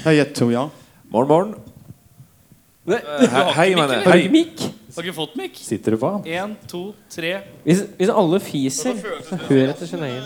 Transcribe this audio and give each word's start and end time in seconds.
Jeg 0.00 0.16
gjetter 0.16 0.50
ja. 0.52 0.62
Morgen, 1.10 1.28
morgen. 1.28 1.54
Du 2.86 2.94
har 2.96 3.50
Hei, 3.58 3.66
ikke 3.70 3.80
mener 3.80 3.90
mikk, 3.90 3.90
jeg. 3.90 4.00
eller? 4.00 4.04
Har 4.04 4.16
du 4.16 4.22
ikke 4.24 4.34
mikk? 4.36 4.62
Har 4.96 5.06
ikke 5.06 5.16
fått 5.16 5.34
mikk? 5.38 5.58
Sitter 5.62 5.94
du 5.94 5.98
på? 6.02 6.10
Én, 6.26 6.54
to, 6.70 6.80
tre. 7.12 7.32
Hvis, 7.66 7.82
hvis 7.98 8.12
alle 8.22 8.40
fiser, 8.42 8.98
hør 9.48 9.72
etter 9.74 9.90
sin 9.90 10.04
egen. 10.06 10.24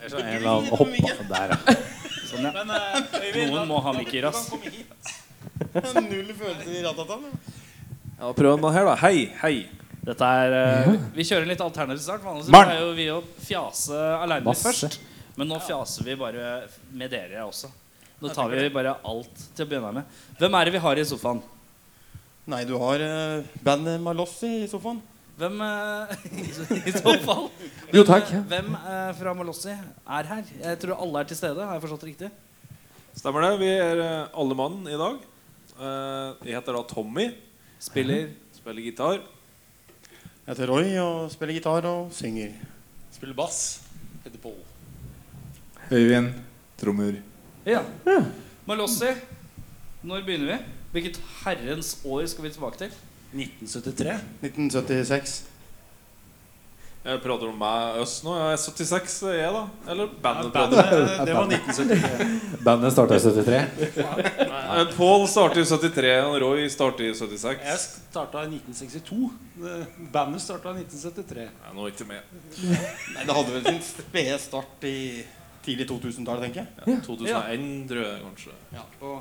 En 0.00 0.26
eller 0.26 0.50
annen 0.50 0.70
hoppa 0.74 1.14
der, 1.30 1.54
ja. 1.54 1.76
Sånn, 2.30 2.46
ja. 2.46 2.52
Noen 3.50 3.68
må 3.70 3.80
ha 3.84 3.94
mikk 3.96 4.12
i 4.18 4.22
rass. 4.24 4.48
Null 4.54 6.30
følelser 6.34 6.72
i 6.74 6.82
ratatan. 6.84 7.26
ja 8.20 8.32
prøv 8.36 8.56
den 8.60 8.74
her, 8.74 8.90
da. 8.90 8.96
Hei, 9.04 9.28
hei. 9.42 9.54
Dette 10.00 10.24
er 10.24 10.54
eh, 10.56 10.94
Vi 11.14 11.26
kjører 11.28 11.44
en 11.44 11.50
litt 11.52 11.60
alternativ 11.62 12.02
start. 12.02 12.22
Vanligvis 12.24 12.50
Marn. 12.54 12.70
pleier 12.70 12.86
jo 12.86 12.92
vi 12.96 13.08
å 13.12 13.18
fjase 13.44 13.98
aleine 14.24 14.46
Masse. 14.48 14.64
først. 14.70 15.00
Men 15.40 15.48
nå 15.48 15.56
fjaser 15.64 16.04
vi 16.04 16.16
bare 16.20 16.48
med 16.92 17.08
dere 17.12 17.46
også. 17.46 17.70
Nå 18.20 18.28
tar 18.36 18.52
vi 18.52 18.66
bare 18.74 18.98
alt 19.08 19.46
til 19.56 19.64
å 19.64 19.70
begynne 19.70 19.92
med. 19.96 20.18
Hvem 20.36 20.56
er 20.58 20.68
det 20.68 20.74
vi 20.74 20.82
har 20.84 21.00
i 21.00 21.06
sofaen? 21.08 21.40
Nei, 22.50 22.58
du 22.68 22.74
har 22.82 23.00
uh, 23.00 23.48
bandet 23.64 23.96
Malossi 24.04 24.50
i 24.66 24.68
sofaen. 24.68 25.00
Hvem 25.40 25.62
uh, 25.64 26.12
I 26.90 26.92
så 26.92 27.14
fall. 27.24 27.48
Jo, 27.96 28.04
takk. 28.04 28.28
Hvem 28.50 28.68
uh, 28.76 29.08
fra 29.16 29.32
Malossi 29.38 29.72
er 29.72 30.28
her? 30.34 30.52
Jeg 30.60 30.80
tror 30.84 31.00
alle 31.00 31.24
er 31.24 31.30
til 31.32 31.40
stede. 31.40 31.64
Har 31.64 31.78
jeg 31.78 31.86
forstått 31.86 32.04
det 32.04 32.10
riktig? 32.12 32.30
Stemmer 33.16 33.48
det. 33.48 33.54
Vi 33.64 33.70
er 33.72 34.04
alle 34.28 34.58
mann 34.58 34.82
i 34.84 34.98
dag. 35.00 35.24
Eh, 35.80 36.34
Jeg 36.44 36.58
heter 36.58 36.76
da 36.76 36.82
Tommy. 36.84 37.30
Spiller 37.80 38.28
Spiller 38.52 38.84
gitar. 38.84 39.22
Jeg 40.44 40.52
heter 40.52 40.68
Roy 40.68 40.92
og 41.00 41.30
spiller 41.32 41.56
gitar 41.56 41.88
og 41.88 42.12
synger. 42.12 42.52
Spiller 43.14 43.34
bass. 43.38 43.80
Heter 44.26 44.38
Pål. 44.44 44.58
Øyvind. 45.90 46.32
Trommer. 46.80 47.14
Ja. 47.66 47.82
Malossi. 48.66 49.10
Når 50.02 50.22
begynner 50.26 50.54
vi? 50.54 50.58
Hvilket 50.94 51.20
herrens 51.44 51.98
år 52.04 52.26
skal 52.26 52.44
vi 52.46 52.50
tilbake 52.54 52.78
til? 52.78 52.92
1973. 53.34 54.20
1976. 54.42 55.40
Jeg 57.00 57.16
prater 57.24 57.48
om 57.48 57.54
meg 57.56 57.96
øst 58.02 58.24
nå. 58.26 58.34
Jeg 58.36 58.52
er 58.52 58.58
76, 58.60 59.12
er 59.30 59.36
jeg, 59.38 59.52
da. 59.54 59.60
Eller 59.92 60.10
bandet 60.22 60.50
Bandet, 60.52 60.82
prater. 60.84 61.24
det 61.24 61.36
var 61.36 61.46
1973. 61.48 62.58
Bandet 62.66 62.92
starta 62.92 63.16
i 63.16 63.22
73. 63.24 63.54
Eh, 64.44 64.90
Pål 64.98 65.24
starter 65.32 65.62
i 65.62 65.64
73, 65.64 66.10
og 66.26 66.36
Roy 66.42 66.66
starter 66.68 67.06
i 67.08 67.14
76. 67.16 67.64
Jeg 67.64 67.78
starta 68.10 68.42
i 68.44 68.50
1962. 68.52 69.30
Det- 69.62 69.86
Bandet 70.12 70.44
starta 70.44 70.74
i 70.74 70.82
1973. 70.82 71.40
Jeg 71.40 71.70
er 71.70 71.74
nå 71.78 71.86
ikke 71.88 72.04
med. 72.04 72.20
Nei, 72.68 73.24
Det 73.24 73.34
hadde 73.38 73.52
vel 73.56 73.64
sin 73.70 73.80
spede 73.88 74.38
start 74.38 74.84
i 74.84 74.96
tidlig 75.70 75.88
2000-tallet, 75.90 76.48
tenker 76.48 76.64
jeg. 76.66 77.02
2001, 77.06 77.68
tror 77.90 78.02
jeg 78.04 78.24
kanskje. 78.28 78.56
Ja, 78.76 78.86
og 79.06 79.20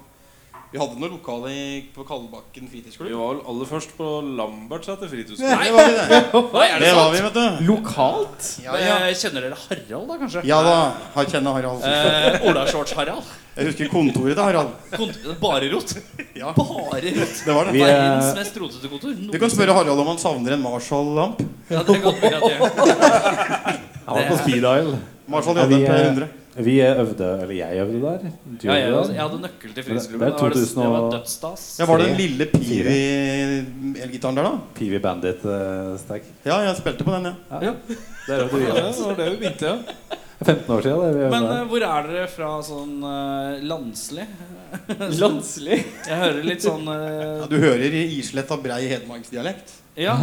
vi 0.70 0.78
hadde 0.78 1.00
noe 1.02 1.10
lokale 1.10 1.52
på 1.96 2.04
på 2.06 2.40
fritidsklubb. 2.70 3.08
Vi 3.10 3.16
var 3.18 3.40
aller 3.50 3.66
først 3.66 3.96
på 3.98 4.08
Lambertseter 4.38 5.10
fritidsklubb. 5.10 5.50
Nei, 5.50 5.70
var 5.74 5.88
vi, 5.88 5.96
det. 5.98 6.20
Nei, 6.60 6.66
er 6.68 6.76
det 6.78 6.86
Det 6.86 6.92
var 6.94 7.08
sant? 7.08 7.16
vi, 7.16 7.22
vet 7.26 7.38
du. 7.38 7.64
Lokalt? 7.72 8.50
Ja, 8.62 8.76
ja. 8.78 8.98
Jeg 9.10 9.18
Kjenner 9.24 9.48
dere 9.48 9.58
Harald, 9.58 10.06
da, 10.12 10.18
kanskje? 10.22 10.44
ja 10.46 10.60
da. 10.68 10.76
Jeg 11.16 11.32
kjenner 11.34 11.58
Harald. 11.58 11.88
Eh, 11.90 12.46
Ola 12.52 12.68
Shorts 12.70 12.94
Harald. 13.00 13.32
Jeg 13.58 13.72
husker 13.72 13.90
kontoret 13.90 14.38
til 14.38 14.46
Harald. 14.46 14.76
Kontoret, 14.94 15.40
bare 15.42 15.72
rot. 15.74 15.96
Ja, 16.38 16.54
Bare 16.54 17.16
rot. 17.18 17.42
det 17.48 17.56
var 17.58 17.66
det. 17.66 17.74
Vi, 17.74 17.82
Verdens 17.82 18.30
eh, 18.30 18.38
mest 18.44 18.60
rotete 18.62 18.92
kontor. 18.94 19.18
Du 19.34 19.40
kan 19.42 19.56
spørre 19.56 19.78
Harald 19.80 20.04
om 20.06 20.12
han 20.14 20.22
savner 20.22 20.54
en 20.54 20.62
Marshall-lamp. 20.68 21.42
Ja, 21.74 21.82
det 21.82 21.98
kan 22.06 22.14
du 22.14 22.28
gjøre. 22.30 22.52
Han 24.10 24.18
var 24.18 24.30
på 24.32 24.38
speed 24.42 24.64
dial. 24.66 24.94
Marshall 25.30 25.58
Ja, 25.58 25.66
vi, 25.70 25.82
JP 25.84 25.90
eh, 25.94 26.06
100. 26.14 26.30
Vi 26.60 26.76
øvde, 26.84 27.28
eller 27.42 27.56
jeg 27.56 27.78
øvde 27.82 28.00
der. 28.04 28.24
Du 28.62 28.68
Ja, 28.68 28.74
jeg, 28.74 28.92
jeg 29.14 29.22
hadde 29.22 29.42
nøkkel 29.42 29.74
til 29.74 29.84
frisklubben 29.84 30.28
fritidsklubben. 30.28 30.28
er 30.28 30.32
Det 30.32 30.42
var, 30.42 30.50
det, 30.50 30.64
2000 30.68 30.82
det 30.84 30.90
var 30.92 31.12
dødsstas. 31.14 31.66
Ja, 31.80 31.86
Var 31.86 31.98
det 31.98 32.08
den 32.10 32.18
lille 32.18 32.46
Pivi-elgitaren 32.52 34.40
der, 34.40 34.44
da? 34.44 34.52
PV 34.76 35.00
Bandit-stack. 35.02 36.24
Ja, 36.46 36.58
jeg 36.68 36.76
spilte 36.82 37.04
på 37.08 37.14
den, 37.16 37.30
ja. 37.32 37.62
Ja. 37.68 37.74
Vi. 37.88 37.96
Ja, 38.28 38.38
det 38.44 39.06
var 39.06 39.16
det 39.22 39.30
vi 39.30 39.38
begynte, 39.38 39.72
ja. 39.72 40.18
15 40.40 40.76
år 40.76 40.82
siden. 40.82 41.00
Det 41.00 41.14
vi 41.16 41.30
Men 41.32 41.48
eh, 41.52 41.64
hvor 41.72 41.86
er 41.86 42.10
dere 42.10 42.28
fra 42.32 42.50
sånn 42.64 42.98
uh, 43.04 43.64
landslig? 43.64 44.26
Landslig. 45.22 45.80
Jeg 46.08 46.20
hører 46.24 46.44
litt 46.46 46.64
sånn 46.64 46.86
ja 46.88 46.98
eh, 47.40 47.48
du 47.50 47.56
hører 47.60 47.96
islett 48.02 48.52
av 48.52 48.60
brei 48.64 48.84
hedmarksdialekt. 48.92 49.72
Ja. 50.00 50.16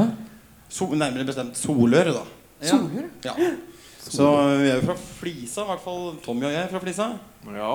So, 0.68 0.90
nærmere 0.92 1.24
bestemt 1.28 1.56
Solør, 1.58 2.12
da. 2.20 2.26
ja. 2.64 2.78
Ja. 3.24 3.50
Så 4.06 4.26
vi 4.62 4.68
er 4.70 4.76
jo 4.80 4.86
fra 4.86 4.96
Flisa, 5.20 5.62
i 5.64 5.70
hvert 5.70 5.82
fall 5.84 6.16
Tommy 6.24 6.46
og 6.46 6.52
jeg 6.54 6.62
er 6.64 6.68
fra 6.72 6.80
Flisa. 6.82 7.06
ja. 7.56 7.74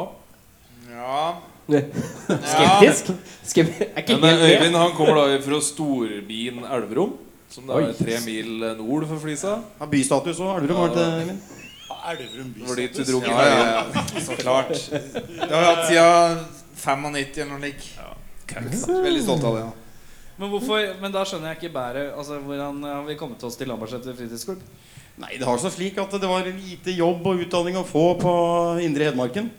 Ja. 0.92 1.34
Skeptisk? 1.72 3.12
Skeptisk. 3.48 3.82
er 3.96 4.02
ikke 4.02 4.18
Men 4.20 4.36
eh. 4.36 4.50
Øyvind 4.50 4.76
han 4.76 4.92
kommer 4.98 5.16
da 5.22 5.38
fra 5.44 5.60
storbyen 5.64 6.64
Elverum, 6.68 7.14
som 7.52 7.68
da 7.70 7.80
er 7.80 7.94
tre 7.96 8.18
mil 8.26 8.64
eh, 8.64 8.74
nord 8.80 9.06
for 9.08 9.22
Flisa. 9.24 9.58
Har 9.80 9.88
bystatus 9.92 10.40
òg, 10.42 10.58
Elverum. 10.62 10.82
var 10.82 10.96
det 10.96 11.06
Øyvind? 11.22 11.38
det? 11.38 11.60
Elverum 12.12 12.54
bystatus. 12.58 13.08
dro 13.12 13.22
Ja, 13.28 13.46
ja, 13.46 13.62
ja. 13.78 14.04
Så 14.26 14.36
klart. 14.40 14.74
Det 14.92 15.52
har 15.52 15.62
vi 15.62 15.70
hatt 15.70 15.88
siden 15.88 16.40
95 16.82 17.38
eller 17.46 17.52
noe 17.54 17.64
likt. 17.64 17.88
Veldig 18.52 19.24
stolt 19.24 19.44
av 19.48 19.56
det. 19.56 19.62
ja. 19.68 19.72
Men, 20.42 20.50
hvorfor, 20.50 20.88
men 21.02 21.12
da 21.14 21.22
skjønner 21.28 21.52
jeg 21.52 21.58
ikke 21.60 21.74
bæret 21.76 22.16
Altså, 22.18 22.40
Hvordan 22.42 22.80
har 22.84 23.04
vi 23.06 23.14
kommet 23.20 23.44
oss 23.46 23.56
til 23.60 23.68
Lambertseter 23.70 24.16
fritidsklubb? 24.18 24.64
Nei, 25.18 25.38
det 25.38 25.46
har 25.46 25.58
seg 25.62 25.72
slik 25.76 25.98
at 26.02 26.12
det 26.12 26.28
var 26.30 26.46
lite 26.48 26.94
jobb 26.96 27.26
og 27.28 27.42
utdanning 27.44 27.76
å 27.78 27.84
få 27.86 28.06
på 28.22 28.32
Indre 28.82 29.10
Hedmarken. 29.10 29.50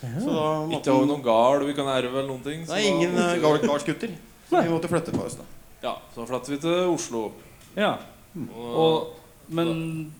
Så 0.00 0.30
da 0.30 0.46
måtte 0.66 0.90
Ikke 0.92 1.06
noen 1.08 1.22
gard 1.24 1.64
vi 1.66 1.74
kan 1.74 1.86
erve 1.90 2.12
eller 2.20 2.28
noen 2.28 2.42
ting. 2.44 2.64
så 2.66 2.74
Nei, 2.74 2.86
ingen 2.88 3.12
vi- 3.14 3.40
gardsgutter. 3.66 4.10
Så 4.48 4.62
vi 4.62 4.68
måtte 4.70 4.88
flytte 4.88 5.12
på 5.12 5.24
oss, 5.24 5.34
da. 5.34 5.44
Ja, 5.82 5.96
så 6.14 6.26
flyttet 6.26 6.48
vi 6.48 6.58
til 6.58 6.90
Oslo. 6.92 7.32
Ja. 7.76 7.96
Og, 8.36 8.76
Og, 8.76 9.06
men 9.48 10.12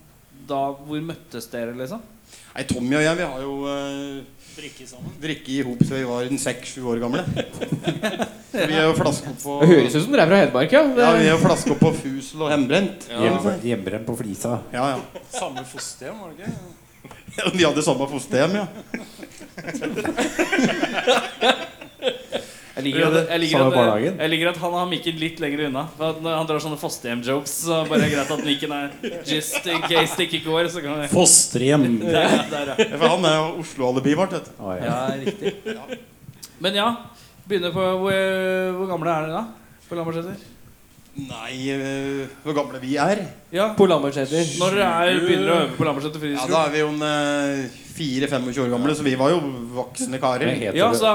da 0.46 0.72
Hvor 0.72 1.00
møttes 1.02 1.48
dere, 1.50 1.74
liksom? 1.74 2.00
Nei, 2.54 2.62
Tommy 2.64 2.96
og 2.96 3.02
jeg 3.02 3.16
vi 3.16 3.22
har 3.26 3.40
jo 3.42 3.54
uh, 3.66 4.22
Drikke 4.56 4.86
sammen. 4.88 5.10
Drikke 5.20 5.50
i 5.52 5.58
hop 5.66 5.82
så 5.84 5.98
vi 5.98 6.04
var 6.08 6.24
seks-sju 6.40 6.86
år 6.88 6.96
gamle. 7.02 7.20
Så 7.26 8.62
vi 8.70 8.76
er 8.78 8.86
jo 8.86 8.94
flaska 8.96 9.28
på 9.42 9.56
Det 9.60 9.66
høres 9.68 9.92
ut 9.98 10.04
som 10.06 10.12
dere 10.14 10.22
er 10.24 10.30
fra 10.30 10.38
Hedmark, 10.40 10.70
ja. 10.72 10.80
Ja, 10.96 11.10
vi 11.18 11.26
er 11.26 11.34
jo 11.34 11.40
flaska 11.42 11.74
på 11.76 11.90
fusel 11.98 12.40
og 12.46 12.50
hjemmebrent. 12.54 13.04
ja, 13.12 13.18
Hjemmebrent 13.68 14.06
på 14.08 14.14
Flisa. 14.22 14.52
Ja, 14.72 14.84
ja. 14.94 14.98
Samme 15.34 15.60
fosterhjem, 15.68 16.16
var 16.22 16.28
det 16.32 16.36
ikke? 16.48 16.56
Ja, 17.36 17.44
Vi 17.52 17.60
hadde 17.68 17.82
samme 17.84 18.08
fosterhjem, 18.08 18.56
ja. 18.62 18.66
Jeg 22.76 22.84
liker, 22.84 23.06
at, 23.08 23.30
jeg, 23.30 23.40
liker 23.40 23.62
at, 23.64 24.02
jeg 24.20 24.30
liker 24.34 24.48
at 24.50 24.58
han 24.60 24.74
har 24.76 24.88
mikken 24.90 25.16
litt 25.16 25.38
lenger 25.40 25.62
unna. 25.70 25.86
For 25.96 26.12
at 26.12 26.18
når 26.20 26.34
han 26.36 26.48
drar 26.50 26.58
sånne 26.60 26.76
fosterhjem-jokes, 26.76 27.54
så 27.64 27.78
bare 27.88 28.04
er 28.04 28.10
greit 28.12 28.32
at 28.34 28.42
mikken 28.44 28.74
er 28.76 28.90
just 29.24 29.70
in 29.72 29.80
case 29.86 30.18
det 30.18 30.26
ikke 30.26 30.42
går. 30.44 30.68
Så 30.74 30.82
kan 30.84 31.00
jeg... 31.00 31.08
Fosterhjem. 31.14 31.86
der, 32.02 32.18
ja, 32.20 32.42
der, 32.50 32.72
ja. 32.74 32.76
Ja, 32.84 32.98
For 33.00 33.14
han 33.14 33.24
er 33.30 33.38
jo 33.38 33.46
Oslo-alibiet 33.62 34.20
vårt. 34.20 34.36
vet 34.36 34.50
du. 34.50 34.58
Å, 34.60 34.74
ja. 34.76 34.90
ja, 34.90 34.98
riktig. 35.22 35.54
Men 36.66 36.76
ja, 36.76 36.90
begynner 37.48 37.72
på 37.72 37.86
Hvor, 38.02 38.20
hvor 38.76 38.92
gamle 38.92 39.14
er 39.14 39.26
dere 39.30 39.40
da? 39.40 39.72
På 39.88 39.96
Lambertseter? 39.96 40.44
Nei, 41.16 41.56
øh, 41.72 42.28
hvor 42.44 42.52
gamle 42.60 42.82
vi 42.82 42.98
er? 43.00 43.24
Ja, 43.56 43.70
På 43.78 43.88
Lambertseter. 43.88 44.52
Når 44.60 44.76
dere 44.76 44.92
er, 45.00 45.24
begynner 45.24 45.48
å 45.48 45.58
øve 45.62 45.76
på 45.78 45.88
Lambertseter 45.88 46.28
Ja, 46.34 46.44
Da 46.52 46.66
er 46.66 46.76
vi 46.76 46.84
jo 46.84 46.92
en 46.92 47.04
uh, 47.08 47.84
4-25 47.96 48.60
år 48.64 48.70
gamle, 48.74 48.94
så 48.98 49.02
vi 49.06 49.14
var 49.18 49.30
jo 49.32 49.38
voksne 49.76 50.18
karer. 50.22 50.50
Ja, 50.76 50.88
så, 50.94 51.12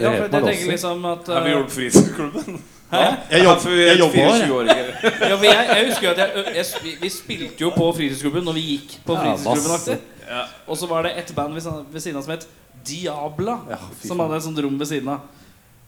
ja, 0.00 0.12
for 0.16 0.28
det 0.28 0.30
jeg 0.30 0.30
tenker 0.30 0.52
også. 0.52 0.70
liksom 0.70 1.04
at 1.12 1.26
Har 1.32 1.44
vi 1.44 1.50
eh, 1.50 1.56
gjort 1.58 1.74
fritidsklubben? 1.76 2.62
Hæ? 2.92 3.02
Jeg, 3.30 3.44
jobb, 3.44 3.66
jeg 3.72 3.98
jobba. 3.98 4.24
24-åringer. 4.30 4.88
Ja, 5.02 5.36
for 5.36 5.44
jeg, 5.50 5.68
jeg 5.76 5.86
husker 5.88 6.06
jo 6.08 6.10
at 6.12 6.18
jeg, 6.18 6.44
jeg, 6.56 6.64
vi- 6.84 6.96
Vi 7.02 7.08
spilte 7.08 7.64
jo 7.64 7.70
på 7.76 7.86
fritidsklubben 7.96 8.44
når 8.44 8.58
vi 8.58 8.64
gikk 8.72 8.98
på 9.06 9.16
fritidsklubben. 9.16 10.02
Ja. 10.28 10.42
Og 10.66 10.76
så 10.80 10.86
var 10.90 11.02
det 11.08 11.14
et 11.22 11.32
band 11.36 11.54
ved, 11.56 11.68
ved 11.92 12.00
siden 12.04 12.18
av 12.20 12.26
som 12.26 12.34
het 12.36 12.44
Diabla. 12.88 13.56
Ja, 13.70 13.78
som 14.04 14.20
hadde 14.20 14.36
et 14.40 14.44
sånt 14.44 14.58
rom 14.64 14.76
ved 14.80 14.88
siden 14.90 15.08
av. 15.08 15.24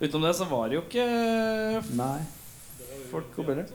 Utenom 0.00 0.24
det 0.26 0.34
så 0.36 0.44
var 0.50 0.68
det 0.68 0.76
jo 0.78 0.82
ikke 0.84 1.04
Nei. 1.96 2.18
folk 3.12 3.36
og 3.38 3.46
bøller. 3.46 3.68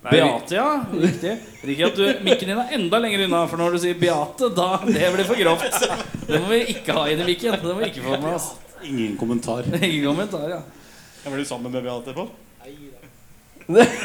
Nei, 0.00 0.12
Beate, 0.16 0.54
ja. 0.56 0.84
Riktig. 0.92 1.32
Riktig 1.60 1.84
at 1.84 1.98
du, 1.98 2.04
Mikken 2.24 2.48
din 2.48 2.60
er 2.62 2.70
enda 2.72 3.00
lenger 3.02 3.26
unna, 3.26 3.42
for 3.50 3.60
når 3.60 3.74
du 3.76 3.82
sier 3.82 3.98
Beate, 4.00 4.48
da 4.56 4.68
Det 4.86 5.10
blir 5.12 5.28
for 5.28 5.36
grovt. 5.36 5.82
Det 6.24 6.40
må 6.40 6.48
vi 6.54 6.60
ikke 6.72 6.96
ha 6.96 7.02
inn 7.12 7.20
i 7.20 7.26
mikken. 7.28 7.58
Det 7.60 7.68
må 7.68 7.82
vi 7.82 7.90
ikke 7.90 8.06
få 8.06 8.16
med 8.16 8.32
oss. 8.38 8.46
Ingen 8.88 9.18
kommentar. 9.20 9.68
Ingen 9.76 10.06
kommentar, 10.08 10.46
ja. 10.48 10.62
Jeg 11.20 11.34
ble 11.34 11.42
du 11.44 11.50
sammen 11.50 11.68
med 11.68 11.84
Beate 11.84 12.16
på? 12.16 12.24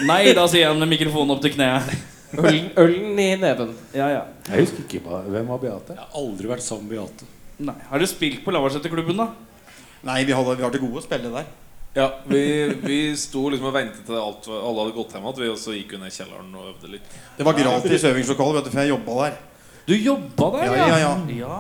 Nei, 0.06 0.20
da 0.36 0.44
sier 0.52 0.66
jeg 0.68 0.82
med 0.82 0.92
mikrofonen 0.92 1.32
opp 1.38 1.42
til 1.46 1.56
kneet. 1.56 1.88
Ølen, 2.36 2.68
ølen 2.82 3.20
i 3.22 3.30
neven. 3.40 3.72
Ja, 3.96 4.10
ja. 4.12 4.24
Jeg 4.50 4.66
husker 4.66 4.84
ikke 4.84 5.00
hva, 5.06 5.22
hvem 5.32 5.48
var 5.48 5.62
Beate. 5.64 5.96
Jeg 5.96 6.04
har 6.04 6.20
aldri 6.20 6.52
vært 6.52 6.66
sammen 6.66 6.90
med 6.90 6.98
Beate. 6.98 7.30
Nei. 7.72 7.78
Har 7.88 8.04
du 8.04 8.08
spilt 8.12 8.44
på 8.44 8.52
Lavarseterklubben, 8.52 9.24
da? 9.24 9.30
Nei, 10.06 10.26
vi, 10.28 10.36
har, 10.36 10.50
vi 10.60 10.66
har 10.68 10.76
til 10.76 10.84
gode 10.84 11.00
å 11.00 11.06
spille 11.06 11.32
der. 11.32 11.48
Ja, 11.96 12.10
vi, 12.28 12.42
vi 12.84 13.00
sto 13.16 13.46
liksom 13.54 13.70
og 13.70 13.76
ventet 13.78 14.04
til 14.08 14.18
alt, 14.20 14.48
alle 14.52 14.84
hadde 14.84 14.96
gått 14.98 15.14
hjem 15.16 15.28
igjen. 15.32 15.52
Og 15.54 15.60
så 15.62 15.76
gikk 15.78 15.96
vi 15.96 16.02
ned 16.02 16.12
i 16.12 16.16
kjelleren 16.18 16.50
og 16.60 16.72
øvde 16.74 16.92
litt. 16.98 17.14
Det 17.38 17.46
var 17.48 17.56
gratis 17.56 18.04
øvingslokale, 18.12 18.58
vet 18.60 18.68
du, 18.68 18.72
for 18.74 18.84
jeg 18.84 18.92
jobba 18.92 19.20
der. 19.24 19.38
Du 19.86 19.94
jobba 19.96 20.50
der, 20.58 20.66
Ja, 20.66 20.88
ja, 20.90 20.98
ja. 21.06 21.14
ja. 21.40 21.60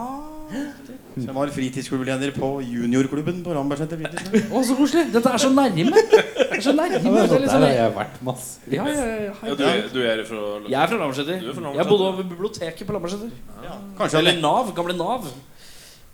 Så 1.16 1.24
jeg 1.30 1.36
var 1.38 1.48
fritidsklubbleder 1.56 2.34
på 2.36 2.48
juniorklubben 2.68 3.38
på 3.46 3.54
Rambergseter 3.56 3.96
fritidsklubb. 4.02 4.50
Å, 4.52 4.64
så 4.68 4.76
koselig. 4.76 5.06
Dette 5.14 5.32
er 5.32 5.40
så 5.40 5.50
nærme. 5.56 5.94
Det 5.96 6.50
er 6.58 6.64
så 6.66 6.74
nærme. 6.76 7.00
Det 7.00 7.08
er 7.08 7.30
Der 7.32 7.40
liksom, 7.46 7.64
har 7.64 7.72
jeg 7.72 7.94
vært 7.96 8.18
masse. 8.28 8.60
ja, 8.68 8.84
ja, 8.92 9.06
ja, 9.06 9.16
Ja, 9.24 9.34
ja. 9.48 9.56
du, 9.56 9.64
er- 9.70 9.88
du 9.94 10.00
er 10.04 10.24
fra 10.28 10.42
Jeg 10.68 10.80
er 10.82 10.92
fra 10.92 11.00
Lambertseter. 11.00 11.40
Er 11.40 11.80
Jeg 11.80 11.88
bodde 11.88 12.10
over 12.12 12.28
biblioteket 12.28 12.84
på 12.90 12.98
Lambertseter. 12.98 13.32
Jeg 13.64 14.20
Eller 14.20 14.42
Nav. 14.44 14.74
Gamle 14.76 14.98
Nav. 15.00 15.30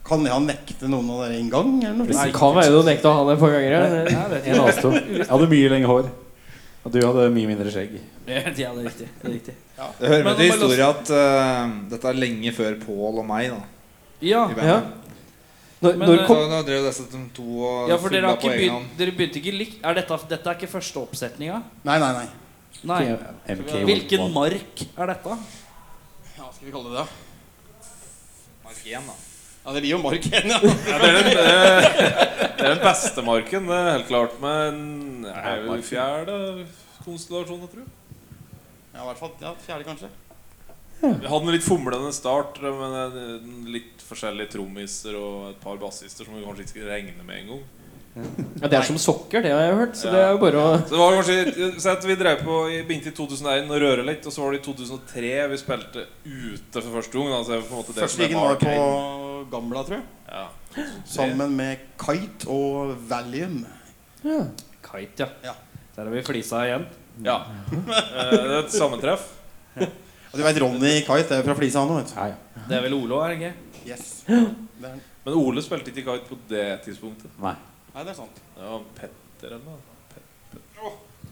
Kan 0.08 0.24
jeg 0.26 0.34
ha 0.34 0.40
nektet 0.44 0.88
noen 0.90 1.10
av 1.14 1.20
dere 1.26 1.38
en 1.40 1.50
gang? 1.54 1.72
Nei, 1.80 2.08
Det 2.10 2.34
kan 2.36 2.56
være 2.58 2.72
du 2.74 2.82
nekta 2.88 3.10
å 3.12 3.14
ha 3.20 3.24
det 3.30 3.34
et 3.38 3.40
par 3.44 3.52
ganger. 3.56 3.72
ja. 3.72 4.24
Jeg 4.34 4.54
En 4.56 4.60
av 4.62 4.68
oss 4.72 4.82
to. 4.82 4.92
Jeg 4.92 5.28
hadde 5.30 5.50
mye 5.52 5.70
lengre 5.76 5.92
hår. 5.92 6.10
Og 6.82 6.92
du 6.96 6.98
hadde 7.06 7.28
mye 7.36 7.48
mindre 7.52 7.70
skjegg. 7.74 8.00
Ja, 8.26 8.42
det 8.50 8.66
er 8.66 8.74
riktig. 8.82 9.08
Det 9.22 9.28
er 9.30 9.34
riktig. 9.36 9.54
Det 10.00 10.10
hører 10.10 10.24
med 10.26 10.38
til 10.40 10.50
historien 10.52 10.90
at 10.90 11.12
uh, 11.14 11.76
dette 11.92 12.10
er 12.10 12.18
lenge 12.18 12.52
før 12.58 12.76
Pål 12.82 13.22
og 13.22 13.26
meg. 13.30 13.52
da 13.54 13.62
Ja, 14.22 14.48
Ja. 14.58 14.82
Når, 15.82 15.96
Men, 15.98 16.08
når 16.10 16.20
eh, 16.20 16.28
kom 16.28 16.38
Så 16.38 16.50
nå 16.52 16.58
drev 16.66 16.84
disse 16.86 17.04
to 17.34 17.44
og 17.66 17.90
ja 17.90 17.96
for 17.98 18.14
dere, 18.14 18.36
på 18.38 18.46
ikke 18.46 18.58
egen 18.60 18.74
hånd. 18.76 18.90
dere 19.00 19.12
begynte 19.18 19.40
ikke 19.42 19.54
likt 19.58 19.80
er 19.84 19.96
dette, 19.98 20.18
dette 20.30 20.52
er 20.52 20.60
ikke 20.60 20.70
første 20.70 21.02
oppsetninga? 21.02 21.56
Nei, 21.90 21.96
nei, 22.04 22.12
nei. 22.20 22.28
Nei. 22.86 23.00
Hvilken 23.90 24.28
mark 24.34 24.84
er 24.86 25.10
dette? 25.10 25.38
Ja, 26.38 26.46
skal 26.54 26.68
vi 26.68 26.72
kalle 26.76 26.92
det 26.94 27.02
det? 27.02 27.08
Mark 28.64 28.86
1, 28.86 29.10
da. 29.10 29.16
Ja, 29.62 29.74
det 29.76 29.84
blir 29.84 29.92
jo 29.94 30.02
mark 30.02 30.26
igjen, 30.26 30.50
ja. 30.50 30.58
Ja, 30.58 30.98
det, 30.98 31.10
er 31.10 31.18
den, 31.18 31.28
det, 31.30 31.42
er, 31.46 31.82
det 32.58 32.66
er 32.66 32.72
den 32.72 32.82
beste 32.82 33.22
marken, 33.26 33.68
det 33.70 33.78
er 33.78 33.92
helt 33.92 34.08
klart. 34.10 34.38
Men 34.42 34.80
det 35.28 35.36
er 35.38 35.66
jo 35.68 35.78
fjerde 35.86 36.38
konstellasjon, 37.06 37.62
jeg 37.68 37.76
tror. 37.76 37.90
Ja, 38.92 39.04
i 39.04 39.08
hvert 39.12 39.22
fall 39.22 39.36
ja, 39.42 39.54
fjerde, 39.66 39.86
kanskje. 39.88 40.10
Vi 41.02 41.30
hadde 41.30 41.46
en 41.48 41.54
litt 41.56 41.66
fomlende 41.66 42.12
start 42.14 42.60
med 42.62 43.16
litt 43.74 44.02
forskjellige 44.06 44.52
trommiser 44.58 45.16
og 45.18 45.48
et 45.54 45.62
par 45.64 45.80
bassister 45.82 46.28
som 46.28 46.36
vi 46.38 46.44
kanskje 46.46 46.66
ikke 46.66 46.74
skulle 46.76 46.92
regne 46.92 47.26
med 47.26 47.40
en 47.40 47.54
gang. 47.54 47.64
ja, 48.60 48.68
det 48.68 48.76
er 48.76 48.86
som 48.86 48.98
sokker, 49.00 49.42
det 49.46 49.54
har 49.56 49.64
jeg 49.64 49.78
hørt. 49.80 49.98
Så 49.98 50.12
det 50.14 50.22
er 50.22 50.34
jo 50.36 50.42
bare 50.42 50.62
å 50.62 50.76
Så 50.82 50.92
det 50.92 51.00
var 51.00 51.16
kanskje 51.16 51.70
Så 51.80 51.94
at 51.94 52.06
Vi 52.10 52.18
drev 52.20 52.42
på 52.44 52.58
i 52.68 52.82
begynte 52.84 53.14
i 53.14 53.18
2001 53.18 53.72
og 53.72 53.82
røre 53.86 54.06
litt, 54.06 54.28
og 54.28 54.36
så 54.36 54.44
var 54.44 54.54
det 54.54 54.62
i 54.62 54.66
2003 54.68 55.34
vi 55.54 55.62
spilte 55.62 56.08
ute 56.28 56.84
for 56.84 56.94
første 57.00 57.18
gang. 57.18 57.34
Altså, 57.40 57.50
så 57.50 57.58
det 57.58 57.70
på 57.70 57.74
en 57.74 57.82
måte 57.82 57.96
det 57.96 58.06
Første 58.06 58.28
gangen 58.28 58.42
var 58.44 58.60
på 58.62 58.70
Barcade. 58.70 59.31
Gamla, 59.52 59.84
tror 59.88 59.98
jeg. 59.98 60.06
Ja. 60.32 60.48
Sammen 61.06 61.56
med 61.58 61.78
Kite 62.00 62.48
og 62.52 62.96
Valium. 63.10 63.62
ja. 64.24 64.40
Kite, 64.86 65.28
ja. 65.28 65.52
Ja. 65.52 65.54
Der 65.96 66.08
har 66.08 66.12
vi 66.14 66.22
flisa 66.26 66.64
igjen. 66.68 66.86
ja. 67.26 67.38
Eh, 67.72 68.32
Det 68.32 68.40
er 68.40 68.58
et 68.64 68.72
sammentreff. 68.74 69.28
Og 70.32 70.38
du 70.40 70.44
vet 70.46 70.60
Ronny 70.64 70.94
Kite 71.04 71.36
er 71.36 71.42
jo 71.42 71.48
fra 71.50 71.56
Flisa, 71.60 71.82
han 71.84 71.92
òg, 71.92 71.98
vet 72.02 72.12
du. 72.14 72.16
Ja, 72.20 72.28
ja. 72.32 72.66
Det 72.70 72.78
er 72.78 72.84
vel 72.86 72.94
Olo, 72.96 73.20
er 73.24 73.34
det 73.34 73.38
ikke? 73.42 73.54
Yes. 73.90 74.24
Men 75.26 75.36
Ole 75.36 75.62
spilte 75.64 75.92
ikke 75.92 76.06
kite 76.08 76.30
på 76.30 76.38
det 76.50 76.66
tidspunktet. 76.86 77.32
Nei. 77.42 77.54
nei, 77.94 78.04
det 78.08 78.14
er 78.14 78.20
sant. 78.22 78.40
Det 78.56 78.64
var 78.70 78.86
Petter 78.98 79.56
eller 79.58 79.66
noe. 79.66 80.92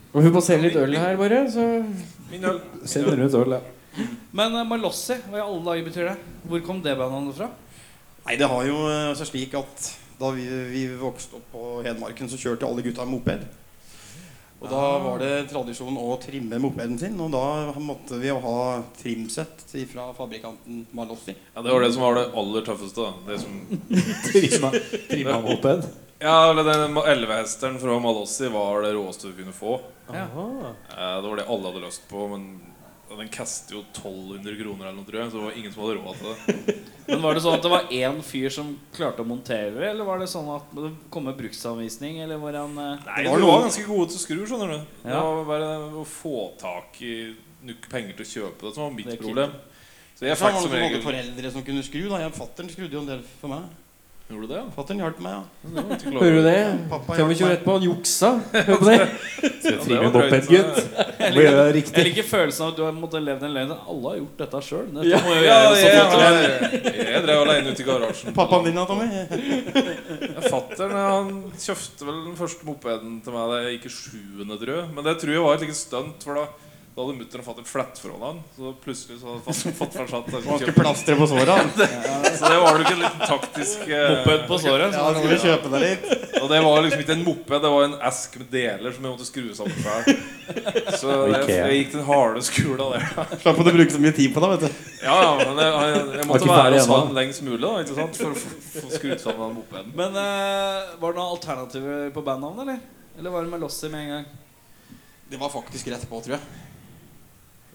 Og 0.09 0.23
vi 0.25 0.31
passerer 0.33 0.63
litt 0.65 0.77
øl 0.79 0.95
her, 0.97 1.15
bare. 1.19 1.43
Så 1.53 1.63
Min 2.31 2.45
øl. 2.49 2.59
Se 2.89 3.03
det 3.05 3.13
rundt 3.19 3.35
øl, 3.37 3.55
ja. 3.59 4.05
Men 4.33 4.55
uh, 4.57 4.63
Malossi, 4.67 5.15
hva 5.29 5.37
i 5.39 5.43
alle 5.43 5.61
dager 5.65 5.85
betyr 5.89 6.07
det? 6.09 6.15
Hvor 6.49 6.63
kom 6.65 6.79
det 6.85 6.95
bandet 6.97 7.37
fra? 7.37 7.49
Nei, 8.29 8.35
det 8.37 8.45
har 8.45 8.65
jo 8.67 8.75
eh, 8.85 9.07
altså 9.09 9.25
slik 9.25 9.55
at 9.57 9.87
da 10.19 10.29
vi, 10.35 10.43
vi 10.69 10.83
vokste 10.99 11.39
opp 11.39 11.47
på 11.49 11.61
Hedmarken, 11.81 12.27
så 12.29 12.37
kjørte 12.37 12.67
alle 12.67 12.83
gutta 12.85 13.05
moped. 13.09 13.41
Og 14.59 14.67
da 14.67 14.81
var 14.99 15.21
det 15.23 15.47
tradisjon 15.49 15.95
å 15.97 16.17
trimme 16.19 16.59
mopeden 16.59 16.97
sin, 16.99 17.15
og 17.23 17.31
da 17.31 17.71
måtte 17.79 18.17
vi 18.19 18.27
jo 18.27 18.35
ha 18.43 18.55
trimsett 18.99 19.63
fra 19.89 20.09
fabrikanten 20.13 20.81
Malossi. 20.93 21.33
Ja, 21.55 21.63
Det 21.63 21.71
var 21.73 21.81
det 21.85 21.93
som 21.95 22.03
var 22.03 22.19
det 22.19 22.25
aller 22.37 22.67
tøffeste. 22.67 23.07
da. 23.07 23.13
Det 23.31 23.39
som 23.39 23.55
Trimma, 24.27 24.71
trimma 25.09 25.37
moped. 25.47 25.87
Ja, 26.19 26.35
eller 26.51 26.67
den 26.67 26.99
11-hesteren 26.99 27.79
fra 27.79 27.95
Malossi 28.03 28.51
var 28.51 28.83
det 28.83 28.91
råeste 28.97 29.31
du 29.31 29.39
kunne 29.39 29.55
få. 29.55 29.79
Ja. 30.11 30.27
Eh, 30.27 31.15
Det 31.23 31.29
var 31.31 31.39
det 31.39 31.47
alle 31.47 31.71
hadde 31.71 31.85
lyst 31.87 32.05
på, 32.11 32.27
men 32.35 32.49
den 33.17 33.29
kaster 33.33 33.75
jo 33.79 33.81
1200 33.89 34.53
kroner 34.59 34.85
eller 34.89 34.97
noe, 34.99 35.07
tror 35.07 35.19
jeg. 35.21 35.31
Så 35.31 35.39
det 35.39 35.45
var 35.47 35.57
ingen 35.57 35.73
som 35.73 35.83
hadde 35.83 35.95
råd 35.97 36.19
til 36.19 36.29
det. 36.29 36.75
Men 37.09 37.23
Var 37.23 37.33
det 37.33 37.41
sånn 37.41 37.55
at 37.57 37.63
det 37.65 37.71
var 37.73 37.93
én 37.97 38.19
fyr 38.21 38.53
som 38.53 38.69
klarte 38.93 39.23
å 39.23 39.25
montere 39.25 39.87
eller 39.89 40.05
var 40.05 40.21
det 40.21 40.27
sånn 40.29 40.49
at 40.53 40.69
det 40.77 40.91
kom 41.09 41.25
med 41.25 41.39
bruksanvisning, 41.39 42.19
eller 42.21 42.37
var 42.37 42.59
han 42.59 42.77
eh, 42.77 43.07
Nei, 43.07 43.23
Det 43.25 43.31
var 43.33 43.41
Du 43.41 43.47
var 43.49 43.63
ganske 43.65 43.85
gode 43.87 44.11
til 44.11 44.19
å 44.19 44.23
skru, 44.27 44.37
skjønner 44.45 44.75
du. 44.75 44.93
Det 45.07 45.23
var 45.25 45.41
bare 45.49 45.71
å 46.03 46.05
få 46.05 46.35
tak 46.61 47.01
i 47.01 47.15
nok 47.65 47.89
penger 47.91 48.13
til 48.19 48.27
å 48.27 48.31
kjøpe 48.35 48.67
det 48.67 48.75
som 48.75 48.85
var 48.85 48.95
mitt 48.95 49.09
Det 49.09 49.17
problem. 49.23 49.57
Så 50.19 50.27
jeg 50.27 50.35
fikk 50.35 50.57
som 50.61 50.73
regel 50.75 51.01
foreldre 51.03 51.51
som 51.53 51.63
kunne 51.65 51.83
skru. 51.87 52.01
da 52.11 52.17
jeg 52.21 52.35
Fattern 52.35 52.69
skrudde 52.71 52.97
jo 52.97 53.01
en 53.05 53.09
del 53.09 53.21
for 53.39 53.51
meg. 53.55 53.69
Gjorde 54.29 54.45
du 54.45 54.51
det? 54.53 54.57
ja? 54.59 54.65
Fattern 54.75 54.99
hjalp 55.01 55.19
meg, 55.25 55.31
ja. 55.33 55.69
Det 55.73 55.73
var 55.83 55.93
ikke 55.95 56.11
klar 56.11 56.21
Hører 56.21 56.35
du 56.37 56.43
det? 56.45 56.57
Pappa 56.91 57.15
25 57.17 57.39
hjalp 57.39 57.49
meg. 57.49 57.63
på 57.65 57.73
han 57.73 57.85
juksa. 57.87 58.29
Hør 58.53 58.77
på 58.77 58.85
det. 58.85 58.97
Skal 59.39 59.73
Ja, 59.73 59.79
vi 59.79 59.95
drøyt, 59.95 60.13
moped, 60.13 60.43
så- 60.43 60.51
gutt? 60.53 60.77
Jeg 61.19 61.33
liker, 61.33 61.97
jeg 61.97 62.05
liker 62.09 62.27
følelsen 62.29 62.61
av 62.65 62.69
at 62.69 62.77
du 62.77 62.83
har 62.85 62.93
måttet 62.93 63.23
leve 63.25 63.43
en 63.49 63.55
løgnen. 63.57 63.79
Alle 63.89 64.11
har 64.11 64.19
gjort 64.19 64.37
dette 64.43 64.61
sjøl. 64.67 64.85
Dette 64.93 65.07
Ja. 65.09 65.17
må 65.25 65.33
jo 65.33 65.41
Ja, 65.41 65.41
gjøre 65.41 65.49
Ja, 65.49 65.73
jeg, 65.73 66.11
fort. 66.11 66.85
jeg, 66.85 67.07
jeg 67.09 67.23
drev 67.25 67.41
aleine 67.41 67.73
ute 67.73 67.81
i 67.81 67.87
garasjen. 67.89 68.33
Pappaen 68.37 68.63
din, 68.69 68.75
da, 68.77 68.85
Tommy? 68.85 69.09
Ja, 69.09 70.45
Fatteren 70.45 70.91
han 70.93 71.43
kjøpte 71.57 72.05
vel 72.11 72.21
den 72.29 72.35
første 72.37 72.65
mopeden 72.69 73.19
til 73.25 73.33
meg 73.33 73.49
da 73.49 73.61
jeg 73.65 73.79
gikk 73.79 73.85
i 73.89 73.93
sjuende, 73.97 74.59
tror 74.61 74.75
jeg. 74.77 74.89
Men 74.93 75.03
det 75.09 75.17
tror 75.23 75.33
jeg 75.33 75.41
var 75.49 75.53
et 75.57 75.65
lite 75.65 75.79
stunt, 75.81 76.23
for 76.23 76.37
da, 76.37 76.45
da 76.99 77.05
hadde 77.07 77.15
mutter'n 77.15 77.43
fått 77.45 77.59
en 77.61 77.67
flett 77.69 77.99
fra 78.03 78.15
han. 78.19 78.39
Så 78.57 78.73
plutselig 78.83 79.21
så 79.21 79.29
hadde 79.29 79.39
han 79.45 79.75
fått 79.77 79.93
fortsatt 79.95 80.31
Han 80.35 80.41
Man 80.49 80.57
skulle 80.59 80.73
plastre 80.75 81.15
på 81.15 81.27
såra. 81.31 81.53
Så 82.39 82.49
det 82.51 82.57
var 82.59 82.75
jo 82.75 82.81
ikke 82.83 82.95
en 82.97 83.03
liten 83.05 83.21
taktisk 83.29 83.85
eh, 83.87 84.09
Moped 84.17 84.43
på 84.49 84.57
såret. 84.59 84.97
Ja, 84.97 85.05
han 85.05 85.19
skulle 85.21 85.37
kjøpe 85.39 85.71
deg 85.71 85.85
litt. 85.85 86.09
Og 86.41 86.49
det 86.51 86.59
var 86.65 86.81
liksom 86.83 87.03
ikke 87.05 87.15
en 87.15 87.23
moped, 87.23 87.55
det 87.63 87.71
var 87.71 87.85
en 87.87 87.95
esk 88.09 88.35
med 88.41 88.49
deler 88.51 88.93
som 88.95 89.07
jeg 89.07 89.13
måtte 89.15 89.27
skru 89.29 89.47
sammen 89.55 89.79
sjøl. 89.79 90.19
Så 90.99 91.07
jeg, 91.15 91.39
Ikea. 91.39 91.55
jeg 91.69 91.79
gikk 91.79 91.95
den 91.95 92.05
harde 92.09 92.43
skula 92.49 92.89
der. 92.97 93.07
Slapp 93.45 93.63
å 93.63 93.67
bruke 93.69 93.95
så 93.95 94.03
mye 94.03 94.15
tid 94.19 94.35
på 94.35 94.43
det, 94.43 94.51
vet 94.57 94.65
du. 94.67 94.83
Ja, 95.05 95.15
ja, 95.23 95.31
men 95.39 95.63
jeg, 95.63 95.71
jeg, 95.71 96.03
jeg 96.19 96.29
måtte 96.33 96.47
ikke 96.49 96.59
være 96.59 96.75
hos 96.81 96.87
ennå. 96.89 96.99
han 97.05 97.17
lengst 97.21 97.45
mulig 97.47 97.61
da, 97.63 97.73
ikke 97.85 97.97
sant? 98.01 98.19
for 98.19 98.35
å 98.35 98.39
få- 98.43 98.83
få 98.83 98.93
skrudd 98.99 99.23
sammen 99.23 99.45
den 99.47 99.57
mopeden. 99.61 99.95
Men 100.03 100.19
eh, 100.25 100.93
var 100.99 101.15
det 101.15 101.21
noen 101.23 101.33
alternativer 101.37 102.11
på 102.19 102.25
bandnavnet, 102.27 102.65
eller? 102.67 102.83
Eller 103.19 103.35
var 103.37 103.47
det 103.47 103.51
Melossi 103.55 103.91
med 103.91 104.03
en 104.05 104.11
gang? 104.17 104.29
Det 105.29 105.37
var 105.37 105.51
faktisk 105.53 105.87
rett 105.91 106.07
på, 106.09 106.19
tror 106.25 106.37
jeg. 106.39 106.65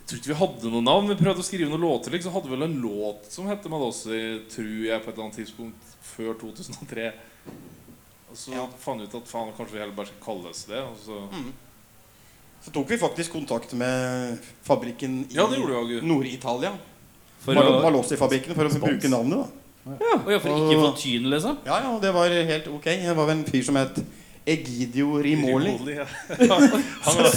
Tror 0.04 0.18
ikke 0.20 0.32
vi 0.34 0.37
hadde 0.37 0.70
noe 0.70 0.84
navn. 0.84 1.08
Vi 1.08 1.16
prøvde 1.16 1.40
å 1.40 1.46
skrive 1.46 1.70
noen 1.70 1.80
låter. 1.80 2.12
Liksom. 2.12 2.28
Så 2.30 2.34
hadde 2.37 2.50
vi 2.50 2.56
vel 2.56 2.66
en 2.66 2.80
låt 2.82 3.25
som 3.32 3.46
het 3.49 3.64
Madossi, 3.73 4.18
tror 4.52 4.84
jeg, 4.84 5.00
på 5.00 5.08
et 5.08 5.14
eller 5.14 5.25
annet 5.25 5.38
tidspunkt 5.40 5.94
før 6.04 6.34
2003. 6.42 7.06
Og 8.30 8.37
så 8.37 8.52
Ja. 8.52 8.66
fant 8.78 9.00
vi 9.00 9.06
ut 9.06 9.14
at 9.14 9.28
faen, 9.30 9.52
kanskje 9.56 9.73
vi 9.73 9.78
heller 9.78 9.94
bare 9.96 10.06
skal 10.12 10.25
kalles 10.25 10.64
det. 10.68 10.82
Og 10.82 10.96
så 10.99 11.28
Så 12.64 12.73
tok 12.73 12.88
vi 12.88 12.96
faktisk 12.96 13.32
kontakt 13.32 13.73
med 13.75 14.38
fabrikken 14.64 15.26
i 15.30 15.34
Ja. 15.34 15.46
Nord-Italia. 15.46 16.73
Malossi-fabrikken 17.46 18.54
for 18.54 18.64
å 18.64 18.80
bruke 18.80 19.08
navnet. 19.08 19.49
da 19.84 19.96
Ja, 20.00 20.30
ja, 20.30 20.38
for 20.38 20.49
ikke 20.49 20.80
få 20.80 20.96
tyn, 20.96 21.28
liksom? 21.28 21.58
Ja, 21.66 21.78
ja, 21.82 21.99
det 22.00 22.12
var 22.14 22.28
helt 22.28 22.68
ok. 22.68 22.84
Det 22.84 23.16
var 23.16 23.28
en 23.30 23.44
fyr 23.44 23.62
som 23.62 23.76
het 23.76 23.99
Egidio 24.46 25.22
Rimoli. 25.22 25.70
Rimoli, 25.72 25.96
ja. 25.96 26.06
Han 27.04 27.16
var 27.16 27.30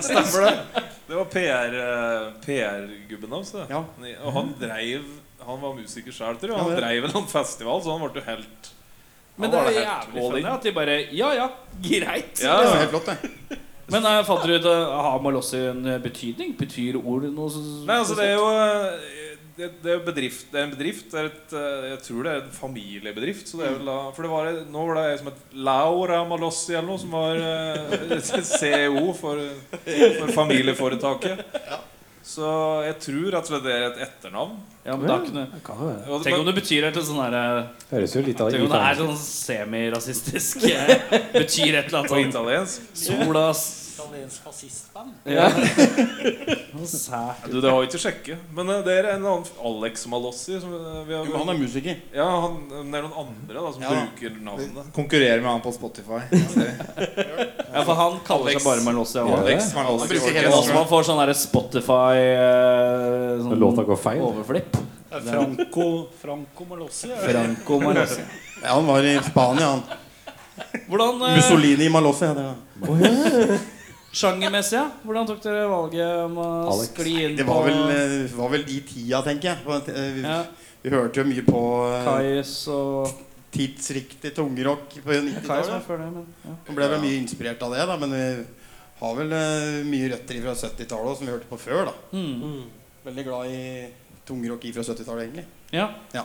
Stemmer 0.00 0.40
det. 0.46 0.58
Det 1.06 1.14
var 1.14 1.24
PR-gubben 1.24 2.40
PR-gubben 2.44 3.32
hans. 3.32 3.50
det. 3.52 3.66
Ja. 3.68 3.84
Og 4.24 4.32
han 4.32 4.52
dreiv 4.60 5.02
Han 5.44 5.60
var 5.60 5.74
musiker 5.74 6.14
sjøl, 6.14 6.38
tror 6.40 6.54
jeg. 6.54 6.62
Han 6.64 6.76
dreiv 6.78 7.08
en 7.10 7.26
festival, 7.28 7.82
så 7.82 7.96
han 7.96 8.04
ble 8.06 8.22
jo 8.22 8.26
helt 8.28 8.70
Men 9.36 9.52
det 9.52 9.64
er 9.64 9.78
jævlig 9.80 10.24
funny 10.28 10.44
at 10.52 10.68
de 10.68 10.72
bare 10.76 10.96
Ja 11.12 11.32
ja, 11.36 11.48
greit. 11.82 12.40
Ja, 12.44 12.60
Det 12.62 12.70
var 12.70 12.80
helt 12.84 12.94
flott, 12.94 13.10
det. 13.10 13.58
Men 13.90 14.06
uh, 14.06 14.20
fant 14.24 14.46
du 14.46 14.54
ut 14.54 14.68
uh, 14.70 14.96
Har 15.02 15.20
Malossi 15.24 15.60
en 15.66 15.82
betydning? 16.00 16.54
Betyr 16.56 16.96
ord 17.00 17.26
noe 17.34 17.50
så 17.52 17.64
Nei, 17.84 17.98
altså 17.98 18.16
det 18.16 18.30
er 18.30 18.36
jo 18.38 18.46
eh, 18.54 19.18
det, 19.60 19.68
det, 19.82 19.92
er 19.92 20.00
bedrift, 20.04 20.46
det 20.52 20.60
er 20.60 20.66
en 20.66 20.72
bedrift. 20.72 21.10
Det 21.12 21.20
er 21.20 21.28
et, 21.28 21.52
eh, 21.56 21.86
jeg 21.90 22.00
tror 22.06 22.24
det 22.24 22.32
er 22.32 22.40
en 22.42 22.54
familiebedrift. 22.54 23.50
Så 23.50 23.60
det 23.60 23.68
er 23.68 23.76
vel 23.76 23.90
da, 23.90 23.98
for 24.16 24.26
det 24.26 24.32
var, 24.32 24.50
nå 24.72 24.86
var 24.88 24.98
det 25.00 25.04
ei 25.10 25.20
som 25.20 25.30
het 25.30 25.60
Laura 25.68 26.22
Malossi 26.28 26.74
eller 26.74 26.88
noe, 26.88 27.02
som 27.02 27.14
var 27.14 27.44
eh, 27.44 28.42
CEO 28.56 29.06
for, 29.18 29.44
for 29.84 30.34
familieforetaket. 30.38 31.44
Så 32.30 32.46
jeg 32.84 32.96
tror 33.02 33.36
at 33.40 33.48
det 33.64 33.72
er 33.74 33.86
et 33.88 34.02
etternavn. 34.06 34.58
Ja, 34.84 34.94
men 34.96 35.08
da 35.08 35.18
kunne. 35.24 35.46
Tenk 36.24 36.38
om 36.38 36.46
det 36.46 36.54
betyr 36.56 36.86
et 36.88 36.96
sånn 37.04 37.18
herre 37.20 37.42
Høres 37.90 38.14
jo 38.16 38.22
litt 38.24 38.38
av 38.40 38.48
Tenk 38.48 38.64
om 38.64 38.70
det 38.72 38.78
er 38.80 38.96
sånn 38.96 39.18
semirasistisk 39.20 40.64
eh, 40.70 40.92
Betyr 41.34 41.76
et 41.82 41.90
eller 41.90 41.98
annet 42.00 42.32
sånn. 42.32 42.86
Solas 42.96 43.60
Italiensk 44.00 44.42
fascistband. 44.44 45.12
ja. 45.24 45.48
Du, 47.50 47.60
det 47.60 47.70
har 47.70 47.82
jeg 47.82 47.88
ikke 47.90 47.98
sjekket. 48.00 48.42
Men 48.56 48.70
eh, 48.72 48.80
det 48.86 48.94
er 49.00 49.08
en 49.14 49.24
annen 49.26 49.48
Alex 49.66 50.06
Malossi. 50.10 50.54
Som, 50.62 50.72
eh, 50.74 51.00
vi 51.08 51.14
har, 51.16 51.26
Jo, 51.26 51.38
han 51.42 51.50
er 51.52 51.58
musiker. 51.58 51.96
ja, 52.14 52.26
han, 52.44 52.56
det 52.70 52.78
er 53.00 53.04
noen 53.04 53.16
andre 53.24 53.56
da 53.58 53.72
som 53.74 53.82
Ja. 53.84 53.90
bruker 53.90 54.36
navnet. 54.46 54.92
Konkurrerer 54.96 55.42
med 55.42 55.50
han 55.50 55.60
på 55.64 55.72
Spotify. 55.74 56.20
Ja, 56.30 57.84
for 57.84 57.94
han 57.98 58.20
kaller 58.26 58.50
Alex. 58.50 58.62
seg 58.62 58.68
bare 58.70 58.84
Malossi. 58.86 59.18
Ja, 59.18 59.26
Ja. 59.28 59.40
Alex 59.42 59.74
Malossi. 59.74 60.06
Han 60.06 60.12
bruker 60.14 60.38
hele 60.38 60.54
også 60.54 60.74
man 60.74 60.88
får 60.90 61.08
sånn 61.10 61.34
Spotify 61.40 62.14
eh, 62.20 63.42
sånn 63.44 63.58
låta 63.60 63.84
går 63.88 64.00
feil. 64.00 64.22
overflipp. 64.30 64.76
Franco, 65.10 66.06
Franco 66.22 66.64
Malossi. 66.70 67.10
Franco 67.18 67.80
Malossi. 67.80 68.22
Ja, 68.62 68.74
han 68.76 68.86
var 68.86 69.02
i 69.02 69.18
Spania, 69.26 69.66
han. 69.74 69.82
Hvordan 70.88 71.22
uh... 71.22 71.36
Mussolini 71.36 71.84
i 71.84 71.88
Malossi. 71.90 72.24
Ja, 72.24 72.34
det. 72.34 73.60
Sjangermessig, 74.12 74.74
ja? 74.74 74.88
Hvordan 75.06 75.26
tok 75.28 75.42
dere 75.44 75.66
valget 75.70 76.24
om 76.24 76.38
å 76.42 76.46
Alex. 76.72 76.88
skli 76.90 77.12
inn 77.28 77.36
Det 77.38 77.44
på 77.46 77.54
var 77.54 77.68
vel, 77.68 77.82
eh, 77.94 78.26
var 78.34 78.48
vel 78.50 78.64
i 78.66 78.80
tida, 78.82 79.20
tenker 79.22 79.52
jeg. 79.52 79.58
Eh, 79.94 80.12
Vi, 80.16 80.22
ja, 80.22 80.44
vi 80.82 80.90
hørte 80.90 81.20
jo 81.22 81.24
mye 81.30 81.44
på 81.46 81.60
eh, 81.94 82.04
Kais 82.08 82.54
og 82.74 83.12
tidsriktig 83.54 84.34
tungrock 84.34 84.96
på 85.04 85.10
90-tallet. 85.14 85.82
før 85.86 85.98
det, 86.02 86.10
men 86.14 86.26
ja. 86.44 86.56
Vi 86.66 86.74
ble 86.74 86.88
vel 86.88 87.00
mye 87.00 87.20
inspirert 87.22 87.62
av 87.62 87.70
det, 87.74 87.86
da, 87.86 87.96
men 87.96 88.10
vi 88.10 88.46
har 89.00 89.14
vel 89.16 89.30
mye 89.86 90.10
røtter 90.12 90.42
fra 90.42 90.54
70-tallet 90.58 91.16
som 91.18 91.26
vi 91.26 91.32
hørte 91.32 91.48
på 91.50 91.58
før. 91.58 91.84
da 91.86 91.94
Mm. 92.12 92.64
Veldig 93.04 93.24
glad 93.24 93.46
i 93.46 93.88
tungrock 94.26 94.66
fra 94.74 94.82
70-tallet, 94.82 95.22
egentlig. 95.30 95.46
ja. 95.72 95.88
Ja, 96.12 96.24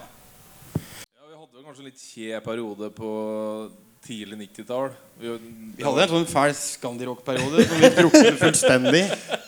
Vi 1.06 1.38
hadde 1.38 1.54
jo 1.62 1.64
kanskje 1.64 1.80
en 1.86 1.86
litt 1.86 2.02
kje 2.02 2.42
periode 2.44 2.90
på 2.98 3.70
tidlig 4.06 4.38
90-tall. 4.44 4.92
Vi, 5.20 5.34
Vi 5.78 5.86
hadde 5.86 6.06
en 6.06 6.12
sånn 6.14 6.28
fæl 6.30 6.54
Scandirock-periode 6.58 7.66
som 7.66 7.82
vi 7.82 7.90
druknet 7.98 8.40
fullstendig. 8.42 9.04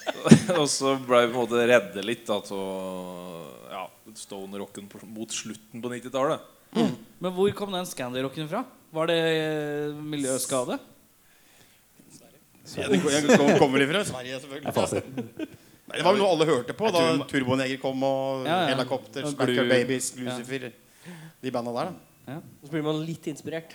og 0.59 0.65
så 0.71 0.95
ble 1.03 1.23
vi 1.25 1.31
på 1.33 1.37
en 1.37 1.41
måte 1.43 1.65
redde 1.69 2.03
litt 2.05 2.29
av 2.33 2.45
ja, 3.71 3.83
stone-rocken 4.17 4.89
mot 5.13 5.33
slutten 5.35 5.83
på 5.83 5.93
90-tallet. 5.93 6.53
Men 6.77 7.33
hvor 7.33 7.53
kom 7.57 7.73
den 7.75 7.87
Scandi-rocken 7.89 8.49
fra? 8.51 8.63
Var 8.97 9.11
det 9.11 9.19
eh, 9.27 10.01
miljøskade? 10.01 10.79
Ja, 12.75 12.87
det 12.91 12.99
kom- 12.99 13.11
jeg 13.13 13.23
kom- 13.37 13.53
fra? 13.93 14.03
Sverige, 14.03 14.35
er 14.35 14.41
selvfølgelig. 14.43 15.47
Nei, 15.87 15.95
det 15.95 16.03
var 16.03 16.17
jo 16.17 16.19
noe 16.19 16.31
alle 16.33 16.45
hørte 16.49 16.73
på 16.75 16.89
da 16.91 17.03
Turboneger 17.29 17.79
kom, 17.79 18.01
og 18.03 18.43
Ja, 18.45 18.57
ja. 18.67 18.75
Helikopter, 18.75 19.23
Og 19.23 19.37
Babies, 19.69 20.09
Lucifer. 20.17 20.71
De 21.41 21.51
banda 21.51 21.71
der, 21.71 21.93
da. 21.93 22.41
Og 22.59 22.67
så 22.67 22.71
blir 22.73 22.83
man 22.83 22.99
litt 23.07 23.27
inspirert. 23.31 23.71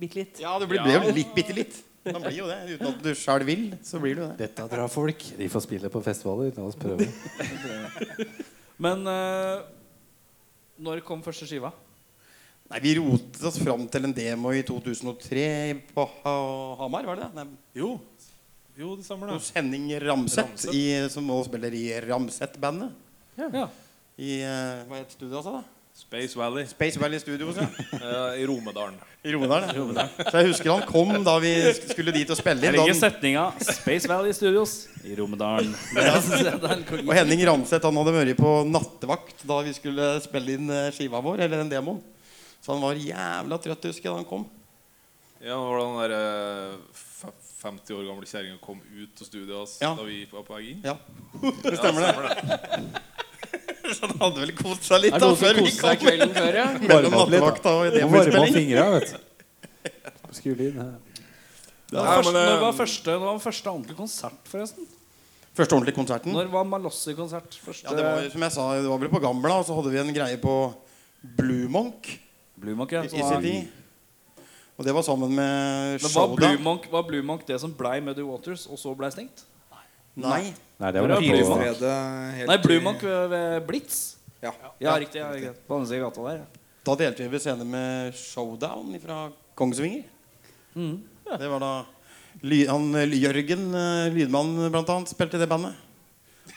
Bitte 0.00 0.20
litt. 0.22 0.40
Ja, 0.40 0.54
det 0.60 0.68
blir, 0.70 0.80
ble 0.84 0.96
jo 0.96 1.12
litt, 1.12 1.32
bitte 1.36 1.56
litt. 1.56 1.76
Man 2.06 2.22
blir 2.24 2.38
jo 2.38 2.46
det. 2.48 2.56
Uten 2.72 2.88
at 2.88 3.02
du 3.04 3.10
sjøl 3.18 3.44
vil, 3.44 3.66
så 3.84 4.00
blir 4.00 4.16
du 4.16 4.22
det. 4.22 4.32
Dette 4.46 4.64
drar 4.72 4.88
folk. 4.88 5.24
De 5.36 5.48
får 5.52 5.66
spille 5.66 5.90
på 5.92 6.00
festivaler. 6.04 6.54
La 6.56 6.64
oss 6.64 6.78
prøve. 6.80 7.04
Men 8.84 9.04
uh, 9.04 9.60
når 10.80 11.02
kom 11.04 11.20
første 11.24 11.48
skiva? 11.48 11.74
Nei, 12.70 12.80
Vi 12.86 12.94
rotet 12.96 13.42
oss 13.44 13.58
fram 13.60 13.84
til 13.92 14.08
en 14.08 14.14
demo 14.16 14.54
i 14.56 14.62
2003 14.64 15.44
på 15.90 16.06
ha 16.22 16.34
Hamar, 16.80 17.08
var 17.10 17.20
det 17.20 17.28
det? 17.34 17.46
Jo, 17.76 17.96
jo 18.78 18.94
det 18.96 19.04
stemmer 19.04 19.28
det. 19.28 19.36
hos 19.36 19.50
Henning 19.56 19.90
Ramseth. 20.00 20.70
I, 20.72 20.84
som 21.12 21.26
nå 21.28 21.36
spiller 21.44 21.76
i 21.76 21.84
Ramseth-bandet. 22.06 22.96
Ja. 23.36 23.66
I 24.16 24.40
uh, 24.46 24.86
hva 24.88 25.02
het 25.02 25.12
studioet, 25.18 25.42
altså? 25.42 25.60
da? 25.60 25.79
Space 25.94 26.38
Valley 26.38 26.66
Space 26.66 26.98
Valley 27.00 27.18
Studios, 27.20 27.56
ja. 27.60 27.66
eh, 27.92 28.40
i 28.42 28.46
Romedalen. 28.46 28.94
I 29.22 29.32
Romedalen, 29.34 29.68
ja. 29.96 30.06
Så 30.30 30.40
jeg 30.40 30.48
husker 30.48 30.70
han 30.72 30.86
kom 30.88 31.12
da 31.26 31.34
vi 31.42 31.52
skulle 31.76 32.14
dit 32.14 32.30
og 32.32 32.38
spille 32.38 32.64
inn. 32.70 32.78
Jeg 32.78 32.86
han, 32.86 33.00
setninga 33.00 33.44
'Space 33.60 34.08
Valley 34.08 34.32
Studios' 34.32 34.86
i 35.04 35.16
Romedalen. 35.18 35.74
Det 35.94 36.06
det 36.06 36.54
en 36.54 37.08
og 37.08 37.12
Henning 37.14 37.44
Ramseth 37.48 37.84
han 37.84 38.00
hadde 38.00 38.14
vært 38.16 38.40
på 38.40 38.54
nattevakt 38.70 39.44
da 39.48 39.60
vi 39.66 39.74
skulle 39.76 40.14
spille 40.24 40.56
inn 40.56 40.70
eh, 40.72 40.88
skiva 40.96 41.20
vår, 41.24 41.44
eller 41.44 41.62
den 41.64 41.74
demoen. 41.74 42.00
Så 42.60 42.72
han 42.74 42.82
var 42.84 42.96
jævla 42.96 43.60
trøtt, 43.60 43.86
husker 43.92 44.08
jeg, 44.08 44.12
da 44.12 44.18
han 44.20 44.28
kom. 44.28 44.48
Ja, 45.40 45.56
det 45.56 45.60
var 45.64 45.78
den 45.80 46.00
der 46.00 46.16
eh, 46.16 47.06
50 47.60 47.92
år 47.96 48.04
gamle 48.08 48.28
kjerringa 48.28 48.56
kom 48.64 48.80
ut 48.80 49.20
av 49.20 49.26
studiet 49.28 49.52
hans 49.56 49.76
Ja. 49.82 49.92
da 49.96 50.04
vi 50.08 50.22
var 50.32 50.44
på 50.48 50.56
vei 50.56 50.70
inn. 50.72 50.82
Ja, 50.84 50.96
det 51.64 51.76
stemmer 51.76 52.08
det. 52.08 53.02
Så 53.96 54.06
han 54.06 54.14
hadde 54.20 54.44
vel 54.44 54.54
kost 54.58 54.86
seg 54.86 55.02
litt 55.04 55.16
Er 55.16 55.22
da 55.22 55.30
før 55.40 55.58
vi 55.58 55.72
kom. 55.74 55.98
kvelden 56.04 56.32
før, 56.36 56.58
ja? 56.60 56.66
Mellom 56.90 57.16
Varme 57.16 57.20
opp 57.24 57.34
litt, 57.34 57.40
da. 57.40 57.50
nattevakta 57.50 57.74
og 57.74 57.82
opp 57.88 57.98
demoinnspilling. 57.98 58.56
fingra, 58.56 58.86
vet 58.94 59.12
du. 59.12 59.18
Skulle 60.38 60.70
inn 60.70 60.80
her. 60.80 60.94
Når 61.90 61.98
var 61.98 62.06
Nei, 62.06 62.16
første, 62.20 62.32
men, 62.32 62.40
eh, 62.40 62.48
når 62.50 62.62
var 62.62 62.78
første, 62.78 63.18
når 63.18 63.26
var 63.26 63.44
første 63.44 63.70
ordentlige 63.74 63.98
konsert, 63.98 64.40
forresten? 64.46 64.88
Første 65.58 65.74
ordentlige 65.74 65.98
konserten. 65.98 66.34
Når 66.36 66.50
var 66.52 66.66
Malossi-konsert? 66.70 67.58
Ja, 67.82 67.96
det 67.98 68.04
var 68.06 68.28
som 68.30 68.46
jeg 68.46 68.54
sa, 68.54 68.66
det 68.78 68.90
var 68.92 69.02
vel 69.02 69.10
på 69.12 69.22
Gamla, 69.24 69.58
og 69.58 69.66
så 69.66 69.74
hadde 69.74 69.90
vi 69.90 69.98
en 70.04 70.14
greie 70.14 70.38
på 70.40 70.54
Blue 71.36 71.66
Monk 71.68 72.12
Blue 72.60 72.76
Monk, 72.76 72.92
ja. 72.92 73.02
i 73.04 73.08
sin 73.08 73.42
tid. 73.42 73.68
Og 74.76 74.84
det 74.84 74.94
var 74.96 75.04
sammen 75.04 75.32
med 75.34 76.00
Showda. 76.00 76.20
var. 76.20 76.36
Blue, 76.36 76.62
Monk, 76.64 76.86
var 76.92 77.02
Blue 77.08 77.22
Monk 77.22 77.46
det 77.48 77.58
som 77.60 77.72
blei 77.76 78.00
Muddy 78.04 78.24
Waters, 78.24 78.66
og 78.66 78.78
så 78.80 78.92
blei 78.96 79.10
stengt? 79.12 79.44
Nei. 79.70 80.28
Nei, 80.28 80.42
det 80.80 81.02
var 81.04 81.12
på 81.12 81.20
Pilestredet 81.20 81.92
helt 82.38 82.48
Nei, 82.48 82.56
Blue 82.64 82.80
Monk 82.80 83.02
ved, 83.04 83.66
Blitz. 83.68 83.98
Ja. 84.40 84.54
Ja, 84.80 84.94
riktig. 84.96 85.20
Ja, 85.20 85.28
riktig. 85.34 85.52
På 85.68 85.76
andre 85.76 85.90
siden 85.90 86.06
av 86.06 86.10
gata 86.10 86.24
der. 86.30 86.38
Ja. 86.40 86.60
Da 86.88 86.94
delte 86.96 87.28
vi 87.28 87.40
scene 87.42 87.66
med 87.68 88.14
Showdown 88.16 88.94
fra 89.02 89.18
Kongsvinger. 89.58 90.06
Mm. 90.72 91.02
Det 91.28 91.50
var 91.52 91.60
da 91.60 91.72
han, 92.70 92.94
eh, 92.96 93.18
Jørgen, 93.20 93.74
eh, 93.74 94.08
lydmann 94.14 94.70
blant 94.72 94.88
annet, 94.88 95.12
spilte 95.12 95.36
i 95.36 95.42
det 95.42 95.48
bandet. 95.50 95.76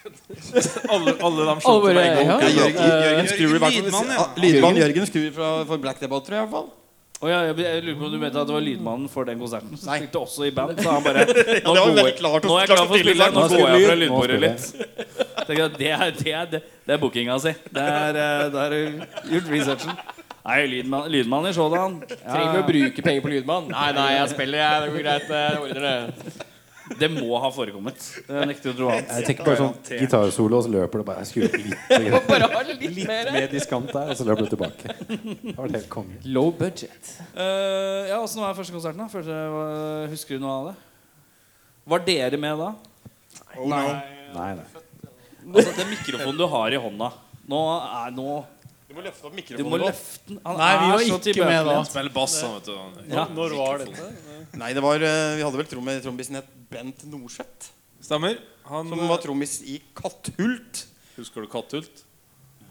Alle, 0.93 1.13
alle 1.21 1.43
de 1.45 1.53
skjønte 1.61 1.91
det. 1.93 2.05
ja. 2.05 2.37
Ja, 2.39 2.47
Jørgen, 2.49 2.79
Jørgen 2.79 3.03
Jørgen 3.03 3.27
Skrur. 3.27 3.53
Lydmann, 3.59 4.07
ja. 4.09 4.23
Ah, 4.23 4.39
Lydmann 4.39 4.79
Jørgen 4.79 5.05
Skrur 5.09 5.27
fra, 5.35 5.49
for 5.67 5.83
Black 5.83 5.99
Debate, 6.01 6.25
tror 6.25 6.37
jeg. 6.39 6.47
i 6.47 6.47
hvert 6.47 6.55
fall 6.55 6.71
Og 7.23 7.29
jeg, 7.31 7.53
jeg 7.63 7.83
lurer 7.85 7.99
på 7.99 8.07
om 8.09 8.11
du 8.11 8.17
mente 8.19 8.41
at 8.41 8.49
det 8.49 8.55
var 8.57 8.63
lydmannen 8.65 9.11
for 9.11 9.27
den 9.29 9.39
konserten 9.39 9.77
som 9.79 9.87
Nei. 9.87 9.99
spilte 10.01 10.19
også 10.19 10.47
i 10.49 10.51
band. 10.55 10.81
Så 10.83 10.91
han 10.91 11.05
bare 11.05 11.23
Nå, 11.63 11.75
det 11.75 11.83
var 11.85 11.93
veldig 11.95 12.15
klart 12.19 12.47
nå 12.49 12.57
er 12.57 12.65
jeg 12.65 12.71
klar 12.73 12.81
for 12.83 12.97
å 12.97 12.99
spille, 12.99 13.29
nå 13.31 13.45
går 13.53 13.63
jeg 13.63 13.85
fra 13.87 13.95
lyd, 13.95 14.03
lydbordet 14.03 14.41
litt. 14.43 14.65
Jeg, 14.73 15.71
Det 15.77 15.93
er, 15.93 16.11
det 16.19 16.33
er, 16.33 16.51
det, 16.51 16.61
det 16.83 16.97
er 16.97 16.99
bookinga 16.99 17.39
si. 17.39 17.55
Det 17.71 17.87
er, 17.93 18.19
eh, 18.25 18.43
det 18.51 18.65
er 18.67 18.75
gjort 19.37 19.49
researchen. 19.55 20.03
Nei, 20.43 20.57
lydmann, 20.67 21.07
lydmann 21.07 21.47
i 21.47 21.53
showdown. 21.55 22.01
Trenger 22.03 22.49
vi 22.51 22.59
å 22.59 22.67
bruke 22.67 23.05
penger 23.05 23.23
på 23.23 23.31
lydmann? 23.31 23.69
Nei, 23.71 23.91
nei, 23.95 24.09
jeg 24.17 24.33
spiller, 24.33 24.59
jeg. 24.59 24.81
Det 24.83 24.91
går 24.91 25.05
greit. 25.07 25.29
Jeg 25.31 25.61
ordner 25.63 25.85
det. 25.87 26.42
Det 27.00 27.09
må 27.12 27.39
ha 27.41 27.50
forekommet. 27.53 28.05
Jeg 28.27 28.50
nekter 28.50 28.71
å 28.71 28.75
tro 28.77 28.89
annet. 28.93 29.12
Jeg 29.17 29.27
tenker 29.29 29.47
bare 29.47 29.59
sånn 29.59 30.00
gitarsolo, 30.03 30.59
og 30.59 30.65
så 30.65 30.71
løper 30.73 31.01
det 31.01 31.07
bare 31.09 31.25
Jeg 31.25 31.43
litt, 31.43 31.57
litt 31.73 32.27
Bare 32.29 32.50
ha 32.53 32.63
litt 32.67 32.85
mer. 33.07 33.31
mer 33.35 33.47
diskant 33.51 33.91
der, 33.91 34.13
og 34.13 34.19
så 34.19 34.27
løper 34.27 34.47
det 34.47 34.53
tilbake. 34.53 34.95
Det 35.09 35.55
var 35.57 35.75
helt 35.75 35.89
konge. 35.91 36.21
Low 36.38 36.53
budget. 36.57 37.13
Uh, 37.35 38.09
ja, 38.12 38.19
Åssen 38.21 38.43
var 38.43 38.55
første 38.57 38.75
konserten? 38.75 39.03
da? 39.03 39.09
Første, 39.12 39.38
uh, 39.53 40.07
husker 40.13 40.38
du 40.39 40.45
noe 40.45 40.55
av 40.59 40.71
det? 40.71 40.75
Var 41.93 42.07
dere 42.07 42.39
med 42.39 42.63
da? 42.63 42.71
Nei, 43.59 43.85
nei. 44.33 44.50
Altså, 45.43 45.71
Den 45.75 45.89
mikrofonen 45.91 46.39
du 46.39 46.45
har 46.47 46.71
i 46.71 46.79
hånda 46.79 47.09
Nå 47.51 47.59
er 47.83 48.13
nå 48.15 48.27
Du 48.93 49.00
må 49.00 49.03
løfte 49.07 49.25
opp 49.25 49.33
mikrofonen. 49.33 49.65
Du 49.65 49.69
må 49.73 49.77
løfte 49.81 50.27
den. 50.29 50.38
Han 50.45 50.59
Nei, 50.59 50.73
vi 50.77 50.89
var 50.91 51.03
ikke 51.17 51.45
med 51.50 51.63
da. 51.65 51.77
Han 51.79 51.88
Spiller 51.89 52.13
bass, 52.13 52.35
han, 52.45 52.51
vet 52.59 52.67
du. 52.69 53.07
Ja. 53.09 53.23
Når 53.33 53.55
var 53.57 53.81
dette? 53.81 54.09
Nei, 54.62 54.67
det 54.77 54.83
var 54.85 55.05
eh, 55.07 55.29
Vi 55.39 55.45
hadde 55.47 55.62
vel 55.63 55.69
trom, 55.71 55.89
trommisen 56.03 56.38
het 56.38 56.51
Bent 56.69 57.01
Norseth. 57.09 57.71
Stemmer. 58.05 58.38
Han 58.69 58.91
Som 58.93 59.01
var 59.09 59.23
trommis 59.23 59.55
i 59.65 59.79
Katthult. 59.97 60.83
Husker 61.17 61.41
du 61.41 61.50
Katthult? 61.50 62.03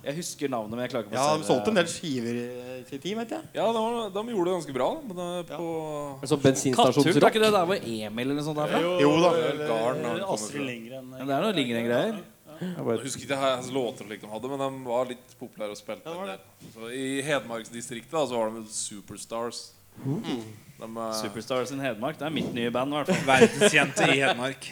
Jeg 0.02 0.14
husker 0.21 0.50
navnet, 0.50 0.76
men 0.76 0.85
jeg 0.85 0.93
klarer 0.93 1.09
ikke 1.09 1.19
Ja, 1.19 1.26
å 1.35 1.41
De 1.43 1.47
solgte 1.47 1.71
en 1.73 1.79
del 1.81 1.91
skiver 1.91 2.38
i 2.38 2.79
sin 2.87 3.02
tid, 3.02 3.17
vet 3.19 3.35
jeg. 3.35 3.50
Ja, 3.59 3.67
de, 3.75 3.83
var, 3.83 3.99
de 4.14 4.23
gjorde 4.37 4.47
det 4.47 4.55
ganske 4.61 4.76
bra. 4.79 4.88
Men 5.02 5.19
det 5.19 5.26
er 5.43 5.49
på 5.50 5.67
Altså 5.73 6.23
Katthult, 6.23 6.38
er 6.38 6.47
bensinstasjonsrock. 6.49 7.26
ikke 7.35 7.43
det 7.43 7.50
der 7.59 7.67
hvor 7.73 7.88
Emil 7.97 8.25
eller 8.29 8.38
noe 8.38 8.47
sånt 8.47 8.62
er 8.62 8.71
fra? 8.76 8.85
Jo 9.02 9.11
da. 9.19 9.35
eller 9.41 9.67
Garden 9.75 10.07
har 10.07 10.23
det 10.23 10.31
Astrid. 10.37 10.69
Lindgren. 10.71 11.11
Men 11.17 11.26
det 11.26 11.37
er 11.41 11.47
noe 11.49 11.59
lignende 11.59 11.85
greier. 11.91 12.23
Jeg 12.62 13.02
husker 13.04 13.26
ikke 13.26 13.38
hans 13.42 13.71
låter 13.75 14.09
de 14.09 14.19
hadde, 14.31 14.50
men 14.52 14.62
de 14.62 14.88
var 14.88 15.09
litt 15.11 15.37
populære 15.40 15.75
og 15.75 15.78
spilte. 15.81 16.16
ja. 16.28 16.38
Så 16.75 16.90
I 16.95 17.23
Hedmarksdistriktet 17.26 18.12
da, 18.14 18.26
så 18.31 18.38
var 18.38 18.52
de 18.54 18.64
Superstars. 18.73 19.62
De, 20.02 20.88
uh... 20.88 21.00
Superstars 21.21 21.73
in 21.75 21.83
Hedmark. 21.83 22.19
Det 22.19 22.26
er 22.26 22.35
mitt 22.35 22.52
nye 22.54 22.71
band, 22.75 22.95
i 22.95 23.00
hvert 23.00 23.12
fall. 23.12 23.26
Verdenskjente 23.28 24.09
i 24.14 24.21
Hedmark. 24.23 24.71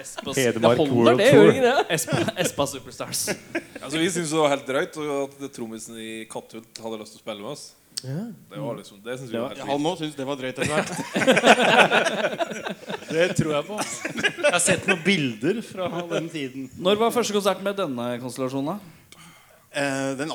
Espas, 0.00 0.34
Det 0.36 0.46
Hedmark 0.46 0.78
holder, 0.80 0.94
World 0.96 1.18
det, 1.20 1.30
Tour. 1.34 1.52
det? 1.52 1.74
Espa, 1.96 2.22
Espa 2.40 2.66
Superstars. 2.66 3.26
Altså, 3.82 3.98
vi 3.98 4.08
syntes 4.10 4.32
det 4.32 4.40
var 4.40 4.54
helt 4.54 4.66
drøyt 4.68 4.96
at 5.16 5.36
det 5.42 5.52
trommisen 5.56 5.98
i 6.00 6.10
Katthult 6.30 6.80
hadde 6.82 7.00
lyst 7.02 7.16
til 7.16 7.20
å 7.20 7.24
spille 7.24 7.44
med 7.44 7.52
oss. 7.52 7.66
Det 8.02 8.58
var 8.60 8.76
liksom, 8.78 9.00
det 9.04 9.18
synes 9.18 9.32
vi 9.32 9.38
var 9.38 9.48
helt 9.54 9.68
Han 9.68 9.82
nå 9.84 9.92
syns 10.00 10.14
det 10.16 10.26
var 10.28 10.36
drøyt 10.40 10.58
etter 10.58 10.70
hvert. 10.70 10.90
Det 13.10 13.24
tror 13.34 13.52
jeg 13.56 13.64
på. 13.66 13.76
Jeg 13.80 14.52
har 14.54 14.62
sett 14.62 14.84
noen 14.86 15.00
bilder 15.02 15.56
fra 15.66 15.88
den 16.12 16.28
tiden. 16.30 16.68
Når 16.78 16.94
var 17.00 17.10
første 17.14 17.34
konsert 17.34 17.62
med 17.66 17.74
denne 17.80 18.04
konstellasjonen? 18.22 18.78
da? 18.78 18.82
Eh, 19.70 20.10
den, 20.18 20.28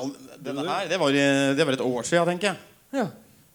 denne 0.44 0.62
her, 0.68 0.88
det 0.90 0.98
var, 1.00 1.10
det 1.56 1.64
var 1.66 1.72
et 1.78 1.84
år 1.86 2.02
siden, 2.08 2.26
tenker 2.34 2.46
jeg. 2.52 2.58
Ja. 3.00 3.06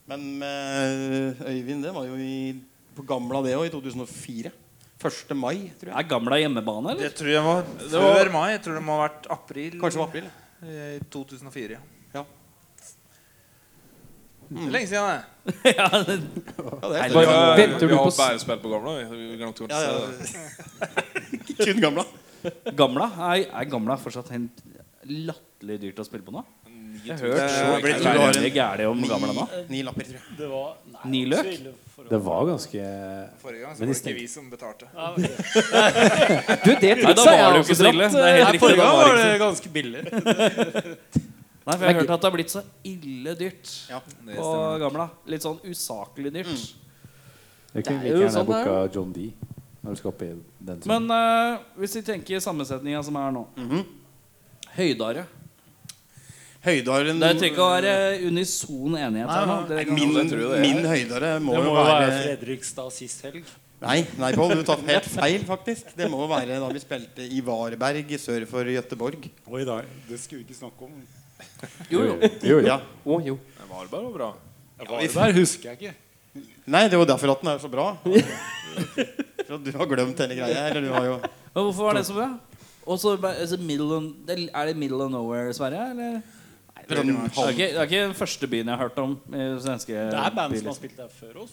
Men 0.10 0.20
med 0.42 1.36
Øyvind, 1.46 1.82
det 1.86 1.94
var 1.94 2.04
jo 2.10 2.16
i, 2.18 2.56
på 2.98 3.02
gamla 3.08 3.44
det 3.46 3.54
òg, 3.60 3.66
i 3.70 3.74
2004. 3.74 4.52
1. 5.02 5.34
mai, 5.38 5.72
tror 5.80 5.90
jeg. 5.90 5.96
Er 5.98 6.06
Gamla 6.10 6.38
hjemmebane, 6.42 6.88
eller? 6.94 7.04
Det 7.08 7.14
tror 7.18 7.32
jeg 7.32 7.44
var 7.46 7.62
før 7.90 8.30
mai. 8.34 8.48
Jeg 8.56 8.62
tror 8.66 8.76
det 8.78 8.84
må 8.86 8.92
ha 9.00 9.06
vært 9.08 9.24
april 9.34 9.72
Kanskje 9.82 9.98
det 9.98 10.04
var 10.04 10.12
april. 10.12 10.28
i 10.62 10.64
2004. 11.14 11.78
Ja. 11.78 11.82
Det 14.52 14.66
er 14.68 14.72
lenge 14.76 14.88
siden, 14.92 15.06
det. 15.08 15.22
ja, 15.80 15.86
det, 16.06 16.16
Ja, 16.20 16.88
det 16.92 16.98
er 17.00 17.08
Vi 17.08 17.16
Bare- 17.16 17.28
har, 17.32 17.58
Venter 17.58 17.88
vi 17.88 17.96
har 17.96 18.10
bare 18.18 18.40
spilt 18.44 18.62
på 18.62 18.70
gamla. 18.74 18.96
Vi 18.98 19.04
Vi 19.22 19.38
glemte 19.40 19.64
å 19.64 19.70
ja, 19.72 19.80
ja. 19.82 20.88
Kun 21.66 21.80
gamla. 21.86 22.04
gamla? 22.76 23.08
Er, 23.32 23.46
er 23.62 23.70
Gamla 23.72 23.96
fortsatt 24.02 24.30
helt 24.34 24.60
latterlig 25.08 25.80
dyrt 25.86 26.02
å 26.04 26.06
spille 26.08 26.26
på 26.28 26.34
nå? 26.36 26.44
Jeg 27.02 27.16
har 27.18 27.22
hørt 27.24 27.50
så 27.50 28.42
er 28.44 28.50
gærent 28.54 28.92
om 28.92 29.00
Gamla 29.10 29.32
nå. 29.34 29.46
Ni 29.72 29.80
lapper, 29.88 30.06
tror 30.06 30.20
jeg. 30.20 30.36
Det 30.38 30.50
var 30.52 30.68
nei, 30.92 31.02
Ni 31.16 31.22
løk? 31.32 31.48
Det 32.12 32.20
var 32.26 32.46
ganske 32.50 32.84
Forrige 33.42 33.62
gang 33.64 33.74
så 33.74 33.80
var 33.82 33.88
det 33.88 33.98
ikke 34.02 34.14
vi 34.20 34.28
som 34.30 34.50
betalte. 34.52 34.86
Du, 36.66 36.72
det 36.76 36.94
trikset 37.00 37.26
det 37.26 37.58
jo 37.58 37.64
ikke 37.64 37.80
så 37.80 37.90
ille. 37.90 38.06
er. 38.12 38.60
Forrige 38.62 38.82
gang 38.84 38.96
var 39.00 39.18
det 39.18 39.34
ganske 39.42 39.74
billig. 39.80 40.02
Nei, 41.62 41.76
for 41.78 41.86
jeg 41.86 41.94
har 41.94 42.00
hørt 42.02 42.10
at 42.16 42.22
det 42.24 42.30
har 42.30 42.34
blitt 42.34 42.54
så 42.54 42.62
ille 42.90 43.34
dyrt 43.38 43.72
Ja. 43.92 44.00
På. 44.02 44.46
Gamla. 44.82 45.10
Litt 45.30 45.46
sånn 45.46 45.60
usaklig 45.70 46.32
dyrt. 46.34 46.74
Jeg 47.74 47.86
kunne 47.86 48.02
like 48.04 48.16
gjerne 48.18 48.32
sånn 48.34 48.48
booka 48.50 48.78
John 48.96 49.12
D. 49.14 49.28
Når 49.82 49.96
du 49.96 50.00
skal 50.02 50.12
opp 50.12 50.22
i 50.22 50.32
den 50.62 50.82
Men 50.86 51.08
uh, 51.10 51.62
hvis 51.82 51.96
vi 51.98 52.02
tenker 52.06 52.42
sammensetninga 52.44 53.04
som 53.06 53.16
er 53.18 53.32
nå 53.34 53.46
Mhm. 53.58 53.86
Høydare. 54.76 55.26
Høydaren 56.62 57.18
Det 57.20 57.32
trenger 57.40 57.50
ikke 57.50 57.64
å 57.66 57.72
være 57.74 57.94
unison 58.28 58.94
enighet 58.96 59.32
her 59.34 59.48
Nei, 59.50 59.86
Min, 59.90 60.14
min 60.62 60.86
høydare 60.86 61.32
må, 61.42 61.56
Det 61.58 61.64
må 61.66 61.72
jo 61.72 61.74
være 61.74 61.96
være 61.98 62.20
Fredrikstad 62.22 62.94
sist 62.94 63.24
helg. 63.26 63.50
Nei, 63.82 64.04
nei 64.22 64.30
Pål, 64.38 64.54
du 64.60 64.64
tar 64.68 64.84
helt 64.86 65.08
feil, 65.10 65.42
faktisk. 65.48 65.96
Det 65.98 66.06
må 66.14 66.28
være 66.30 66.60
da 66.62 66.68
vi 66.70 66.84
spilte 66.84 67.26
i 67.26 67.42
Varberg 67.42 68.14
sør 68.22 68.46
for 68.46 68.70
Gøteborg. 68.70 69.26
Oi 69.50 69.64
da, 69.66 69.80
det 70.08 70.20
skulle 70.22 70.44
vi 70.44 70.52
ikke 70.52 70.60
snakke 70.60 70.86
om. 70.86 71.02
Jo, 71.92 72.04
jo. 72.06 72.16
Jo, 72.44 72.60
jo. 72.60 72.66
Ja. 72.68 72.80
Oh, 73.06 73.20
jo. 73.26 73.38
Det 73.58 73.70
var 73.70 74.12
bra. 74.14 74.32
Varberg 74.82 75.36
husker 75.38 75.70
jeg 75.72 75.78
ikke. 75.82 75.94
Nei, 76.72 76.88
det 76.88 76.98
var 77.00 77.06
derfor 77.10 77.32
at 77.36 77.42
den 77.44 77.50
er 77.52 77.60
så 77.62 77.70
bra. 77.72 77.88
For 79.48 79.58
at 79.58 79.66
du 79.66 79.72
har 79.76 79.90
glemt 79.90 80.22
hele 80.24 80.38
greia. 80.38 80.68
Eller 80.70 80.86
du 80.86 80.92
har 80.94 81.06
jo 81.06 81.16
Men 81.22 81.66
hvorfor 81.68 81.90
var 81.90 81.98
det 82.00 82.06
så 82.08 82.14
bra? 82.16 82.30
Og 82.88 83.00
så 83.00 83.16
ba- 83.20 83.34
altså, 83.36 83.56
Er 83.56 84.66
det 84.66 84.78
middle 84.78 85.04
of 85.04 85.12
nowhere, 85.12 85.54
Sverige? 85.54 85.90
Eller? 85.92 86.12
Nei, 86.12 86.86
Det 86.88 86.98
er, 86.98 87.50
ikke, 87.50 87.68
det 87.68 87.78
er 87.78 87.84
ikke 87.84 88.04
den 88.08 88.14
første 88.16 88.48
byen 88.48 88.68
jeg 88.68 88.78
har 88.78 88.88
hørt 88.88 88.98
om. 88.98 89.20
I 89.30 89.50
svenske 89.62 89.94
Det 89.94 90.18
er 90.18 90.32
band 90.36 90.58
som 90.58 90.68
har 90.72 90.74
spilt 90.80 90.98
der 90.98 91.08
før 91.20 91.44
oss. 91.44 91.52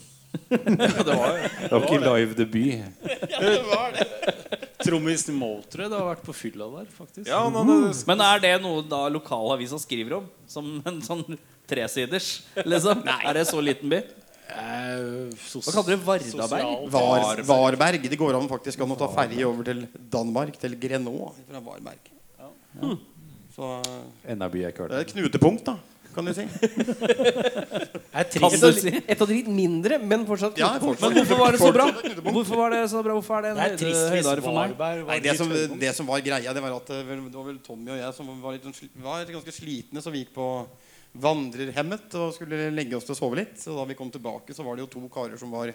Det 0.48 1.70
var 1.70 1.84
ikke 1.84 2.00
live-debut. 2.02 2.84
Trommisen 4.84 5.34
i 5.34 5.38
Moultrie 5.38 5.88
det 5.90 5.96
har 5.98 6.06
vært 6.12 6.22
på 6.26 6.34
fylla 6.36 6.68
der, 6.76 6.86
faktisk. 6.94 7.26
Ja, 7.28 7.40
nå, 7.50 7.64
det, 7.66 8.04
Men 8.08 8.22
er 8.24 8.42
det 8.44 8.52
noe 8.62 8.84
da 8.86 9.00
lokalavisa 9.12 9.78
skriver 9.82 10.20
om? 10.20 10.28
Som 10.50 10.78
en 10.86 11.00
sånn 11.04 11.24
tresiders, 11.68 12.28
liksom? 12.62 13.02
Er 13.18 13.32
det 13.40 13.44
så 13.50 13.60
liten 13.64 13.90
by? 13.92 13.98
Eh, 14.48 15.34
sos- 15.44 15.66
Hva 15.66 15.74
kaller 15.80 15.98
du 15.98 16.04
Vardaberg? 16.06 16.86
Var, 16.94 17.42
Varberg. 17.48 18.06
Det 18.08 18.16
går 18.20 18.38
an 18.38 18.48
faktisk 18.48 18.80
an 18.84 18.94
å 18.94 19.00
ta 19.00 19.08
ferje 19.12 19.44
over 19.48 19.66
til 19.66 19.82
Danmark, 20.14 20.56
til 20.62 20.78
Grenaa 20.80 21.32
fra 21.42 21.60
Varberg. 21.66 22.14
Så 23.58 23.68
Enda 24.28 24.46
by 24.52 24.60
jeg 24.62 24.72
ikke 24.76 24.86
det 24.92 24.96
er 25.00 25.04
et 25.08 25.12
knutepunkt, 25.16 25.66
da, 25.66 25.74
kan 26.14 26.26
du 26.28 26.32
si. 26.34 26.44
Er 28.18 28.24
Kan 28.24 28.50
trist. 28.50 28.64
av, 28.64 28.72
si? 28.74 28.90
et 28.98 29.20
av 29.22 29.28
de 29.28 29.34
litt 29.36 29.50
mindre, 29.52 29.98
men 30.02 30.24
fortsatt 30.26 30.58
Ja. 30.58 30.72
Men 30.80 30.88
hvorfor 31.14 31.38
var 31.38 31.54
det 31.54 31.60
så 31.60 31.70
bra? 31.74 31.86
Hvorfor 32.32 32.56
var 32.62 32.74
det 32.74 32.80
så 32.90 33.02
bra? 33.04 33.14
Hvorfor 33.18 33.38
er 33.38 33.42
det 33.46 33.52
Det 33.54 33.64
er 33.66 33.74
en 33.74 33.80
trist 33.82 34.10
høydare 34.16 34.44
for 34.44 34.56
meg? 34.56 34.74
Nei, 35.06 35.18
det, 35.22 35.34
som, 35.38 35.52
det 35.78 35.92
som 35.94 36.08
var 36.10 36.24
greia, 36.24 36.54
det 36.56 36.64
var 36.64 36.74
at 36.80 36.90
det 36.90 37.02
vel- 37.06 37.24
var 37.36 37.46
vel 37.50 37.60
Tommy 37.64 37.92
og 37.94 38.00
jeg 38.00 38.16
som 38.16 38.32
var, 38.42 38.56
litt, 38.56 38.66
sånn 38.66 39.04
var 39.04 39.28
ganske 39.30 39.54
slitne, 39.54 40.02
så 40.02 40.10
vi 40.14 40.24
gikk 40.24 40.34
på 40.38 40.48
vandrerhemmet 41.18 42.18
og 42.20 42.34
skulle 42.36 42.68
legge 42.74 42.98
oss 42.98 43.06
til 43.08 43.14
å 43.16 43.20
sove 43.20 43.38
litt. 43.40 43.54
Så 43.60 43.76
da 43.76 43.86
vi 43.88 43.96
kom 43.98 44.10
tilbake, 44.12 44.56
så 44.56 44.66
var 44.66 44.76
det 44.76 44.86
jo 44.86 44.92
to 44.96 45.04
karer 45.12 45.38
som 45.40 45.52
var 45.54 45.72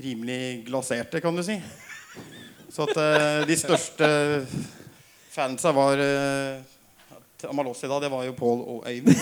rimelig 0.00 0.66
glaserte, 0.68 1.20
kan 1.22 1.36
du 1.36 1.44
si. 1.46 1.56
Så 2.70 2.86
at 2.88 2.96
eh, 3.02 3.40
de 3.48 3.56
største 3.58 4.06
fansa 5.30 5.72
var 5.74 5.98
uh, 6.02 6.60
Amalossi 7.48 7.88
da, 7.88 7.96
det 8.02 8.10
var 8.12 8.26
jo 8.26 8.34
Pål 8.36 8.58
og 8.74 8.82
Øyvind. 8.90 9.16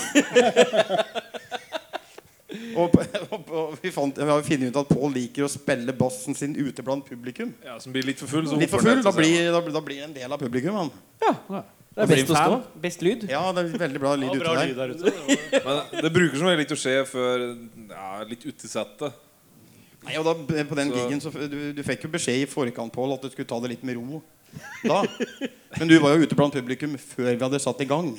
og, 2.79 2.89
og, 3.29 3.49
og 3.53 3.75
vi, 3.83 3.91
fant, 3.93 4.17
vi 4.17 4.25
har 4.29 4.37
jo 4.39 4.45
funnet 4.47 4.69
ut 4.73 4.77
at 4.81 4.89
Pål 4.93 5.11
liker 5.15 5.43
å 5.45 5.49
spille 5.51 5.93
bassen 5.97 6.33
sin 6.37 6.53
ute 6.57 6.81
blant 6.85 7.05
publikum. 7.05 7.51
ja, 7.65 7.75
som 7.81 7.93
blir 7.93 8.05
litt 8.09 8.19
for 8.21 8.27
full. 8.31 8.45
Så 8.49 8.57
Litt 8.59 8.71
for 8.73 8.81
full, 8.85 9.01
da 9.05 9.11
blir, 9.15 9.51
da, 9.53 9.59
da 9.61 9.81
blir 9.85 9.99
en 10.07 10.13
del 10.15 10.29
av 10.33 10.39
publikum. 10.41 10.75
Han. 10.79 10.89
Det 11.19 12.03
er 12.05 12.09
best 12.13 12.31
å 12.31 12.33
stå. 12.37 12.55
Best 12.81 13.01
lyd. 13.05 13.21
Ja, 13.29 13.41
det 13.55 13.61
er 13.65 13.67
veldig 13.85 14.01
bra 14.01 14.11
lyd 14.17 14.29
Ja, 14.31 14.35
ute 14.39 14.49
der. 14.49 14.55
lyd 14.69 14.77
der 14.79 14.89
ute. 14.93 15.05
Det 15.51 15.61
Men 15.65 15.75
det 16.05 16.11
bruker 16.15 16.35
som 16.39 16.47
regel 16.49 16.63
ikke 16.65 16.77
å 16.77 16.83
skje 16.83 16.95
før 17.09 17.35
ja, 17.91 18.09
litt 18.29 18.43
uti 18.47 18.65
settet. 18.71 19.11
Nei, 20.07 20.13
og 20.15 20.23
da, 20.29 20.33
på 20.63 20.75
den 20.79 20.89
Så- 20.93 20.97
gigen 21.01 21.19
så 21.21 21.29
du, 21.51 21.57
du 21.75 21.81
fikk 21.83 22.01
jo 22.07 22.11
beskjed 22.13 22.37
i 22.45 22.47
forkant 22.47 22.93
Pål 22.95 23.09
at 23.17 23.23
du 23.25 23.29
skulle 23.33 23.49
ta 23.49 23.57
det 23.65 23.69
litt 23.73 23.83
med 23.83 23.95
ro. 23.99 24.21
Da. 24.83 25.03
Men 25.77 25.89
du 25.91 25.97
var 26.01 26.15
jo 26.15 26.25
ute 26.27 26.37
blant 26.37 26.55
publikum 26.55 26.95
før 27.01 27.33
vi 27.33 27.41
hadde 27.43 27.59
satt 27.61 27.81
i 27.83 27.89
gang. 27.89 28.13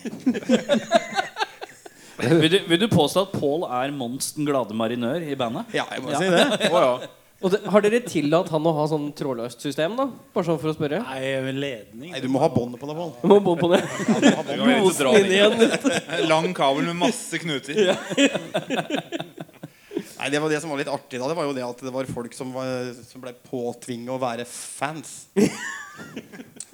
Vil 2.21 2.51
du, 2.53 2.59
vil 2.69 2.83
du 2.83 2.89
påstå 2.93 3.25
at 3.25 3.33
Pål 3.33 3.65
er 3.65 3.95
Mons 3.97 4.35
den 4.37 4.49
glade 4.49 4.77
marinør 4.77 5.25
i 5.25 5.37
bandet? 5.39 5.73
Ja, 5.77 5.87
jeg 5.95 6.05
må 6.05 6.13
si 6.13 6.29
det. 6.29 6.45
Å 6.75 6.85
ja. 6.85 6.93
Og 7.41 7.55
det, 7.55 7.63
har 7.73 7.81
dere 7.81 8.03
tillatt 8.05 8.51
han 8.53 8.67
å 8.69 8.73
ha 8.77 8.83
sånn 8.91 9.07
trådløst 9.17 9.63
system, 9.65 9.95
da? 9.97 10.05
Bare 10.35 10.45
sånn 10.45 10.59
for 10.61 10.69
å 10.69 10.75
spørre? 10.77 10.99
Nei, 11.07 11.53
ledning. 11.57 12.11
Nei, 12.13 12.21
du 12.21 12.29
må 12.29 12.43
ha 12.43 12.51
båndet 12.53 12.83
på 12.83 12.91
deg, 12.91 12.99
Pål. 13.01 13.15
Du 13.23 13.31
må 13.33 13.39
bo 13.47 13.55
på 13.57 13.71
det. 13.73 13.81
Ikke 14.05 15.15
Inn 15.23 15.33
igjen. 15.33 16.27
Lang 16.29 16.51
kabel 16.57 16.91
med 16.91 17.01
masse 17.01 17.41
knuter. 17.41 17.81
Nei, 20.21 20.29
det 20.29 20.41
var 20.43 20.53
det 20.53 20.59
som 20.61 20.69
var 20.73 20.77
litt 20.83 20.91
artig 20.93 21.17
da. 21.21 21.29
Det 21.31 21.37
var 21.39 21.47
jo 21.49 21.55
det 21.57 21.65
at 21.65 21.79
det 21.87 21.93
var 21.95 22.05
folk 22.13 22.35
som, 22.37 22.51
var, 22.53 22.91
som 23.09 23.23
ble 23.25 23.33
påtvinget 23.49 24.13
å 24.13 24.21
være 24.21 24.45
fans. 24.49 25.23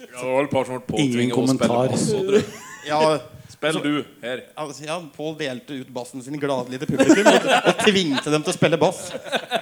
Ja, 0.07 0.21
det 0.23 0.29
var 0.33 0.45
et 0.47 0.53
par 0.53 0.65
som 0.69 0.77
ble 0.87 1.01
Ingen 1.03 1.31
påtvinget 1.33 1.37
å 1.37 1.47
spille 1.47 1.69
kommentar. 1.69 1.89
bass. 1.93 2.05
og 2.15 2.29
dere- 2.31 2.45
Ja, 2.87 2.99
Spill 3.51 3.79
du 3.83 4.05
her. 4.23 4.43
altså, 4.61 4.85
ja 4.85 4.97
Pål 5.17 5.35
delte 5.39 5.77
ut 5.81 5.89
bassen 5.95 6.23
sin 6.23 6.37
gladelig 6.41 6.79
til 6.83 6.91
publikum 6.93 7.29
og, 7.31 7.47
og 7.71 7.81
tvingte 7.87 8.33
dem 8.35 8.45
til 8.45 8.53
å 8.53 8.57
spille 8.57 8.79
bass 8.81 9.01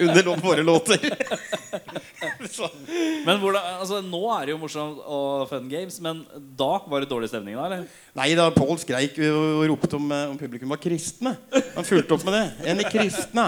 under 0.00 0.26
lå- 0.26 0.36
våre 0.42 0.64
låter. 0.66 0.98
Men 3.26 3.40
hvordan, 3.42 3.68
altså 3.80 4.00
Nå 4.04 4.20
er 4.36 4.46
det 4.46 4.54
jo 4.54 4.60
morsomt 4.62 5.00
og 5.04 5.44
fun 5.50 5.68
games, 5.70 5.96
men 6.04 6.22
da 6.58 6.70
var 6.90 7.04
det 7.04 7.10
dårlig 7.10 7.30
stemning 7.32 7.56
da? 7.58 7.66
eller? 7.68 7.84
nei 8.14 8.28
da, 8.38 8.48
Pål 8.54 8.78
skreik 8.82 9.18
og 9.26 9.64
ropte 9.70 9.98
om, 9.98 10.10
eh, 10.14 10.26
om 10.32 10.38
publikum 10.38 10.72
var 10.74 10.80
kristne. 10.82 11.34
Han 11.74 11.86
fulgte 11.86 12.16
opp 12.16 12.26
med 12.28 12.36
det. 12.36 12.44
En 12.70 12.82
i 12.82 12.88
kristne. 12.88 13.46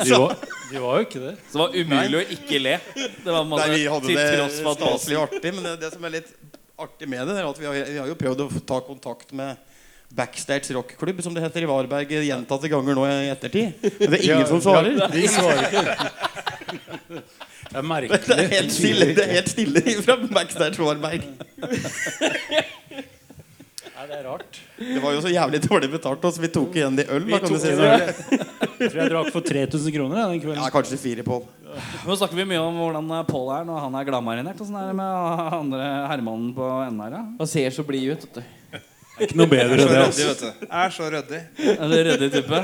De 0.00 0.10
var, 0.10 0.36
de 0.70 0.82
var 0.82 1.00
jo 1.00 1.06
ikke 1.06 1.22
det. 1.22 1.34
Så 1.50 1.56
det 1.56 1.62
var 1.62 1.76
umulig 1.76 2.20
å 2.20 2.24
ikke 2.36 2.62
le. 2.62 2.76
Det 2.96 3.34
var 3.34 3.48
masse, 3.48 3.66
Nei, 3.66 3.78
vi 3.78 3.88
hadde 3.92 4.14
det 4.16 4.50
staselig 4.56 5.20
artig. 5.20 5.54
Men 5.56 5.68
det, 5.68 5.74
det 5.84 5.92
som 5.94 6.06
er 6.08 6.16
litt 6.18 6.30
artig 6.80 7.10
med 7.10 7.28
det, 7.28 7.36
er 7.40 7.48
at 7.48 7.60
vi 7.60 7.68
har, 7.68 7.82
vi 7.90 7.98
har 8.00 8.08
jo 8.10 8.16
prøvd 8.18 8.46
å 8.46 8.48
ta 8.66 8.80
kontakt 8.86 9.34
med 9.36 9.66
Backstage 10.10 10.74
rockklubb, 10.74 11.20
som 11.22 11.34
det 11.34 11.44
heter 11.44 11.62
i 11.62 11.68
Varberg, 11.70 12.10
gjentatte 12.26 12.70
ganger 12.70 12.96
nå 12.98 13.04
i 13.06 13.28
ettertid. 13.30 13.76
Men 14.00 14.10
det 14.10 14.18
er 14.18 14.24
ingen 14.26 14.48
som 14.48 14.62
svarer. 14.64 14.96
De 15.12 15.22
svarer 15.30 15.68
ikke. 15.68 16.39
Det 16.70 17.78
er 17.78 17.86
merkelig. 17.86 18.20
Det 18.26 18.36
er 18.36 18.52
helt 18.54 18.74
stille, 18.74 19.08
det 19.16 19.24
er 19.24 19.32
helt 19.38 19.50
stille 19.52 19.82
fra 20.04 20.16
Backstage 20.30 20.80
Varberg. 20.80 21.26
Nei, 24.00 24.06
det 24.08 24.16
er 24.16 24.24
rart. 24.24 24.58
Det 24.78 25.00
var 25.02 25.12
jo 25.12 25.20
så 25.20 25.28
jævlig 25.28 25.58
dårlig 25.66 25.90
betalt, 25.92 26.22
så 26.24 26.40
vi 26.40 26.48
tok 26.48 26.76
igjen 26.78 26.96
de 26.96 27.04
øl. 27.04 27.26
Da, 27.28 27.40
kan 27.42 27.52
du 27.52 27.56
tok 27.58 27.60
si. 27.60 27.72
Jeg 28.80 28.92
tror 28.94 29.00
jeg 29.02 29.12
drakk 29.12 29.28
for 29.34 29.44
3000 29.44 29.92
kroner 29.92 30.22
ja, 30.22 30.28
den 30.30 30.40
kvelden. 30.40 30.62
Ja, 30.62 30.70
kanskje 30.72 30.96
fire, 31.02 31.24
Pål. 31.26 31.42
Nå 32.06 32.16
snakker 32.16 32.38
vi 32.38 32.46
mye 32.48 32.62
om 32.64 32.78
hvordan 32.80 33.12
Pål 33.28 33.50
er 33.58 33.68
når 33.68 33.84
han 33.84 33.98
er 34.00 34.08
gladmarinert. 34.08 34.62
Åssen 34.64 34.78
er 34.80 34.88
det 34.88 34.96
med 34.96 35.44
andre 35.58 35.90
herremannen 36.08 36.54
på 36.56 36.70
NR? 36.96 37.18
her? 37.18 37.28
Han 37.42 37.52
ser 37.52 37.76
så 37.76 37.84
blid 37.84 38.14
ut. 38.14 38.24
vet 38.24 38.40
du. 38.40 38.80
Ikke 39.20 39.36
noe 39.36 39.50
bedre 39.50 39.76
enn 39.76 39.90
det. 39.90 40.00
Altså. 40.00 40.54
Er 40.64 40.92
så 40.96 41.08
ryddig. 41.12 41.40
Er 41.74 41.92
det 41.92 42.00
ryddig 42.08 42.30
type? 42.38 42.60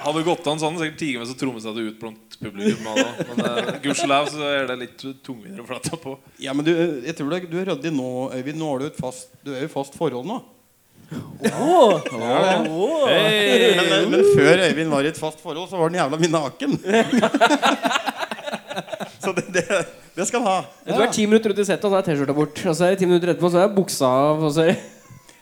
Hadde 0.00 0.16
det 0.16 0.26
gått 0.30 0.48
an 0.48 0.60
sånn, 0.62 0.78
sikkert 0.80 1.00
tiget 1.02 1.20
med 1.20 1.28
så 1.28 1.36
seg 1.66 1.82
ut 1.84 1.98
blant 2.00 2.27
publikum. 2.42 2.86
av. 2.90 2.98
Men 3.30 3.46
uh, 3.46 3.72
gudskjelov 3.82 4.30
så 4.34 4.44
er 4.46 4.68
det 4.70 4.76
litt 4.84 5.04
tungvint 5.26 5.58
å 5.62 5.66
flette 5.68 5.98
på. 6.00 6.14
Ja, 6.42 6.54
men 6.56 6.66
du, 6.66 6.72
jeg 7.06 7.16
tror 7.18 7.34
det, 7.34 7.42
du 7.50 7.58
er 7.60 7.68
ryddig 7.72 7.92
nå, 7.94 8.12
Øyvind. 8.34 8.58
Nå 8.60 8.70
har 8.72 8.84
du 8.84 8.88
et 8.88 9.00
fast, 9.00 9.30
du 9.44 9.52
er 9.54 9.66
jo 9.66 9.72
fast 9.72 9.98
forhold 9.98 10.26
nå. 10.28 10.40
Hey. 13.08 13.76
Men, 13.78 14.10
men 14.12 14.26
før 14.36 14.64
Øyvind 14.66 14.92
var 14.92 15.06
i 15.06 15.12
et 15.12 15.20
fast 15.20 15.40
forhold, 15.40 15.70
så 15.70 15.78
var 15.80 15.88
han 15.88 16.00
jævla 16.02 16.18
mye 16.20 16.34
naken. 16.34 16.76
så 19.22 19.32
det, 19.36 19.46
det, 19.54 19.64
det 20.18 20.26
skal 20.28 20.44
han 20.44 20.50
ha. 20.50 20.58
Du 20.84 21.00
er 21.00 21.14
ti 21.14 21.24
minutter 21.30 21.54
ut 21.54 21.62
i 21.62 21.64
settet, 21.64 21.86
og 21.88 21.94
så 21.94 22.00
er 22.00 22.06
T-skjorta 22.10 22.36
bort. 22.36 22.60
Og 22.60 22.76
så 22.76 22.88
er 22.88 22.94
det 22.94 23.02
ti 23.02 23.08
minutter 23.08 23.32
etterpå, 23.32 23.52
så 23.54 23.64
er 23.64 23.72
buksa 23.72 24.12
av. 24.28 24.44
Og 24.44 24.54
så 24.56 24.68
er 24.68 24.76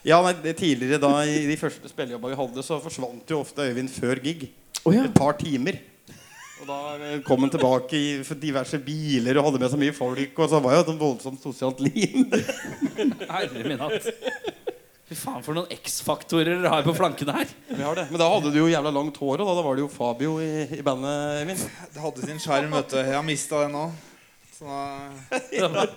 Ja, 0.06 0.20
nei, 0.22 0.36
det, 0.44 0.54
Tidligere 0.60 1.02
da 1.02 1.12
i 1.26 1.42
de 1.48 1.58
første 1.58 1.90
spillejobbene 1.90 2.36
vi 2.36 2.40
hadde, 2.44 2.66
så 2.66 2.78
forsvant 2.82 3.34
jo 3.34 3.42
ofte 3.42 3.66
Øyvind 3.66 3.90
før 3.90 4.22
gig. 4.22 4.46
Oh, 4.84 4.94
ja. 4.94 5.08
Et 5.08 5.16
par 5.16 5.34
timer. 5.40 5.80
Og 6.56 6.68
da 6.68 6.76
eh, 6.96 7.18
kom 7.26 7.42
han 7.44 7.52
tilbake 7.52 7.98
i 7.98 8.36
diverse 8.40 8.78
biler 8.80 9.36
og 9.36 9.50
hadde 9.50 9.60
med 9.60 9.72
så 9.72 9.80
mye 9.80 9.94
folk. 9.96 10.38
Og 10.40 10.52
så 10.52 10.60
var 10.64 10.78
jo 10.78 10.84
et 10.86 10.92
voldsomt 11.00 11.42
sosialt 11.44 11.82
liv. 11.84 12.32
Herre 13.34 13.66
min 13.66 13.82
hatt. 13.82 14.08
Fy 15.06 15.14
faen, 15.14 15.42
for 15.46 15.54
noen 15.54 15.70
X-faktorer 15.70 16.56
dere 16.56 16.70
har 16.72 16.82
på 16.82 16.96
flankene 16.96 17.36
her. 17.36 17.50
Vi 17.68 17.78
har 17.78 17.94
det. 17.94 18.08
Men 18.10 18.18
da 18.18 18.26
hadde 18.32 18.50
du 18.50 18.58
jo 18.58 18.70
jævla 18.72 18.90
langt 18.90 19.20
hår, 19.22 19.36
og 19.38 19.46
da, 19.46 19.52
da 19.54 19.62
var 19.62 19.76
det 19.78 19.84
jo 19.84 19.90
Fabio 19.92 20.32
i, 20.42 20.64
i 20.74 20.82
bandet, 20.82 21.44
Min. 21.46 21.60
Det 21.94 22.02
hadde 22.02 22.24
sin 22.26 22.42
sjarm, 22.42 22.72
vet 22.74 22.90
du. 22.90 22.98
Jeg 22.98 23.14
har 23.14 23.26
mista 23.26 23.60
det 23.62 23.70
nå. 23.76 23.84
Så 24.56 24.64
da 24.64 24.72
har 24.80 25.44
jeg, 25.52 25.68
har 25.68 25.92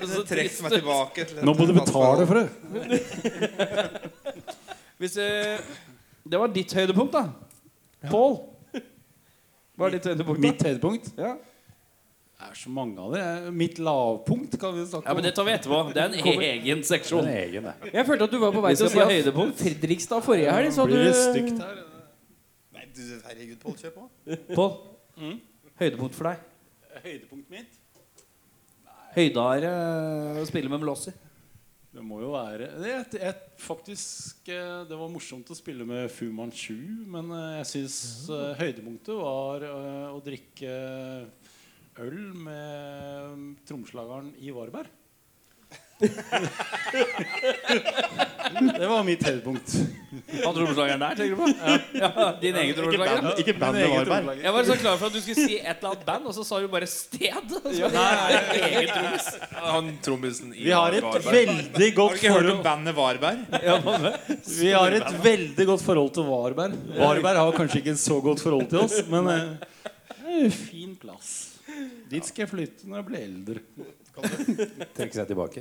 Det 0.00 0.40
er 0.40 0.64
meg 0.64 0.74
tilbake. 0.74 1.28
Til 1.28 1.44
Nå 1.44 1.54
må 1.54 1.68
du 1.68 1.74
betale 1.76 2.26
for 2.26 2.40
det. 2.40 2.48
Hvis 4.98 5.18
eh, 5.20 5.60
Det 6.24 6.40
var 6.40 6.50
ditt 6.54 6.72
høydepunkt, 6.74 7.14
da. 7.14 7.28
Pål. 8.08 8.38
Hva 9.74 9.88
er 9.88 9.96
ditt 9.96 10.06
høydepunkt? 10.06 10.40
Mitt 10.44 10.62
høydepunkt? 10.62 11.10
Ja. 11.18 11.34
Det 12.34 12.50
er 12.50 12.58
så 12.58 12.70
mange 12.74 13.00
av 13.00 13.14
det. 13.14 13.22
Mitt 13.56 13.78
lavpunkt 13.82 14.56
kan 14.60 14.74
vi 14.76 14.84
snakke 14.90 15.08
ja, 15.08 15.14
men 15.16 15.24
Det 15.24 15.32
tar 15.36 15.46
vi 15.46 15.52
etterpå. 15.54 15.78
Det 15.94 16.02
er 16.02 16.16
en 16.18 16.42
egen 16.48 16.82
seksjon. 16.86 17.24
en 17.24 17.38
egen. 17.40 17.68
Jeg 17.88 18.06
følte 18.06 18.28
at 18.28 18.34
du 18.34 18.38
var 18.42 18.52
på 18.54 18.62
vei 18.64 18.74
til 18.76 18.86
å 18.86 18.92
si 18.92 19.06
høydepunkt. 19.10 19.56
Fredrikstad 19.62 20.24
forrige 20.26 20.52
helg, 20.52 20.72
sa 20.74 20.86
det 20.90 21.04
stygt 21.18 21.62
her? 21.62 21.78
Nei, 22.74 22.84
du, 22.90 23.02
herregud, 23.30 23.56
Pål, 23.62 23.78
kjør 23.80 23.94
på. 23.96 24.08
Pål. 24.54 24.70
Mm. 25.22 25.38
Høydepunkt 25.80 26.18
for 26.18 26.30
deg? 26.30 26.44
Høydepunkt 27.04 27.54
mitt? 27.54 27.80
Høydare 29.14 29.70
å 30.42 30.46
spille 30.50 30.70
med 30.70 30.82
Melossi. 30.82 31.14
Det 31.94 32.02
må 32.02 32.18
jo 32.24 32.32
være 32.34 32.72
det, 32.80 32.88
jeg, 32.90 33.06
jeg, 33.20 33.34
Faktisk 33.62 34.48
eh, 34.50 34.82
Det 34.88 34.96
var 34.98 35.12
morsomt 35.12 35.50
å 35.52 35.56
spille 35.56 35.86
med 35.86 36.08
Fu 36.10 36.26
Manchu, 36.34 36.74
men 37.10 37.30
eh, 37.30 37.60
jeg 37.60 37.70
syns 37.70 37.98
ja. 38.26 38.50
høydepunktet 38.58 39.14
var 39.20 39.66
eh, 39.68 40.08
å 40.10 40.18
drikke 40.24 40.74
øl 42.02 42.20
med 42.34 43.62
trommeslageren 43.68 44.32
i 44.42 44.50
Varberg. 44.54 44.90
det 48.78 48.86
var 48.88 49.02
mitt 49.06 49.22
høydepunkt. 49.24 49.74
Han 50.44 50.54
trommeslageren 50.56 51.00
der, 51.02 51.14
tenker 51.18 51.34
du 51.34 51.38
på? 51.40 51.46
Ja, 52.00 52.10
din 52.40 52.56
egen 52.60 52.74
trommeslager? 52.78 53.38
ikke 53.42 53.54
bandet 53.60 53.88
Varberg. 53.92 54.38
Jeg 54.42 54.52
var 54.56 54.62
så 54.68 54.76
klar 54.80 54.96
for 55.00 55.06
at 55.08 55.14
du 55.14 55.20
skulle 55.22 55.40
si 55.46 55.54
et 55.58 55.64
eller 55.76 55.88
annet 55.92 56.04
band, 56.08 56.24
og 56.30 56.34
så 56.36 56.42
sa 56.46 56.54
du 56.62 56.66
bare 56.72 56.88
sted. 56.90 57.44
Ja. 57.78 57.86
nei, 57.94 58.32
egen 58.70 58.90
trommis. 58.90 59.26
Han 59.64 59.84
trommisen 60.04 60.48
i 60.54 60.56
Vi 60.66 60.72
har 60.74 60.90
et 60.98 61.04
Varberg. 61.06 61.32
veldig 61.38 61.88
Har 61.88 61.94
godt 62.00 62.12
du 62.12 62.16
ikke 62.20 62.32
hørt 62.34 62.42
om 62.42 62.46
forhold 62.50 62.66
bandet 62.66 62.94
Varberg? 62.98 63.38
Vi 64.58 64.70
har 64.74 64.88
et 65.00 65.10
veldig 65.24 65.64
godt 65.72 65.82
forhold 65.86 66.12
til 66.18 66.24
Varberg. 66.30 66.72
Varberg 66.98 67.36
har 67.42 67.50
kanskje 67.60 67.78
ikke 67.82 67.92
et 67.94 68.02
så 68.02 68.16
godt 68.24 68.40
forhold 68.44 68.66
til 68.72 68.78
oss, 68.84 68.96
men 69.10 69.22
eh, 69.32 69.36
det 70.18 70.26
er 70.26 70.30
jo 70.48 70.52
fin 70.58 70.92
plass. 71.00 71.28
Dit 72.10 72.24
skal 72.28 72.40
jeg 72.44 72.50
flytte 72.50 72.80
når 72.90 72.96
jeg 73.00 73.06
blir 73.10 73.20
eldre. 73.24 73.58
Trekke 74.94 75.14
seg 75.16 75.26
tilbake. 75.30 75.60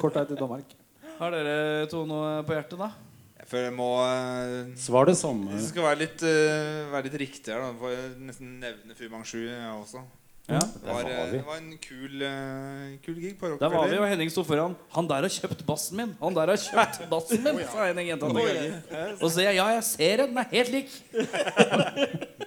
Kort 0.00 0.16
vei 0.18 0.24
til 0.28 0.38
Danmark. 0.40 0.76
Har 1.18 1.34
dere 1.34 1.86
to 1.90 2.04
noe 2.08 2.40
på 2.46 2.56
hjertet, 2.56 2.78
da? 2.80 2.90
Jeg 3.42 3.48
føler 3.50 3.68
jeg 3.68 3.74
må 3.76 3.90
eh, 4.06 4.72
Svar 4.78 5.06
det 5.08 5.16
samme. 5.18 5.50
Jeg 5.52 5.60
det 5.60 5.68
skal 5.68 5.86
være 5.86 6.00
litt, 6.04 6.24
eh, 6.26 6.90
være 6.92 7.06
litt 7.08 7.20
riktig 7.22 7.52
her, 7.52 7.62
da 7.62 7.70
får 7.78 7.94
jeg 7.94 8.10
nesten 8.30 8.58
nevne 8.62 8.98
Fu 8.98 9.06
Manchu 9.12 9.40
jeg 9.42 9.70
også. 9.76 10.02
Ja. 10.50 10.58
Det 10.58 10.88
var, 10.88 11.06
eh, 11.06 11.32
det 11.32 11.40
var 11.46 11.58
en 11.60 11.76
kul, 11.78 12.22
eh, 12.26 12.98
kul 13.04 13.18
gig 13.22 13.36
på 13.38 13.52
Der 13.60 13.70
var 13.70 13.86
vi, 13.88 13.98
og 13.98 14.08
Henning 14.10 14.30
sto 14.30 14.42
foran. 14.42 14.74
'Han 14.90 15.08
der 15.08 15.22
har 15.22 15.30
kjøpt 15.30 15.64
bassen 15.66 15.96
min!' 15.96 16.16
Han 16.20 16.34
der 16.34 16.50
har 16.50 16.56
kjøpt 16.56 17.06
bassen 17.12 17.44
min 17.44 17.62
sa 17.70 17.86
Henning 17.86 18.08
gjentatte 18.10 18.42
ganger. 18.42 19.14
Og 19.22 19.30
så 19.30 19.34
sier 19.36 19.50
jeg 19.50 19.56
'ja, 19.56 19.68
jeg 19.78 19.84
ser 19.84 20.16
den. 20.16 20.28
Den 20.34 20.38
er 20.38 20.48
helt 20.50 20.68
lik'. 20.68 20.94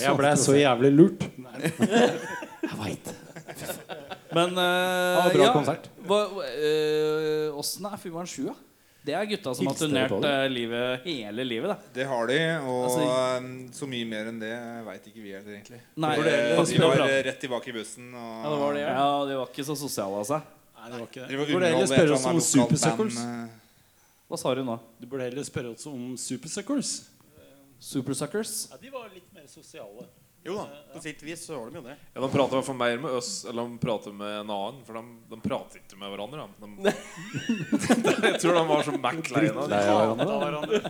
Jeg 0.00 0.16
ble 0.16 0.36
så 0.38 0.54
jævlig 0.54 0.92
lurt. 0.94 1.24
Jeg 2.62 2.76
veit. 2.78 3.10
Men 4.34 4.56
uh, 4.58 4.62
Ja, 4.62 5.30
bra 5.32 5.44
ja, 5.44 5.52
konsert. 5.52 5.88
eh, 6.44 7.50
er 7.94 7.96
Fumaren 8.02 8.26
7, 8.30 8.44
da? 8.50 8.54
Det 9.02 9.14
er 9.16 9.24
gutta 9.30 9.54
som 9.56 9.66
har 9.66 9.74
turnert 9.80 10.12
eh, 10.28 10.42
livet 10.52 11.06
hele 11.06 11.44
livet, 11.46 11.70
da. 11.72 11.76
Det 11.96 12.04
har 12.06 12.26
de, 12.28 12.36
og 12.60 12.82
Altså, 12.84 13.04
eh, 13.06 13.46
så 13.72 13.88
mye 13.88 14.06
mer 14.06 14.28
enn 14.28 14.40
det 14.42 14.52
veit 14.86 15.06
ikke 15.08 15.22
vi 15.24 15.32
heller, 15.32 15.54
egentlig. 15.56 15.80
Nei, 15.96 16.10
det- 16.16 16.24
det, 16.24 16.34
det- 16.58 16.76
de 16.76 16.82
var 16.84 17.14
rett 17.30 17.40
tilbake 17.40 17.68
i 17.72 17.72
bussen. 17.72 18.10
Og, 18.14 18.44
Ja, 18.44 18.50
det 18.50 18.58
var 18.60 18.74
det, 18.74 18.82
ja. 18.84 18.92
Ja, 18.98 19.24
de 19.30 19.38
var 19.40 19.46
ikke 19.48 19.64
så 19.64 19.76
sosiale 19.76 20.20
av 20.20 20.26
seg. 20.28 20.42
Nei, 20.76 20.90
det 20.90 20.98
var 21.00 21.06
ikke 21.06 21.26
De 21.26 21.28
det. 21.28 21.38
var 21.38 21.46
Du 21.46 21.52
burde 21.54 21.66
heller 21.72 21.86
spørre 21.86 22.12
oss 22.12 22.26
om 22.26 22.40
Supersuckers. 22.40 23.16
Hva 24.30 24.38
sa 24.38 24.54
du 24.54 24.62
nå? 24.64 24.78
Du 25.00 25.06
burde 25.06 25.24
heller 25.26 25.42
spørre 25.48 25.72
oss 25.74 25.86
om 25.86 26.16
Supersuckers. 26.16 26.92
Supersuckers? 27.80 28.68
Ja, 28.70 28.76
de 28.76 28.90
var 28.90 29.08
litt 29.14 29.32
mer 29.34 29.46
sosiale. 29.48 30.04
Jo 30.40 30.54
da, 30.56 30.62
på 30.94 31.00
sitt 31.04 31.20
vis 31.20 31.42
så 31.44 31.58
var 31.58 31.68
de 31.68 31.76
jo 31.76 31.82
det. 31.84 31.94
Ja, 32.14 32.20
De 32.22 32.28
prater 32.32 32.54
i 32.54 32.56
hvert 32.56 32.66
fall 32.70 32.76
mer 32.80 32.94
med 33.02 33.12
oss 33.18 33.44
eller 33.44 33.66
de 33.68 33.76
prater 33.82 34.14
med 34.16 34.38
en 34.38 34.52
annen. 34.54 34.78
For 34.86 34.96
de, 34.96 35.02
de 35.34 35.38
prater 35.44 35.82
ikke 35.82 35.98
med 36.00 36.14
hverandre. 36.14 36.46
De, 36.62 36.94
jeg 38.30 38.40
tror 38.40 38.56
de 38.56 38.62
var 38.70 38.86
så 38.86 38.94
Mac-leina. 38.96 39.66
Det 39.68 39.80
er 39.82 40.14
hverandre. 40.16 40.80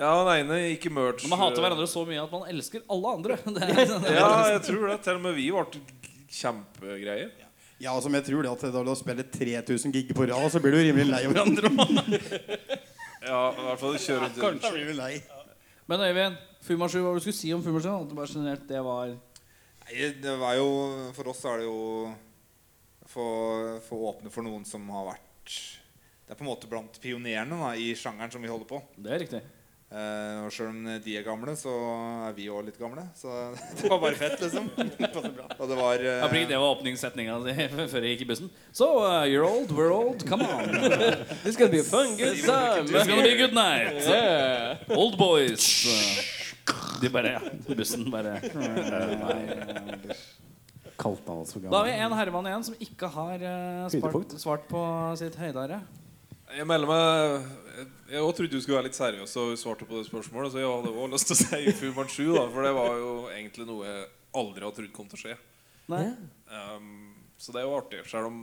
Ja, 0.00 0.12
den 0.30 0.32
ene 0.38 0.60
gikk 0.70 0.88
i 0.88 0.94
merch. 0.96 1.26
Men 1.26 1.34
man 1.34 1.42
hater 1.44 1.66
hverandre 1.66 1.88
så 1.92 2.06
mye 2.08 2.22
at 2.24 2.32
man 2.32 2.48
elsker 2.54 2.86
alle 2.88 3.12
andre. 3.18 3.36
Det 3.58 3.68
er, 3.68 3.84
sånn- 3.92 4.08
Ja, 4.16 4.30
jeg 4.54 4.64
tror 4.70 4.88
det. 4.88 4.98
Til 5.04 5.20
og 5.20 5.24
med 5.28 5.36
vi 5.36 5.50
ble 5.52 5.84
kjempegreier. 6.40 7.34
Ja, 7.82 7.92
altså, 7.92 8.08
men 8.08 8.22
jeg 8.22 8.30
tror 8.30 8.46
det 8.46 8.52
at 8.54 8.64
da 8.72 8.82
du 8.86 8.94
spiller 8.96 9.26
3000 9.34 9.92
gig 9.92 10.14
på 10.16 10.24
rad, 10.30 10.48
så 10.54 10.60
blir 10.62 10.72
du 10.72 10.80
rimelig 10.86 11.10
lei 11.10 11.22
av 11.28 11.36
hverandre. 11.36 11.68
Ja, 13.24 13.38
i 13.56 13.62
hvert 13.64 13.80
fall 13.80 13.94
du 13.96 14.18
rundt 14.20 14.36
Kanskje 14.36 14.70
blir 14.74 14.88
du 14.90 14.96
lei. 14.98 15.14
Men 15.88 16.02
Øyvind, 16.04 16.34
Fumasju, 16.64 17.02
hva 17.02 17.10
var 17.10 17.18
det 17.18 17.20
du 17.20 17.26
skulle 17.26 17.40
si 17.42 17.52
om 17.54 17.62
Fumasju? 17.64 17.90
At 17.92 18.10
du 18.10 18.16
bare 18.16 18.30
generelt, 18.30 18.68
det 18.68 18.84
var 18.84 19.10
Nei, 19.84 20.12
det 20.24 20.36
var 20.40 20.54
jo 20.56 20.68
For 21.16 21.32
oss 21.32 21.42
er 21.50 21.60
det 21.60 21.66
jo 21.68 21.80
få, 23.04 23.26
få 23.84 23.98
åpne 24.10 24.32
for 24.32 24.46
noen 24.46 24.64
som 24.68 24.86
har 24.94 25.10
vært 25.12 25.58
Det 26.24 26.32
er 26.32 26.38
på 26.38 26.46
en 26.46 26.48
måte 26.48 26.70
blant 26.70 26.96
pionerene 27.02 27.60
da, 27.60 27.74
i 27.76 27.92
sjangeren 27.98 28.32
som 28.32 28.40
vi 28.40 28.48
holder 28.48 28.70
på. 28.70 28.80
Det 28.96 29.12
er 29.12 29.22
riktig. 29.26 29.42
Eh, 29.94 30.38
og 30.42 30.50
Sjøl 30.50 30.70
om 30.72 30.78
de 31.04 31.12
er 31.14 31.22
gamle, 31.22 31.52
så 31.54 31.70
er 32.26 32.32
vi 32.34 32.48
òg 32.50 32.64
litt 32.66 32.78
gamle. 32.80 33.04
Så 33.14 33.28
det 33.78 33.90
var 33.92 34.00
bare 34.02 34.16
fett, 34.18 34.40
liksom. 34.40 34.70
og 34.72 35.68
det 35.68 35.76
var 35.78 36.00
eh, 36.00 36.24
Jeg 36.24 36.48
det 36.50 36.58
var 36.58 36.72
åpningssetninga 36.72 37.36
di 37.44 37.54
før 37.92 38.00
jeg 38.00 38.16
gikk 38.16 38.24
i 38.24 38.30
bussen. 38.32 38.48
So, 38.72 39.04
uh, 39.04 39.22
you're 39.28 39.44
old, 39.44 39.70
we're 39.70 39.92
old, 39.92 40.24
come 40.26 40.42
on. 40.48 40.72
This 41.44 41.60
gonna 41.60 41.70
be 41.70 41.84
a 41.84 41.86
fun, 41.86 42.16
good 42.16 42.40
time. 42.42 42.88
It's 42.88 43.06
gonna 43.06 43.22
be 43.22 43.36
a 43.36 43.38
good 43.38 43.54
night. 43.54 44.00
Yeah. 44.08 44.80
Old 44.88 45.18
boys. 45.18 46.42
De 47.02 47.10
bare 47.12 47.34
ja, 47.34 47.40
Bussen 47.76 48.06
bare 48.12 48.38
Kalte 50.96 51.26
han 51.26 51.42
oss 51.42 51.52
for 51.52 51.64
Da 51.66 51.80
har 51.80 51.88
vi 51.88 51.94
en 51.98 52.14
herremann 52.16 52.46
igjen 52.48 52.64
som 52.68 52.76
ikke 52.86 53.10
har 53.12 53.42
eh, 53.42 53.84
svart, 53.90 53.98
Høydepunkt. 53.98 54.36
svart 54.40 54.66
på 54.70 54.82
sitt 55.20 55.36
høydare. 55.40 55.80
Jeg 56.54 56.66
melder 56.70 56.90
meg 56.90 57.48
Jeg, 58.12 58.20
også 58.20 58.36
trodde 58.38 58.54
du 58.54 58.62
skulle 58.62 58.78
være 58.78 58.88
litt 58.88 58.98
seriøs 58.98 59.34
og 59.42 59.56
svarte 59.58 59.88
på 59.88 59.98
det 59.98 60.06
spørsmålet. 60.06 60.54
Så 60.54 60.62
jeg 60.62 60.70
hadde 60.70 60.92
også 60.94 61.10
lyst 61.16 61.30
til 61.30 61.36
å 61.36 61.40
si 61.42 61.74
Fu 61.80 61.86
Manchu, 61.96 62.28
da, 62.30 62.44
for 62.54 62.68
det 62.68 62.72
var 62.76 63.00
jo 63.00 63.12
egentlig 63.34 63.66
noe 63.68 63.88
jeg 63.88 64.06
aldri 64.38 64.66
hadde 64.66 64.78
trodd 64.78 64.92
kom 64.94 65.10
til 65.10 65.18
å 65.18 65.22
skje. 65.24 65.36
Nei. 65.92 66.04
Um, 66.48 66.92
så 67.36 67.52
det 67.52 67.60
er 67.60 67.66
jo 67.66 67.74
artig, 67.76 68.04
selv 68.08 68.30
om 68.30 68.38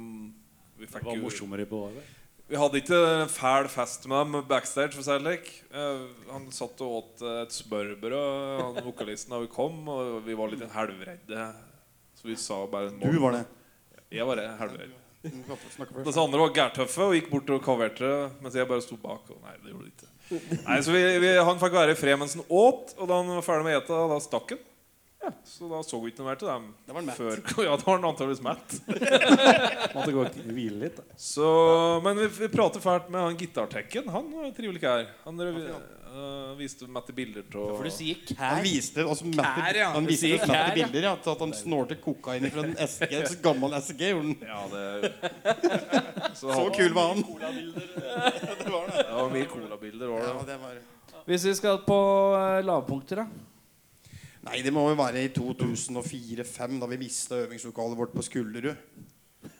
vi 0.77 0.89
Det 0.89 1.05
var 1.05 1.15
jo 1.15 1.23
morsommere 1.23 1.65
på 1.69 1.86
Varberg. 1.86 2.17
Vi 2.52 2.60
hadde 2.60 2.82
ikke 2.82 2.98
en 3.00 3.30
fæl 3.32 3.70
fest 3.72 4.06
med 4.12 4.26
dem 4.26 4.48
backstage. 4.50 4.92
for 4.92 5.08
det 5.08 5.22
slik. 5.22 5.52
Eh, 5.72 6.02
han 6.28 6.50
satt 6.52 6.82
og 6.84 6.98
åt 6.98 7.22
eh, 7.24 7.38
et 7.46 7.54
smørbrød, 7.56 8.60
han 8.60 8.80
vokalisten, 8.84 9.32
da 9.32 9.40
vi 9.40 9.48
kom. 9.52 9.78
Og 9.88 10.18
vi 10.26 10.36
var 10.36 10.52
litt 10.52 10.66
halvredde. 10.74 11.46
Så 12.20 12.28
vi 12.28 12.36
sa 12.36 12.66
bare 12.68 12.92
Du 12.92 13.20
var 13.24 13.40
det. 13.40 13.46
Jeg 14.12 14.28
var 14.28 14.42
halvredd. 14.60 14.98
Snakke 15.22 16.02
Mens 16.02 16.18
andre 16.18 16.42
var 16.42 16.52
gærtøffe 16.56 17.06
og 17.06 17.14
gikk 17.16 17.30
bort 17.32 17.52
og 17.54 17.62
kaverte, 17.64 18.10
mens 18.42 18.58
jeg 18.58 18.68
bare 18.68 18.84
sto 18.84 18.98
bak. 19.00 19.30
Og 19.32 19.40
nei, 19.46 19.54
det 19.62 19.72
gjorde 19.72 19.88
de 19.88 19.94
ikke. 19.94 20.10
Nei, 20.66 20.80
så 20.84 20.96
vi, 20.96 21.04
vi, 21.24 21.32
Han 21.38 21.62
fikk 21.62 21.78
være 21.78 21.96
i 21.96 22.00
fred 22.00 22.20
mens 22.20 22.36
han 22.36 22.44
åt, 22.48 22.96
og 22.98 23.08
da 23.08 23.22
han 23.22 23.32
var 23.38 23.46
ferdig 23.46 23.68
med 23.70 23.78
å 23.78 23.82
ete, 23.84 24.02
da 24.12 24.20
stakk 24.24 24.56
han. 24.56 24.66
Så 25.48 25.70
da 25.72 25.80
så 25.86 26.00
vi 26.04 26.12
ikke 26.12 26.22
noe 26.24 26.30
mer 26.32 26.39
til 26.41 26.50
dem 26.52 26.67
Det 26.88 26.96
var 26.98 27.08
før. 27.17 27.41
Ja, 27.67 27.78
da 27.78 27.86
var 27.88 27.98
han 28.00 28.10
antakeligvis 28.12 28.44
Matt. 28.46 28.78
Måtte 29.96 30.12
gå 30.15 30.26
og 30.26 30.38
hvile 30.52 30.80
litt. 30.86 31.00
da. 31.00 31.17
Så, 31.17 31.48
men 32.06 32.20
vi, 32.22 32.28
vi 32.41 32.52
prater 32.54 32.84
fælt 32.84 33.10
med 33.13 33.22
han 33.26 33.39
gitartekken. 33.39 34.10
Han 34.13 34.30
var 34.36 34.46
en 34.50 34.54
trivelig 34.58 34.82
kær. 34.84 35.08
Han 35.26 35.39
øh, 35.41 36.54
viste 36.60 36.88
Matti 36.91 37.13
bilder 37.15 37.46
av 37.56 37.76
For 37.78 37.88
du 37.88 37.94
sier 37.96 38.34
Han 38.39 38.63
viste 38.65 39.06
altså, 39.06 39.28
Matt, 39.32 39.60
Kær, 39.62 39.78
ja. 39.80 39.89
han 39.96 40.04
Du 40.08 40.12
viste 40.12 40.28
sier 40.28 40.41
oss 40.41 40.50
kær, 40.50 40.72
ja. 40.72 40.74
bilder 40.76 41.08
ja, 41.08 41.13
til 41.24 41.32
at 41.36 41.44
han 41.46 41.54
snorte 41.56 41.96
kokain 42.04 42.48
fra 42.52 42.65
en 42.67 42.74
SG, 42.88 43.08
en 43.22 43.38
gammel 43.48 43.78
SG. 43.80 44.02
gjorde 44.12 44.26
han. 44.28 44.36
Ja, 44.44 44.62
det 44.74 45.13
Så, 46.36 46.48
Så 46.48 46.52
han- 46.58 46.74
kul 46.76 46.91
var 46.98 47.13
han. 47.13 47.24
Det 47.32 49.13
var 49.13 49.30
mye 49.32 49.46
colabilder. 49.52 50.08
var 50.08 50.20
Ja, 50.28 50.34
det. 50.34 50.48
det 50.52 50.60
var... 50.65 50.82
Hvis 51.28 51.44
vi 51.46 51.54
skal 51.56 51.78
på 51.86 51.98
eh, 52.39 52.60
lavpunkter, 52.65 53.24
da. 53.24 53.28
Nei, 54.41 54.62
det 54.65 54.71
må 54.73 54.88
jo 54.89 54.95
være 54.97 55.21
i 55.21 55.30
2004-2005, 55.36 56.80
da 56.82 56.88
vi 56.89 56.97
mista 57.04 57.38
øvingslokalet 57.43 57.97
vårt 57.99 58.13
på 58.15 58.23
Skullerud. 58.25 58.75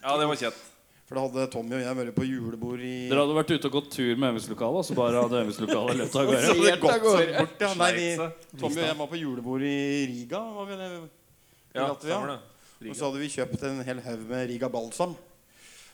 Ja, 0.02 0.15
det 0.17 0.28
var 0.30 0.39
kjent. 0.39 0.62
For 1.06 1.20
da 1.20 1.26
hadde 1.26 1.44
Tommy 1.52 1.76
og 1.76 1.82
jeg 1.84 1.98
vært 1.98 2.15
på 2.15 2.24
julebord 2.24 2.80
i 2.88 2.91
Dere 3.12 3.26
hadde 3.26 3.34
vært 3.36 3.50
ute 3.52 3.67
og 3.67 3.74
gått 3.76 3.89
tur 3.98 4.13
med 4.15 4.30
øvingslokalet, 4.32 4.78
og 4.80 4.86
så 4.88 4.96
bare 4.96 5.24
hadde 5.26 5.41
øvingslokalet 5.41 5.98
løpt 6.00 6.15
av 6.15 6.22
Så 6.24 6.54
gårde? 6.56 6.78
bort, 6.86 7.65
ja. 7.65 7.72
Nei, 7.82 7.89
vi, 7.98 8.06
Tommy 8.62 8.80
og 8.80 8.86
jeg 8.88 8.98
var 9.02 9.10
på 9.12 9.20
julebord 9.20 9.65
i 9.67 9.76
Riga. 10.08 10.39
Var 10.56 10.70
vi 10.70 10.78
det? 10.80 10.88
Ja, 11.76 11.89
Latvia. 11.91 12.22
Og 12.88 12.96
så 12.96 13.10
hadde 13.10 13.20
vi 13.22 13.30
kjøpt 13.36 13.65
en 13.67 13.84
hel 13.86 14.00
haug 14.08 14.24
med 14.32 14.48
Riga 14.54 14.70
balsam. 14.72 15.13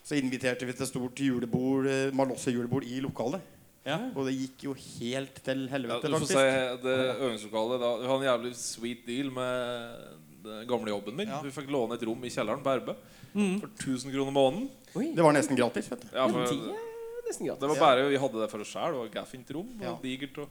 Så 0.06 0.16
inviterte 0.22 0.70
vi 0.70 0.78
til 0.78 0.88
stort 0.88 1.20
julebord, 1.20 1.90
eh, 1.92 2.14
Malosse-julebord 2.16 2.86
i 2.88 3.02
lokalet. 3.04 3.42
Ja. 3.88 3.98
Og 4.14 4.26
det 4.28 4.34
gikk 4.36 4.66
jo 4.68 4.74
helt 4.76 5.38
til 5.46 5.62
Ja, 5.66 5.72
helvete, 5.78 6.10
du 6.12 6.16
får 6.18 6.26
faktisk. 6.26 6.36
si 6.36 6.82
det 6.84 6.96
øvingslokalet 7.24 7.80
da, 7.86 7.92
Vi 8.02 8.08
har 8.12 8.18
en 8.18 8.28
jævlig 8.28 8.52
sweet 8.60 9.06
deal 9.08 9.30
med 9.32 10.18
den 10.44 10.68
gamle 10.68 10.92
jobben 10.92 11.16
min. 11.16 11.28
Ja. 11.32 11.40
Vi 11.42 11.52
fikk 11.56 11.70
låne 11.72 11.96
et 11.96 12.04
rom 12.08 12.24
i 12.28 12.30
kjelleren 12.34 12.64
på 12.66 12.76
RB 12.82 12.96
Mm. 13.38 13.60
for 13.62 13.68
1000 13.68 14.12
kroner 14.14 14.32
måneden. 14.34 14.70
Det 15.16 15.22
var 15.24 15.34
nesten 15.36 15.56
gratis, 15.60 15.88
vet 15.92 16.02
du. 16.02 16.08
Ja, 16.16 16.28
for, 16.28 16.40
Det 16.40 17.28
nesten 17.28 17.46
gratis. 17.46 17.60
det 17.62 17.70
var 17.70 17.76
bare 17.80 18.10
Vi 18.10 18.18
hadde 18.18 18.40
det 18.42 18.50
for 18.52 18.60
oss 18.64 18.72
sjøl. 18.74 18.92
Det 18.96 19.00
var 19.04 19.24
gaffint 19.24 19.52
rom 19.54 19.70
og 19.80 19.84
Ja. 19.84 19.96
digert. 20.02 20.38
Og, 20.38 20.50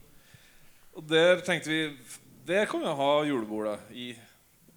og 0.95 1.07
der 1.07 1.41
tenkte 1.41 1.67
vi 1.67 1.93
Det 2.45 2.67
kan 2.69 2.79
vi 2.79 2.85
ha 2.87 3.23
julebordet 3.25 3.79
i. 3.91 4.15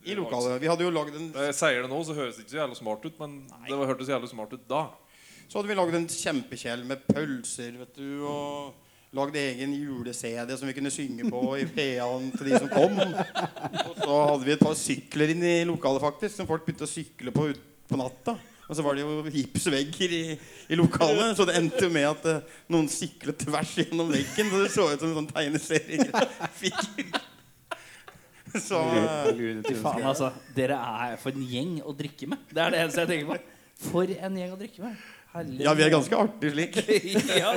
I 0.07 0.14
lokalet. 0.16 0.59
Vi 0.61 0.66
hadde 0.66 0.81
jo 0.83 0.90
lagd 0.90 1.14
en 1.14 1.33
jeg 1.33 1.55
sier 1.55 1.83
det 1.83 1.90
nå, 1.90 2.01
så 2.05 2.14
høres 2.16 2.37
det 2.37 2.46
ikke 2.46 2.57
så 2.57 2.61
jævlig 2.66 2.77
smart 2.81 3.05
ut, 3.05 3.18
men 3.20 3.46
det 3.68 3.77
var, 3.77 3.87
hørtes 3.87 4.09
jævlig 4.09 4.29
smart 4.31 4.53
ut 4.53 4.66
da. 4.66 4.88
Så 5.51 5.59
hadde 5.59 5.67
vi 5.67 5.75
lagd 5.75 5.97
en 5.99 6.05
kjempekjell 6.07 6.85
med 6.87 7.01
pølser, 7.11 7.75
vet 7.81 7.97
du, 7.99 8.23
og 8.23 9.17
lagd 9.19 9.35
egen 9.35 9.73
jule-CD 9.75 10.53
som 10.55 10.69
vi 10.71 10.77
kunne 10.77 10.93
synge 10.95 11.27
på 11.27 11.41
i 11.59 11.65
PA-en 11.67 12.29
til 12.37 12.53
de 12.53 12.61
som 12.61 12.71
kom. 12.71 12.95
Og 13.01 13.97
så 13.99 14.19
hadde 14.29 14.47
vi 14.47 14.55
et 14.55 14.63
par 14.63 14.77
sykler 14.79 15.33
inn 15.35 15.43
i 15.43 15.57
lokalet, 15.67 16.05
faktisk, 16.05 16.37
som 16.37 16.47
folk 16.47 16.63
begynte 16.69 16.87
å 16.87 16.93
sykle 16.93 17.35
på 17.35 17.49
ut 17.51 17.67
på 17.91 17.99
natta. 17.99 18.37
Og 18.71 18.79
så 18.79 18.87
var 18.87 18.95
det 18.95 19.03
jo 19.03 19.27
gipsvegger 19.27 20.15
i, 20.15 20.23
i 20.71 20.79
lokalet, 20.79 21.35
så 21.35 21.43
det 21.51 21.59
endte 21.59 21.83
jo 21.83 21.91
med 21.99 22.07
at 22.13 22.31
uh, 22.31 22.57
noen 22.71 22.87
syklet 22.95 23.43
tvers 23.43 23.75
gjennom 23.83 24.15
veggen. 24.15 24.55
Så 24.55 24.63
det 24.63 24.71
så 24.71 24.87
ut 24.87 25.03
som 25.03 25.11
en 25.11 25.19
sånn 25.19 25.31
tegneseriefigur. 25.35 27.23
Så 28.55 28.79
uh, 28.79 29.75
faen, 29.83 30.07
altså. 30.07 30.31
Dere 30.55 30.79
er 30.79 31.19
for 31.19 31.35
en 31.35 31.43
gjeng 31.43 31.81
å 31.83 31.91
drikke 31.99 32.31
med. 32.31 32.47
Det 32.55 32.63
er 32.63 32.71
det 32.71 32.85
eneste 32.85 33.03
jeg 33.03 33.17
tenker 33.17 33.35
på. 33.35 33.57
For 33.91 34.07
en 34.15 34.39
gjeng 34.39 34.55
å 34.55 34.61
drikke 34.61 34.87
med. 34.87 35.11
Herlig. 35.31 35.61
ja, 35.62 35.73
vi 35.79 35.83
er 35.85 35.93
ganske 35.93 36.16
artige 36.19 36.51
slik. 36.57 36.77
ja. 37.43 37.53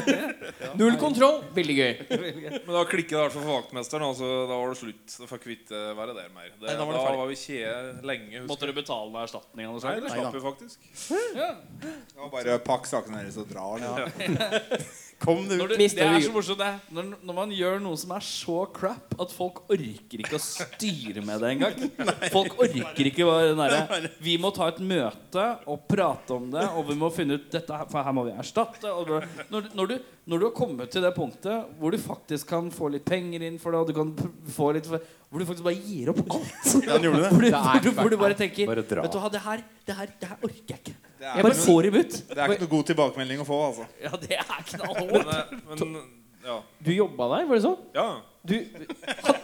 Null 0.78 0.94
kontroll. 1.02 1.40
Veldig 1.56 1.76
gøy. 1.80 1.94
Men 2.68 2.70
da 2.76 2.84
klikket 2.86 3.16
det 3.16 3.18
i 3.18 3.22
hvert 3.24 3.34
fall 3.34 3.46
for 3.48 3.54
vaktmesteren. 3.56 4.06
Altså, 4.12 4.30
da 4.50 4.60
var 4.62 4.70
det 4.74 4.78
slutt. 4.78 5.16
Da 5.24 5.30
fikk 5.32 5.48
vi 5.50 5.56
ikke 5.58 5.82
være 5.98 6.14
der 6.20 6.28
mer. 6.36 6.52
Det, 6.54 6.68
Nei, 6.68 6.76
da 6.76 6.78
da, 6.78 6.86
var 6.86 6.94
det 6.94 7.02
ferdig. 7.08 7.22
var 7.24 7.32
vi 7.32 7.40
kjede 7.42 8.10
lenge. 8.12 8.34
husker 8.36 8.52
Måtte 8.52 8.70
du 8.70 8.76
betale 8.78 9.24
erstatning? 9.26 9.66
av 9.72 9.80
Nei, 9.80 9.96
det 9.96 10.04
eller? 10.04 10.20
slapp 10.20 10.38
vi 10.38 10.44
faktisk. 10.46 10.92
Det 11.34 12.22
var 12.22 12.30
bare 12.38 12.60
pakk 12.70 12.92
sakene 12.94 13.24
deres 13.24 13.42
og 13.42 13.50
dra. 13.50 13.66
eller? 13.80 14.86
Kom 15.24 15.46
du. 15.48 15.56
Når 15.56 15.72
du, 15.72 15.76
det 15.80 15.88
er 16.04 16.18
så 16.20 16.32
morsomt 16.34 16.60
det 16.60 16.70
når, 16.92 17.14
når 17.24 17.36
man 17.38 17.52
gjør 17.56 17.78
noe 17.84 18.00
som 18.00 18.12
er 18.16 18.26
så 18.28 18.58
crap 18.76 19.14
at 19.24 19.32
folk 19.32 19.62
orker 19.72 20.24
ikke 20.24 20.36
å 20.36 20.42
styre 20.44 21.24
med 21.24 21.40
det 21.44 21.52
engang. 21.54 21.86
Folk 22.34 22.58
orker 22.60 23.08
ikke 23.08 23.28
den 23.48 23.62
derre 23.62 24.12
Vi 24.24 24.36
må 24.42 24.52
ta 24.56 24.68
et 24.72 24.82
møte 24.84 25.46
og 25.70 25.86
prate 25.90 26.36
om 26.36 26.50
det, 26.52 26.66
og 26.76 26.90
vi 26.90 26.98
må 27.00 27.12
finne 27.14 27.38
ut 27.40 27.48
dette 27.54 27.78
her, 27.78 27.88
for 27.90 28.04
her 28.04 28.16
må 28.16 28.26
vi 28.28 28.36
erstatte. 28.36 28.92
Og 28.92 29.14
når, 29.54 29.70
når, 29.74 29.94
du, 29.94 30.12
når 30.32 30.44
du 30.44 30.48
har 30.50 30.56
kommet 30.58 30.92
til 30.94 31.06
det 31.06 31.14
punktet 31.16 31.72
hvor 31.80 31.96
du 31.96 32.00
faktisk 32.02 32.50
kan 32.52 32.68
få 32.74 32.92
litt 32.94 33.08
penger 33.08 33.48
inn 33.48 33.62
for 33.62 33.76
det, 33.76 33.84
og 33.84 33.94
du 33.94 33.96
kan 33.98 34.34
få 34.54 34.74
litt 34.76 34.90
Hvor 34.90 35.40
du 35.40 35.48
faktisk 35.48 35.66
bare 35.66 35.80
gir 35.80 36.12
opp 36.12 36.20
alt. 36.28 36.76
Ja, 36.84 37.00
det. 37.00 37.14
Hvor 37.14 37.48
du, 37.48 37.50
hvor 37.54 37.80
du, 37.80 37.90
hvor 38.02 38.12
du 38.12 38.20
bare 38.20 38.38
tenker 38.38 38.68
Bare. 38.70 38.84
Vet 38.84 39.16
du 39.16 39.20
hva, 39.24 39.32
det 39.32 39.44
her, 39.48 39.64
det 39.88 39.98
her, 40.02 40.14
det 40.20 40.34
her 40.34 40.48
orker 40.50 40.76
jeg 40.76 40.84
ikke. 40.84 41.00
Jeg 41.24 41.32
er, 41.32 41.46
bare 41.46 41.54
ikke 41.54 41.64
noe, 41.64 41.70
får 41.70 41.86
det 41.88 42.42
er 42.44 42.52
ikke 42.52 42.66
noe 42.66 42.74
god 42.74 42.90
tilbakemelding 42.92 43.42
å 43.44 43.48
få, 43.48 43.62
altså. 43.70 43.88
Ja, 44.04 44.12
det 44.20 44.38
er 44.42 44.68
knallhardt. 44.74 45.58
Men, 45.72 45.80
men 45.80 46.04
ja. 46.44 46.60
Du 46.84 46.92
jobba 46.92 47.30
der, 47.38 47.50
var 47.50 47.60
det 47.60 47.66
sånn? 47.66 47.82
ja. 47.96 48.08
Du, 48.44 48.58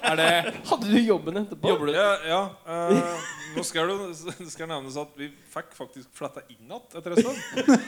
Er 0.04 0.18
det 0.20 0.32
hadde 0.68 0.89
du 0.92 0.98
jobben 1.00 1.39
etterpå? 1.39 1.70
Jobber 1.72 1.88
du 1.88 1.94
Ja, 1.96 2.08
ja 2.28 2.39
eh, 2.68 3.22
nå 3.56 3.63
skal 3.63 3.88
det, 3.88 4.08
det 4.42 4.50
skal 4.52 4.68
nevnes 4.68 4.98
at 5.00 5.13
vi 5.15 5.30
fikk 5.54 5.70
faktisk 5.78 6.10
fletta 6.20 6.44
inn 6.52 6.65
igjen 6.68 6.98
etter 7.00 7.15
en 7.15 7.22
stund. 7.24 7.39